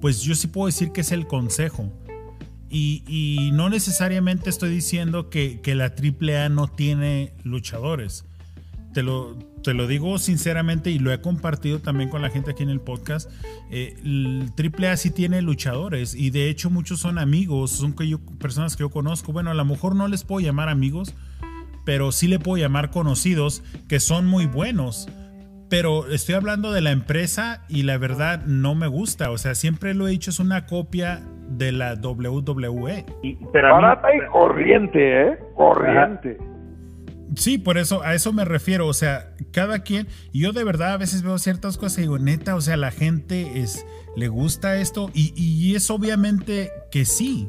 pues 0.00 0.22
yo 0.22 0.34
sí 0.34 0.48
puedo 0.48 0.66
decir 0.66 0.90
que 0.90 1.02
es 1.02 1.12
el 1.12 1.28
consejo. 1.28 1.92
Y, 2.68 3.50
no 3.52 3.68
necesariamente 3.68 4.50
estoy 4.50 4.70
diciendo 4.70 5.30
que, 5.30 5.60
que 5.60 5.76
la 5.76 5.86
AAA 5.86 6.48
no 6.48 6.66
tiene 6.66 7.32
luchadores. 7.44 8.24
Te 8.92 9.02
lo, 9.02 9.38
te 9.62 9.74
lo 9.74 9.86
digo 9.86 10.18
sinceramente 10.18 10.90
y 10.90 10.98
lo 10.98 11.12
he 11.12 11.20
compartido 11.20 11.80
también 11.80 12.08
con 12.08 12.22
la 12.22 12.30
gente 12.30 12.50
aquí 12.50 12.62
en 12.62 12.70
el 12.70 12.80
podcast, 12.80 13.30
eh, 13.70 13.94
el 14.02 14.50
AAA 14.58 14.96
sí 14.96 15.10
tiene 15.10 15.42
luchadores 15.42 16.14
y 16.14 16.30
de 16.30 16.48
hecho 16.48 16.70
muchos 16.70 17.00
son 17.00 17.18
amigos, 17.18 17.70
son 17.70 17.94
que 17.94 18.08
yo, 18.08 18.18
personas 18.40 18.76
que 18.76 18.82
yo 18.82 18.90
conozco. 18.90 19.32
Bueno, 19.32 19.50
a 19.50 19.54
lo 19.54 19.64
mejor 19.64 19.94
no 19.94 20.08
les 20.08 20.24
puedo 20.24 20.44
llamar 20.44 20.68
amigos, 20.68 21.14
pero 21.84 22.10
sí 22.12 22.26
le 22.26 22.38
puedo 22.38 22.56
llamar 22.56 22.90
conocidos 22.90 23.62
que 23.88 24.00
son 24.00 24.26
muy 24.26 24.46
buenos. 24.46 25.08
Pero 25.68 26.08
estoy 26.10 26.34
hablando 26.34 26.72
de 26.72 26.80
la 26.80 26.90
empresa 26.90 27.62
y 27.68 27.84
la 27.84 27.96
verdad 27.96 28.44
no 28.44 28.74
me 28.74 28.88
gusta. 28.88 29.30
O 29.30 29.38
sea, 29.38 29.54
siempre 29.54 29.94
lo 29.94 30.08
he 30.08 30.10
dicho, 30.10 30.30
es 30.30 30.40
una 30.40 30.66
copia 30.66 31.22
de 31.48 31.70
la 31.70 31.94
WWE. 31.94 33.06
Barata 33.52 34.08
y 34.14 34.26
corriente, 34.32 35.22
¿eh? 35.28 35.38
Corriente. 35.54 36.38
Sí, 37.36 37.58
por 37.58 37.78
eso, 37.78 38.02
a 38.02 38.14
eso 38.14 38.32
me 38.32 38.44
refiero. 38.44 38.86
O 38.86 38.94
sea, 38.94 39.34
cada 39.52 39.80
quien. 39.80 40.08
Yo 40.32 40.52
de 40.52 40.64
verdad 40.64 40.94
a 40.94 40.96
veces 40.96 41.22
veo 41.22 41.38
ciertas 41.38 41.76
cosas 41.76 41.98
y 41.98 42.02
digo, 42.02 42.18
neta, 42.18 42.56
o 42.56 42.60
sea, 42.60 42.76
la 42.76 42.90
gente 42.90 43.60
es, 43.60 43.84
le 44.16 44.28
gusta 44.28 44.76
esto. 44.78 45.10
Y, 45.14 45.32
y 45.40 45.74
es 45.74 45.90
obviamente 45.90 46.70
que 46.90 47.04
sí. 47.04 47.48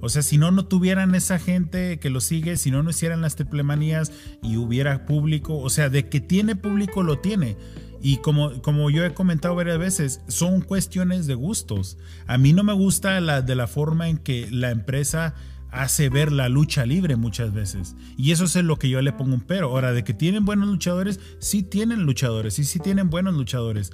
O 0.00 0.08
sea, 0.08 0.22
si 0.22 0.36
no, 0.36 0.50
no 0.50 0.66
tuvieran 0.66 1.14
esa 1.14 1.38
gente 1.38 2.00
que 2.00 2.10
lo 2.10 2.20
sigue, 2.20 2.56
si 2.56 2.72
no, 2.72 2.82
no 2.82 2.90
hicieran 2.90 3.20
las 3.20 3.36
triplemanías 3.36 4.10
y 4.42 4.56
hubiera 4.56 5.06
público. 5.06 5.58
O 5.58 5.70
sea, 5.70 5.88
de 5.88 6.08
que 6.08 6.20
tiene 6.20 6.56
público, 6.56 7.02
lo 7.02 7.20
tiene. 7.20 7.56
Y 8.02 8.16
como, 8.16 8.60
como 8.62 8.90
yo 8.90 9.04
he 9.04 9.14
comentado 9.14 9.54
varias 9.54 9.78
veces, 9.78 10.20
son 10.26 10.60
cuestiones 10.60 11.28
de 11.28 11.34
gustos. 11.34 11.98
A 12.26 12.36
mí 12.36 12.52
no 12.52 12.64
me 12.64 12.72
gusta 12.72 13.20
la, 13.20 13.42
de 13.42 13.54
la 13.54 13.68
forma 13.68 14.08
en 14.08 14.18
que 14.18 14.48
la 14.50 14.72
empresa 14.72 15.34
hace 15.72 16.10
ver 16.10 16.30
la 16.30 16.48
lucha 16.48 16.86
libre 16.86 17.16
muchas 17.16 17.52
veces. 17.52 17.96
Y 18.16 18.30
eso 18.30 18.44
es 18.44 18.54
lo 18.56 18.78
que 18.78 18.88
yo 18.88 19.00
le 19.02 19.12
pongo 19.12 19.34
un 19.34 19.40
pero. 19.40 19.70
Ahora, 19.70 19.92
de 19.92 20.04
que 20.04 20.14
tienen 20.14 20.44
buenos 20.44 20.68
luchadores, 20.68 21.18
sí 21.38 21.62
tienen 21.62 22.04
luchadores, 22.04 22.54
sí, 22.54 22.64
sí 22.64 22.78
tienen 22.78 23.10
buenos 23.10 23.34
luchadores. 23.34 23.90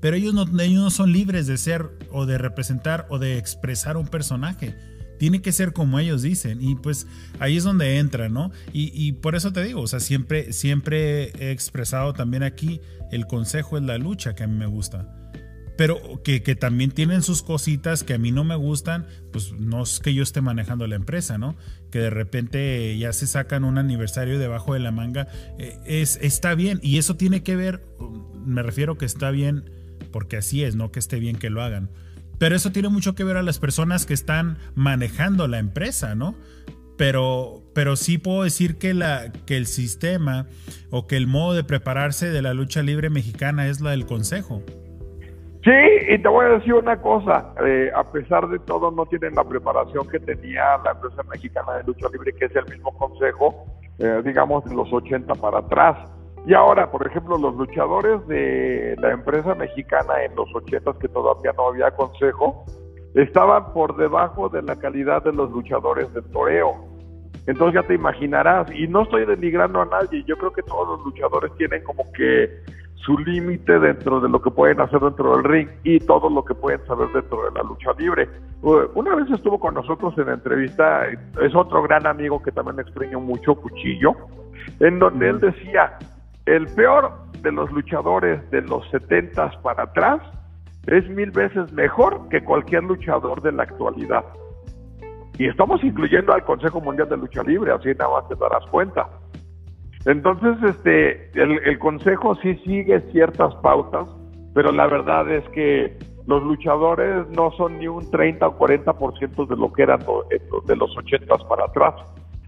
Pero 0.00 0.16
ellos 0.16 0.34
no, 0.34 0.42
ellos 0.60 0.82
no 0.82 0.90
son 0.90 1.12
libres 1.12 1.46
de 1.46 1.56
ser 1.56 1.90
o 2.10 2.26
de 2.26 2.36
representar 2.36 3.06
o 3.10 3.18
de 3.18 3.38
expresar 3.38 3.96
un 3.96 4.08
personaje. 4.08 4.76
Tiene 5.18 5.40
que 5.42 5.52
ser 5.52 5.72
como 5.72 5.98
ellos 5.98 6.22
dicen. 6.22 6.60
Y 6.60 6.74
pues 6.74 7.06
ahí 7.38 7.56
es 7.56 7.64
donde 7.64 7.98
entra, 7.98 8.28
¿no? 8.28 8.50
Y, 8.72 8.90
y 8.94 9.12
por 9.12 9.34
eso 9.34 9.52
te 9.52 9.62
digo, 9.62 9.82
o 9.82 9.86
sea, 9.86 10.00
siempre, 10.00 10.52
siempre 10.52 11.30
he 11.38 11.52
expresado 11.52 12.12
también 12.12 12.42
aquí 12.42 12.80
el 13.12 13.26
consejo 13.26 13.76
es 13.76 13.84
la 13.84 13.98
lucha 13.98 14.34
que 14.34 14.44
a 14.44 14.46
mí 14.46 14.56
me 14.56 14.66
gusta 14.66 15.19
pero 15.80 16.22
que, 16.22 16.40
también 16.56 16.90
tienen 16.90 17.22
sus 17.22 17.42
cositas 17.42 18.04
que 18.04 18.12
a 18.12 18.18
mí 18.18 18.32
no 18.32 18.44
me 18.44 18.54
gustan, 18.54 19.06
pues 19.32 19.54
no 19.54 19.82
es 19.82 19.98
que 19.98 20.12
yo 20.12 20.22
esté 20.22 20.42
manejando 20.42 20.86
la 20.86 20.94
empresa, 20.94 21.38
¿no? 21.38 21.56
Que 21.90 22.00
de 22.00 22.10
repente 22.10 22.98
ya 22.98 23.14
se 23.14 23.26
sacan 23.26 23.64
un 23.64 23.78
aniversario 23.78 24.38
debajo 24.38 24.74
de 24.74 24.80
la 24.80 24.90
manga, 24.90 25.28
eh, 25.58 25.78
es, 25.86 26.18
está 26.20 26.54
bien, 26.54 26.80
y 26.82 26.98
eso 26.98 27.16
tiene 27.16 27.42
que 27.42 27.56
ver, 27.56 27.82
me 28.44 28.62
refiero 28.62 28.98
que 28.98 29.06
está 29.06 29.30
bien, 29.30 29.70
porque 30.12 30.36
así 30.36 30.62
es, 30.62 30.76
no 30.76 30.92
que 30.92 30.98
esté 30.98 31.18
bien 31.18 31.36
que 31.36 31.48
lo 31.48 31.62
hagan. 31.62 31.88
Pero 32.36 32.54
eso 32.54 32.72
tiene 32.72 32.90
mucho 32.90 33.14
que 33.14 33.24
ver 33.24 33.38
a 33.38 33.42
las 33.42 33.58
personas 33.58 34.04
que 34.04 34.12
están 34.12 34.58
manejando 34.74 35.48
la 35.48 35.60
empresa, 35.60 36.14
¿no? 36.14 36.36
pero, 36.98 37.62
pero 37.72 37.96
sí 37.96 38.18
puedo 38.18 38.42
decir 38.42 38.76
que, 38.76 38.92
la, 38.92 39.32
que 39.32 39.56
el 39.56 39.66
sistema 39.66 40.46
o 40.90 41.06
que 41.06 41.16
el 41.16 41.26
modo 41.26 41.54
de 41.54 41.64
prepararse 41.64 42.28
de 42.28 42.42
la 42.42 42.52
lucha 42.52 42.82
libre 42.82 43.08
mexicana 43.08 43.68
es 43.68 43.80
la 43.80 43.92
del 43.92 44.04
consejo. 44.04 44.62
Sí, 45.62 45.70
y 46.08 46.18
te 46.18 46.28
voy 46.28 46.46
a 46.46 46.48
decir 46.50 46.72
una 46.72 47.00
cosa, 47.02 47.52
eh, 47.62 47.90
a 47.94 48.02
pesar 48.10 48.48
de 48.48 48.58
todo 48.60 48.90
no 48.90 49.04
tienen 49.04 49.34
la 49.34 49.44
preparación 49.44 50.08
que 50.08 50.18
tenía 50.18 50.78
la 50.82 50.92
empresa 50.92 51.22
mexicana 51.24 51.74
de 51.74 51.84
lucha 51.84 52.08
libre, 52.10 52.32
que 52.32 52.46
es 52.46 52.56
el 52.56 52.64
mismo 52.64 52.96
consejo, 52.96 53.66
eh, 53.98 54.22
digamos, 54.24 54.64
de 54.64 54.74
los 54.74 54.90
80 54.90 55.34
para 55.34 55.58
atrás. 55.58 55.98
Y 56.46 56.54
ahora, 56.54 56.90
por 56.90 57.06
ejemplo, 57.06 57.36
los 57.36 57.54
luchadores 57.56 58.26
de 58.26 58.96
la 59.00 59.12
empresa 59.12 59.54
mexicana 59.54 60.24
en 60.24 60.34
los 60.34 60.48
80 60.54 60.94
que 60.98 61.08
todavía 61.08 61.52
no 61.52 61.68
había 61.68 61.90
consejo, 61.90 62.64
estaban 63.14 63.74
por 63.74 63.96
debajo 63.96 64.48
de 64.48 64.62
la 64.62 64.76
calidad 64.76 65.22
de 65.22 65.34
los 65.34 65.50
luchadores 65.50 66.10
del 66.14 66.24
toreo. 66.30 66.86
Entonces 67.46 67.82
ya 67.82 67.86
te 67.86 67.94
imaginarás, 67.94 68.70
y 68.74 68.88
no 68.88 69.02
estoy 69.02 69.26
denigrando 69.26 69.82
a 69.82 69.84
nadie, 69.84 70.24
yo 70.26 70.38
creo 70.38 70.52
que 70.52 70.62
todos 70.62 70.88
los 70.88 71.06
luchadores 71.06 71.52
tienen 71.56 71.82
como 71.84 72.10
que 72.12 72.48
su 73.04 73.18
límite 73.18 73.78
dentro 73.78 74.20
de 74.20 74.28
lo 74.28 74.40
que 74.42 74.50
pueden 74.50 74.80
hacer 74.80 75.00
dentro 75.00 75.36
del 75.36 75.44
ring 75.44 75.68
y 75.84 75.98
todo 76.00 76.28
lo 76.28 76.44
que 76.44 76.54
pueden 76.54 76.84
saber 76.86 77.08
dentro 77.12 77.44
de 77.44 77.50
la 77.52 77.62
lucha 77.62 77.92
libre. 77.98 78.28
Una 78.62 79.14
vez 79.14 79.30
estuvo 79.30 79.58
con 79.58 79.74
nosotros 79.74 80.16
en 80.18 80.28
entrevista, 80.28 81.06
es 81.06 81.54
otro 81.54 81.82
gran 81.82 82.06
amigo 82.06 82.42
que 82.42 82.52
también 82.52 82.78
extraño 82.80 83.20
mucho, 83.20 83.54
Cuchillo, 83.54 84.14
en 84.80 84.98
donde 84.98 85.30
él 85.30 85.40
decía, 85.40 85.98
el 86.44 86.66
peor 86.66 87.12
de 87.40 87.52
los 87.52 87.70
luchadores 87.72 88.48
de 88.50 88.62
los 88.62 88.88
70 88.90 89.62
para 89.62 89.84
atrás 89.84 90.20
es 90.86 91.08
mil 91.08 91.30
veces 91.30 91.72
mejor 91.72 92.28
que 92.28 92.42
cualquier 92.42 92.84
luchador 92.84 93.40
de 93.40 93.52
la 93.52 93.62
actualidad. 93.62 94.24
Y 95.38 95.46
estamos 95.46 95.82
incluyendo 95.82 96.34
al 96.34 96.44
Consejo 96.44 96.80
Mundial 96.82 97.08
de 97.08 97.16
Lucha 97.16 97.42
Libre, 97.42 97.72
así 97.72 97.88
nada 97.98 98.10
más 98.12 98.28
te 98.28 98.34
darás 98.34 98.64
cuenta. 98.70 99.08
Entonces, 100.06 100.56
este, 100.62 101.30
el, 101.34 101.78
Consejo 101.78 102.34
sí 102.36 102.54
sigue 102.64 103.00
ciertas 103.12 103.54
pautas, 103.56 104.08
pero 104.54 104.72
la 104.72 104.86
verdad 104.86 105.30
es 105.30 105.46
que 105.50 105.96
los 106.26 106.42
luchadores 106.42 107.28
no 107.30 107.50
son 107.52 107.78
ni 107.78 107.88
un 107.88 108.10
30 108.10 108.46
o 108.46 108.58
40% 108.58 109.46
de 109.46 109.56
lo 109.56 109.72
que 109.72 109.82
eran 109.82 110.00
de 110.66 110.76
los 110.76 110.96
80 110.96 111.36
para 111.48 111.64
atrás. 111.66 111.94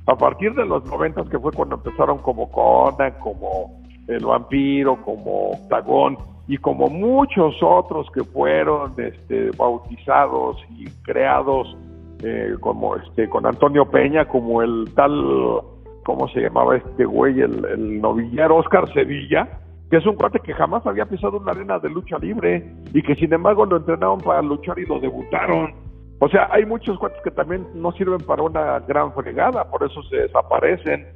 A 0.06 0.16
partir 0.16 0.54
de 0.54 0.64
los 0.64 0.84
90 0.84 1.24
que 1.24 1.38
fue 1.38 1.52
cuando 1.52 1.76
empezaron 1.76 2.18
como 2.18 2.50
Conan, 2.50 3.14
como 3.20 3.82
El 4.08 4.24
Vampiro, 4.24 4.96
como 5.04 5.50
Octagón 5.50 6.16
y 6.48 6.56
como 6.56 6.88
muchos 6.88 7.54
otros 7.62 8.08
que 8.12 8.24
fueron 8.24 8.94
este, 8.96 9.50
bautizados 9.56 10.56
y 10.70 10.86
creados 11.02 11.76
eh, 12.22 12.54
como 12.60 12.96
este 12.96 13.28
con 13.28 13.46
Antonio 13.46 13.84
Peña, 13.90 14.26
como 14.26 14.62
el 14.62 14.92
tal 14.94 15.62
¿cómo 16.04 16.28
se 16.28 16.40
llamaba 16.40 16.76
este 16.76 17.04
güey? 17.04 17.40
El, 17.40 17.64
el 17.64 18.00
novillero 18.00 18.56
Oscar 18.56 18.92
Sevilla, 18.92 19.60
que 19.90 19.98
es 19.98 20.06
un 20.06 20.16
cuate 20.16 20.40
que 20.40 20.54
jamás 20.54 20.86
había 20.86 21.06
pisado 21.06 21.38
una 21.38 21.52
arena 21.52 21.78
de 21.78 21.90
lucha 21.90 22.18
libre 22.18 22.72
y 22.94 23.02
que 23.02 23.14
sin 23.16 23.32
embargo 23.32 23.66
lo 23.66 23.76
entrenaron 23.76 24.20
para 24.20 24.42
luchar 24.42 24.78
y 24.78 24.86
lo 24.86 24.98
debutaron. 25.00 25.74
O 26.18 26.28
sea, 26.28 26.48
hay 26.52 26.64
muchos 26.64 26.98
cuates 26.98 27.20
que 27.22 27.32
también 27.32 27.66
no 27.74 27.90
sirven 27.92 28.20
para 28.20 28.42
una 28.42 28.78
gran 28.80 29.12
fregada, 29.12 29.68
por 29.68 29.82
eso 29.82 30.02
se 30.04 30.16
desaparecen. 30.16 31.06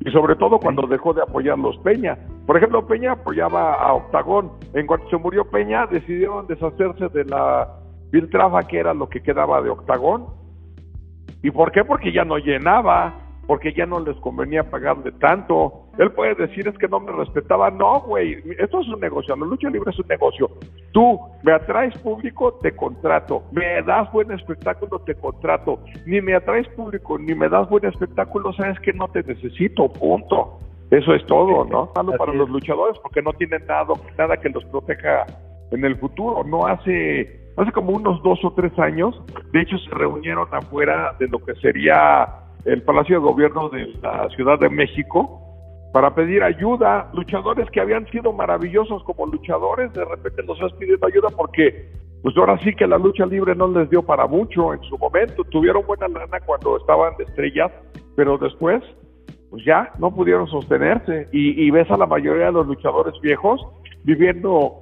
Y 0.00 0.10
sobre 0.10 0.36
todo 0.36 0.58
cuando 0.58 0.86
dejó 0.86 1.12
de 1.12 1.22
apoyar 1.22 1.58
los 1.58 1.76
Peña. 1.78 2.18
Por 2.46 2.56
ejemplo, 2.56 2.86
Peña 2.86 3.12
apoyaba 3.12 3.74
a 3.74 3.92
Octagón. 3.92 4.52
En 4.72 4.86
cuanto 4.86 5.08
se 5.10 5.16
murió 5.16 5.44
Peña, 5.44 5.86
decidieron 5.86 6.46
deshacerse 6.46 7.08
de 7.10 7.24
la 7.26 7.68
Viltrafa, 8.10 8.62
que 8.62 8.78
era 8.78 8.94
lo 8.94 9.08
que 9.08 9.22
quedaba 9.22 9.62
de 9.62 9.70
Octagón. 9.70 10.26
¿Y 11.42 11.50
por 11.50 11.70
qué? 11.70 11.84
Porque 11.84 12.10
ya 12.10 12.24
no 12.24 12.38
llenaba 12.38 13.14
porque 13.46 13.72
ya 13.72 13.86
no 13.86 14.00
les 14.00 14.16
convenía 14.16 14.64
pagarle 14.70 15.12
tanto. 15.12 15.88
Él 15.98 16.10
puede 16.12 16.34
decir 16.34 16.66
es 16.66 16.76
que 16.78 16.88
no 16.88 17.00
me 17.00 17.12
respetaba. 17.12 17.70
No, 17.70 18.00
güey, 18.00 18.38
esto 18.58 18.80
es 18.80 18.88
un 18.88 19.00
negocio. 19.00 19.36
La 19.36 19.46
lucha 19.46 19.68
libre 19.70 19.90
es 19.90 19.98
un 19.98 20.08
negocio. 20.08 20.50
Tú 20.92 21.18
me 21.42 21.52
atraes 21.52 21.96
público, 21.98 22.54
te 22.62 22.74
contrato. 22.74 23.44
Me 23.52 23.82
das 23.82 24.10
buen 24.12 24.30
espectáculo, 24.32 24.98
te 25.00 25.14
contrato. 25.14 25.80
Ni 26.06 26.20
me 26.20 26.34
atraes 26.34 26.68
público, 26.68 27.18
ni 27.18 27.34
me 27.34 27.48
das 27.48 27.68
buen 27.68 27.84
espectáculo, 27.84 28.52
sabes 28.54 28.78
que 28.80 28.92
no 28.92 29.08
te 29.08 29.22
necesito, 29.22 29.88
punto. 29.92 30.58
Eso 30.90 31.14
es 31.14 31.24
todo, 31.26 31.64
¿no? 31.64 31.90
Malo 31.96 32.12
para 32.16 32.32
los 32.32 32.48
luchadores 32.48 32.98
porque 33.00 33.22
no 33.22 33.32
tienen 33.32 33.66
nada, 33.66 33.94
nada 34.16 34.36
que 34.36 34.48
los 34.48 34.64
proteja 34.66 35.26
en 35.70 35.84
el 35.84 35.96
futuro. 35.96 36.44
No 36.44 36.66
hace, 36.66 37.40
hace 37.56 37.72
como 37.72 37.92
unos 37.92 38.22
dos 38.22 38.38
o 38.44 38.52
tres 38.52 38.78
años, 38.78 39.20
de 39.52 39.62
hecho 39.62 39.76
se 39.78 39.90
reunieron 39.90 40.46
afuera 40.52 41.16
de 41.18 41.28
lo 41.28 41.38
que 41.38 41.54
sería 41.56 42.43
el 42.64 42.82
Palacio 42.82 43.20
de 43.20 43.26
Gobierno 43.26 43.68
de 43.68 43.92
la 44.02 44.28
Ciudad 44.30 44.58
de 44.58 44.68
México 44.68 45.40
para 45.92 46.14
pedir 46.14 46.42
ayuda. 46.42 47.10
Luchadores 47.14 47.70
que 47.70 47.80
habían 47.80 48.06
sido 48.10 48.32
maravillosos 48.32 49.02
como 49.04 49.26
luchadores, 49.26 49.92
de 49.92 50.04
repente 50.04 50.42
nos 50.42 50.60
estás 50.60 50.72
pidiendo 50.78 51.06
ayuda 51.06 51.28
porque 51.36 51.88
pues 52.22 52.36
ahora 52.36 52.58
sí 52.60 52.74
que 52.74 52.86
la 52.86 52.98
lucha 52.98 53.26
libre 53.26 53.54
no 53.54 53.68
les 53.68 53.90
dio 53.90 54.02
para 54.02 54.26
mucho 54.26 54.72
en 54.72 54.82
su 54.84 54.96
momento. 54.98 55.44
Tuvieron 55.44 55.86
buena 55.86 56.08
lana 56.08 56.40
cuando 56.40 56.78
estaban 56.78 57.16
de 57.18 57.24
estrellas, 57.24 57.70
pero 58.16 58.38
después 58.38 58.82
pues 59.50 59.64
ya 59.64 59.92
no 59.98 60.12
pudieron 60.12 60.48
sostenerse. 60.48 61.28
Y, 61.32 61.64
y 61.64 61.70
ves 61.70 61.90
a 61.90 61.96
la 61.96 62.06
mayoría 62.06 62.46
de 62.46 62.52
los 62.52 62.66
luchadores 62.66 63.14
viejos 63.20 63.60
viviendo 64.04 64.80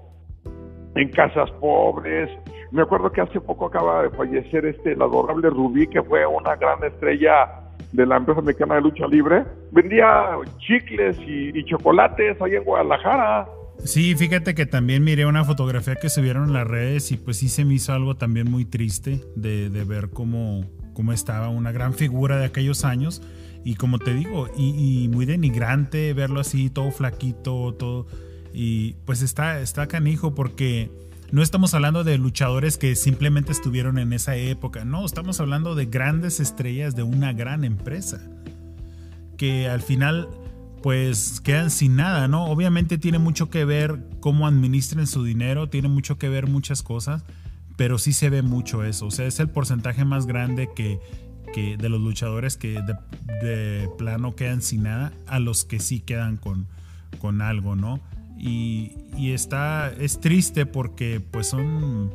en 0.94 1.10
casas 1.10 1.50
pobres. 1.52 2.30
Me 2.70 2.82
acuerdo 2.82 3.10
que 3.12 3.20
hace 3.20 3.40
poco 3.40 3.66
acaba 3.66 4.02
de 4.02 4.10
fallecer 4.10 4.64
este 4.64 4.92
el 4.92 5.02
adorable 5.02 5.50
Rubí, 5.50 5.86
que 5.88 6.02
fue 6.02 6.24
una 6.26 6.56
gran 6.56 6.82
estrella 6.84 7.61
de 7.92 8.06
la 8.06 8.16
empresa 8.16 8.40
mexicana 8.40 8.76
de 8.76 8.80
lucha 8.82 9.06
libre, 9.06 9.44
vendía 9.70 10.38
chicles 10.58 11.16
y, 11.26 11.64
chocolates 11.64 12.40
ahí 12.40 12.54
en 12.54 12.64
Guadalajara. 12.64 13.46
Sí, 13.84 14.14
fíjate 14.14 14.54
que 14.54 14.66
también 14.66 15.04
miré 15.04 15.26
una 15.26 15.44
fotografía 15.44 15.96
que 15.96 16.08
se 16.08 16.22
vieron 16.22 16.48
en 16.48 16.52
las 16.52 16.66
redes 16.66 17.10
y 17.12 17.16
pues 17.16 17.38
sí 17.38 17.48
se 17.48 17.64
me 17.64 17.74
hizo 17.74 17.92
algo 17.92 18.16
también 18.16 18.50
muy 18.50 18.64
triste 18.64 19.20
de, 19.34 19.68
ver 19.84 20.10
cómo, 20.10 20.64
cómo 20.94 21.12
estaba 21.12 21.48
una 21.48 21.72
gran 21.72 21.92
figura 21.94 22.36
de 22.36 22.46
aquellos 22.46 22.84
años 22.84 23.22
y 23.64 23.76
como 23.76 23.98
te 23.98 24.14
digo, 24.14 24.48
y, 24.56 25.04
y, 25.04 25.08
muy 25.08 25.24
denigrante 25.24 26.12
verlo 26.14 26.40
así, 26.40 26.68
todo 26.68 26.90
flaquito, 26.90 27.72
todo, 27.74 28.06
y 28.52 28.94
pues 29.04 29.22
está, 29.22 29.60
está 29.60 29.86
canijo 29.86 30.34
porque 30.34 30.90
no 31.32 31.42
estamos 31.42 31.72
hablando 31.72 32.04
de 32.04 32.18
luchadores 32.18 32.76
que 32.76 32.94
simplemente 32.94 33.52
estuvieron 33.52 33.98
en 33.98 34.12
esa 34.12 34.36
época, 34.36 34.84
no, 34.84 35.04
estamos 35.04 35.40
hablando 35.40 35.74
de 35.74 35.86
grandes 35.86 36.40
estrellas 36.40 36.94
de 36.94 37.02
una 37.02 37.32
gran 37.32 37.64
empresa 37.64 38.20
que 39.38 39.66
al 39.66 39.80
final 39.80 40.28
pues 40.82 41.40
quedan 41.40 41.70
sin 41.70 41.96
nada, 41.96 42.28
¿no? 42.28 42.44
Obviamente 42.44 42.98
tiene 42.98 43.18
mucho 43.18 43.48
que 43.48 43.64
ver 43.64 44.04
cómo 44.20 44.46
administren 44.46 45.06
su 45.06 45.24
dinero, 45.24 45.70
tiene 45.70 45.88
mucho 45.88 46.18
que 46.18 46.28
ver 46.28 46.48
muchas 46.48 46.82
cosas, 46.82 47.24
pero 47.76 47.96
sí 47.96 48.12
se 48.12 48.28
ve 48.28 48.42
mucho 48.42 48.84
eso, 48.84 49.06
o 49.06 49.10
sea, 49.10 49.26
es 49.26 49.40
el 49.40 49.48
porcentaje 49.48 50.04
más 50.04 50.26
grande 50.26 50.68
que, 50.76 51.00
de 51.54 51.88
los 51.88 52.00
luchadores 52.00 52.58
que 52.58 52.80
de, 53.42 53.88
plano 53.96 54.34
quedan 54.34 54.60
sin 54.60 54.82
nada 54.82 55.12
a 55.26 55.38
los 55.38 55.64
que 55.64 55.80
sí 55.80 56.00
quedan 56.00 56.36
con, 56.36 56.66
con 57.20 57.40
algo, 57.40 57.74
¿no? 57.74 58.00
Y, 58.44 58.90
está, 59.32 59.92
es 59.92 60.20
triste 60.20 60.66
porque 60.66 61.20
pues 61.20 61.46
son, 61.46 62.12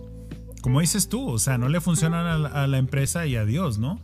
como 0.61 0.81
dices 0.81 1.07
tú, 1.07 1.25
o 1.25 1.39
sea, 1.39 1.57
no 1.57 1.69
le 1.69 1.79
funcionan 1.79 2.45
a 2.45 2.67
la, 2.67 2.77
empresa 2.77 3.25
y 3.25 3.37
adiós, 3.37 3.79
¿no? 3.79 4.01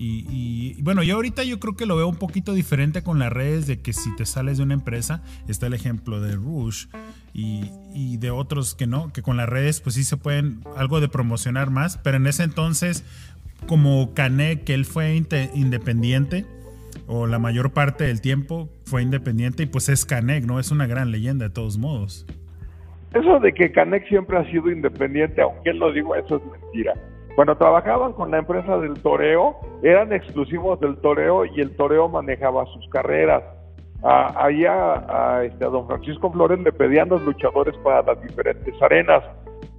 Y, 0.00 0.80
bueno, 0.82 1.02
yo 1.02 1.16
ahorita 1.16 1.42
yo 1.42 1.58
creo 1.58 1.74
que 1.74 1.84
lo 1.84 1.96
veo 1.96 2.06
un 2.06 2.14
poquito 2.14 2.54
diferente 2.54 3.02
con 3.02 3.18
las 3.18 3.32
redes 3.32 3.66
de 3.66 3.80
que 3.80 3.92
si 3.92 4.14
te 4.14 4.24
sales 4.24 4.58
de 4.58 4.62
una 4.62 4.74
empresa, 4.74 5.24
está 5.48 5.66
el 5.66 5.74
ejemplo 5.74 6.20
de 6.20 6.36
Rush 6.36 6.86
y, 7.34 8.16
de 8.18 8.30
otros 8.30 8.76
que 8.76 8.86
no, 8.86 9.12
que 9.12 9.22
con 9.22 9.36
las 9.36 9.48
redes 9.48 9.80
pues 9.80 9.96
sí 9.96 10.04
se 10.04 10.16
pueden 10.16 10.62
algo 10.76 11.00
de 11.00 11.08
promocionar 11.08 11.70
más, 11.70 11.98
pero 11.98 12.18
en 12.18 12.28
ese 12.28 12.44
entonces 12.44 13.02
como 13.66 14.14
Canek, 14.14 14.62
que 14.62 14.74
él 14.74 14.84
fue 14.84 15.16
independiente, 15.16 16.46
o 17.08 17.26
la 17.26 17.38
mayor 17.38 17.72
parte 17.72 18.04
del 18.04 18.20
tiempo 18.20 18.68
fue 18.84 19.02
independiente 19.02 19.64
y 19.64 19.66
pues 19.66 19.88
es 19.88 20.04
Canek, 20.04 20.44
¿no? 20.44 20.60
Es 20.60 20.70
una 20.70 20.86
gran 20.86 21.10
leyenda 21.10 21.46
de 21.46 21.50
todos 21.50 21.78
modos. 21.78 22.26
Eso 23.14 23.40
de 23.40 23.52
que 23.54 23.72
Canek 23.72 24.06
siempre 24.08 24.36
ha 24.36 24.44
sido 24.50 24.70
independiente, 24.70 25.40
aunque 25.40 25.70
él 25.70 25.78
lo 25.78 25.90
diga, 25.90 26.18
eso 26.18 26.36
es 26.36 26.42
mentira. 26.62 26.92
Cuando 27.34 27.56
trabajaban 27.56 28.12
con 28.12 28.30
la 28.30 28.38
empresa 28.38 28.78
del 28.78 29.00
toreo, 29.00 29.56
eran 29.82 30.12
exclusivos 30.12 30.78
del 30.80 30.96
toreo 30.98 31.46
y 31.46 31.60
el 31.60 31.74
toreo 31.76 32.08
manejaba 32.08 32.66
sus 32.66 32.86
carreras. 32.90 33.42
ahí 34.02 34.64
este, 35.44 35.64
a 35.64 35.68
don 35.68 35.86
Francisco 35.86 36.30
Flores 36.30 36.58
le 36.60 36.72
pedían 36.72 37.08
los 37.08 37.22
luchadores 37.22 37.74
para 37.78 38.02
las 38.02 38.22
diferentes 38.22 38.74
arenas. 38.82 39.22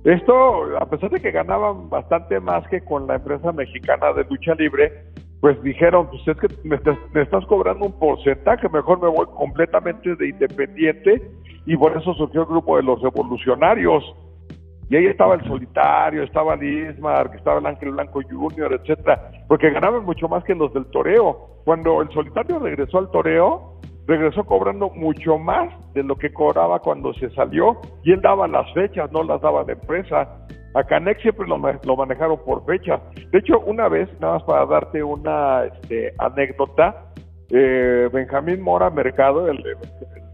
Esto, 0.06 0.78
a 0.80 0.86
pesar 0.90 1.10
de 1.10 1.20
que 1.20 1.32
ganaban 1.32 1.90
bastante 1.90 2.40
más 2.40 2.66
que 2.70 2.80
con 2.82 3.06
la 3.08 3.16
empresa 3.16 3.52
mexicana 3.52 4.14
de 4.14 4.24
lucha 4.24 4.56
libre, 4.56 5.04
pues 5.41 5.61
dijeron, 5.64 6.10
pues 6.10 6.28
es 6.28 6.38
que 6.38 6.48
me 6.64 6.76
estás, 7.22 7.45
cobrando 7.45 7.86
un 7.86 7.98
porcentaje, 7.98 8.68
mejor 8.70 9.02
me 9.02 9.07
voy 9.07 9.26
completamente 9.38 10.16
de 10.16 10.30
independiente 10.30 11.22
y 11.66 11.78
por 11.78 11.95
eso 11.95 12.14
surgió 12.16 12.41
el 12.41 12.48
grupo 12.48 12.78
de 12.78 12.84
los 12.84 13.02
revolucionarios. 13.02 14.03
Y 14.90 14.95
ahí 14.95 15.06
estaba 15.06 15.36
el 15.36 15.44
Solitario, 15.45 16.24
estaba 16.24 16.56
el 16.56 16.64
Ismar, 16.64 17.32
estaba 17.36 17.60
el 17.60 17.66
Ángel 17.68 17.91
Blanco 17.91 18.22
Junior, 18.28 18.74
etcétera, 18.74 19.32
porque 19.48 19.70
ganaban 19.70 20.03
mucho 20.03 20.28
más 20.28 20.44
que 20.44 20.56
los 20.56 20.74
del 20.74 20.86
toreo. 20.88 21.61
Cuando 21.64 22.02
el 22.02 22.10
Solitario 22.10 22.57
regresó 22.60 22.98
al 22.98 23.11
toreo, 23.11 23.80
regresó 24.07 24.44
cobrando 24.44 24.90
mucho 24.90 25.38
más 25.38 25.70
de 25.94 26.02
lo 26.03 26.16
que 26.16 26.34
cobraba 26.34 26.80
cuando 26.80 27.14
se 27.14 27.30
salió 27.30 27.80
y 28.03 28.11
él 28.11 28.22
daba 28.22 28.48
las 28.48 28.74
fechas, 28.74 29.11
no 29.11 29.24
las 29.24 29.40
daba 29.41 29.64
la 29.64 29.74
empresa. 29.74 30.48
A 30.76 30.84
Canex 30.84 31.22
siempre 31.22 31.48
lo, 31.48 31.58
manejaron 31.98 32.40
por 32.46 32.64
fecha. 32.66 33.02
De 33.32 33.40
hecho, 33.40 33.60
una 33.62 33.88
vez, 33.90 34.08
nada 34.20 34.36
más 34.36 34.44
para 34.44 34.66
darte 34.66 35.04
una 35.04 35.66
este, 35.66 36.14
anécdota, 36.20 37.12
eh, 37.50 38.08
Benjamín 38.14 38.62
Mora 38.62 38.90
Mercado, 38.91 39.50
el, 39.50 39.64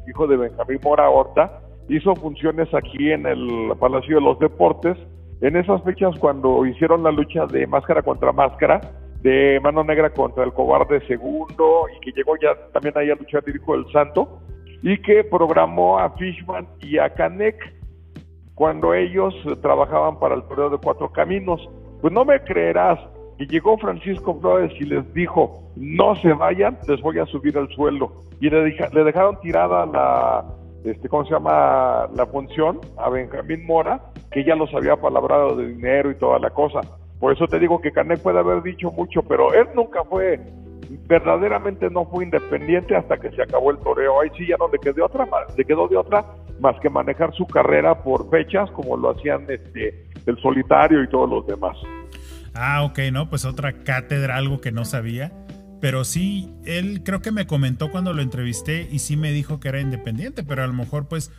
hijo 0.07 0.27
de 0.27 0.37
Benjamín 0.37 0.79
Mora 0.83 1.09
Horta, 1.09 1.61
hizo 1.87 2.15
funciones 2.15 2.67
aquí 2.73 3.11
en 3.11 3.25
el 3.25 3.73
Palacio 3.79 4.17
de 4.17 4.21
los 4.21 4.39
Deportes. 4.39 4.97
En 5.41 5.55
esas 5.55 5.81
fechas, 5.83 6.17
cuando 6.19 6.65
hicieron 6.65 7.03
la 7.03 7.11
lucha 7.11 7.45
de 7.45 7.65
máscara 7.67 8.01
contra 8.01 8.31
máscara, 8.31 8.81
de 9.21 9.59
Mano 9.61 9.83
Negra 9.83 10.11
contra 10.11 10.43
el 10.43 10.53
Cobarde 10.53 11.05
Segundo, 11.07 11.87
y 11.95 11.99
que 12.01 12.11
llegó 12.11 12.35
ya 12.37 12.55
también 12.73 12.97
ahí 12.97 13.09
a 13.09 13.15
luchar 13.15 13.43
Hijo 13.47 13.75
del 13.75 13.91
Santo, 13.91 14.39
y 14.81 15.01
que 15.01 15.23
programó 15.23 15.97
a 15.97 16.11
Fishman 16.11 16.67
y 16.81 16.97
a 16.97 17.09
Canek 17.09 17.57
cuando 18.55 18.93
ellos 18.93 19.35
trabajaban 19.61 20.17
para 20.19 20.35
el 20.35 20.43
Torneo 20.43 20.69
de 20.69 20.77
Cuatro 20.77 21.11
Caminos. 21.11 21.69
Pues 22.01 22.13
no 22.13 22.25
me 22.25 22.39
creerás, 22.41 22.99
y 23.37 23.47
llegó 23.47 23.77
Francisco 23.77 24.39
Flores 24.39 24.71
y 24.79 24.85
les 24.85 25.13
dijo, 25.13 25.61
no 25.75 26.15
se 26.17 26.31
vayan, 26.33 26.77
les 26.87 27.01
voy 27.01 27.19
a 27.19 27.25
subir 27.25 27.57
el 27.57 27.67
sueldo. 27.69 28.11
Y 28.39 28.49
le, 28.49 28.63
le 28.63 29.03
dejaron 29.03 29.39
tirada 29.41 29.85
la, 29.85 30.45
este, 30.85 31.09
¿cómo 31.09 31.25
se 31.25 31.31
llama? 31.31 32.07
La 32.15 32.25
función 32.27 32.79
a 32.97 33.09
Benjamín 33.09 33.65
Mora, 33.65 34.01
que 34.31 34.43
ya 34.43 34.55
los 34.55 34.73
había 34.73 34.95
palabrado 34.95 35.55
de 35.55 35.67
dinero 35.67 36.11
y 36.11 36.15
toda 36.15 36.39
la 36.39 36.49
cosa. 36.51 36.81
Por 37.19 37.33
eso 37.33 37.47
te 37.47 37.59
digo 37.59 37.81
que 37.81 37.91
Canek 37.91 38.21
puede 38.21 38.39
haber 38.39 38.61
dicho 38.61 38.91
mucho, 38.91 39.23
pero 39.23 39.53
él 39.53 39.67
nunca 39.75 40.03
fue, 40.03 40.39
verdaderamente 41.07 41.89
no 41.89 42.05
fue 42.05 42.25
independiente 42.25 42.95
hasta 42.95 43.17
que 43.17 43.31
se 43.31 43.41
acabó 43.41 43.71
el 43.71 43.77
toreo. 43.79 44.21
Ahí 44.21 44.29
sí 44.37 44.47
ya 44.47 44.57
no 44.57 44.67
le 44.67 44.79
quedó 44.79 45.05
otra, 45.05 45.27
quedó 45.55 45.87
de 45.87 45.97
otra 45.97 46.25
más 46.59 46.79
que 46.79 46.89
manejar 46.89 47.33
su 47.33 47.45
carrera 47.45 48.01
por 48.03 48.29
fechas 48.29 48.69
como 48.71 48.95
lo 48.97 49.11
hacían 49.11 49.45
este 49.49 50.05
el 50.25 50.37
solitario 50.41 51.03
y 51.03 51.09
todos 51.09 51.29
los 51.29 51.45
demás. 51.45 51.77
Ah, 52.55 52.83
ok, 52.83 52.99
no, 53.11 53.29
pues 53.29 53.45
otra 53.45 53.83
cátedra, 53.83 54.37
algo 54.37 54.61
que 54.61 54.71
no 54.71 54.85
sabía. 54.85 55.31
Pero 55.81 56.03
sí, 56.03 56.51
él 56.65 57.01
creo 57.03 57.21
que 57.21 57.31
me 57.31 57.45
comentó 57.45 57.91
cuando 57.91 58.13
lo 58.13 58.21
entrevisté 58.21 58.87
y 58.89 58.99
sí 58.99 59.17
me 59.17 59.31
dijo 59.31 59.59
que 59.59 59.67
era 59.67 59.81
independiente, 59.81 60.43
pero 60.43 60.63
a 60.63 60.67
lo 60.67 60.73
mejor 60.73 61.07
pues 61.07 61.31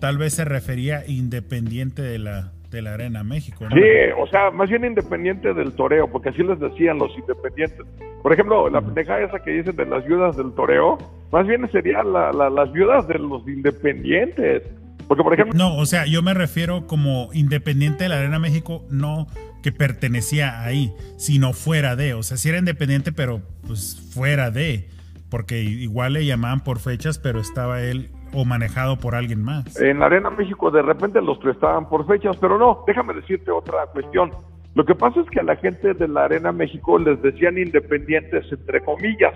tal 0.00 0.18
vez 0.18 0.34
se 0.34 0.44
refería 0.44 1.06
independiente 1.06 2.02
de 2.02 2.18
la, 2.18 2.52
de 2.72 2.82
la 2.82 2.94
Arena 2.94 3.22
México. 3.22 3.66
Sí, 3.72 3.80
o 4.18 4.26
sea, 4.26 4.50
más 4.50 4.68
bien 4.68 4.84
independiente 4.84 5.54
del 5.54 5.72
toreo, 5.72 6.10
porque 6.10 6.30
así 6.30 6.42
les 6.42 6.58
decían 6.58 6.98
los 6.98 7.16
independientes. 7.16 7.86
Por 8.22 8.32
ejemplo, 8.32 8.68
la 8.70 8.80
pendeja 8.80 9.20
esa 9.20 9.38
que 9.40 9.50
dicen 9.50 9.76
de 9.76 9.86
las 9.86 10.04
viudas 10.06 10.36
del 10.36 10.52
toreo, 10.54 10.98
más 11.30 11.46
bien 11.46 11.70
serían 11.70 12.12
las 12.12 12.72
viudas 12.72 13.06
de 13.06 13.18
los 13.18 13.46
independientes. 13.46 14.62
Porque, 15.06 15.22
por 15.22 15.34
ejemplo... 15.34 15.56
No, 15.56 15.76
o 15.76 15.86
sea, 15.86 16.06
yo 16.06 16.22
me 16.22 16.32
refiero 16.32 16.86
como 16.86 17.28
independiente 17.32 18.04
de 18.04 18.08
la 18.08 18.18
Arena 18.18 18.38
México, 18.38 18.84
no 18.90 19.26
que 19.62 19.72
pertenecía 19.72 20.62
ahí, 20.62 20.92
sino 21.16 21.52
fuera 21.52 21.96
de. 21.96 22.14
O 22.14 22.22
sea, 22.22 22.36
si 22.36 22.48
era 22.48 22.58
independiente, 22.58 23.12
pero 23.12 23.42
pues 23.66 24.10
fuera 24.12 24.50
de. 24.50 24.88
Porque 25.30 25.62
igual 25.62 26.14
le 26.14 26.26
llamaban 26.26 26.62
por 26.62 26.78
fechas, 26.78 27.18
pero 27.18 27.40
estaba 27.40 27.82
él 27.82 28.10
o 28.34 28.44
manejado 28.44 28.96
por 28.96 29.14
alguien 29.14 29.42
más. 29.42 29.80
En 29.80 30.00
la 30.00 30.06
Arena 30.06 30.30
México 30.30 30.70
de 30.70 30.82
repente 30.82 31.20
los 31.20 31.38
prestaban 31.38 31.88
por 31.88 32.06
fechas, 32.06 32.36
pero 32.40 32.58
no, 32.58 32.84
déjame 32.86 33.14
decirte 33.14 33.50
otra 33.50 33.86
cuestión. 33.92 34.30
Lo 34.74 34.84
que 34.84 34.94
pasa 34.94 35.20
es 35.20 35.28
que 35.28 35.40
a 35.40 35.44
la 35.44 35.56
gente 35.56 35.92
de 35.94 36.08
la 36.08 36.24
Arena 36.24 36.50
México 36.50 36.98
les 36.98 37.20
decían 37.20 37.58
independientes 37.58 38.50
entre 38.50 38.80
comillas 38.82 39.34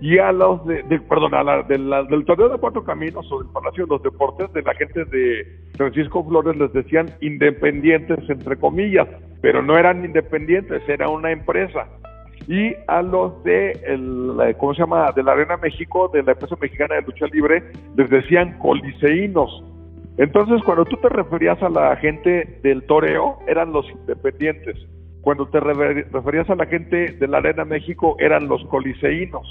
y 0.00 0.18
a 0.18 0.32
los 0.32 0.64
de, 0.66 0.82
perdón, 1.08 1.34
a 1.34 1.42
la, 1.42 1.62
del 1.62 2.24
torneo 2.24 2.48
de 2.48 2.58
cuatro 2.58 2.82
caminos 2.82 3.30
o 3.30 3.42
del 3.42 3.52
Palacio 3.52 3.84
de 3.84 3.90
los 3.90 4.02
Deportes, 4.02 4.50
de 4.54 4.62
la 4.62 4.74
gente 4.74 5.04
de 5.04 5.60
Francisco 5.76 6.24
Flores 6.24 6.56
les 6.56 6.72
decían 6.72 7.10
independientes 7.20 8.18
entre 8.28 8.56
comillas, 8.56 9.06
pero 9.42 9.62
no 9.62 9.76
eran 9.76 10.02
independientes, 10.04 10.82
era 10.88 11.08
una 11.08 11.30
empresa 11.30 11.86
y 12.50 12.74
a 12.88 13.00
los 13.00 13.44
de, 13.44 13.70
el, 13.86 14.56
¿cómo 14.58 14.74
se 14.74 14.80
llama?, 14.80 15.12
de 15.14 15.22
la 15.22 15.32
Arena 15.32 15.56
México, 15.56 16.10
de 16.12 16.24
la 16.24 16.32
empresa 16.32 16.56
mexicana 16.60 16.96
de 16.96 17.02
lucha 17.02 17.26
libre, 17.26 17.62
les 17.96 18.10
decían 18.10 18.58
coliseínos. 18.58 19.62
Entonces, 20.18 20.60
cuando 20.64 20.84
tú 20.84 20.96
te 20.96 21.08
referías 21.10 21.62
a 21.62 21.68
la 21.68 21.94
gente 21.94 22.58
del 22.64 22.82
toreo, 22.86 23.38
eran 23.46 23.72
los 23.72 23.88
independientes. 23.88 24.76
Cuando 25.20 25.46
te 25.46 25.60
referías 25.60 26.50
a 26.50 26.56
la 26.56 26.66
gente 26.66 27.12
de 27.12 27.28
la 27.28 27.38
Arena 27.38 27.64
México, 27.64 28.16
eran 28.18 28.48
los 28.48 28.64
coliseínos. 28.64 29.46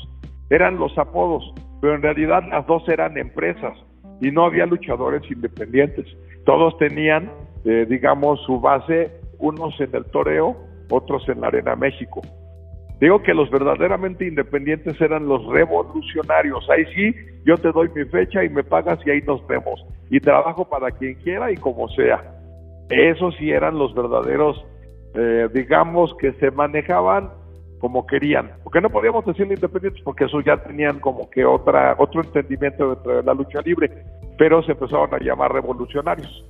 Eran 0.50 0.78
los 0.78 0.98
apodos, 0.98 1.54
pero 1.80 1.96
en 1.96 2.02
realidad 2.02 2.44
las 2.52 2.68
dos 2.68 2.84
eran 2.90 3.18
empresas 3.18 3.78
y 4.20 4.30
no 4.30 4.44
había 4.44 4.66
luchadores 4.66 5.22
independientes. 5.32 6.06
Todos 6.44 6.78
tenían, 6.78 7.32
eh, 7.64 7.86
digamos, 7.88 8.42
su 8.46 8.60
base, 8.60 9.10
unos 9.38 9.80
en 9.80 9.96
el 9.96 10.04
toreo, 10.04 10.58
otros 10.90 11.30
en 11.30 11.40
la 11.40 11.48
Arena 11.48 11.78
México. 11.78 12.22
Digo 13.00 13.22
que 13.24 13.34
los 13.34 13.50
verdaderamente 13.50 14.28
independientes 14.28 15.00
eran 15.00 15.26
los 15.26 15.46
revolucionarios. 15.48 16.70
Ahí 16.70 16.86
sí, 16.94 17.16
yo 17.46 17.58
te 17.58 17.72
doy 17.72 17.90
mi 17.96 18.04
fecha 18.06 18.44
y 18.44 18.50
me 18.50 18.64
pagas 18.64 19.00
y 19.06 19.12
ahí 19.12 19.22
nos 19.22 19.46
vemos. 19.48 19.86
Y 20.10 20.20
trabajo 20.20 20.68
para 20.68 20.92
quien 20.92 21.16
quiera 21.16 21.52
y 21.52 21.56
como 21.56 21.88
sea. 21.90 22.22
Esos 22.90 23.36
sí 23.38 23.52
eran 23.52 23.78
los 23.78 23.94
verdaderos, 23.94 24.66
eh, 25.14 25.48
digamos, 25.54 26.14
que 26.20 26.34
se 26.34 26.52
manejaban 26.52 27.30
como 27.80 28.06
querían. 28.06 28.52
Porque 28.64 28.82
no 28.82 28.90
podíamos 28.90 29.26
decirle 29.26 29.54
independientes 29.54 30.04
porque 30.04 30.26
eso 30.26 30.42
ya 30.42 30.58
tenían 30.58 31.00
como 31.00 31.30
que 31.30 31.46
otra 31.46 31.96
otro 31.98 32.22
entendimiento 32.22 32.96
de 32.96 33.24
la 33.24 33.34
lucha 33.34 33.62
libre. 33.62 33.90
Pero 34.38 34.62
se 34.64 34.74
empezaron 34.74 35.14
a 35.14 35.20
llamar 35.20 35.54
revolucionarios. 35.54 36.46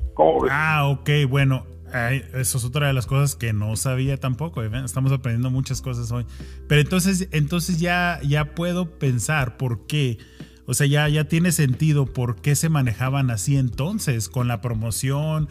Ah, 0.49 0.89
ok, 0.89 1.09
bueno 1.29 1.63
eso 1.91 2.57
es 2.57 2.65
otra 2.65 2.87
de 2.87 2.93
las 2.93 3.05
cosas 3.07 3.35
que 3.35 3.53
no 3.53 3.75
sabía 3.75 4.17
tampoco. 4.17 4.63
¿eh? 4.63 4.69
Estamos 4.83 5.11
aprendiendo 5.11 5.49
muchas 5.49 5.81
cosas 5.81 6.11
hoy. 6.11 6.25
Pero 6.67 6.81
entonces, 6.81 7.29
entonces 7.31 7.79
ya, 7.79 8.19
ya 8.23 8.55
puedo 8.55 8.97
pensar 8.99 9.57
por 9.57 9.85
qué. 9.87 10.17
O 10.65 10.73
sea, 10.73 10.85
ya, 10.85 11.07
ya 11.09 11.23
tiene 11.23 11.51
sentido 11.51 12.05
por 12.05 12.41
qué 12.41 12.55
se 12.55 12.69
manejaban 12.69 13.31
así 13.31 13.57
entonces, 13.57 14.29
con 14.29 14.47
la 14.47 14.61
promoción, 14.61 15.47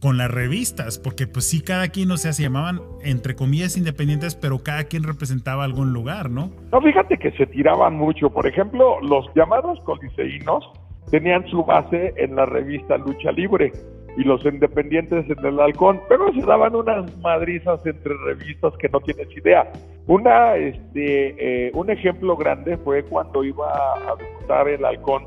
con 0.00 0.16
las 0.16 0.30
revistas, 0.30 0.98
porque 0.98 1.26
pues 1.26 1.44
sí, 1.44 1.60
cada 1.60 1.88
quien, 1.88 2.10
o 2.10 2.16
sea, 2.16 2.32
se 2.32 2.42
llamaban 2.42 2.80
entre 3.02 3.34
comillas 3.34 3.76
independientes, 3.76 4.34
pero 4.34 4.60
cada 4.60 4.84
quien 4.84 5.02
representaba 5.02 5.64
algún 5.64 5.92
lugar, 5.92 6.30
¿no? 6.30 6.50
No, 6.72 6.80
fíjate 6.80 7.18
que 7.18 7.32
se 7.32 7.46
tiraban 7.46 7.96
mucho. 7.96 8.30
Por 8.30 8.46
ejemplo, 8.46 9.00
los 9.02 9.26
llamados 9.34 9.78
coliseínos 9.80 10.64
tenían 11.10 11.46
su 11.48 11.64
base 11.64 12.14
en 12.16 12.36
la 12.36 12.46
revista 12.46 12.96
Lucha 12.96 13.32
Libre 13.32 13.72
y 14.16 14.24
los 14.24 14.44
independientes 14.44 15.26
en 15.28 15.46
el 15.46 15.60
halcón, 15.60 16.00
pero 16.08 16.32
se 16.32 16.40
daban 16.40 16.74
unas 16.74 17.16
madrizas 17.18 17.84
entre 17.86 18.14
revistas 18.26 18.72
que 18.78 18.88
no 18.88 19.00
tienes 19.00 19.28
idea. 19.36 19.70
Una, 20.06 20.56
este, 20.56 21.68
eh, 21.68 21.70
un 21.74 21.90
ejemplo 21.90 22.36
grande 22.36 22.76
fue 22.78 23.04
cuando 23.04 23.44
iba 23.44 23.70
a 23.70 24.16
debutar 24.16 24.68
el 24.68 24.84
halcón, 24.84 25.24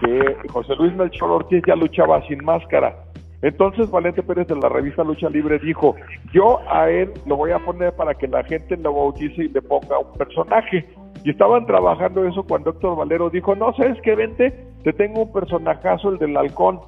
que 0.00 0.36
José 0.48 0.74
Luis 0.76 0.94
Melchor 0.94 1.30
Ortiz 1.30 1.62
ya 1.66 1.76
luchaba 1.76 2.26
sin 2.26 2.44
máscara. 2.44 3.04
Entonces 3.40 3.88
Valente 3.90 4.22
Pérez 4.22 4.48
de 4.48 4.56
la 4.56 4.68
revista 4.68 5.04
Lucha 5.04 5.30
Libre 5.30 5.60
dijo, 5.60 5.94
yo 6.32 6.58
a 6.68 6.90
él 6.90 7.12
lo 7.24 7.36
voy 7.36 7.52
a 7.52 7.60
poner 7.60 7.94
para 7.94 8.14
que 8.14 8.26
la 8.26 8.42
gente 8.42 8.76
lo 8.76 8.92
bautice 8.92 9.44
y 9.44 9.48
le 9.48 9.62
ponga 9.62 9.98
un 9.98 10.12
personaje. 10.14 10.88
Y 11.24 11.30
estaban 11.30 11.66
trabajando 11.66 12.24
eso 12.24 12.44
cuando 12.44 12.70
Héctor 12.70 12.96
Valero 12.96 13.30
dijo, 13.30 13.54
no, 13.54 13.72
¿sabes 13.74 13.96
qué? 14.02 14.16
Vente, 14.16 14.52
te 14.82 14.92
tengo 14.92 15.22
un 15.22 15.32
personajazo, 15.32 16.10
el 16.10 16.18
del 16.18 16.36
halcón 16.36 16.80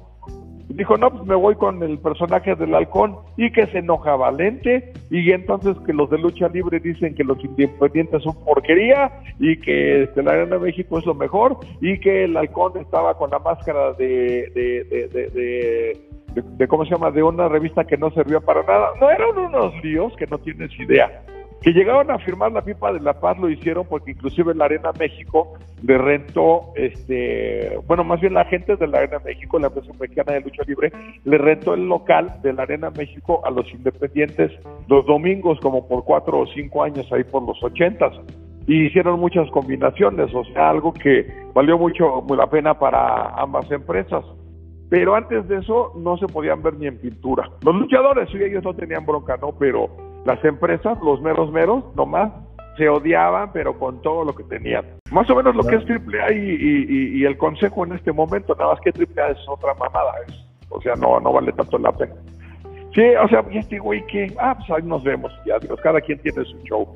dijo, 0.73 0.97
no, 0.97 1.09
pues 1.11 1.25
me 1.25 1.35
voy 1.35 1.55
con 1.55 1.81
el 1.83 1.99
personaje 1.99 2.55
del 2.55 2.73
halcón 2.75 3.17
y 3.37 3.51
que 3.51 3.67
se 3.67 3.79
enoja 3.79 4.15
Valente 4.15 4.93
y 5.09 5.31
entonces 5.31 5.75
que 5.85 5.93
los 5.93 6.09
de 6.09 6.17
lucha 6.17 6.47
libre 6.49 6.79
dicen 6.79 7.15
que 7.15 7.23
los 7.23 7.43
independientes 7.43 8.23
son 8.23 8.35
porquería 8.43 9.11
y 9.39 9.59
que 9.59 10.03
este, 10.03 10.23
la 10.23 10.31
Arena 10.31 10.57
de 10.57 10.61
México 10.61 10.99
es 10.99 11.05
lo 11.05 11.13
mejor 11.13 11.57
y 11.81 11.99
que 11.99 12.25
el 12.25 12.37
halcón 12.37 12.77
estaba 12.77 13.17
con 13.17 13.31
la 13.31 13.39
máscara 13.39 13.93
de, 13.93 14.51
de, 14.53 14.83
de, 14.85 15.07
de, 15.07 15.97
de 16.35 16.67
¿cómo 16.67 16.85
se 16.85 16.91
llama? 16.91 17.11
De 17.11 17.23
una 17.23 17.47
revista 17.47 17.83
que 17.83 17.97
no 17.97 18.09
servía 18.11 18.39
para 18.39 18.63
nada. 18.63 18.89
No, 18.99 19.09
eran 19.09 19.37
unos 19.37 19.73
líos 19.83 20.15
que 20.15 20.27
no 20.27 20.37
tienes 20.37 20.71
idea 20.79 21.23
que 21.61 21.73
llegaron 21.73 22.09
a 22.09 22.17
firmar 22.17 22.51
la 22.51 22.63
pipa 22.63 22.91
de 22.91 22.99
la 22.99 23.19
paz 23.19 23.37
lo 23.37 23.49
hicieron 23.49 23.85
porque 23.87 24.11
inclusive 24.11 24.55
la 24.55 24.65
Arena 24.65 24.91
México 24.97 25.53
le 25.83 25.97
rentó, 25.97 26.73
este, 26.75 27.77
bueno, 27.87 28.03
más 28.03 28.19
bien 28.19 28.33
la 28.33 28.45
gente 28.45 28.75
de 28.75 28.87
la 28.87 28.99
Arena 28.99 29.19
México, 29.23 29.59
la 29.59 29.67
empresa 29.67 29.91
mexicana 29.99 30.33
de 30.33 30.41
lucha 30.41 30.63
libre, 30.65 30.91
le 31.23 31.37
rentó 31.37 31.75
el 31.75 31.87
local 31.87 32.41
de 32.41 32.53
la 32.53 32.63
Arena 32.63 32.89
México 32.89 33.41
a 33.45 33.51
los 33.51 33.71
independientes 33.71 34.51
los 34.87 35.05
domingos 35.05 35.59
como 35.61 35.87
por 35.87 36.03
cuatro 36.03 36.39
o 36.39 36.47
cinco 36.47 36.83
años 36.83 37.07
ahí 37.11 37.23
por 37.23 37.43
los 37.43 37.63
ochentas 37.63 38.13
y 38.65 38.87
hicieron 38.87 39.19
muchas 39.19 39.49
combinaciones, 39.51 40.33
o 40.33 40.43
sea, 40.45 40.69
algo 40.69 40.93
que 40.93 41.27
valió 41.53 41.77
mucho 41.77 42.23
la 42.35 42.47
pena 42.47 42.77
para 42.77 43.29
ambas 43.35 43.69
empresas. 43.71 44.23
pero 44.89 45.15
antes 45.15 45.47
de 45.47 45.59
eso 45.59 45.93
no 45.95 46.17
se 46.17 46.27
podían 46.27 46.61
ver 46.61 46.73
ni 46.73 46.87
en 46.87 46.97
pintura. 46.97 47.49
Los 47.63 47.75
luchadores, 47.75 48.29
sí, 48.29 48.37
ellos 48.43 48.61
no 48.61 48.73
tenían 48.73 49.05
bronca, 49.05 49.37
¿no? 49.37 49.53
Pero 49.57 50.10
las 50.25 50.43
empresas, 50.43 50.97
los 51.03 51.21
meros 51.21 51.51
meros, 51.51 51.83
nomás 51.95 52.31
se 52.77 52.87
odiaban, 52.89 53.51
pero 53.51 53.77
con 53.77 54.01
todo 54.01 54.23
lo 54.23 54.35
que 54.35 54.43
tenían. 54.43 54.85
Más 55.11 55.29
o 55.29 55.35
menos 55.35 55.55
lo 55.55 55.63
que 55.63 55.75
es 55.75 55.83
AAA 55.83 56.33
y, 56.33 56.37
y, 56.37 57.19
y, 57.19 57.25
el 57.25 57.37
consejo 57.37 57.85
en 57.85 57.93
este 57.93 58.11
momento, 58.11 58.55
nada 58.55 58.73
más 58.73 58.81
que 58.81 58.91
AAA 58.91 59.31
es 59.31 59.37
otra 59.47 59.73
mamada, 59.73 60.13
o 60.69 60.81
sea, 60.81 60.95
no, 60.95 61.19
no 61.19 61.33
vale 61.33 61.51
tanto 61.51 61.77
la 61.77 61.91
pena. 61.91 62.15
Sí, 62.95 63.01
o 63.23 63.27
sea, 63.29 63.45
y 63.51 63.57
este 63.57 63.79
güey 63.79 64.05
que, 64.07 64.33
ah, 64.39 64.55
pues 64.57 64.69
ahí 64.69 64.87
nos 64.87 65.03
vemos, 65.03 65.31
ya, 65.45 65.59
Dios, 65.59 65.79
cada 65.81 66.01
quien 66.01 66.19
tiene 66.19 66.43
su 66.43 66.57
show. 66.63 66.91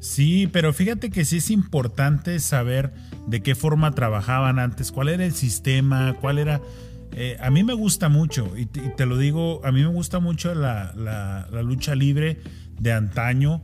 Sí, 0.00 0.48
pero 0.52 0.72
fíjate 0.72 1.10
que 1.10 1.24
sí 1.24 1.38
es 1.38 1.50
importante 1.50 2.38
saber 2.38 2.92
de 3.26 3.42
qué 3.42 3.54
forma 3.54 3.92
trabajaban 3.92 4.58
antes, 4.58 4.92
cuál 4.92 5.08
era 5.08 5.24
el 5.24 5.32
sistema, 5.32 6.14
cuál 6.20 6.38
era... 6.38 6.60
Eh, 7.12 7.36
a 7.40 7.50
mí 7.50 7.64
me 7.64 7.74
gusta 7.74 8.08
mucho, 8.08 8.52
y 8.56 8.66
te, 8.66 9.06
lo 9.06 9.16
digo, 9.18 9.60
a 9.64 9.72
mí 9.72 9.80
me 9.82 9.88
gusta 9.88 10.20
mucho 10.20 10.54
la, 10.54 10.92
la, 10.94 11.62
lucha 11.62 11.94
libre 11.94 12.40
de 12.78 12.92
antaño 12.92 13.62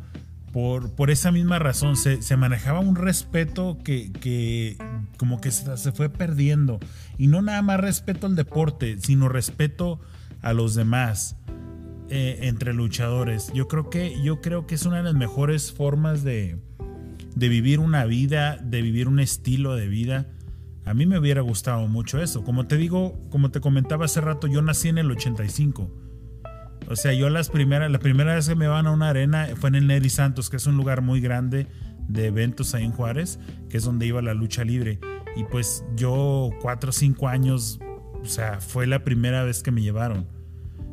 por, 0.52 0.94
por 0.94 1.10
esa 1.10 1.30
misma 1.30 1.58
razón. 1.58 1.96
Se, 1.96 2.22
se 2.22 2.36
manejaba 2.36 2.80
un 2.80 2.96
respeto 2.96 3.78
que, 3.84 4.12
que 4.12 4.76
como 5.18 5.40
que 5.40 5.50
se, 5.50 5.76
se, 5.76 5.92
fue 5.92 6.08
perdiendo. 6.08 6.80
Y 7.18 7.28
no 7.28 7.42
nada 7.42 7.62
más 7.62 7.80
respeto 7.80 8.26
al 8.26 8.34
deporte, 8.34 8.96
sino 8.98 9.28
respeto 9.28 10.00
a 10.42 10.52
los 10.52 10.74
demás. 10.74 11.36
Eh, 12.10 12.40
entre 12.48 12.74
luchadores. 12.74 13.50
Yo 13.54 13.66
creo 13.66 13.88
que, 13.88 14.22
yo 14.22 14.42
creo 14.42 14.66
que 14.66 14.74
es 14.74 14.84
una 14.84 14.98
de 14.98 15.04
las 15.04 15.14
mejores 15.14 15.72
formas 15.72 16.22
de, 16.22 16.58
de 17.34 17.48
vivir 17.48 17.80
una 17.80 18.04
vida, 18.04 18.58
de 18.58 18.82
vivir 18.82 19.08
un 19.08 19.20
estilo 19.20 19.74
de 19.74 19.88
vida. 19.88 20.26
A 20.84 20.94
mí 20.94 21.06
me 21.06 21.18
hubiera 21.18 21.40
gustado 21.40 21.86
mucho 21.88 22.20
eso. 22.20 22.44
Como 22.44 22.66
te 22.66 22.76
digo, 22.76 23.18
como 23.30 23.50
te 23.50 23.60
comentaba 23.60 24.04
hace 24.04 24.20
rato, 24.20 24.46
yo 24.46 24.60
nací 24.60 24.88
en 24.88 24.98
el 24.98 25.10
85. 25.10 25.90
O 26.88 26.96
sea, 26.96 27.14
yo 27.14 27.30
las 27.30 27.48
primeras, 27.48 27.90
la 27.90 27.98
primera 27.98 28.34
vez 28.34 28.48
que 28.48 28.54
me 28.54 28.68
van 28.68 28.86
a 28.86 28.90
una 28.90 29.08
arena 29.08 29.48
fue 29.56 29.70
en 29.70 29.76
el 29.76 29.86
Neri 29.86 30.10
Santos, 30.10 30.50
que 30.50 30.56
es 30.56 30.66
un 30.66 30.76
lugar 30.76 31.00
muy 31.00 31.20
grande 31.20 31.66
de 32.08 32.26
eventos 32.26 32.74
ahí 32.74 32.84
en 32.84 32.92
Juárez, 32.92 33.38
que 33.70 33.78
es 33.78 33.84
donde 33.84 34.06
iba 34.06 34.20
la 34.20 34.34
lucha 34.34 34.64
libre. 34.64 35.00
Y 35.36 35.44
pues 35.44 35.84
yo, 35.96 36.50
cuatro 36.60 36.90
o 36.90 36.92
cinco 36.92 37.28
años, 37.28 37.80
o 38.22 38.26
sea, 38.26 38.60
fue 38.60 38.86
la 38.86 39.02
primera 39.02 39.42
vez 39.42 39.62
que 39.62 39.70
me 39.70 39.80
llevaron. 39.80 40.26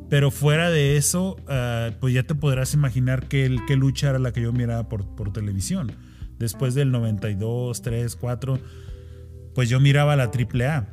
Pero 0.10 0.32
fuera 0.32 0.70
de 0.70 0.98
eso, 0.98 1.38
ah, 1.48 1.92
pues 2.00 2.14
ya 2.14 2.24
te 2.24 2.36
podrás 2.36 2.74
imaginar 2.74 3.28
qué, 3.28 3.58
qué 3.68 3.76
lucha 3.76 4.10
era 4.10 4.20
la 4.20 4.32
que 4.32 4.42
yo 4.42 4.54
miraba 4.54 4.88
por, 4.88 5.16
por 5.16 5.34
televisión. 5.34 5.92
Después 6.40 6.74
del 6.74 6.92
92, 6.92 7.82
3, 7.82 8.16
4, 8.16 8.60
pues 9.54 9.70
yo 9.70 9.80
miraba 9.80 10.16
la 10.16 10.26
AAA. 10.26 10.88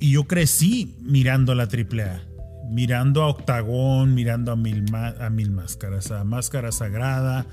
Y 0.00 0.12
yo 0.12 0.24
crecí 0.24 0.96
mirando 1.00 1.54
la 1.54 1.64
AAA. 1.64 2.22
Mirando 2.70 3.22
a 3.22 3.28
Octagón, 3.28 4.14
mirando 4.14 4.52
a 4.52 4.56
Mil, 4.56 4.84
a 4.94 5.30
mil 5.30 5.50
Máscaras, 5.50 6.10
a 6.10 6.22
Máscara 6.24 6.70
Sagrada, 6.70 7.46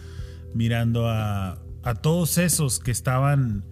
mirando 0.54 1.08
a, 1.10 1.58
a 1.84 1.96
todos 1.96 2.38
esos 2.38 2.80
que 2.80 2.92
estaban 2.92 3.66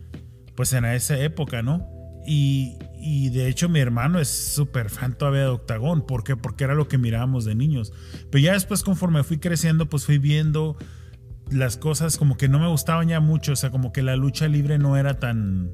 pues 0.56 0.72
en 0.74 0.86
esa 0.86 1.18
época, 1.20 1.62
¿no? 1.62 1.90
Y, 2.26 2.78
y 3.00 3.30
de 3.30 3.50
hecho 3.50 3.68
mi 3.68 3.80
hermano 3.80 4.20
es 4.20 4.30
súper 4.30 4.90
fan 4.90 5.18
todavía 5.18 5.42
de 5.42 5.48
Octagón. 5.48 6.06
¿Por 6.06 6.24
qué? 6.24 6.38
Porque 6.38 6.64
era 6.64 6.76
lo 6.76 6.88
que 6.88 6.98
mirábamos 6.98 7.44
de 7.44 7.56
niños. 7.56 7.92
Pero 8.32 8.44
ya 8.44 8.54
después 8.54 8.84
conforme 8.84 9.24
fui 9.24 9.40
creciendo, 9.40 9.90
pues 9.90 10.06
fui 10.06 10.20
viendo 10.20 10.78
las 11.52 11.76
cosas 11.78 12.18
como 12.18 12.38
que 12.38 12.48
no 12.48 12.60
me 12.60 12.68
gustaban 12.68 13.10
ya 13.10 13.20
mucho. 13.20 13.54
O 13.54 13.56
sea, 13.56 13.72
como 13.72 13.92
que 13.92 14.02
la 14.02 14.16
lucha 14.16 14.48
libre 14.48 14.78
no 14.78 14.96
era 14.96 15.20
tan, 15.20 15.72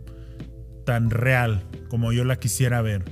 tan 0.90 1.12
real 1.12 1.62
como 1.88 2.12
yo 2.14 2.24
la 2.24 2.40
quisiera 2.40 2.82
ver. 2.82 3.04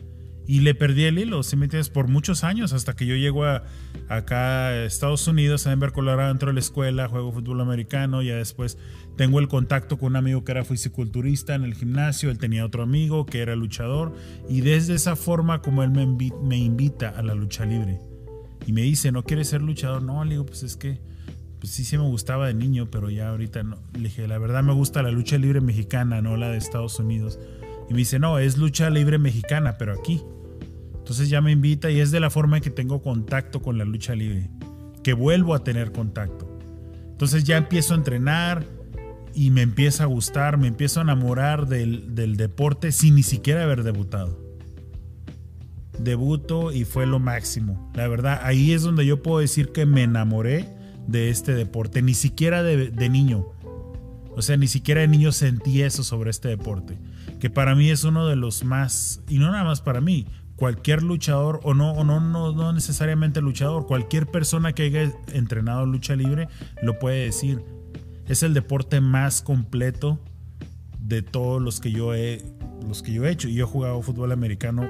Y 0.47 0.61
le 0.61 0.73
perdí 0.73 1.03
el 1.03 1.19
hilo, 1.19 1.43
si 1.43 1.55
me 1.57 1.65
entiendes, 1.65 1.89
por 1.89 2.07
muchos 2.07 2.43
años, 2.43 2.73
hasta 2.73 2.95
que 2.95 3.05
yo 3.05 3.15
llego 3.15 3.45
a, 3.45 3.65
acá 4.09 4.69
a 4.69 4.85
Estados 4.85 5.27
Unidos, 5.27 5.67
a 5.67 5.69
Denver, 5.69 5.91
Colorado, 5.91 6.31
entro 6.31 6.49
a 6.49 6.53
la 6.53 6.59
escuela, 6.59 7.07
juego 7.07 7.31
fútbol 7.31 7.61
americano, 7.61 8.23
ya 8.23 8.35
después 8.35 8.79
tengo 9.15 9.39
el 9.39 9.47
contacto 9.47 9.99
con 9.99 10.13
un 10.13 10.15
amigo 10.15 10.43
que 10.43 10.53
era 10.53 10.65
fisiculturista 10.65 11.53
en 11.53 11.65
el 11.65 11.75
gimnasio, 11.75 12.31
él 12.31 12.39
tenía 12.39 12.65
otro 12.65 12.81
amigo 12.81 13.27
que 13.27 13.41
era 13.41 13.55
luchador, 13.55 14.15
y 14.49 14.61
desde 14.61 14.95
esa 14.95 15.15
forma 15.15 15.61
como 15.61 15.83
él 15.83 15.91
me, 15.91 16.07
me 16.07 16.57
invita 16.57 17.09
a 17.09 17.21
la 17.21 17.35
lucha 17.35 17.63
libre. 17.63 17.99
Y 18.65 18.71
me 18.71 18.81
dice, 18.81 19.11
¿no 19.11 19.23
quieres 19.23 19.49
ser 19.49 19.61
luchador? 19.61 20.01
No, 20.01 20.23
le 20.23 20.31
digo, 20.31 20.47
pues 20.47 20.63
es 20.63 20.77
que 20.77 20.99
pues 21.59 21.71
sí, 21.71 21.83
sí 21.83 21.97
me 21.97 22.03
gustaba 22.03 22.47
de 22.47 22.53
niño, 22.53 22.89
pero 22.91 23.09
ya 23.09 23.29
ahorita 23.29 23.63
no. 23.63 23.77
Le 23.93 24.09
dije, 24.09 24.27
la 24.27 24.37
verdad 24.37 24.63
me 24.63 24.73
gusta 24.73 25.01
la 25.01 25.11
lucha 25.11 25.37
libre 25.37 25.61
mexicana, 25.61 26.21
no 26.21 26.37
la 26.37 26.49
de 26.49 26.57
Estados 26.57 26.99
Unidos. 26.99 27.39
Y 27.89 27.93
me 27.93 27.99
dice, 27.99 28.19
no, 28.19 28.39
es 28.39 28.57
lucha 28.57 28.89
libre 28.89 29.17
mexicana, 29.17 29.77
pero 29.77 29.93
aquí. 29.93 30.21
Entonces 30.97 31.29
ya 31.29 31.39
me 31.39 31.51
invita 31.51 31.89
y 31.89 31.99
es 31.99 32.11
de 32.11 32.19
la 32.19 32.29
forma 32.29 32.57
en 32.57 32.63
que 32.63 32.69
tengo 32.69 33.01
contacto 33.01 33.61
con 33.61 33.77
la 33.77 33.85
lucha 33.85 34.13
libre, 34.13 34.49
que 35.03 35.13
vuelvo 35.13 35.55
a 35.55 35.63
tener 35.63 35.91
contacto. 35.93 36.59
Entonces 37.11 37.45
ya 37.45 37.57
empiezo 37.57 37.93
a 37.93 37.97
entrenar 37.97 38.65
y 39.33 39.51
me 39.51 39.61
empieza 39.61 40.03
a 40.03 40.07
gustar, 40.07 40.57
me 40.57 40.67
empiezo 40.67 40.99
a 40.99 41.03
enamorar 41.03 41.67
del, 41.67 42.13
del 42.13 42.37
deporte 42.37 42.91
sin 42.91 43.15
ni 43.15 43.23
siquiera 43.23 43.63
haber 43.63 43.83
debutado. 43.83 44.37
Debuto 45.97 46.71
y 46.71 46.83
fue 46.83 47.05
lo 47.05 47.19
máximo. 47.19 47.91
La 47.95 48.07
verdad, 48.07 48.41
ahí 48.43 48.73
es 48.73 48.81
donde 48.81 49.05
yo 49.05 49.23
puedo 49.23 49.39
decir 49.39 49.71
que 49.71 49.85
me 49.85 50.03
enamoré 50.03 50.67
de 51.07 51.29
este 51.29 51.53
deporte, 51.53 52.01
ni 52.01 52.13
siquiera 52.13 52.63
de, 52.63 52.89
de 52.89 53.09
niño. 53.09 53.47
O 54.35 54.41
sea, 54.41 54.57
ni 54.57 54.67
siquiera 54.67 55.01
de 55.01 55.07
niño 55.07 55.31
sentí 55.31 55.81
eso 55.81 56.03
sobre 56.03 56.29
este 56.29 56.49
deporte, 56.49 56.97
que 57.39 57.49
para 57.49 57.75
mí 57.75 57.89
es 57.89 58.03
uno 58.03 58.27
de 58.27 58.35
los 58.35 58.63
más, 58.63 59.21
y 59.27 59.39
no 59.39 59.51
nada 59.51 59.63
más 59.63 59.81
para 59.81 60.01
mí, 60.01 60.27
cualquier 60.55 61.03
luchador, 61.03 61.59
o 61.63 61.73
no, 61.73 61.91
o 61.91 62.03
no, 62.03 62.19
no, 62.19 62.51
no 62.51 62.73
necesariamente 62.73 63.41
luchador, 63.41 63.85
cualquier 63.85 64.27
persona 64.27 64.73
que 64.73 64.83
haya 64.83 65.11
entrenado 65.33 65.85
lucha 65.85 66.15
libre 66.15 66.47
lo 66.81 66.99
puede 66.99 67.25
decir. 67.25 67.63
Es 68.27 68.43
el 68.43 68.53
deporte 68.53 68.99
más 68.99 69.41
completo 69.41 70.19
de 70.99 71.21
todos 71.21 71.61
los 71.61 71.79
que 71.79 71.91
yo 71.91 72.13
he, 72.13 72.43
los 72.85 73.01
que 73.01 73.13
yo 73.13 73.25
he 73.25 73.31
hecho. 73.31 73.47
Y 73.47 73.53
yo 73.53 73.65
he 73.65 73.67
jugado 73.67 74.01
fútbol 74.01 74.31
americano 74.31 74.89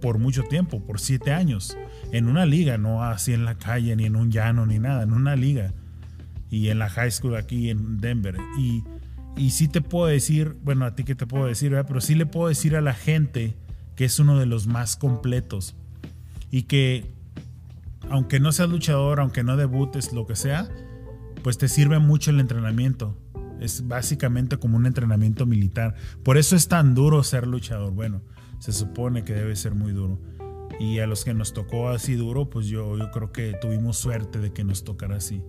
por 0.00 0.18
mucho 0.18 0.42
tiempo, 0.42 0.84
por 0.84 1.00
siete 1.00 1.32
años, 1.32 1.76
en 2.12 2.28
una 2.28 2.44
liga, 2.44 2.76
no 2.76 3.02
así 3.02 3.32
en 3.32 3.44
la 3.44 3.56
calle, 3.56 3.96
ni 3.96 4.04
en 4.04 4.16
un 4.16 4.30
llano, 4.30 4.66
ni 4.66 4.78
nada, 4.78 5.04
en 5.04 5.12
una 5.12 5.36
liga. 5.36 5.72
Y 6.50 6.68
en 6.68 6.78
la 6.78 6.88
high 6.88 7.10
school 7.10 7.36
aquí 7.36 7.70
en 7.70 7.98
Denver. 7.98 8.36
Y, 8.58 8.84
y 9.36 9.50
sí 9.50 9.68
te 9.68 9.82
puedo 9.82 10.06
decir, 10.06 10.56
bueno, 10.62 10.84
a 10.84 10.94
ti 10.94 11.04
que 11.04 11.14
te 11.14 11.26
puedo 11.26 11.46
decir, 11.46 11.76
pero 11.86 12.00
sí 12.00 12.14
le 12.14 12.26
puedo 12.26 12.48
decir 12.48 12.74
a 12.74 12.80
la 12.80 12.94
gente 12.94 13.54
que 13.94 14.04
es 14.04 14.18
uno 14.18 14.38
de 14.38 14.46
los 14.46 14.66
más 14.66 14.96
completos 14.96 15.76
y 16.50 16.62
que 16.62 17.10
aunque 18.08 18.40
no 18.40 18.52
seas 18.52 18.68
luchador, 18.68 19.20
aunque 19.20 19.42
no 19.42 19.56
debutes, 19.56 20.12
lo 20.12 20.26
que 20.26 20.36
sea, 20.36 20.68
pues 21.42 21.58
te 21.58 21.68
sirve 21.68 21.98
mucho 21.98 22.30
el 22.30 22.40
entrenamiento. 22.40 23.16
Es 23.60 23.86
básicamente 23.88 24.58
como 24.58 24.76
un 24.76 24.86
entrenamiento 24.86 25.46
militar. 25.46 25.94
Por 26.22 26.38
eso 26.38 26.56
es 26.56 26.68
tan 26.68 26.94
duro 26.94 27.22
ser 27.22 27.46
luchador. 27.46 27.92
Bueno, 27.92 28.22
se 28.58 28.72
supone 28.72 29.24
que 29.24 29.32
debe 29.32 29.56
ser 29.56 29.74
muy 29.74 29.92
duro. 29.92 30.20
Y 30.78 30.98
a 30.98 31.06
los 31.06 31.24
que 31.24 31.34
nos 31.34 31.52
tocó 31.52 31.88
así 31.88 32.14
duro, 32.14 32.50
pues 32.50 32.66
yo, 32.66 32.98
yo 32.98 33.10
creo 33.10 33.32
que 33.32 33.54
tuvimos 33.60 33.96
suerte 33.96 34.38
de 34.38 34.52
que 34.52 34.62
nos 34.62 34.84
tocara 34.84 35.16
así. 35.16 35.42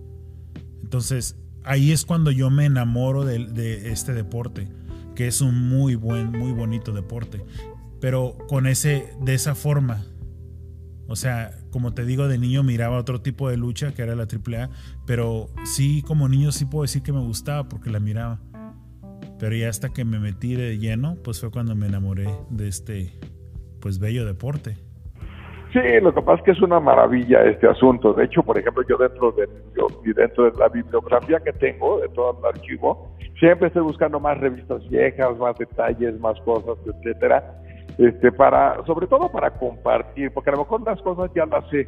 Entonces, 0.82 1.36
ahí 1.68 1.92
es 1.92 2.04
cuando 2.04 2.30
yo 2.30 2.50
me 2.50 2.64
enamoro 2.64 3.24
de, 3.24 3.92
este 3.92 4.12
deporte, 4.12 4.68
que 5.14 5.26
es 5.28 5.40
un 5.40 5.68
muy 5.68 5.94
buen, 5.94 6.32
muy 6.32 6.52
bonito 6.52 6.92
deporte 6.92 7.44
pero 8.00 8.36
con 8.48 8.66
ese, 8.66 9.12
de 9.20 9.34
esa 9.34 9.54
forma. 9.54 10.04
O 11.06 11.16
sea, 11.16 11.58
como 11.70 11.94
te 11.94 12.04
digo, 12.04 12.28
de 12.28 12.38
niño 12.38 12.62
miraba 12.62 12.98
otro 12.98 13.20
tipo 13.20 13.48
de 13.48 13.56
lucha 13.56 13.92
que 13.92 14.02
era 14.02 14.14
la 14.14 14.24
AAA, 14.24 14.70
pero 15.06 15.50
sí, 15.64 16.02
como 16.02 16.28
niño 16.28 16.52
sí 16.52 16.66
puedo 16.66 16.82
decir 16.82 17.02
que 17.02 17.12
me 17.12 17.20
gustaba 17.20 17.68
porque 17.68 17.90
la 17.90 18.00
miraba. 18.00 18.40
Pero 19.38 19.56
ya 19.56 19.68
hasta 19.68 19.90
que 19.90 20.04
me 20.04 20.18
metí 20.18 20.54
de 20.54 20.78
lleno, 20.78 21.16
pues 21.22 21.40
fue 21.40 21.50
cuando 21.50 21.74
me 21.74 21.86
enamoré 21.86 22.28
de 22.50 22.68
este, 22.68 23.18
pues 23.80 23.98
bello 23.98 24.26
deporte. 24.26 24.76
Sí, 25.72 26.00
lo 26.00 26.14
que 26.14 26.22
pasa 26.22 26.38
es 26.38 26.44
que 26.44 26.50
es 26.52 26.62
una 26.62 26.80
maravilla 26.80 27.44
este 27.44 27.68
asunto. 27.68 28.14
De 28.14 28.24
hecho, 28.24 28.42
por 28.42 28.58
ejemplo, 28.58 28.82
yo 28.88 28.96
dentro 28.96 29.32
de, 29.32 29.48
yo, 29.76 29.86
dentro 30.14 30.50
de 30.50 30.58
la 30.58 30.68
bibliografía 30.68 31.40
que 31.40 31.52
tengo, 31.52 32.00
de 32.00 32.08
todo 32.08 32.38
el 32.40 32.46
archivo, 32.46 33.14
siempre 33.38 33.68
estoy 33.68 33.82
buscando 33.82 34.18
más 34.18 34.38
revistas 34.38 34.88
viejas, 34.88 35.36
más 35.36 35.56
detalles, 35.58 36.18
más 36.20 36.40
cosas, 36.40 36.78
etcétera 36.86 37.44
este, 37.98 38.30
para, 38.30 38.84
sobre 38.86 39.06
todo 39.06 39.30
para 39.30 39.50
compartir, 39.50 40.32
porque 40.32 40.50
a 40.50 40.52
lo 40.54 40.60
mejor 40.60 40.82
las 40.82 41.00
cosas 41.02 41.30
ya 41.34 41.44
las 41.46 41.68
sé, 41.68 41.86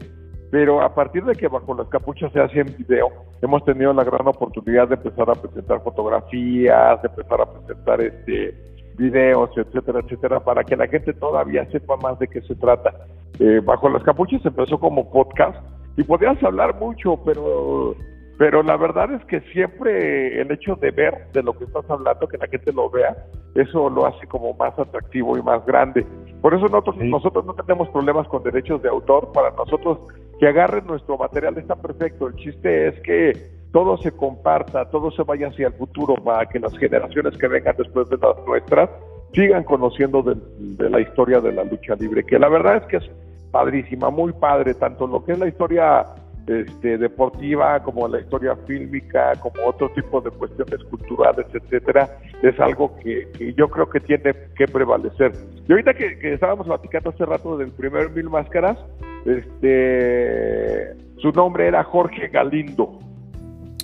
pero 0.51 0.83
a 0.83 0.93
partir 0.93 1.25
de 1.25 1.35
que 1.35 1.47
bajo 1.47 1.73
las 1.75 1.89
capuchas 1.89 2.33
se 2.33 2.41
hace 2.41 2.61
en 2.61 2.77
video, 2.77 3.09
hemos 3.41 3.65
tenido 3.65 3.93
la 3.93 4.03
gran 4.03 4.27
oportunidad 4.27 4.89
de 4.89 4.97
empezar 4.97 5.31
a 5.31 5.35
presentar 5.35 5.83
fotografías, 5.83 7.01
de 7.01 7.09
empezar 7.09 7.41
a 7.41 7.47
presentar 7.47 8.01
este 8.01 8.55
videos, 8.97 9.51
etcétera, 9.57 10.01
etcétera, 10.01 10.41
para 10.41 10.65
que 10.65 10.77
la 10.77 10.89
gente 10.89 11.15
todavía 11.15 11.65
sepa 11.71 11.97
más 11.97 12.19
de 12.19 12.29
qué 12.29 12.43
se 12.43 12.55
trata. 12.57 12.93
Eh, 13.39 13.61
bajo 13.65 13.89
las 13.89 14.03
capuchas 14.03 14.45
empezó 14.45 14.79
como 14.79 15.11
podcast 15.11 15.57
y 15.97 16.05
podías 16.05 16.43
hablar 16.43 16.79
mucho, 16.79 17.19
pero 17.25 17.95
pero 18.41 18.63
la 18.63 18.79
verdad 18.79 19.13
es 19.13 19.23
que 19.27 19.43
siempre 19.53 20.41
el 20.41 20.51
hecho 20.51 20.75
de 20.77 20.91
ver 20.93 21.31
de 21.35 21.43
lo 21.43 21.53
que 21.53 21.65
estás 21.65 21.85
hablando, 21.91 22.27
que 22.27 22.39
la 22.39 22.47
gente 22.47 22.73
lo 22.73 22.89
vea, 22.89 23.15
eso 23.55 23.91
lo 23.91 24.07
hace 24.07 24.27
como 24.29 24.55
más 24.55 24.79
atractivo 24.79 25.37
y 25.37 25.43
más 25.43 25.63
grande. 25.67 26.07
Por 26.41 26.55
eso 26.55 26.65
nosotros, 26.69 26.97
nosotros 26.97 27.45
no 27.45 27.53
tenemos 27.53 27.91
problemas 27.91 28.27
con 28.29 28.43
derechos 28.43 28.81
de 28.81 28.89
autor, 28.89 29.31
para 29.33 29.51
nosotros 29.51 29.99
que 30.39 30.49
agarren 30.49 30.87
nuestro 30.87 31.19
material 31.19 31.59
está 31.59 31.77
perfecto, 31.77 32.29
el 32.29 32.35
chiste 32.37 32.89
es 32.89 33.01
que 33.01 33.33
todo 33.73 33.99
se 33.99 34.11
comparta, 34.11 34.89
todo 34.89 35.11
se 35.11 35.23
vaya 35.23 35.49
hacia 35.49 35.67
el 35.67 35.75
futuro 35.75 36.15
para 36.15 36.47
que 36.47 36.59
las 36.59 36.77
generaciones 36.79 37.37
que 37.37 37.47
vengan 37.47 37.77
después 37.77 38.09
de 38.09 38.17
las 38.17 38.37
nuestras 38.47 38.89
sigan 39.33 39.65
conociendo 39.65 40.23
de, 40.23 40.91
la 40.91 41.01
historia 41.01 41.41
de 41.41 41.53
la 41.53 41.65
lucha 41.65 41.95
libre, 41.95 42.25
que 42.25 42.39
la 42.39 42.49
verdad 42.49 42.77
es 42.77 42.83
que 42.85 42.97
es 42.99 43.11
padrísima, 43.51 44.11
muy 44.11 44.33
padre, 44.33 44.75
tanto 44.75 45.07
lo 45.07 45.25
que 45.25 45.33
es 45.33 45.39
la 45.39 45.49
historia 45.49 46.07
este, 46.47 46.99
deportiva, 46.99 47.81
como 47.83 48.09
la 48.09 48.21
historia 48.21 48.57
fílmica, 48.67 49.33
como 49.37 49.67
otro 49.67 49.91
tipo 49.91 50.21
de 50.21 50.31
cuestiones 50.31 50.83
culturales, 50.85 51.47
etcétera, 51.53 52.09
es 52.43 52.59
algo 52.59 52.97
que, 52.99 53.55
yo 53.57 53.69
creo 53.69 53.89
que 53.89 54.01
tiene 54.01 54.35
que 54.57 54.67
prevalecer. 54.67 55.33
Y 55.69 55.73
ahorita 55.73 55.95
que, 55.95 56.35
estábamos 56.35 56.67
platicando 56.67 57.11
hace 57.11 57.25
rato 57.25 57.57
del 57.57 57.71
primer 57.71 58.11
Mil 58.11 58.31
Máscaras, 58.31 58.79
este, 59.27 60.97
su 61.19 61.31
nombre 61.33 61.69
era 61.69 61.85
Jorge 61.85 62.29
Galindo. 62.29 62.99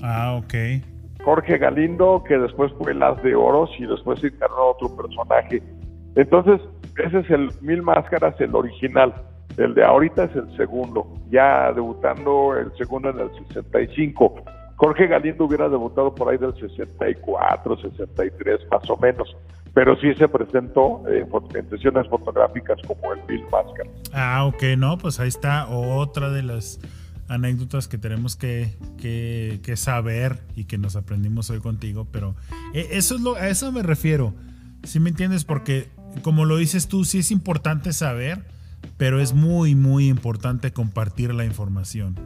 Ah, 0.02 0.40
ok. 0.42 0.54
Jorge 1.26 1.58
Galindo, 1.58 2.22
que 2.22 2.38
después 2.38 2.72
fue 2.78 2.94
Las 2.94 3.20
de 3.20 3.34
Oros 3.34 3.68
y 3.80 3.84
después 3.84 4.20
se 4.20 4.28
encarnó 4.28 4.68
otro 4.68 4.96
personaje. 4.96 5.60
Entonces, 6.14 6.60
ese 7.04 7.18
es 7.18 7.30
el 7.30 7.50
Mil 7.62 7.82
Máscaras, 7.82 8.40
el 8.40 8.54
original. 8.54 9.12
El 9.56 9.74
de 9.74 9.82
ahorita 9.82 10.22
es 10.22 10.36
el 10.36 10.56
segundo, 10.56 11.04
ya 11.28 11.72
debutando 11.72 12.56
el 12.56 12.72
segundo 12.76 13.10
en 13.10 13.18
el 13.18 13.30
65. 13.48 14.36
Jorge 14.76 15.08
Galindo 15.08 15.46
hubiera 15.46 15.68
debutado 15.68 16.14
por 16.14 16.28
ahí 16.28 16.38
del 16.38 16.54
64, 16.54 17.76
63 17.76 18.60
más 18.70 18.88
o 18.88 18.96
menos, 18.96 19.36
pero 19.74 19.96
sí 19.96 20.14
se 20.14 20.28
presentó 20.28 21.02
en 21.08 21.70
sesiones 21.70 22.06
fotográficas 22.06 22.78
como 22.86 23.14
el 23.14 23.20
Bill 23.26 23.42
Máscara. 23.50 23.90
Ah, 24.12 24.46
ok, 24.46 24.62
no, 24.78 24.96
pues 24.96 25.18
ahí 25.18 25.26
está 25.26 25.66
otra 25.70 26.30
de 26.30 26.44
las 26.44 26.78
anécdotas 27.28 27.88
que 27.88 27.98
tenemos 27.98 28.36
que, 28.36 28.76
que, 28.98 29.76
saber 29.76 30.42
y 30.54 30.64
que 30.64 30.78
nos 30.78 30.96
aprendimos 30.96 31.50
hoy 31.50 31.60
contigo, 31.60 32.08
pero 32.10 32.36
eh, 32.74 32.88
eso 32.92 33.16
es 33.16 33.20
lo, 33.20 33.36
a 33.36 33.48
eso 33.48 33.70
me 33.72 33.82
refiero, 33.82 34.34
¿sí 34.84 35.00
me 35.00 35.10
entiendes? 35.10 35.44
Porque 35.44 35.90
como 36.22 36.44
lo 36.44 36.56
dices 36.56 36.88
tú, 36.88 37.04
sí 37.04 37.18
es 37.18 37.30
importante 37.30 37.92
saber 37.92 38.44
pero 38.96 39.20
es 39.20 39.34
muy, 39.34 39.74
muy 39.74 40.08
importante 40.08 40.72
compartir 40.72 41.34
la 41.34 41.44
información. 41.44 42.16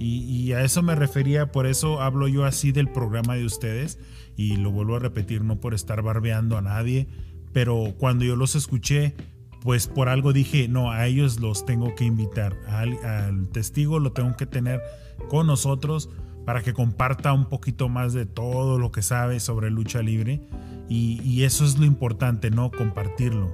Y, 0.00 0.52
a 0.52 0.62
eso 0.62 0.80
me 0.80 0.94
refería, 0.94 1.50
por 1.50 1.66
eso 1.66 2.00
hablo 2.00 2.28
yo 2.28 2.44
así 2.44 2.70
del 2.70 2.88
programa 2.88 3.34
de 3.34 3.44
ustedes, 3.44 3.98
y 4.36 4.56
lo 4.56 4.70
vuelvo 4.70 4.94
a 4.94 5.00
repetir, 5.00 5.42
no 5.42 5.58
por 5.58 5.74
estar 5.74 6.02
barbeando 6.02 6.56
a 6.56 6.62
nadie, 6.62 7.08
pero 7.52 7.94
cuando 7.98 8.24
yo 8.24 8.36
los 8.36 8.54
escuché, 8.54 9.16
pues 9.62 9.86
por 9.86 10.08
algo 10.08 10.32
dije, 10.32 10.68
no, 10.68 10.90
a 10.90 11.06
ellos 11.06 11.40
los 11.40 11.66
tengo 11.66 11.94
que 11.94 12.04
invitar, 12.04 12.56
al, 12.68 13.48
testigo 13.52 13.98
lo 13.98 14.12
tengo 14.12 14.36
que 14.36 14.46
tener 14.46 14.80
con 15.28 15.46
nosotros 15.46 16.10
para 16.44 16.62
que 16.62 16.72
comparta 16.72 17.32
un 17.32 17.48
poquito 17.48 17.88
más 17.88 18.12
de 18.12 18.24
todo 18.24 18.78
lo 18.78 18.90
que 18.92 19.02
sabe 19.02 19.40
sobre 19.40 19.70
lucha 19.70 20.02
libre, 20.02 20.40
y, 20.88 21.42
eso 21.42 21.66
es 21.66 21.78
lo 21.78 21.84
importante, 21.84 22.50
¿no? 22.50 22.70
Compartirlo. 22.70 23.52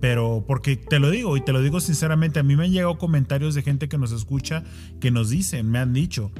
Pero 0.00 0.42
porque 0.48 0.76
te 0.76 0.98
lo 0.98 1.10
digo 1.10 1.36
y 1.36 1.42
te 1.42 1.52
lo 1.52 1.60
digo 1.60 1.80
sinceramente, 1.80 2.40
a 2.40 2.42
mí 2.42 2.56
me 2.56 2.64
han 2.64 2.72
llegado 2.72 2.96
comentarios 2.96 3.54
de 3.54 3.62
gente 3.62 3.88
que 3.88 3.98
nos 3.98 4.10
escucha 4.10 4.64
que 4.98 5.10
nos 5.10 5.28
dicen, 5.28 5.70
me 5.70 5.78
han 5.78 5.92
dicho, 5.92 6.32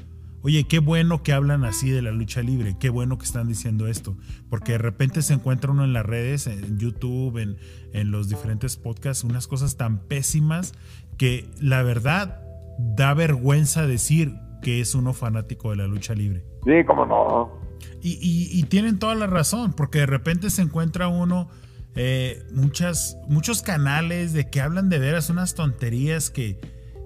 oye, 0.42 0.64
qué 0.64 0.78
bueno 0.78 1.22
que 1.22 1.32
hablan 1.32 1.64
así 1.64 1.90
de 1.90 2.02
la 2.02 2.10
lucha 2.10 2.42
libre, 2.42 2.76
qué 2.78 2.90
bueno 2.90 3.18
que 3.18 3.24
están 3.24 3.48
diciendo 3.48 3.86
esto, 3.86 4.16
porque 4.50 4.72
de 4.72 4.78
repente 4.78 5.22
se 5.22 5.34
encuentra 5.34 5.70
uno 5.70 5.84
en 5.84 5.92
las 5.92 6.04
redes, 6.04 6.46
en 6.46 6.78
YouTube, 6.78 7.38
en, 7.38 7.56
en 7.92 8.10
los 8.10 8.28
diferentes 8.28 8.76
podcasts, 8.76 9.24
unas 9.24 9.46
cosas 9.46 9.76
tan 9.76 9.98
pésimas 10.00 10.72
que 11.16 11.48
la 11.60 11.82
verdad 11.82 12.42
da 12.78 13.14
vergüenza 13.14 13.86
decir 13.86 14.34
que 14.62 14.80
es 14.80 14.94
uno 14.94 15.12
fanático 15.12 15.70
de 15.70 15.76
la 15.76 15.86
lucha 15.86 16.14
libre. 16.14 16.44
Sí, 16.64 16.84
cómo 16.86 17.06
no. 17.06 17.60
Y, 18.00 18.12
y, 18.20 18.58
y 18.58 18.62
tienen 18.64 18.98
toda 18.98 19.14
la 19.14 19.26
razón, 19.26 19.72
porque 19.72 20.00
de 20.00 20.06
repente 20.06 20.50
se 20.50 20.62
encuentra 20.62 21.08
uno 21.08 21.48
eh, 21.94 22.42
muchas, 22.52 23.18
muchos 23.28 23.60
canales 23.60 24.32
de 24.32 24.48
que 24.48 24.60
hablan 24.60 24.88
de 24.88 24.98
veras 24.98 25.28
unas 25.28 25.54
tonterías 25.54 26.30
que, 26.30 26.58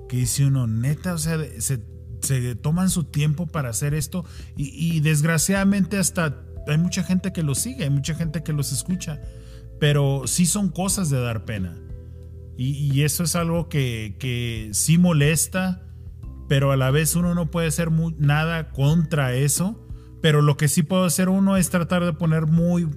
que 0.09 0.19
dice 0.19 0.47
uno, 0.47 0.67
neta, 0.67 1.15
o 1.15 1.19
sea, 1.19 1.39
se, 1.59 1.81
toman 2.60 2.90
su 2.90 3.05
tiempo 3.05 3.47
para 3.47 3.68
hacer 3.68 3.94
esto 3.94 4.24
y, 4.56 5.01
desgraciadamente 5.01 5.98
hasta 5.98 6.43
hay 6.66 6.78
mucha 6.78 7.02
gente 7.02 7.32
que 7.32 7.43
los 7.43 7.59
sigue, 7.59 7.84
hay 7.84 7.90
mucha 7.90 8.14
gente 8.14 8.43
que 8.43 8.52
los 8.52 8.72
escucha, 8.72 9.20
pero 9.78 10.26
sí 10.26 10.47
son 10.47 10.70
cosas 10.70 11.10
de 11.10 11.20
dar 11.20 11.44
pena. 11.44 11.76
Y, 12.56 13.02
eso 13.02 13.22
es 13.22 13.36
algo 13.36 13.68
que, 13.68 14.16
que, 14.18 14.70
sí 14.72 14.98
molesta, 14.98 15.82
pero 16.48 16.72
a 16.72 16.76
la 16.76 16.90
vez 16.90 17.14
uno 17.14 17.34
no 17.34 17.51
puede 17.51 17.68
hacer 17.68 17.90
nada 18.18 18.70
contra 18.70 19.34
eso. 19.34 19.82
Pero 20.22 20.40
lo 20.40 20.56
que 20.56 20.66
sí 20.66 20.82
puede 20.82 21.05
hacer 21.05 21.28
uno 21.28 21.59
es 21.59 21.68
tratar 21.68 22.05
de 22.05 22.14
poner 22.14 22.47
muy 22.47 22.88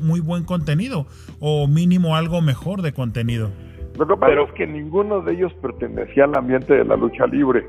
muy 0.00 0.20
buen 0.20 0.44
contenido 0.44 1.06
o 1.40 1.66
mínimo 1.66 2.16
algo 2.16 2.40
mejor 2.40 2.82
de 2.82 2.92
contenido. 2.92 3.50
Lo 3.98 4.06
que 4.06 4.16
pasa 4.16 4.32
es 4.40 4.52
que 4.52 4.66
ninguno 4.66 5.20
de 5.20 5.34
ellos 5.34 5.52
pertenecía 5.62 6.24
al 6.24 6.36
ambiente 6.36 6.74
de 6.74 6.84
la 6.84 6.96
lucha 6.96 7.26
libre. 7.26 7.64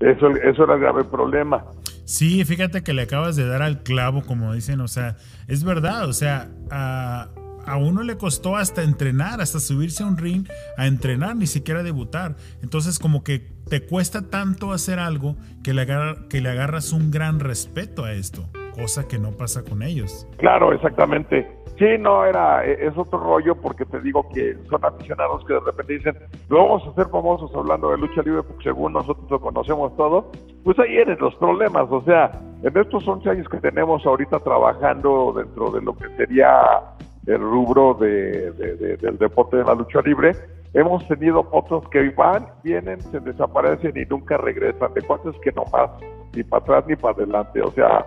Eso, 0.00 0.28
eso 0.28 0.64
era 0.64 0.74
el 0.74 0.80
grave 0.80 1.04
problema. 1.04 1.64
Sí, 2.04 2.44
fíjate 2.44 2.82
que 2.82 2.92
le 2.92 3.02
acabas 3.02 3.36
de 3.36 3.46
dar 3.46 3.62
al 3.62 3.82
clavo, 3.82 4.22
como 4.22 4.52
dicen, 4.54 4.80
o 4.80 4.88
sea, 4.88 5.16
es 5.48 5.64
verdad, 5.64 6.08
o 6.08 6.12
sea, 6.12 6.48
a, 6.70 7.28
a 7.66 7.76
uno 7.78 8.02
le 8.02 8.16
costó 8.16 8.56
hasta 8.56 8.82
entrenar, 8.82 9.40
hasta 9.40 9.58
subirse 9.58 10.04
a 10.04 10.06
un 10.06 10.16
ring 10.16 10.46
a 10.76 10.86
entrenar, 10.86 11.34
ni 11.34 11.46
siquiera 11.46 11.82
debutar. 11.82 12.36
Entonces, 12.62 12.98
como 12.98 13.24
que 13.24 13.40
te 13.68 13.84
cuesta 13.84 14.30
tanto 14.30 14.72
hacer 14.72 14.98
algo 14.98 15.36
que 15.64 15.74
le, 15.74 15.86
que 16.28 16.40
le 16.40 16.48
agarras 16.48 16.92
un 16.92 17.10
gran 17.10 17.40
respeto 17.40 18.04
a 18.04 18.12
esto 18.12 18.48
cosa 18.76 19.08
que 19.08 19.18
no 19.18 19.32
pasa 19.32 19.64
con 19.64 19.82
ellos. 19.82 20.28
Claro, 20.36 20.72
exactamente. 20.72 21.48
Sí, 21.78 21.98
no, 21.98 22.24
era, 22.24 22.64
e, 22.64 22.86
es 22.86 22.96
otro 22.96 23.18
rollo 23.18 23.54
porque 23.54 23.84
te 23.84 24.00
digo 24.00 24.26
que 24.32 24.56
son 24.70 24.82
aficionados 24.82 25.44
que 25.44 25.54
de 25.54 25.60
repente 25.60 25.92
dicen, 25.92 26.16
lo 26.48 26.64
vamos 26.64 26.86
a 26.86 26.90
hacer 26.90 27.06
famosos 27.08 27.50
hablando 27.54 27.90
de 27.90 27.98
lucha 27.98 28.22
libre 28.22 28.42
porque 28.42 28.64
según 28.64 28.94
nosotros 28.94 29.30
lo 29.30 29.40
conocemos 29.40 29.94
todo, 29.96 30.30
pues 30.64 30.78
ahí 30.78 30.96
eres 30.96 31.20
los 31.20 31.34
problemas, 31.36 31.86
o 31.90 32.00
sea, 32.02 32.32
en 32.62 32.76
estos 32.76 33.06
11 33.06 33.28
años 33.28 33.48
que 33.48 33.58
tenemos 33.58 34.06
ahorita 34.06 34.38
trabajando 34.38 35.34
dentro 35.36 35.70
de 35.70 35.82
lo 35.82 35.94
que 35.94 36.08
sería 36.16 36.80
el 37.26 37.40
rubro 37.40 37.94
de, 37.94 38.52
del 38.52 39.18
deporte 39.18 39.58
de 39.58 39.64
la 39.64 39.74
lucha 39.74 40.00
libre, 40.00 40.32
hemos 40.72 41.06
tenido 41.08 41.46
otros 41.52 41.86
que 41.90 42.08
van, 42.10 42.46
vienen, 42.62 43.00
se 43.00 43.20
desaparecen 43.20 43.92
y 43.96 44.06
nunca 44.06 44.38
regresan, 44.38 44.94
de 44.94 45.02
cuántos 45.02 45.38
que 45.40 45.52
no 45.52 45.64
más, 45.72 45.90
ni 46.34 46.42
para 46.42 46.62
atrás 46.62 46.84
ni 46.86 46.96
para 46.96 47.14
adelante, 47.14 47.60
o 47.60 47.70
sea, 47.72 48.06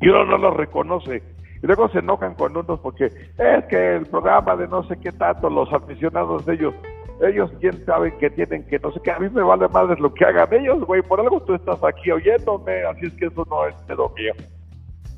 y 0.00 0.08
uno 0.08 0.24
no 0.24 0.38
los 0.38 0.56
reconoce. 0.56 1.22
Y 1.62 1.66
luego 1.66 1.88
se 1.88 1.98
enojan 1.98 2.34
con 2.34 2.56
unos 2.56 2.80
porque 2.80 3.06
es 3.06 3.64
que 3.68 3.96
el 3.96 4.06
programa 4.06 4.56
de 4.56 4.68
no 4.68 4.82
sé 4.84 4.96
qué 5.00 5.12
tanto, 5.12 5.50
los 5.50 5.72
aficionados 5.72 6.46
de 6.46 6.54
ellos, 6.54 6.74
ellos 7.20 7.50
quién 7.60 7.84
sabe 7.84 8.16
que 8.18 8.30
tienen 8.30 8.64
que 8.66 8.78
no 8.78 8.92
sé 8.92 9.00
qué, 9.02 9.10
a 9.10 9.18
mí 9.18 9.28
me 9.30 9.42
vale 9.42 9.68
más 9.68 9.98
lo 9.98 10.12
que 10.12 10.24
hagan 10.24 10.52
ellos, 10.52 10.84
güey, 10.84 11.02
por 11.02 11.20
algo 11.20 11.40
tú 11.42 11.54
estás 11.54 11.82
aquí 11.82 12.10
oyéndome, 12.10 12.82
así 12.84 13.06
es 13.06 13.12
que 13.14 13.26
eso 13.26 13.46
no 13.50 13.66
es 13.66 13.74
pedo 13.86 14.12
mío. 14.16 14.32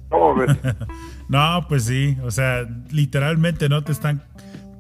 ¿Cómo 0.08 0.34
ves? 0.34 0.56
no, 1.28 1.60
pues 1.68 1.84
sí, 1.84 2.16
o 2.24 2.30
sea, 2.30 2.66
literalmente 2.90 3.68
no 3.68 3.82
te 3.82 3.92
están 3.92 4.22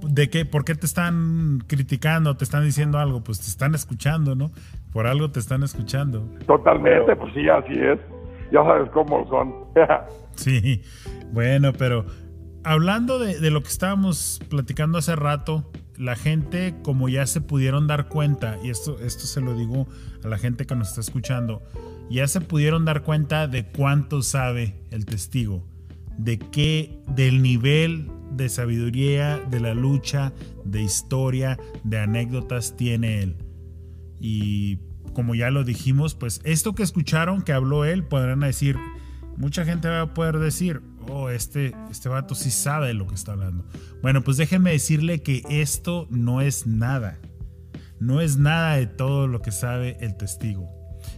¿De 0.02 0.30
qué? 0.30 0.46
¿Por 0.46 0.64
qué 0.64 0.74
te 0.74 0.86
están 0.86 1.62
criticando? 1.66 2.34
¿Te 2.34 2.44
están 2.44 2.64
diciendo 2.64 2.98
algo? 2.98 3.22
Pues 3.22 3.38
te 3.38 3.48
están 3.48 3.74
escuchando, 3.74 4.34
¿no? 4.34 4.50
Por 4.94 5.06
algo 5.06 5.30
te 5.30 5.38
están 5.38 5.62
escuchando. 5.62 6.24
Totalmente, 6.46 7.14
pues 7.16 7.34
sí, 7.34 7.46
así 7.50 7.74
es 7.78 7.98
ya 8.50 8.64
sabes 8.64 8.90
cómo 8.90 9.26
son. 9.28 9.52
sí, 10.34 10.82
bueno, 11.32 11.72
pero 11.72 12.06
hablando 12.64 13.18
de, 13.18 13.50
lo 13.50 13.62
que 13.62 13.68
estábamos 13.68 14.40
platicando 14.48 14.98
hace 14.98 15.16
rato, 15.16 15.70
la 15.96 16.16
gente, 16.16 16.74
como 16.82 17.08
ya 17.08 17.26
se 17.26 17.40
pudieron 17.40 17.86
dar 17.86 18.08
cuenta, 18.08 18.58
y 18.62 18.70
esto, 18.70 18.98
esto 19.00 19.26
se 19.26 19.40
lo 19.40 19.56
digo 19.56 19.86
a 20.24 20.28
la 20.28 20.38
gente 20.38 20.66
que 20.66 20.74
nos 20.74 20.88
está 20.88 21.00
escuchando, 21.00 21.62
ya 22.10 22.26
se 22.26 22.40
pudieron 22.40 22.84
dar 22.84 23.02
cuenta 23.02 23.46
de 23.46 23.66
cuánto 23.66 24.22
sabe 24.22 24.82
el 24.90 25.04
testigo, 25.04 25.66
de 26.18 26.38
qué, 26.38 27.00
del 27.14 27.42
nivel 27.42 28.10
de 28.32 28.48
sabiduría, 28.48 29.38
de 29.38 29.60
la 29.60 29.74
lucha, 29.74 30.32
de 30.64 30.82
historia, 30.82 31.58
de 31.84 31.98
anécdotas 31.98 32.76
tiene 32.76 33.22
él. 33.22 33.36
Y 34.18 34.78
como 35.12 35.34
ya 35.34 35.50
lo 35.50 35.64
dijimos, 35.64 36.14
pues 36.14 36.40
esto 36.44 36.74
que 36.74 36.82
escucharon 36.82 37.42
que 37.42 37.52
habló 37.52 37.84
él, 37.84 38.04
podrán 38.04 38.40
decir, 38.40 38.76
mucha 39.40 39.64
gente 39.64 39.88
va 39.88 40.02
a 40.02 40.14
poder 40.14 40.38
decir, 40.38 40.82
oh, 41.08 41.30
este, 41.30 41.74
este 41.90 42.10
vato 42.10 42.34
sí 42.34 42.50
sabe 42.50 42.88
de 42.88 42.94
lo 42.94 43.06
que 43.06 43.14
está 43.14 43.32
hablando. 43.32 43.64
Bueno, 44.02 44.22
pues 44.22 44.36
déjenme 44.36 44.70
decirle 44.70 45.22
que 45.22 45.42
esto 45.48 46.06
no 46.10 46.42
es 46.42 46.66
nada. 46.66 47.18
No 47.98 48.20
es 48.20 48.36
nada 48.36 48.76
de 48.76 48.86
todo 48.86 49.26
lo 49.26 49.40
que 49.40 49.50
sabe 49.50 49.96
el 50.00 50.16
testigo. 50.16 50.68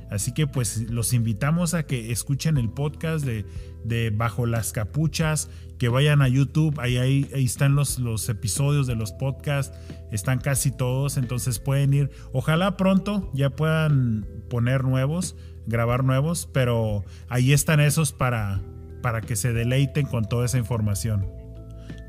Así 0.08 0.32
que 0.32 0.46
pues 0.46 0.88
los 0.90 1.12
invitamos 1.12 1.74
a 1.74 1.84
que 1.84 2.12
escuchen 2.12 2.58
el 2.58 2.70
podcast 2.70 3.24
de, 3.24 3.44
de 3.84 4.10
Bajo 4.10 4.46
las 4.46 4.72
Capuchas, 4.72 5.50
que 5.78 5.88
vayan 5.88 6.22
a 6.22 6.28
YouTube, 6.28 6.78
ahí, 6.78 6.98
ahí, 6.98 7.28
ahí 7.34 7.44
están 7.44 7.74
los, 7.74 7.98
los 7.98 8.28
episodios 8.28 8.86
de 8.86 8.94
los 8.94 9.10
podcasts, 9.10 9.76
están 10.12 10.38
casi 10.38 10.70
todos, 10.70 11.16
entonces 11.16 11.58
pueden 11.58 11.92
ir, 11.92 12.10
ojalá 12.32 12.76
pronto 12.76 13.32
ya 13.34 13.50
puedan 13.50 14.28
poner 14.48 14.84
nuevos, 14.84 15.34
grabar 15.66 16.04
nuevos, 16.04 16.48
pero 16.52 17.04
ahí 17.28 17.52
están 17.52 17.80
esos 17.80 18.12
para, 18.12 18.60
para 19.02 19.20
que 19.20 19.36
se 19.36 19.52
deleiten 19.52 20.06
con 20.06 20.24
toda 20.24 20.46
esa 20.46 20.58
información. 20.58 21.26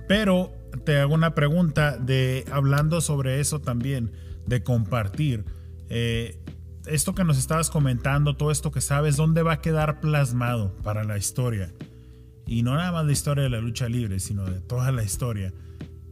Pero 0.07 0.51
te 0.85 0.99
hago 0.99 1.13
una 1.13 1.35
pregunta 1.35 1.97
de 1.97 2.45
hablando 2.51 3.01
sobre 3.01 3.39
eso 3.39 3.59
también, 3.59 4.11
de 4.45 4.63
compartir. 4.63 5.45
Eh, 5.89 6.39
esto 6.85 7.15
que 7.15 7.23
nos 7.23 7.37
estabas 7.37 7.69
comentando, 7.69 8.35
todo 8.35 8.51
esto 8.51 8.71
que 8.71 8.81
sabes, 8.81 9.15
¿dónde 9.15 9.43
va 9.43 9.53
a 9.53 9.61
quedar 9.61 10.01
plasmado 10.01 10.75
para 10.83 11.03
la 11.03 11.17
historia? 11.17 11.71
Y 12.45 12.63
no 12.63 12.75
nada 12.75 12.91
más 12.91 13.05
la 13.05 13.11
historia 13.11 13.43
de 13.43 13.49
la 13.49 13.61
lucha 13.61 13.87
libre, 13.87 14.19
sino 14.19 14.45
de 14.45 14.59
toda 14.59 14.91
la 14.91 15.03
historia. 15.03 15.53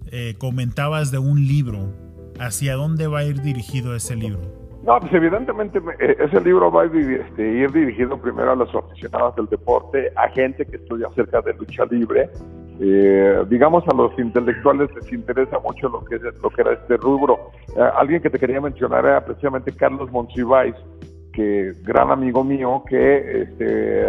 Eh, 0.07 0.35
comentabas 0.38 1.11
de 1.11 1.18
un 1.18 1.47
libro. 1.47 1.93
¿Hacia 2.39 2.76
dónde 2.76 3.05
va 3.07 3.19
a 3.19 3.26
ir 3.26 3.41
dirigido 3.41 3.95
ese 3.95 4.15
libro? 4.15 4.60
No, 4.84 4.99
pues 4.99 5.14
evidentemente 5.14 5.80
eh, 5.99 6.18
ese 6.20 6.41
libro 6.41 6.72
va 6.72 6.84
a 6.84 6.86
ir, 6.86 7.22
este, 7.28 7.48
ir 7.48 7.72
dirigido 7.72 8.18
primero 8.18 8.52
a 8.52 8.56
los 8.56 8.74
aficionados 8.74 9.36
del 9.36 9.45
deporte, 9.45 10.12
a 10.16 10.28
gente 10.30 10.66
que 10.66 10.78
estudia 10.78 11.08
acerca 11.08 11.41
de 11.41 11.53
lucha 11.53 11.86
libre, 11.86 12.30
eh, 12.80 13.44
digamos 13.48 13.84
a 13.88 13.95
los 13.95 14.18
intelectuales 14.18 14.90
les 14.95 15.14
interesa 15.14 15.60
mucho 15.60 15.88
lo 15.88 16.03
que, 16.03 16.18
lo 16.18 16.49
que 16.49 16.62
era 16.62 16.74
este 16.74 16.98
rubro. 16.98 17.52
Eh, 17.78 17.90
alguien 17.95 18.24
que 18.24 18.32
te 18.32 18.40
quería 18.40 18.60
mencionar 18.60 19.06
era 19.06 19.24
precisamente 19.24 19.72
Carlos 19.72 20.12
Monsiváis, 20.12 20.74
que 21.32 21.74
gran 21.84 22.10
amigo 22.10 22.44
mío 22.44 22.84
que 22.90 23.44
este, 23.44 24.03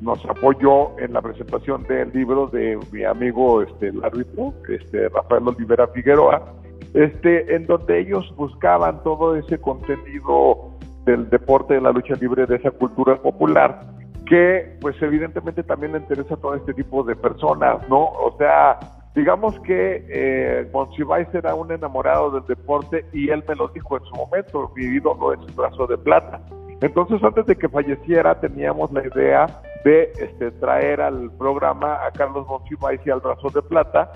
nos 0.00 0.24
apoyó 0.26 0.98
en 0.98 1.12
la 1.12 1.22
presentación 1.22 1.84
del 1.84 2.12
libro 2.12 2.48
de 2.48 2.78
mi 2.90 3.04
amigo 3.04 3.62
este, 3.62 3.88
el 3.88 4.04
árbitro, 4.04 4.54
este, 4.68 5.08
Rafael 5.08 5.46
Olivera 5.46 5.86
Figueroa, 5.86 6.52
este, 6.94 7.54
en 7.54 7.66
donde 7.66 8.00
ellos 8.00 8.32
buscaban 8.36 9.02
todo 9.02 9.36
ese 9.36 9.58
contenido 9.60 10.70
del 11.04 11.28
deporte 11.28 11.74
de 11.74 11.80
la 11.80 11.92
lucha 11.92 12.14
libre, 12.14 12.46
de 12.46 12.56
esa 12.56 12.70
cultura 12.70 13.20
popular 13.20 13.80
que 14.26 14.78
pues 14.80 15.00
evidentemente 15.02 15.62
también 15.62 15.92
le 15.92 15.98
interesa 15.98 16.34
a 16.34 16.36
todo 16.38 16.54
este 16.54 16.74
tipo 16.74 17.02
de 17.02 17.14
personas, 17.14 17.86
¿no? 17.88 18.04
O 18.04 18.34
sea, 18.38 18.78
digamos 19.14 19.58
que 19.60 20.04
eh, 20.08 20.68
Monsiváis 20.72 21.28
era 21.34 21.54
un 21.54 21.70
enamorado 21.70 22.30
del 22.30 22.46
deporte 22.46 23.04
y 23.12 23.30
él 23.30 23.44
me 23.46 23.54
lo 23.54 23.68
dijo 23.68 23.96
en 23.96 24.04
su 24.04 24.14
momento, 24.14 24.72
mi 24.76 24.84
ídolo 24.84 25.34
es 25.34 25.40
el 25.46 25.54
brazo 25.54 25.86
de 25.86 25.98
plata. 25.98 26.40
Entonces 26.80 27.22
antes 27.22 27.46
de 27.46 27.56
que 27.56 27.68
falleciera 27.68 28.40
teníamos 28.40 28.92
la 28.92 29.06
idea 29.06 29.46
de 29.84 30.12
este, 30.18 30.50
traer 30.52 31.00
al 31.00 31.30
programa 31.32 32.04
a 32.04 32.10
Carlos 32.10 32.46
Monsiváis 32.46 33.00
y 33.04 33.10
al 33.10 33.20
brazo 33.20 33.50
de 33.50 33.62
plata, 33.62 34.12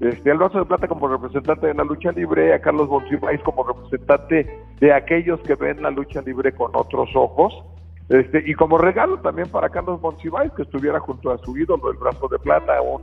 este, 0.00 0.30
el 0.30 0.38
brazo 0.38 0.58
de 0.58 0.64
plata 0.64 0.88
como 0.88 1.08
representante 1.08 1.68
de 1.68 1.74
la 1.74 1.84
lucha 1.84 2.10
libre, 2.12 2.52
a 2.52 2.60
Carlos 2.60 2.88
Monsiváis 2.88 3.40
como 3.42 3.64
representante 3.64 4.46
de 4.80 4.92
aquellos 4.92 5.40
que 5.40 5.54
ven 5.54 5.82
la 5.82 5.90
lucha 5.90 6.20
libre 6.22 6.52
con 6.52 6.70
otros 6.74 7.10
ojos, 7.14 7.54
este, 8.08 8.42
y 8.44 8.54
como 8.54 8.76
regalo 8.76 9.18
también 9.18 9.48
para 9.48 9.70
Carlos 9.70 10.00
Monsiváis, 10.00 10.52
que 10.52 10.62
estuviera 10.62 11.00
junto 11.00 11.30
a 11.30 11.38
su 11.38 11.56
ídolo, 11.56 11.90
el 11.90 11.96
brazo 11.96 12.28
de 12.28 12.38
plata, 12.38 12.80
un 12.82 13.02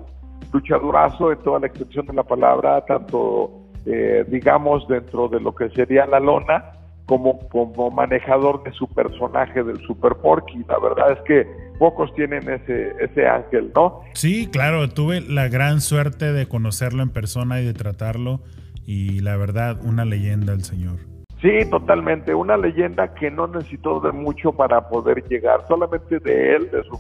luchadorazo 0.51 1.31
en 1.31 1.39
toda 1.39 1.59
la 1.59 1.67
extensión 1.67 2.05
de 2.05 2.13
la 2.13 2.23
palabra, 2.23 2.81
tanto, 2.85 3.51
eh, 3.85 4.25
digamos, 4.27 4.87
dentro 4.87 5.27
de 5.27 5.39
lo 5.39 5.55
que 5.55 5.69
sería 5.69 6.05
la 6.05 6.19
lona, 6.19 6.73
como, 7.05 7.39
como 7.49 7.89
manejador 7.89 8.63
de 8.63 8.71
su 8.73 8.87
personaje 8.87 9.63
del 9.63 9.79
Super 9.81 10.15
Porky. 10.15 10.63
La 10.67 10.79
verdad 10.79 11.11
es 11.13 11.21
que 11.21 11.70
pocos 11.81 12.13
tienen 12.13 12.47
ese, 12.47 12.93
ese 12.99 13.25
ángel, 13.25 13.71
¿no? 13.75 14.01
Sí, 14.13 14.47
claro, 14.51 14.87
tuve 14.87 15.19
la 15.19 15.47
gran 15.47 15.81
suerte 15.81 16.31
de 16.31 16.47
conocerlo 16.47 17.01
en 17.01 17.09
persona 17.09 17.59
y 17.59 17.65
de 17.65 17.73
tratarlo, 17.73 18.41
y 18.85 19.21
la 19.21 19.35
verdad, 19.35 19.79
una 19.83 20.05
leyenda 20.05 20.53
el 20.53 20.63
señor. 20.63 20.99
Sí, 21.41 21.67
totalmente. 21.71 22.35
Una 22.35 22.55
leyenda 22.55 23.15
que 23.15 23.31
no 23.31 23.47
necesitó 23.47 23.99
de 23.99 24.11
mucho 24.11 24.51
para 24.51 24.89
poder 24.89 25.27
llegar, 25.27 25.65
solamente 25.67 26.19
de 26.19 26.55
él, 26.55 26.69
de 26.69 26.83
su 26.83 26.99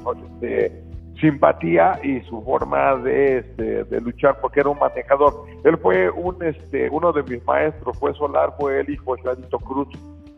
simpatía 1.19 1.99
y 2.03 2.21
su 2.21 2.41
forma 2.41 2.95
de, 2.95 3.37
este, 3.37 3.83
de 3.83 4.01
luchar, 4.01 4.41
porque 4.41 4.61
era 4.61 4.69
un 4.69 4.79
manejador. 4.79 5.45
Él 5.63 5.77
fue 5.77 6.09
un, 6.09 6.41
este, 6.43 6.89
uno 6.89 7.13
de 7.13 7.21
mis 7.21 7.45
maestros, 7.45 7.99
fue 7.99 8.15
Solar, 8.15 8.55
fue 8.59 8.79
él 8.79 8.89
y 8.89 8.97
fue 8.97 9.19
Ladito 9.23 9.59
Cruz, 9.59 9.89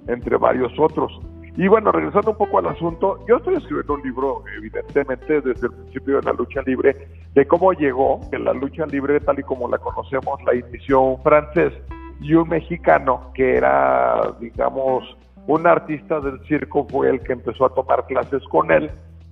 entre 0.10 0.36
varios 0.36 0.78
otros. 0.78 1.18
Y 1.56 1.68
bueno, 1.68 1.92
regresando 1.92 2.32
un 2.32 2.38
poco 2.38 2.58
al 2.58 2.68
asunto, 2.68 3.20
yo 3.28 3.38
estoy 3.38 3.56
escribiendo 3.56 3.94
un 3.94 4.02
libro, 4.02 4.44
evidentemente, 4.58 5.40
desde 5.42 5.68
el 5.68 5.74
principio 5.74 6.16
de 6.16 6.24
la 6.24 6.34
lucha 6.34 6.62
libre, 6.64 7.08
de 7.34 7.46
cómo 7.46 7.74
llegó, 7.74 8.20
que 8.32 8.40
la 8.40 8.54
lucha 8.54 8.88
libre, 8.88 9.20
tal 9.20 9.40
y 9.40 9.44
como 9.44 9.70
la 9.70 9.78
conocemos, 9.78 10.42
la 10.46 10.56
inició 10.56 11.02
un 11.02 11.22
francés 11.22 11.74
y 12.22 12.34
un 12.34 12.50
mexicano 12.50 13.32
que 13.36 13.58
era, 13.58 14.34
digamos, 14.40 15.04
un 15.46 15.68
artista 15.68 16.20
del 16.22 16.40
circo 16.48 16.88
fue 16.90 17.10
el 17.10 17.22
que 17.22 17.34
empezó 17.34 17.66
a 17.66 17.74
tomar 17.74 18.08
clases 18.08 18.42
con 18.50 18.72
él, 18.72 18.90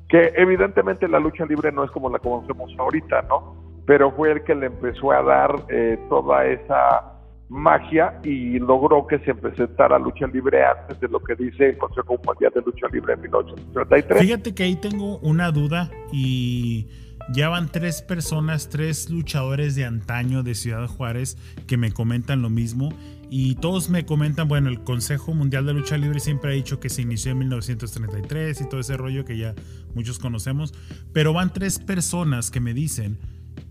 que 0.07 0.31
evidentemente 0.35 1.07
la 1.07 1.19
lucha 1.19 1.45
libre 1.45 1.71
no 1.71 1.83
es 1.83 1.91
como 1.91 2.09
la 2.09 2.19
conocemos 2.19 2.71
ahorita, 2.77 3.23
¿no? 3.23 3.55
Pero 3.87 4.11
fue 4.11 4.31
el 4.31 4.43
que 4.43 4.53
le 4.53 4.67
empezó 4.67 5.11
a 5.11 5.23
dar 5.23 5.55
eh, 5.69 5.97
toda 6.07 6.45
esa 6.45 7.20
magia 7.51 8.17
y 8.23 8.57
logró 8.59 9.05
que 9.05 9.19
se 9.19 9.35
presentara 9.35 9.99
lucha 9.99 10.25
libre 10.27 10.63
antes 10.63 10.99
de 11.01 11.09
lo 11.09 11.19
que 11.19 11.35
dice 11.35 11.69
el 11.69 11.77
Consejo 11.77 12.17
Mundial 12.25 12.51
de 12.55 12.61
Lucha 12.61 12.87
Libre 12.91 13.13
en 13.13 13.21
1933. 13.21 14.21
Fíjate 14.21 14.55
que 14.55 14.63
ahí 14.63 14.75
tengo 14.77 15.17
una 15.17 15.51
duda 15.51 15.91
y 16.13 16.87
ya 17.33 17.49
van 17.49 17.69
tres 17.69 18.01
personas, 18.01 18.69
tres 18.69 19.09
luchadores 19.09 19.75
de 19.75 19.83
antaño 19.83 20.43
de 20.43 20.55
Ciudad 20.55 20.87
Juárez 20.87 21.37
que 21.67 21.75
me 21.75 21.91
comentan 21.91 22.41
lo 22.41 22.49
mismo. 22.49 22.89
Y 23.29 23.55
todos 23.55 23.89
me 23.89 24.05
comentan, 24.05 24.47
bueno, 24.47 24.69
el 24.69 24.83
Consejo 24.83 25.33
Mundial 25.33 25.65
de 25.65 25.73
Lucha 25.73 25.97
Libre 25.97 26.19
siempre 26.19 26.51
ha 26.51 26.53
dicho 26.53 26.79
que 26.79 26.89
se 26.89 27.01
inició 27.01 27.33
en 27.33 27.39
1933 27.39 28.61
y 28.61 28.69
todo 28.69 28.79
ese 28.79 28.97
rollo 28.97 29.25
que 29.25 29.37
ya 29.37 29.55
muchos 29.93 30.19
conocemos. 30.19 30.73
Pero 31.13 31.33
van 31.33 31.51
tres 31.51 31.79
personas 31.79 32.49
que 32.49 32.61
me 32.61 32.73
dicen 32.73 33.19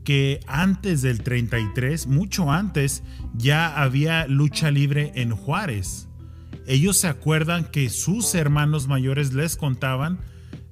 que 0.04 0.40
antes 0.46 1.02
del 1.02 1.22
33, 1.22 2.06
mucho 2.06 2.50
antes, 2.50 3.04
ya 3.34 3.82
había 3.82 4.26
lucha 4.26 4.70
libre 4.70 5.12
en 5.14 5.30
Juárez. 5.32 6.08
Ellos 6.66 6.96
se 6.96 7.08
acuerdan 7.08 7.64
que 7.64 7.88
sus 7.88 8.34
hermanos 8.34 8.88
mayores 8.88 9.32
les 9.32 9.56
contaban 9.56 10.20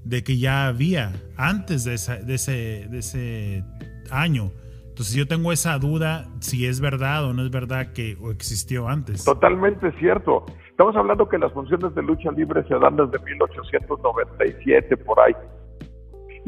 de 0.05 0.23
que 0.25 0.39
ya 0.39 0.67
había 0.67 1.13
antes 1.37 1.85
de, 1.85 1.95
ese, 1.95 2.89
ese 2.97 3.65
año. 4.11 4.53
Entonces 4.89 5.15
yo 5.15 5.29
tengo 5.29 5.53
esa 5.53 5.79
duda 5.79 6.27
si 6.41 6.67
es 6.67 6.81
verdad 6.81 7.25
o 7.25 7.33
no 7.33 7.43
es 7.43 7.51
verdad 7.51 7.93
que 7.93 8.17
existió 8.31 8.89
antes. 8.89 9.25
Totalmente 9.25 9.93
cierto. 9.93 10.45
Estamos 10.71 10.97
hablando 10.97 11.29
que 11.29 11.39
las 11.39 11.53
funciones 11.53 11.95
de 11.95 12.03
lucha 12.03 12.33
libre 12.33 12.65
se 12.67 12.75
dan 12.75 12.97
desde 12.97 13.19
1897 13.25 14.97
por 14.99 15.21
ahí. 15.21 15.35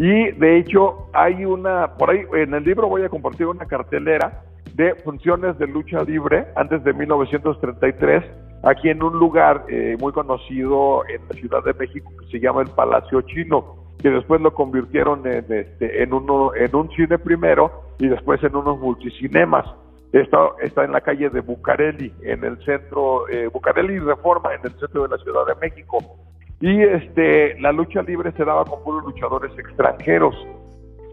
Y 0.00 0.32
de 0.32 0.56
hecho 0.56 1.10
hay 1.12 1.44
una, 1.44 1.94
por 1.98 2.08
ahí 2.08 2.22
en 2.32 2.54
el 2.54 2.64
libro 2.64 2.88
voy 2.88 3.02
a 3.02 3.10
compartir 3.10 3.46
una 3.46 3.66
cartelera 3.66 4.44
de 4.72 4.94
funciones 4.94 5.58
de 5.58 5.66
lucha 5.66 6.02
libre 6.02 6.46
antes 6.56 6.82
de 6.84 6.94
1933 6.94 8.24
aquí 8.62 8.88
en 8.88 9.02
un 9.02 9.18
lugar 9.18 9.66
eh, 9.68 9.98
muy 10.00 10.10
conocido 10.12 11.02
en 11.06 11.20
la 11.28 11.34
Ciudad 11.34 11.62
de 11.64 11.74
México 11.74 12.10
que 12.18 12.30
se 12.30 12.40
llama 12.40 12.62
el 12.62 12.68
Palacio 12.68 13.20
Chino, 13.20 13.76
que 14.00 14.08
después 14.08 14.40
lo 14.40 14.54
convirtieron 14.54 15.26
en, 15.26 15.44
este, 15.52 16.02
en, 16.02 16.14
uno, 16.14 16.54
en 16.54 16.74
un 16.74 16.88
cine 16.92 17.18
primero 17.18 17.70
y 17.98 18.08
después 18.08 18.42
en 18.42 18.56
unos 18.56 18.78
multicinemas. 18.78 19.66
Está, 20.14 20.38
está 20.62 20.84
en 20.84 20.92
la 20.92 21.02
calle 21.02 21.28
de 21.28 21.42
Bucareli, 21.42 22.10
en 22.22 22.42
el 22.42 22.56
centro, 22.64 23.28
eh, 23.28 23.48
Bucareli 23.52 23.98
Reforma, 23.98 24.54
en 24.54 24.62
el 24.64 24.72
centro 24.80 25.02
de 25.02 25.16
la 25.16 25.22
Ciudad 25.22 25.46
de 25.46 25.54
México. 25.60 25.98
Y 26.60 26.82
este, 26.82 27.58
la 27.60 27.72
lucha 27.72 28.02
libre 28.02 28.32
se 28.32 28.44
daba 28.44 28.64
con 28.64 28.82
puros 28.82 29.04
luchadores 29.04 29.50
extranjeros. 29.58 30.34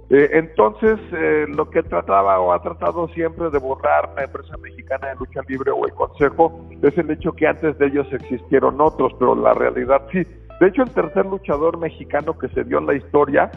Eh, 0.09 0.29
entonces, 0.33 0.99
eh, 1.11 1.45
lo 1.49 1.69
que 1.69 1.83
trataba 1.83 2.39
o 2.39 2.53
ha 2.53 2.61
tratado 2.61 3.07
siempre 3.09 3.49
de 3.49 3.59
borrar 3.59 4.13
la 4.15 4.23
empresa 4.23 4.55
mexicana 4.57 5.09
de 5.09 5.15
lucha 5.15 5.41
libre 5.47 5.71
o 5.71 5.85
el 5.85 5.93
consejo 5.93 6.65
es 6.81 6.97
el 6.97 7.11
hecho 7.11 7.33
que 7.33 7.47
antes 7.47 7.77
de 7.77 7.87
ellos 7.87 8.07
existieron 8.13 8.79
otros, 8.79 9.13
pero 9.19 9.35
la 9.35 9.53
realidad 9.53 10.03
sí. 10.11 10.23
De 10.59 10.67
hecho, 10.67 10.83
el 10.83 10.91
tercer 10.91 11.25
luchador 11.25 11.77
mexicano 11.77 12.37
que 12.37 12.47
se 12.49 12.63
dio 12.63 12.79
en 12.79 12.87
la 12.87 12.95
historia 12.95 13.51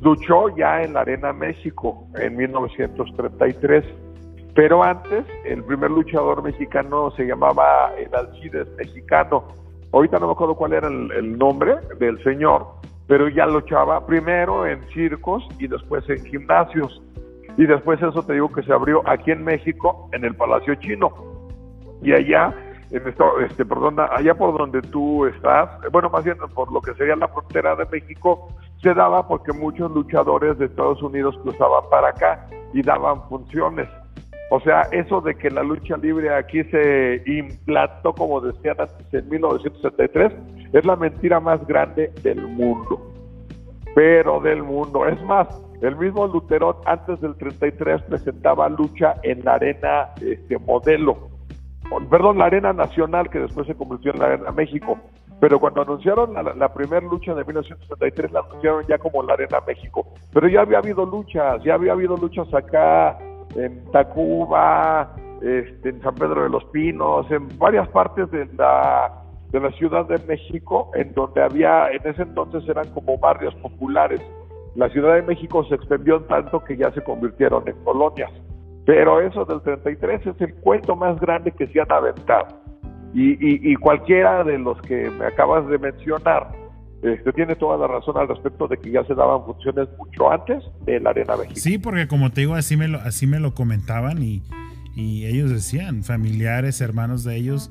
luchó 0.00 0.54
ya 0.56 0.82
en 0.82 0.92
la 0.92 1.00
Arena 1.00 1.32
México 1.32 2.06
en 2.16 2.36
1933. 2.36 3.84
Pero 4.54 4.84
antes, 4.84 5.24
el 5.44 5.64
primer 5.64 5.90
luchador 5.90 6.42
mexicano 6.42 7.10
se 7.16 7.24
llamaba 7.24 7.92
el 7.98 8.14
Alcides 8.14 8.68
mexicano. 8.76 9.63
Ahorita 9.94 10.18
no 10.18 10.26
me 10.26 10.32
acuerdo 10.32 10.56
cuál 10.56 10.72
era 10.72 10.88
el 10.88 11.38
nombre 11.38 11.76
del 12.00 12.20
señor, 12.24 12.66
pero 13.06 13.28
ya 13.28 13.46
luchaba 13.46 14.04
primero 14.04 14.66
en 14.66 14.82
circos 14.88 15.46
y 15.60 15.68
después 15.68 16.02
en 16.10 16.24
gimnasios. 16.24 17.00
Y 17.56 17.64
después 17.64 18.02
eso 18.02 18.24
te 18.24 18.32
digo 18.32 18.50
que 18.50 18.64
se 18.64 18.72
abrió 18.72 19.08
aquí 19.08 19.30
en 19.30 19.44
México, 19.44 20.08
en 20.10 20.24
el 20.24 20.34
Palacio 20.34 20.74
Chino. 20.74 21.12
Y 22.02 22.12
allá 22.12 22.52
en 22.90 23.06
esto, 23.06 23.38
este, 23.38 23.64
perdón, 23.64 24.00
allá 24.00 24.34
por 24.34 24.58
donde 24.58 24.82
tú 24.82 25.26
estás, 25.26 25.70
bueno, 25.92 26.10
más 26.10 26.24
bien 26.24 26.38
por 26.52 26.72
lo 26.72 26.80
que 26.80 26.92
sería 26.94 27.14
la 27.14 27.28
frontera 27.28 27.76
de 27.76 27.86
México, 27.86 28.48
se 28.82 28.94
daba 28.94 29.28
porque 29.28 29.52
muchos 29.52 29.92
luchadores 29.92 30.58
de 30.58 30.66
Estados 30.66 31.00
Unidos 31.04 31.38
cruzaban 31.44 31.88
para 31.88 32.08
acá 32.08 32.48
y 32.72 32.82
daban 32.82 33.22
funciones. 33.28 33.88
O 34.50 34.60
sea, 34.60 34.82
eso 34.92 35.20
de 35.20 35.34
que 35.34 35.50
la 35.50 35.62
lucha 35.62 35.96
libre 35.96 36.32
aquí 36.32 36.62
se 36.64 37.22
implantó, 37.26 38.14
como 38.14 38.40
decían 38.40 38.76
antes, 38.78 39.12
en 39.12 39.28
1973, 39.28 40.32
es 40.72 40.84
la 40.84 40.96
mentira 40.96 41.40
más 41.40 41.66
grande 41.66 42.12
del 42.22 42.46
mundo. 42.46 43.12
Pero 43.94 44.40
del 44.40 44.62
mundo. 44.62 45.06
Es 45.06 45.20
más, 45.24 45.48
el 45.80 45.96
mismo 45.96 46.26
Luterón 46.26 46.76
antes 46.84 47.20
del 47.20 47.36
33 47.36 48.02
presentaba 48.02 48.68
lucha 48.68 49.14
en 49.22 49.44
la 49.44 49.54
arena 49.54 50.10
este, 50.20 50.58
modelo 50.58 51.34
perdón, 52.10 52.38
la 52.38 52.46
Arena 52.46 52.72
Nacional, 52.72 53.28
que 53.30 53.40
después 53.40 53.66
se 53.66 53.74
convirtió 53.74 54.12
en 54.12 54.18
la 54.18 54.26
Arena 54.26 54.50
México. 54.52 54.98
Pero 55.40 55.58
cuando 55.58 55.82
anunciaron 55.82 56.32
la, 56.32 56.72
primera 56.72 57.06
lucha 57.06 57.34
de 57.34 57.44
1973, 57.44 58.32
la 58.32 58.40
anunciaron 58.40 58.84
ya 58.86 58.98
como 58.98 59.22
la 59.22 59.34
Arena 59.34 59.58
México. 59.66 60.06
Pero 60.32 60.48
ya 60.48 60.62
había 60.62 60.78
habido 60.78 61.04
luchas, 61.04 61.62
ya 61.62 61.74
había 61.74 61.92
habido 61.92 62.16
luchas 62.16 62.52
acá 62.54 63.18
en 63.56 63.84
Tacuba, 63.92 65.14
este, 65.42 65.90
en 65.90 66.00
San 66.02 66.14
Pedro 66.14 66.44
de 66.44 66.48
los 66.50 66.64
Pinos, 66.66 67.30
en 67.30 67.48
varias 67.58 67.88
partes 67.88 68.30
de 68.30 68.48
la, 68.56 69.12
de 69.50 69.60
la 69.60 69.70
Ciudad 69.72 70.06
de 70.06 70.18
México, 70.26 70.90
en 70.94 71.12
donde 71.14 71.42
había, 71.42 71.90
en 71.90 72.00
ese 72.04 72.22
entonces 72.22 72.68
eran 72.68 72.88
como 72.92 73.18
barrios 73.18 73.54
populares. 73.56 74.20
La 74.74 74.88
Ciudad 74.88 75.14
de 75.14 75.22
México 75.22 75.64
se 75.64 75.76
extendió 75.76 76.22
tanto 76.22 76.64
que 76.64 76.76
ya 76.76 76.90
se 76.92 77.02
convirtieron 77.02 77.66
en 77.68 77.76
colonias. 77.84 78.30
Pero 78.86 79.20
eso 79.20 79.44
del 79.44 79.62
33 79.62 80.26
es 80.26 80.40
el 80.40 80.54
cuento 80.56 80.96
más 80.96 81.18
grande 81.20 81.52
que 81.52 81.66
se 81.68 81.80
han 81.80 81.90
aventado. 81.90 82.46
Y, 83.14 83.70
y, 83.70 83.76
cualquiera 83.76 84.42
de 84.42 84.58
los 84.58 84.80
que 84.82 85.08
me 85.08 85.26
acabas 85.26 85.68
de 85.68 85.78
mencionar 85.78 86.48
este, 87.04 87.32
tiene 87.34 87.54
toda 87.54 87.76
la 87.76 87.86
razón 87.86 88.16
al 88.16 88.28
respecto 88.28 88.66
de 88.66 88.78
que 88.78 88.90
ya 88.90 89.04
se 89.04 89.14
daban 89.14 89.44
funciones 89.44 89.88
mucho 89.98 90.30
antes 90.30 90.64
de 90.86 91.00
la 91.00 91.10
Arena 91.10 91.36
México. 91.36 91.56
Sí, 91.56 91.78
porque 91.78 92.08
como 92.08 92.30
te 92.30 92.40
digo, 92.40 92.54
así 92.54 92.76
me 92.76 92.88
lo, 92.88 92.98
así 92.98 93.26
me 93.26 93.40
lo 93.40 93.54
comentaban 93.54 94.22
y, 94.22 94.42
y 94.96 95.26
ellos 95.26 95.50
decían, 95.50 96.02
familiares, 96.02 96.80
hermanos 96.80 97.22
de 97.22 97.36
ellos, 97.36 97.70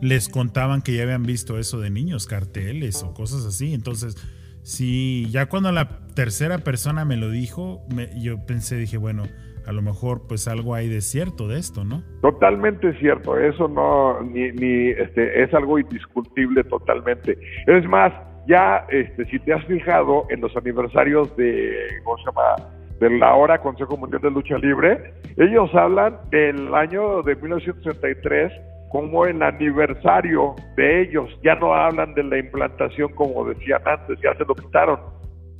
les 0.00 0.28
contaban 0.28 0.80
que 0.80 0.94
ya 0.94 1.02
habían 1.02 1.24
visto 1.24 1.58
eso 1.58 1.80
de 1.80 1.90
niños, 1.90 2.26
carteles 2.26 3.02
o 3.02 3.14
cosas 3.14 3.44
así. 3.44 3.74
Entonces, 3.74 4.16
sí, 4.62 5.26
ya 5.30 5.46
cuando 5.46 5.72
la 5.72 5.88
tercera 6.14 6.58
persona 6.58 7.04
me 7.04 7.16
lo 7.16 7.30
dijo, 7.30 7.82
yo 8.16 8.46
pensé, 8.46 8.76
dije, 8.76 8.96
bueno, 8.96 9.24
a 9.66 9.72
lo 9.72 9.82
mejor 9.82 10.26
pues 10.26 10.48
algo 10.48 10.74
hay 10.74 10.88
de 10.88 11.00
cierto 11.00 11.48
de 11.48 11.58
esto, 11.58 11.84
¿no? 11.84 12.02
Totalmente 12.22 12.96
cierto, 13.00 13.36
eso 13.36 13.68
no, 13.68 14.22
ni, 14.22 14.52
ni 14.52 14.90
este, 14.90 15.42
es 15.42 15.52
algo 15.52 15.78
indiscutible 15.78 16.64
totalmente. 16.64 17.38
Es 17.66 17.86
más, 17.86 18.12
ya 18.48 18.84
este, 18.90 19.24
si 19.26 19.38
te 19.38 19.52
has 19.52 19.64
fijado 19.66 20.26
en 20.30 20.40
los 20.40 20.56
aniversarios 20.56 21.34
de, 21.36 21.72
¿cómo 22.04 22.18
se 22.18 22.24
llama? 22.24 22.70
de 22.98 23.10
la 23.16 23.32
hora 23.36 23.58
Consejo 23.58 23.96
Mundial 23.96 24.20
de 24.22 24.30
Lucha 24.32 24.58
Libre, 24.58 25.12
ellos 25.36 25.72
hablan 25.72 26.18
del 26.30 26.74
año 26.74 27.22
de 27.22 27.36
1963 27.36 28.52
como 28.90 29.24
el 29.24 29.40
aniversario 29.40 30.56
de 30.76 31.02
ellos, 31.02 31.30
ya 31.44 31.54
no 31.54 31.74
hablan 31.74 32.14
de 32.14 32.24
la 32.24 32.38
implantación 32.38 33.12
como 33.14 33.44
decían 33.44 33.82
antes, 33.86 34.18
ya 34.20 34.34
se 34.34 34.44
lo 34.44 34.56
quitaron, 34.56 34.98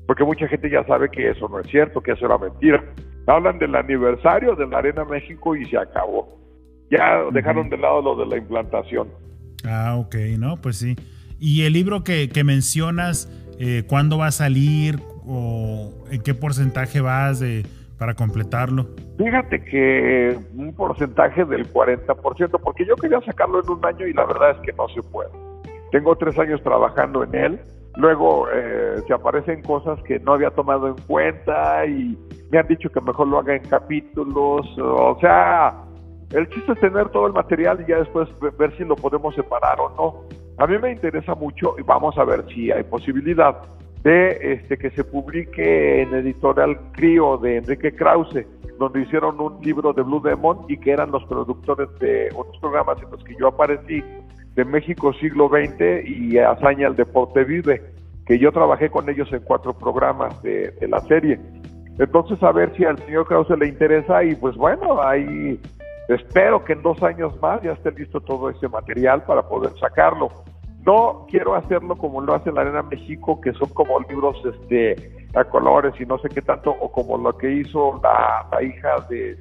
porque 0.08 0.24
mucha 0.24 0.48
gente 0.48 0.68
ya 0.68 0.82
sabe 0.86 1.08
que 1.10 1.30
eso 1.30 1.48
no 1.48 1.60
es 1.60 1.68
cierto, 1.68 2.00
que 2.00 2.12
eso 2.12 2.26
era 2.26 2.38
mentira 2.38 2.82
hablan 3.28 3.58
del 3.58 3.74
aniversario 3.74 4.54
de 4.54 4.66
la 4.66 4.78
Arena 4.78 5.04
México 5.04 5.54
y 5.54 5.64
se 5.66 5.76
acabó. 5.76 6.38
Ya 6.90 7.22
dejaron 7.32 7.68
de 7.68 7.76
lado 7.76 8.00
lo 8.00 8.16
de 8.16 8.26
la 8.26 8.36
implantación. 8.38 9.08
Ah, 9.64 9.96
ok, 9.98 10.14
no, 10.38 10.56
pues 10.56 10.78
sí. 10.78 10.96
¿Y 11.38 11.64
el 11.64 11.72
libro 11.72 12.04
que, 12.04 12.30
mencionas, 12.44 13.28
eh, 13.58 13.84
cuándo 13.86 14.18
va 14.18 14.28
a 14.28 14.32
salir 14.32 15.00
o 15.26 16.04
en 16.10 16.22
qué 16.22 16.34
porcentaje 16.34 17.00
vas 17.00 17.40
de, 17.40 17.64
para 17.98 18.14
completarlo? 18.14 18.88
Fíjate 19.18 19.62
que 19.64 20.38
un 20.54 20.72
porcentaje 20.74 21.44
del 21.44 21.72
40%, 21.72 22.60
porque 22.62 22.84
yo 22.86 22.96
quería 22.96 23.20
sacarlo 23.22 23.62
en 23.62 23.70
un 23.70 23.84
año 23.84 24.06
y 24.06 24.12
la 24.12 24.24
verdad 24.24 24.52
es 24.52 24.58
que 24.58 24.72
no 24.72 24.88
se 24.88 25.02
puede. 25.02 25.30
Tengo 25.92 26.16
tres 26.16 26.38
años 26.38 26.62
trabajando 26.62 27.24
en 27.24 27.34
él 27.34 27.60
Luego 27.98 28.46
eh, 28.52 29.02
se 29.08 29.12
aparecen 29.12 29.60
cosas 29.62 30.00
que 30.04 30.20
no 30.20 30.34
había 30.34 30.50
tomado 30.50 30.86
en 30.86 30.94
cuenta 31.08 31.84
y 31.84 32.16
me 32.48 32.58
han 32.58 32.68
dicho 32.68 32.88
que 32.90 33.00
mejor 33.00 33.26
lo 33.26 33.40
haga 33.40 33.56
en 33.56 33.64
capítulos. 33.64 34.66
O 34.78 35.18
sea, 35.20 35.74
el 36.32 36.48
chiste 36.50 36.72
es 36.72 36.80
tener 36.80 37.08
todo 37.08 37.26
el 37.26 37.32
material 37.32 37.80
y 37.84 37.90
ya 37.90 37.98
después 37.98 38.28
ver 38.56 38.76
si 38.76 38.84
lo 38.84 38.94
podemos 38.94 39.34
separar 39.34 39.80
o 39.80 39.88
no. 39.96 40.38
A 40.58 40.66
mí 40.66 40.76
me 40.76 40.90
interesa 40.90 41.36
mucho 41.36 41.76
y 41.78 41.82
vamos 41.82 42.18
a 42.18 42.24
ver 42.24 42.44
si 42.52 42.72
hay 42.72 42.82
posibilidad 42.82 43.56
de 44.02 44.54
este 44.54 44.76
que 44.76 44.90
se 44.90 45.04
publique 45.04 46.02
en 46.02 46.12
editorial 46.14 46.76
Crío 46.92 47.38
de 47.38 47.58
Enrique 47.58 47.94
Krause, 47.94 48.44
donde 48.76 49.02
hicieron 49.02 49.40
un 49.40 49.60
libro 49.62 49.92
de 49.92 50.02
Blue 50.02 50.20
Demon 50.20 50.64
y 50.68 50.76
que 50.78 50.90
eran 50.90 51.12
los 51.12 51.24
productores 51.26 51.88
de 52.00 52.28
otros 52.34 52.58
programas 52.58 53.00
en 53.00 53.10
los 53.10 53.22
que 53.22 53.36
yo 53.38 53.48
aparecí 53.48 54.02
de 54.56 54.64
México 54.64 55.12
siglo 55.14 55.48
XX 55.48 56.04
y 56.04 56.38
Hazaña 56.38 56.88
el 56.88 56.96
Deporte 56.96 57.44
Vive, 57.44 57.80
que 58.26 58.40
yo 58.40 58.50
trabajé 58.50 58.90
con 58.90 59.08
ellos 59.08 59.32
en 59.32 59.40
cuatro 59.44 59.72
programas 59.72 60.42
de, 60.42 60.74
la 60.88 60.98
serie. 61.02 61.38
Entonces, 62.00 62.42
a 62.42 62.50
ver 62.50 62.74
si 62.76 62.84
al 62.84 62.98
señor 62.98 63.28
Krause 63.28 63.56
le 63.56 63.68
interesa 63.68 64.24
y 64.24 64.34
pues 64.34 64.56
bueno, 64.56 65.00
ahí 65.00 65.60
espero 66.08 66.64
que 66.64 66.72
en 66.72 66.82
dos 66.82 67.02
años 67.02 67.40
más 67.40 67.62
ya 67.62 67.72
esté 67.72 67.92
listo 67.92 68.20
todo 68.20 68.50
ese 68.50 68.68
material 68.68 69.22
para 69.24 69.46
poder 69.48 69.72
sacarlo. 69.78 70.30
No 70.84 71.26
quiero 71.28 71.54
hacerlo 71.54 71.96
como 71.96 72.20
lo 72.20 72.34
hace 72.34 72.50
la 72.50 72.62
Arena 72.62 72.82
México, 72.82 73.40
que 73.40 73.52
son 73.52 73.68
como 73.70 74.00
libros 74.00 74.36
este, 74.44 75.28
a 75.34 75.44
colores 75.44 75.92
y 76.00 76.06
no 76.06 76.18
sé 76.18 76.28
qué 76.28 76.40
tanto, 76.40 76.70
o 76.70 76.90
como 76.90 77.18
lo 77.18 77.36
que 77.36 77.52
hizo 77.52 78.00
la, 78.02 78.62
hija 78.62 79.06
de, 79.10 79.38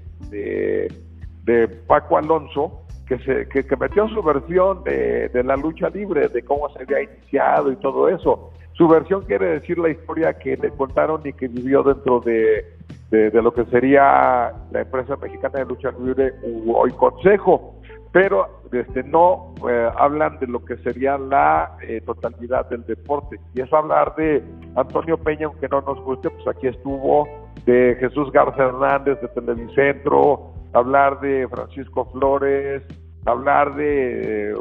de 1.44 1.68
Paco 1.88 2.18
Alonso, 2.18 2.84
que, 3.08 3.18
se, 3.20 3.48
que, 3.48 3.76
metió 3.78 4.08
su 4.10 4.22
versión 4.22 4.84
de, 4.84 5.32
la 5.44 5.56
lucha 5.56 5.90
libre, 5.90 6.28
de 6.28 6.44
cómo 6.44 6.70
se 6.70 6.84
había 6.84 7.04
iniciado 7.04 7.72
y 7.72 7.78
todo 7.78 8.10
eso. 8.10 8.52
Su 8.78 8.88
versión 8.88 9.24
quiere 9.24 9.60
decir 9.60 9.80
la 9.80 9.90
historia 9.90 10.38
que 10.38 10.56
le 10.56 10.70
contaron 10.70 11.22
y 11.26 11.34
que 11.34 11.48
vivió 11.48 11.82
dentro 11.82 12.20
de, 12.20 12.64
de, 13.10 13.32
lo 13.42 13.52
que 13.52 13.66
sería 13.66 14.54
la 14.72 14.82
empresa 14.82 15.16
mexicana 15.16 15.60
de 15.60 15.66
lucha 15.66 15.92
libre 16.00 16.34
hoy 16.68 16.92
Consejo, 16.92 17.82
pero 18.12 18.62
este, 18.72 19.02
no 19.04 19.56
eh, 19.68 19.90
hablan 19.98 20.38
de 20.40 20.46
lo 20.46 20.64
que 20.64 20.78
sería 20.78 21.18
la 21.18 21.76
eh, 21.82 22.02
totalidad 22.02 22.70
del 22.70 22.86
deporte. 22.86 23.40
Y 23.56 23.62
es 23.62 23.74
hablar 23.74 24.16
de 24.16 24.44
Antonio 24.76 25.18
Peña, 25.18 25.48
aunque 25.48 25.68
no 25.70 25.82
nos 25.82 26.00
guste, 26.04 26.30
pues 26.30 26.48
aquí 26.48 26.68
estuvo, 26.68 27.28
de 27.66 27.98
Jesús 28.00 28.32
Garza 28.32 28.64
Hernández 28.64 29.20
de 29.22 29.28
Televicentro, 29.30 30.54
hablar 30.74 31.20
de 31.22 31.48
Francisco 31.48 32.06
Flores, 32.12 32.84
hablar 33.28 33.76
de 33.76 34.54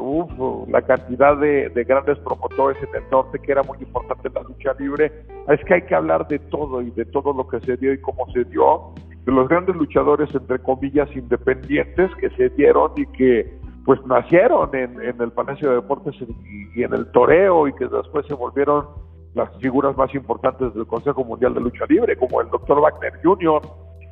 la 0.67 0.81
cantidad 0.81 1.37
de, 1.37 1.85
grandes 1.87 2.17
promotores 2.19 2.77
en 2.83 3.03
el 3.03 3.09
norte, 3.09 3.39
que 3.39 3.51
era 3.51 3.63
muy 3.63 3.77
importante 3.79 4.29
la 4.29 4.41
lucha 4.41 4.73
libre. 4.77 5.11
Es 5.47 5.63
que 5.65 5.75
hay 5.75 5.81
que 5.83 5.95
hablar 5.95 6.27
de 6.27 6.39
todo 6.39 6.81
y 6.81 6.91
de 6.91 7.05
todo 7.05 7.33
lo 7.33 7.47
que 7.47 7.59
se 7.61 7.77
dio 7.77 7.93
y 7.93 8.01
cómo 8.01 8.29
se 8.33 8.43
dio, 8.45 8.93
de 9.25 9.31
los 9.31 9.47
grandes 9.47 9.75
luchadores, 9.75 10.33
entre 10.35 10.59
comillas, 10.59 11.09
independientes 11.15 12.11
que 12.15 12.29
se 12.31 12.49
dieron 12.49 12.91
y 12.95 13.05
que 13.07 13.57
pues 13.85 14.05
nacieron 14.05 14.75
en, 14.75 14.99
el 15.01 15.31
Palacio 15.31 15.69
de 15.69 15.75
Deportes 15.75 16.13
y, 16.19 16.79
y 16.79 16.83
en 16.83 16.93
el 16.93 17.09
toreo 17.11 17.69
y 17.69 17.73
que 17.73 17.87
después 17.87 18.25
se 18.27 18.33
volvieron 18.33 18.85
las 19.33 19.49
figuras 19.61 19.95
más 19.95 20.13
importantes 20.13 20.73
del 20.73 20.85
Consejo 20.87 21.23
Mundial 21.23 21.53
de 21.53 21.61
Lucha 21.61 21.85
Libre, 21.87 22.17
como 22.17 22.41
el 22.41 22.49
Dr. 22.49 22.81
Wagner 22.81 23.13
Jr., 23.23 23.61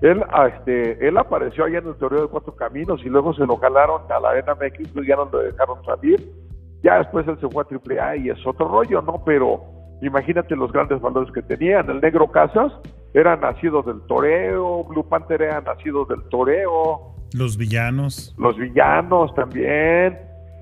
él, 0.01 0.23
ah, 0.29 0.47
este, 0.47 1.07
él 1.07 1.17
apareció 1.17 1.65
allá 1.65 1.79
en 1.79 1.87
el 1.87 1.95
Toreo 1.95 2.23
de 2.23 2.27
Cuatro 2.27 2.55
Caminos 2.55 3.01
y 3.05 3.09
luego 3.09 3.33
se 3.33 3.45
lo 3.45 3.57
jalaron 3.57 4.01
a 4.09 4.19
la 4.19 4.29
Arena 4.29 4.55
México 4.55 5.01
y 5.01 5.07
ya 5.07 5.15
no 5.15 5.29
lo 5.31 5.39
dejaron 5.39 5.83
salir. 5.85 6.19
Ya 6.83 6.97
después 6.97 7.27
él 7.27 7.37
se 7.39 7.47
fue 7.49 7.63
a 7.63 8.03
AAA 8.03 8.17
y 8.17 8.29
es 8.29 8.45
otro 8.45 8.67
rollo, 8.67 9.01
¿no? 9.01 9.23
Pero 9.25 9.63
imagínate 10.01 10.55
los 10.55 10.71
grandes 10.71 11.01
valores 11.01 11.31
que 11.33 11.41
tenían. 11.41 11.89
El 11.89 12.01
Negro 12.01 12.27
Casas 12.27 12.73
era 13.13 13.35
nacido 13.37 13.81
del 13.81 14.01
toreo, 14.01 14.83
Blue 14.83 15.07
Panther 15.07 15.41
era 15.41 15.61
nacido 15.61 16.05
del 16.05 16.21
toreo. 16.29 17.15
Los 17.33 17.57
villanos. 17.57 18.35
Los 18.37 18.57
villanos 18.57 19.33
también. 19.33 20.19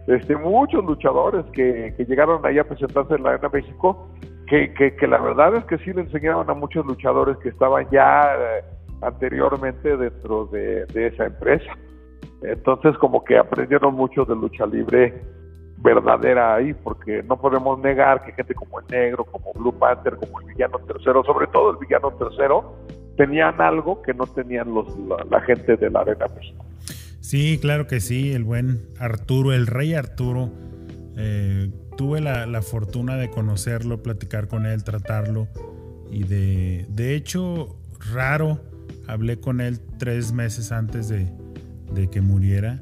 Este, 0.08 0.36
muchos 0.36 0.86
luchadores 0.86 1.44
que, 1.54 1.94
que 1.98 2.06
llegaron 2.06 2.46
ahí 2.46 2.60
a 2.60 2.64
presentarse 2.66 3.16
en 3.16 3.24
la 3.24 3.32
Arena 3.32 3.50
México, 3.52 4.10
que, 4.48 4.74
que, 4.74 4.96
que, 4.96 5.08
la 5.08 5.18
verdad 5.18 5.56
es 5.56 5.64
que 5.66 5.78
sí 5.80 5.92
le 5.94 6.02
enseñaron 6.02 6.50
a 6.50 6.54
muchos 6.54 6.86
luchadores 6.86 7.36
que 7.38 7.50
estaban 7.50 7.88
ya... 7.92 8.22
Eh, 8.38 8.64
anteriormente 9.06 9.98
dentro 9.98 10.46
de, 10.48 10.86
esa 10.94 11.26
empresa. 11.26 11.72
Entonces 12.42 12.98
como 12.98 13.24
que 13.24 13.38
aprendieron 13.38 13.94
mucho 13.96 14.26
de 14.26 14.36
lucha 14.36 14.66
libre 14.66 15.22
verdadera 15.78 16.56
ahí, 16.56 16.74
porque 16.74 17.24
no 17.24 17.40
podemos 17.40 17.80
negar 17.80 18.24
que 18.24 18.32
gente 18.32 18.54
como 18.56 18.80
el 18.80 18.88
negro, 18.88 19.26
como 19.26 19.52
Blue 19.54 19.78
Panther, 19.78 20.16
como 20.16 20.40
el 20.40 20.48
villano 20.48 20.80
tercero, 20.80 21.24
sobre 21.26 21.48
todo 21.48 21.72
el 21.72 21.78
villano 21.78 22.12
tercero, 22.12 22.78
tenían 23.18 23.60
algo 23.62 24.02
que 24.02 24.14
no 24.14 24.26
tenían 24.26 24.74
los, 24.74 24.88
la, 25.30 25.42
gente 25.42 25.76
de 25.76 25.90
la 25.90 26.02
Arena 26.02 26.26
México. 26.36 26.66
Sí, 27.20 27.60
claro 27.62 27.88
que 27.88 28.00
sí, 28.00 28.32
el 28.34 28.44
buen 28.44 28.88
Arturo, 29.00 29.54
el 29.54 29.68
rey 29.68 29.94
Arturo. 29.94 30.50
Eh, 31.18 31.70
tuve 31.98 32.22
la, 32.22 32.62
fortuna 32.62 33.16
de 33.18 33.30
conocerlo, 33.30 34.02
platicar 34.02 34.48
con 34.48 34.66
él, 34.66 34.84
tratarlo. 34.84 35.48
Y 36.10 36.24
de, 36.24 36.86
de 36.90 37.16
hecho, 37.16 37.76
raro, 38.14 38.60
hablé 39.08 39.40
con 39.40 39.62
él 39.62 39.80
tres 39.98 40.32
meses 40.32 40.72
antes 40.72 41.10
de, 41.10 41.30
que 42.10 42.22
muriera. 42.22 42.82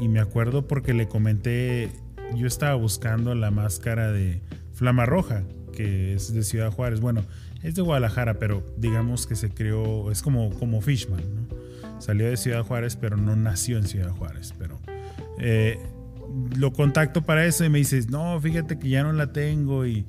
Y, 0.00 0.08
me 0.08 0.20
acuerdo 0.20 0.66
porque 0.66 0.94
le 0.94 1.08
comenté, 1.08 1.90
yo 2.34 2.46
estaba 2.46 2.74
buscando 2.74 3.34
la 3.34 3.50
máscara 3.50 4.10
de 4.10 4.40
Flama 4.72 5.06
Roja, 5.06 5.42
que 5.72 6.14
es 6.14 6.32
de 6.32 6.42
Ciudad 6.42 6.70
Juárez. 6.70 7.00
Bueno, 7.00 7.22
es 7.62 7.74
de 7.74 7.82
Guadalajara, 7.82 8.38
pero 8.38 8.66
digamos 8.76 9.26
que 9.26 9.36
se 9.36 9.50
creó, 9.50 10.10
es 10.10 10.22
como, 10.22 10.50
como 10.58 10.80
Fishman, 10.80 11.22
Salió 11.98 12.28
de 12.28 12.36
Ciudad 12.36 12.64
Juárez, 12.64 12.96
pero 12.96 13.16
no 13.16 13.36
nació 13.36 13.78
en 13.78 13.86
Ciudad 13.86 14.10
Juárez. 14.10 14.52
Pero 14.58 14.80
eh, 15.38 15.78
lo 16.56 16.72
contacto 16.72 17.22
para 17.22 17.46
eso 17.46 17.64
y 17.64 17.68
me 17.68 17.78
dice, 17.78 18.00
no, 18.08 18.40
fíjate 18.40 18.76
que 18.78 18.88
ya 18.88 19.04
no 19.04 19.12
la 19.12 19.32
tengo. 19.32 19.86
Y, 19.86 20.04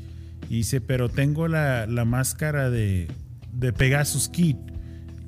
dice, 0.49 0.81
pero 0.81 1.09
tengo 1.09 1.47
la, 1.47 1.85
máscara 2.05 2.71
de, 2.71 3.07
de 3.51 3.73
Pegasus 3.73 4.27
Kid. 4.29 4.55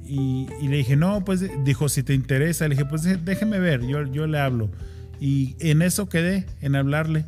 Y, 0.07 0.47
le 0.67 0.77
dije, 0.77 0.95
no, 0.95 1.25
pues 1.25 1.45
dijo, 1.63 1.89
si 1.89 2.03
te 2.03 2.13
interesa, 2.13 2.67
le 2.67 2.75
dije, 2.75 2.85
pues 2.85 3.03
déjeme 3.25 3.59
ver, 3.59 3.85
yo, 3.85 4.03
yo 4.05 4.27
le 4.27 4.39
hablo. 4.39 4.69
Y 5.19 5.55
en 5.59 5.81
eso 5.81 6.09
quedé, 6.09 6.45
en 6.61 6.75
hablarle. 6.75 7.25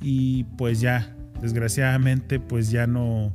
Y 0.00 0.44
pues 0.58 0.80
ya, 0.80 1.16
desgraciadamente, 1.40 2.40
pues 2.40 2.70
ya 2.70 2.86
no, 2.86 3.32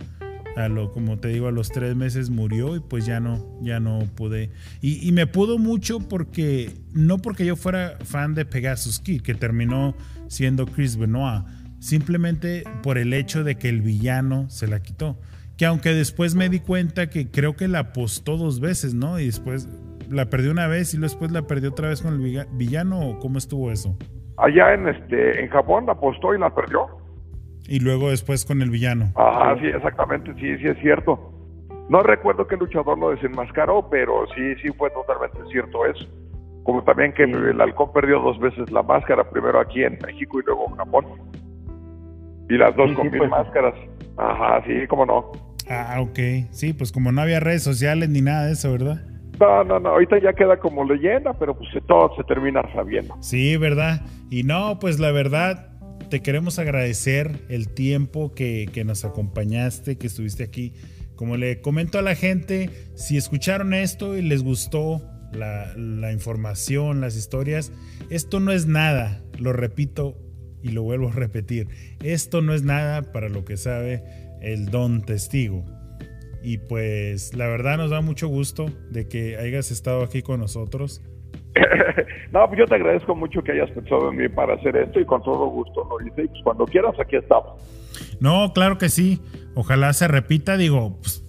a 0.56 0.68
lo, 0.68 0.92
como 0.92 1.18
te 1.20 1.30
digo, 1.30 1.48
a 1.48 1.52
los 1.52 1.70
tres 1.70 1.96
meses 1.96 2.30
murió 2.30 2.76
y 2.76 2.80
pues 2.80 3.06
ya 3.06 3.20
no, 3.20 3.60
ya 3.62 3.80
no 3.80 4.00
pude. 4.16 4.52
Y, 4.82 5.08
y, 5.08 5.12
me 5.12 5.28
pudo 5.28 5.58
mucho 5.58 6.00
porque, 6.00 6.72
no 6.94 7.20
porque 7.20 7.46
yo 7.46 7.56
fuera 7.56 7.98
fan 8.04 8.36
de 8.36 8.46
Pegasus 8.46 9.00
Kid, 9.00 9.22
que 9.22 9.36
terminó 9.36 9.96
siendo 10.28 10.66
Chris 10.66 10.98
Benoit, 10.98 11.44
simplemente 11.80 12.64
por 12.84 12.98
el 12.98 13.14
hecho 13.14 13.44
de 13.44 13.56
que 13.56 13.70
el 13.70 13.82
villano 13.82 14.50
se 14.50 14.68
la 14.68 14.82
quitó. 14.82 15.18
Que 15.62 15.68
aunque 15.68 15.90
después 15.90 16.34
me 16.34 16.50
di 16.50 16.60
cuenta 16.60 17.12
que 17.12 17.30
creo 17.30 17.56
que 17.56 17.68
la 17.68 17.78
apostó 17.82 18.36
dos 18.36 18.60
veces, 18.60 18.96
¿no? 18.96 19.20
Y 19.20 19.28
después 19.28 19.70
la 20.10 20.26
perdió 20.26 20.50
una 20.50 20.66
vez 20.66 20.96
y 20.96 20.98
después 20.98 21.30
la 21.30 21.44
perdió 21.44 21.70
otra 21.70 21.90
vez 21.90 22.02
con 22.02 22.16
el 22.16 22.48
villano, 22.54 23.12
¿o 23.12 23.20
cómo 23.20 23.38
estuvo 23.38 23.70
eso? 23.70 23.96
Allá 24.38 24.74
en, 24.74 24.88
este, 24.88 25.40
en 25.40 25.52
Japón 25.52 25.86
la 25.86 25.92
apostó 25.92 26.34
y 26.34 26.40
la 26.40 26.50
perdió 26.56 26.88
y 27.68 27.80
luego 27.80 28.10
después 28.10 28.44
con 28.44 28.64
el 28.64 28.72
villano. 28.72 29.12
Ah, 29.16 29.56
sí, 29.62 29.68
exactamente, 29.68 30.34
sí, 30.34 30.58
sí 30.58 30.66
es 30.66 30.80
cierto. 30.80 31.32
No 31.90 32.02
recuerdo 32.02 32.48
que 32.48 32.56
el 32.56 32.62
luchador 32.62 32.98
lo 32.98 33.12
desenmascaró, 33.12 33.88
pero 33.88 34.26
sí, 34.34 34.56
sí 34.64 34.70
fue 34.76 34.90
totalmente 34.90 35.38
cierto 35.52 35.86
eso. 35.86 36.08
Como 36.64 36.84
también 36.86 37.14
que 37.14 37.26
el 37.26 37.62
halcón 37.62 37.94
perdió 37.94 38.20
dos 38.20 38.40
veces 38.40 38.72
la 38.72 38.82
máscara, 38.82 39.30
primero 39.30 39.60
aquí 39.60 39.84
en 39.84 40.00
México 40.04 40.40
y 40.40 40.44
luego 40.44 40.70
en 40.70 40.78
Japón. 40.78 41.06
Y 42.50 42.58
las 42.58 42.76
dos 42.76 42.92
con 42.94 43.12
mil 43.12 43.20
pues. 43.20 43.30
máscaras. 43.30 43.76
Ajá, 44.18 44.64
sí, 44.66 44.88
cómo 44.88 45.06
no. 45.06 45.51
Ah, 45.70 46.00
ok. 46.02 46.20
Sí, 46.52 46.74
pues 46.74 46.92
como 46.92 47.12
no 47.12 47.22
había 47.22 47.40
redes 47.40 47.64
sociales 47.64 48.10
ni 48.10 48.22
nada 48.22 48.46
de 48.46 48.54
eso, 48.54 48.72
¿verdad? 48.72 49.02
No, 49.40 49.64
no, 49.64 49.80
no, 49.80 49.90
ahorita 49.90 50.20
ya 50.22 50.34
queda 50.34 50.58
como 50.58 50.84
leyenda, 50.84 51.34
pero 51.34 51.58
pues 51.58 51.70
todo 51.88 52.16
se 52.16 52.24
termina 52.24 52.62
sabiendo. 52.74 53.16
Sí, 53.22 53.58
¿verdad? 53.58 54.06
Y 54.30 54.44
no, 54.44 54.78
pues 54.80 55.00
la 55.00 55.12
verdad, 55.12 55.72
te 56.10 56.22
queremos 56.22 56.60
agradecer 56.60 57.40
el 57.50 57.70
tiempo 57.70 58.34
que, 58.34 58.70
nos 58.86 59.04
acompañaste, 59.04 59.98
que 59.98 60.08
estuviste 60.08 60.44
aquí. 60.44 60.74
Como 61.16 61.38
le 61.38 61.60
comento 61.62 61.98
a 61.98 62.04
la 62.04 62.16
gente, 62.16 62.70
si 62.96 63.18
escucharon 63.18 63.74
esto 63.74 64.16
y 64.16 64.22
les 64.22 64.44
gustó 64.44 65.02
la, 65.34 65.74
la 65.76 66.12
información, 66.12 67.02
las 67.02 67.18
historias, 67.18 67.72
esto 68.10 68.40
no 68.40 68.52
es 68.52 68.68
nada, 68.68 69.22
lo 69.40 69.54
repito 69.54 70.18
y 70.62 70.70
lo 70.70 70.84
vuelvo 70.84 71.10
a 71.10 71.14
repetir, 71.14 71.68
esto 72.04 72.42
no 72.42 72.54
es 72.54 72.62
nada 72.64 73.12
para 73.12 73.30
lo 73.30 73.44
que 73.44 73.58
sabe 73.58 74.04
el 74.42 74.68
don 74.68 75.02
testigo. 75.02 75.64
Y 76.44 76.58
pues 76.58 77.36
la 77.36 77.48
verdad 77.48 77.78
nos 77.78 77.92
da 77.92 78.02
mucho 78.02 78.28
gusto 78.28 78.66
de 78.90 79.08
que 79.08 79.38
hayas 79.38 79.72
estado 79.72 80.04
aquí 80.04 80.22
con 80.22 80.40
nosotros. 80.40 81.02
no, 82.32 82.48
pues 82.48 82.60
yo 82.60 82.66
te 82.66 82.76
agradezco 82.76 83.16
mucho 83.16 83.44
que 83.44 83.52
hayas 83.52 83.70
pensado 83.72 84.10
en 84.10 84.18
mí 84.18 84.30
para 84.30 84.56
hacer 84.56 84.76
esto 84.76 85.00
y 85.00 85.06
con 85.06 85.22
todo 85.22 85.48
gusto 85.48 85.88
lo 85.90 86.06
hice. 86.06 86.24
Y 86.24 86.28
pues 86.28 86.42
cuando 86.44 86.66
quieras, 86.66 86.96
aquí 87.00 87.16
estamos. 87.16 87.62
No, 88.20 88.54
claro 88.54 88.78
que 88.78 88.90
sí. 88.90 89.22
Ojalá 89.54 89.94
se 89.94 90.08
repita. 90.08 90.58
Digo, 90.58 90.98
pues, 91.02 91.24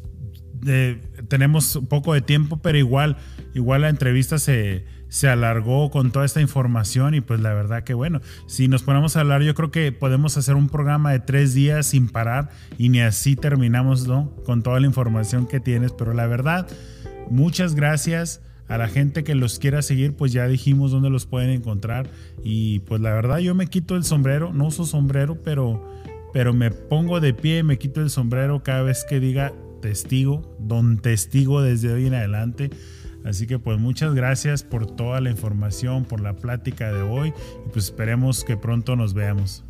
tenemos 1.29 1.77
un 1.77 1.87
poco 1.87 2.15
de 2.15 2.21
tiempo, 2.21 2.61
pero 2.63 2.79
igual, 2.79 3.17
igual 3.55 3.83
la 3.83 3.89
entrevista 3.89 4.39
se, 4.39 4.85
se 5.13 5.29
alargó 5.29 5.91
con 5.91 6.11
toda 6.11 6.25
esta 6.25 6.41
información 6.41 7.15
y 7.15 7.21
pues 7.21 7.39
la 7.39 7.53
verdad 7.53 7.85
que 7.85 7.93
bueno, 7.93 8.23
si 8.47 8.67
nos 8.67 8.83
ponemos 8.83 9.15
a 9.15 9.21
hablar 9.21 9.43
yo 9.43 9.55
creo 9.55 9.71
que 9.71 9.93
podemos 9.93 10.39
hacer 10.39 10.55
un 10.55 10.71
programa 10.71 11.13
de 11.13 11.21
tres 11.21 11.53
días 11.53 11.85
sin 11.85 12.09
parar 12.09 12.49
y 12.79 12.89
ni 12.89 13.03
así 13.03 13.37
terminamos 13.37 14.09
¿no? 14.09 14.35
con 14.47 14.63
toda 14.63 14.81
la 14.81 14.87
información 14.87 15.47
que 15.47 15.61
tienes, 15.61 15.93
pero 15.93 16.15
la 16.15 16.27
verdad, 16.27 16.67
muchas 17.29 17.75
gracias 17.75 18.41
a 18.69 18.79
la 18.79 18.89
gente 18.89 19.23
que 19.23 19.35
los 19.35 19.59
quiera 19.59 19.83
seguir, 19.83 20.17
pues 20.17 20.33
ya 20.33 20.49
dijimos 20.49 20.93
dónde 20.93 21.11
los 21.11 21.27
pueden 21.27 21.51
encontrar. 21.51 22.09
Y 22.43 22.79
pues 22.79 23.03
la 23.03 23.13
verdad 23.13 23.37
yo 23.37 23.55
me 23.55 23.67
quito 23.67 23.97
el 23.97 24.05
sombrero, 24.05 24.55
no 24.55 24.69
uso 24.69 24.87
sombrero, 24.87 25.37
pero, 25.45 25.93
pero 26.33 26.55
me 26.55 26.71
pongo 26.71 27.21
de 27.21 27.35
pie, 27.35 27.63
me 27.65 27.77
quito 27.77 28.01
el 28.01 28.09
sombrero 28.09 28.63
cada 28.63 28.81
vez 28.81 29.05
que 29.07 29.21
diga 29.21 29.53
testigo, 29.83 30.57
don 30.59 30.97
testigo 30.97 31.61
desde 31.61 31.93
hoy 31.93 32.07
en 32.07 32.15
adelante. 32.15 32.71
Así 33.25 33.47
que 33.47 33.59
pues 33.59 33.79
muchas 33.79 34.15
gracias 34.15 34.63
por 34.63 34.87
toda 34.87 35.21
la 35.21 35.31
información, 35.31 36.05
por 36.05 36.21
la 36.21 36.35
plática 36.35 36.93
de 36.93 37.03
hoy 37.03 37.33
y 37.67 37.69
pues 37.71 37.87
esperemos 37.87 38.45
que 38.45 38.57
pronto 38.57 38.97
nos 38.97 39.15
veamos. 39.15 39.65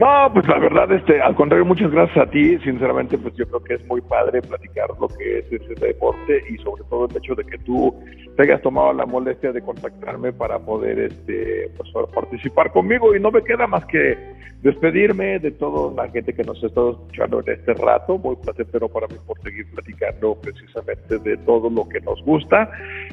No, 0.00 0.30
pues 0.32 0.46
la 0.48 0.58
verdad, 0.58 0.90
este, 0.92 1.20
al 1.20 1.36
contrario, 1.36 1.64
muchas 1.64 1.90
gracias 1.90 2.26
a 2.26 2.30
ti. 2.30 2.58
Sinceramente, 2.58 3.16
pues 3.16 3.34
yo 3.36 3.46
creo 3.46 3.62
que 3.62 3.74
es 3.74 3.86
muy 3.86 4.00
padre 4.00 4.42
platicar 4.42 4.88
lo 5.00 5.08
que 5.08 5.38
es 5.38 5.52
ese 5.52 5.74
deporte 5.74 6.42
y 6.50 6.56
sobre 6.58 6.82
todo 6.90 7.06
el 7.06 7.16
hecho 7.16 7.34
de 7.34 7.44
que 7.44 7.58
tú 7.58 7.94
te 8.36 8.42
hayas 8.42 8.60
tomado 8.62 8.92
la 8.92 9.06
molestia 9.06 9.52
de 9.52 9.62
contactarme 9.62 10.32
para 10.32 10.58
poder, 10.58 10.98
este, 10.98 11.70
pues, 11.76 11.90
participar 12.12 12.72
conmigo 12.72 13.14
y 13.14 13.20
no 13.20 13.30
me 13.30 13.42
queda 13.42 13.66
más 13.68 13.84
que 13.86 14.18
despedirme 14.62 15.38
de 15.38 15.50
toda 15.52 15.92
la 15.94 16.10
gente 16.10 16.32
que 16.32 16.42
nos 16.42 16.62
ha 16.64 16.66
estado 16.66 16.92
escuchando 16.92 17.40
en 17.46 17.52
este 17.52 17.74
rato. 17.74 18.18
Muy 18.18 18.34
placentero 18.36 18.88
para 18.88 19.06
mí 19.06 19.16
por 19.26 19.40
seguir 19.42 19.70
platicando 19.72 20.34
precisamente 20.40 21.18
de 21.18 21.36
todo 21.38 21.70
lo 21.70 21.88
que 21.88 22.00
nos 22.00 22.20
gusta, 22.24 22.70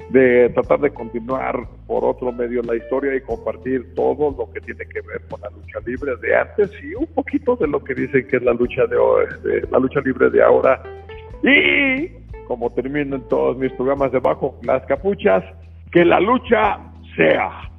de 0.09 0.49
tratar 0.49 0.79
de 0.79 0.91
continuar 0.91 1.67
por 1.87 2.05
otro 2.05 2.31
medio 2.31 2.61
la 2.63 2.75
historia 2.75 3.15
y 3.15 3.21
compartir 3.21 3.93
todo 3.95 4.33
lo 4.37 4.51
que 4.51 4.61
tiene 4.61 4.85
que 4.85 5.01
ver 5.01 5.21
con 5.29 5.41
la 5.41 5.49
lucha 5.49 5.79
libre 5.85 6.15
de 6.21 6.35
antes 6.35 6.50
y 6.57 6.93
un 6.95 7.07
poquito 7.07 7.55
de 7.55 7.67
lo 7.67 7.83
que 7.83 7.93
dicen 7.93 8.27
que 8.27 8.37
es 8.37 8.43
la 8.43 8.53
lucha 8.53 8.83
de, 8.87 9.67
la 9.69 9.79
lucha 9.79 9.99
libre 10.01 10.29
de 10.29 10.43
ahora. 10.43 10.81
Y 11.43 12.09
como 12.47 12.69
termino 12.69 13.15
en 13.15 13.27
todos 13.29 13.57
mis 13.57 13.71
programas 13.73 14.11
de 14.11 14.19
bajo 14.19 14.59
las 14.63 14.85
capuchas, 14.85 15.43
que 15.91 16.05
la 16.05 16.19
lucha 16.19 16.79
sea. 17.15 17.70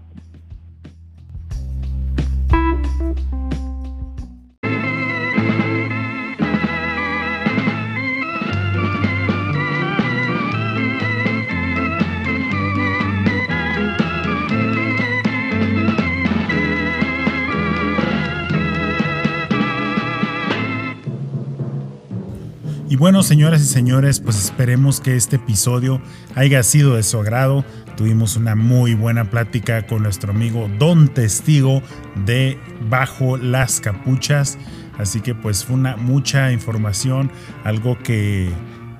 Y 22.93 22.97
bueno, 22.97 23.23
señoras 23.23 23.63
y 23.63 23.65
señores, 23.65 24.21
pues 24.21 24.37
esperemos 24.37 25.01
que 25.01 25.17
este 25.17 25.37
episodio 25.37 26.03
haya 26.35 26.63
sido 26.63 26.97
de 26.97 27.03
su 27.03 27.19
agrado. 27.19 27.65
Tuvimos 27.97 28.37
una 28.37 28.55
muy 28.55 28.93
buena 28.93 29.31
plática 29.31 29.87
con 29.87 30.03
nuestro 30.03 30.33
amigo 30.33 30.69
Don 30.79 31.09
Testigo 31.09 31.81
de 32.27 32.59
Bajo 32.91 33.39
las 33.39 33.81
Capuchas. 33.81 34.59
Así 34.99 35.23
que 35.23 35.35
pues 35.35 35.65
fue 35.65 35.77
una 35.77 35.97
mucha 35.97 36.53
información, 36.53 37.31
algo 37.65 37.99
que, 37.99 38.53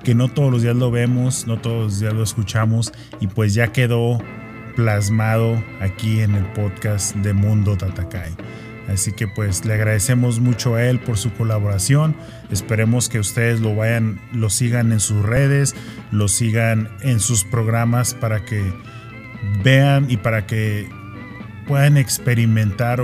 que 0.03 0.15
no 0.15 0.27
todos 0.27 0.51
los 0.51 0.63
días 0.63 0.75
lo 0.75 0.89
vemos, 0.89 1.45
no 1.45 1.59
todos 1.59 1.83
los 1.83 1.99
días 1.99 2.15
lo 2.15 2.23
escuchamos 2.23 2.91
y 3.19 3.27
pues 3.27 3.53
ya 3.53 3.67
quedó 3.73 4.17
plasmado 4.75 5.63
aquí 5.81 6.21
en 6.21 6.33
el 6.33 6.45
podcast 6.53 7.15
de 7.17 7.33
Mundo 7.33 7.77
Tatakai. 7.77 8.31
Así 8.87 9.13
que 9.13 9.27
pues 9.27 9.65
le 9.65 9.73
agradecemos 9.73 10.39
mucho 10.39 10.75
a 10.75 10.83
él 10.83 10.99
por 10.99 11.17
su 11.17 11.31
colaboración. 11.33 12.15
Esperemos 12.51 13.09
que 13.09 13.19
ustedes 13.19 13.61
lo 13.61 13.75
vayan, 13.75 14.19
lo 14.33 14.49
sigan 14.49 14.91
en 14.91 14.99
sus 14.99 15.23
redes, 15.23 15.75
lo 16.11 16.27
sigan 16.27 16.89
en 17.01 17.19
sus 17.19 17.43
programas 17.43 18.13
para 18.13 18.43
que 18.43 18.73
vean 19.63 20.09
y 20.09 20.17
para 20.17 20.45
que 20.45 20.89
puedan 21.67 21.97
experimentar 21.97 23.01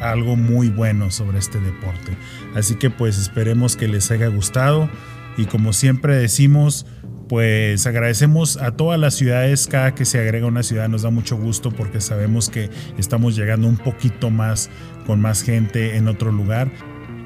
algo 0.00 0.36
muy 0.36 0.68
bueno 0.68 1.10
sobre 1.10 1.38
este 1.38 1.60
deporte. 1.60 2.12
Así 2.54 2.74
que 2.74 2.90
pues 2.90 3.18
esperemos 3.18 3.76
que 3.76 3.88
les 3.88 4.10
haya 4.10 4.28
gustado 4.28 4.90
y 5.36 5.46
como 5.46 5.72
siempre 5.72 6.16
decimos, 6.16 6.86
pues 7.28 7.86
agradecemos 7.86 8.58
a 8.58 8.72
todas 8.72 9.00
las 9.00 9.14
ciudades, 9.14 9.66
cada 9.66 9.94
que 9.94 10.04
se 10.04 10.18
agrega 10.20 10.46
una 10.46 10.62
ciudad 10.62 10.88
nos 10.88 11.02
da 11.02 11.10
mucho 11.10 11.36
gusto 11.36 11.70
porque 11.70 12.00
sabemos 12.00 12.50
que 12.50 12.70
estamos 12.98 13.34
llegando 13.34 13.66
un 13.66 13.78
poquito 13.78 14.30
más 14.30 14.70
con 15.06 15.20
más 15.20 15.42
gente 15.42 15.96
en 15.96 16.08
otro 16.08 16.32
lugar 16.32 16.70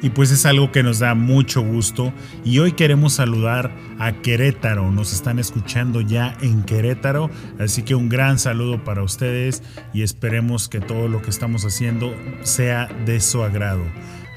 y 0.00 0.10
pues 0.10 0.30
es 0.30 0.46
algo 0.46 0.70
que 0.70 0.82
nos 0.82 1.00
da 1.00 1.14
mucho 1.14 1.62
gusto. 1.62 2.12
Y 2.44 2.58
hoy 2.60 2.72
queremos 2.72 3.14
saludar 3.14 3.74
a 3.98 4.12
Querétaro. 4.12 4.90
Nos 4.90 5.12
están 5.12 5.38
escuchando 5.38 6.00
ya 6.00 6.36
en 6.40 6.62
Querétaro. 6.62 7.30
Así 7.58 7.82
que 7.82 7.94
un 7.94 8.08
gran 8.08 8.38
saludo 8.38 8.84
para 8.84 9.02
ustedes 9.02 9.62
y 9.92 10.02
esperemos 10.02 10.68
que 10.68 10.80
todo 10.80 11.08
lo 11.08 11.20
que 11.22 11.30
estamos 11.30 11.64
haciendo 11.64 12.14
sea 12.42 12.86
de 13.06 13.20
su 13.20 13.42
agrado. 13.42 13.82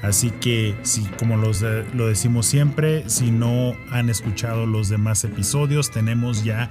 Así 0.02 0.30
que, 0.30 0.74
si, 0.82 1.04
como 1.16 1.36
los, 1.36 1.64
lo 1.94 2.08
decimos 2.08 2.46
siempre, 2.46 3.08
si 3.08 3.30
no 3.30 3.76
han 3.92 4.10
escuchado 4.10 4.66
los 4.66 4.88
demás 4.88 5.22
episodios, 5.22 5.92
tenemos 5.92 6.42
ya 6.42 6.70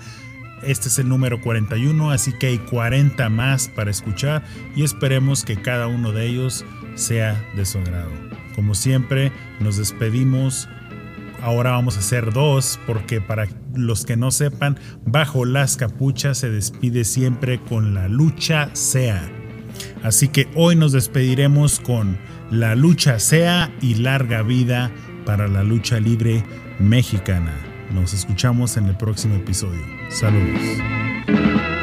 este 0.64 0.88
es 0.88 1.00
el 1.00 1.10
número 1.10 1.42
41, 1.42 2.12
así 2.12 2.34
que 2.34 2.48
hay 2.48 2.58
40 2.58 3.30
más 3.30 3.68
para 3.70 3.92
escuchar 3.92 4.44
y 4.76 4.84
esperemos 4.84 5.44
que 5.44 5.58
cada 5.58 5.88
uno 5.88 6.12
de 6.12 6.28
ellos 6.28 6.66
sea 6.96 7.44
de 7.56 7.66
su 7.66 7.80
agrado. 7.80 8.12
Como 8.56 8.76
siempre, 8.76 9.32
nos 9.60 9.78
despedimos. 9.78 10.68
Ahora 11.42 11.72
vamos 11.72 11.96
a 11.96 12.00
hacer 12.00 12.34
dos 12.34 12.80
porque 12.86 13.20
para 13.20 13.48
los 13.74 14.06
que 14.06 14.16
no 14.16 14.30
sepan, 14.30 14.80
bajo 15.06 15.46
las 15.46 15.78
capuchas 15.78 16.38
se 16.38 16.52
despide 16.52 17.04
siempre 17.04 17.60
con 17.60 17.94
la 17.94 18.08
lucha 18.08 18.70
sea. 18.74 19.28
Así 20.04 20.28
que 20.28 20.48
hoy 20.56 20.76
nos 20.76 20.92
despediremos 20.92 21.80
con 21.80 22.18
la 22.52 22.76
lucha 22.76 23.18
sea 23.20 23.74
y 23.82 23.96
larga 23.96 24.44
vida 24.44 24.92
para 25.26 25.48
la 25.48 25.64
lucha 25.64 26.00
libre 26.00 26.44
mexicana. 26.80 27.54
Nos 27.94 28.14
escuchamos 28.14 28.78
en 28.78 28.86
el 28.86 28.98
próximo 28.98 29.36
episodio. 29.36 30.01
Saludos. 30.12 31.81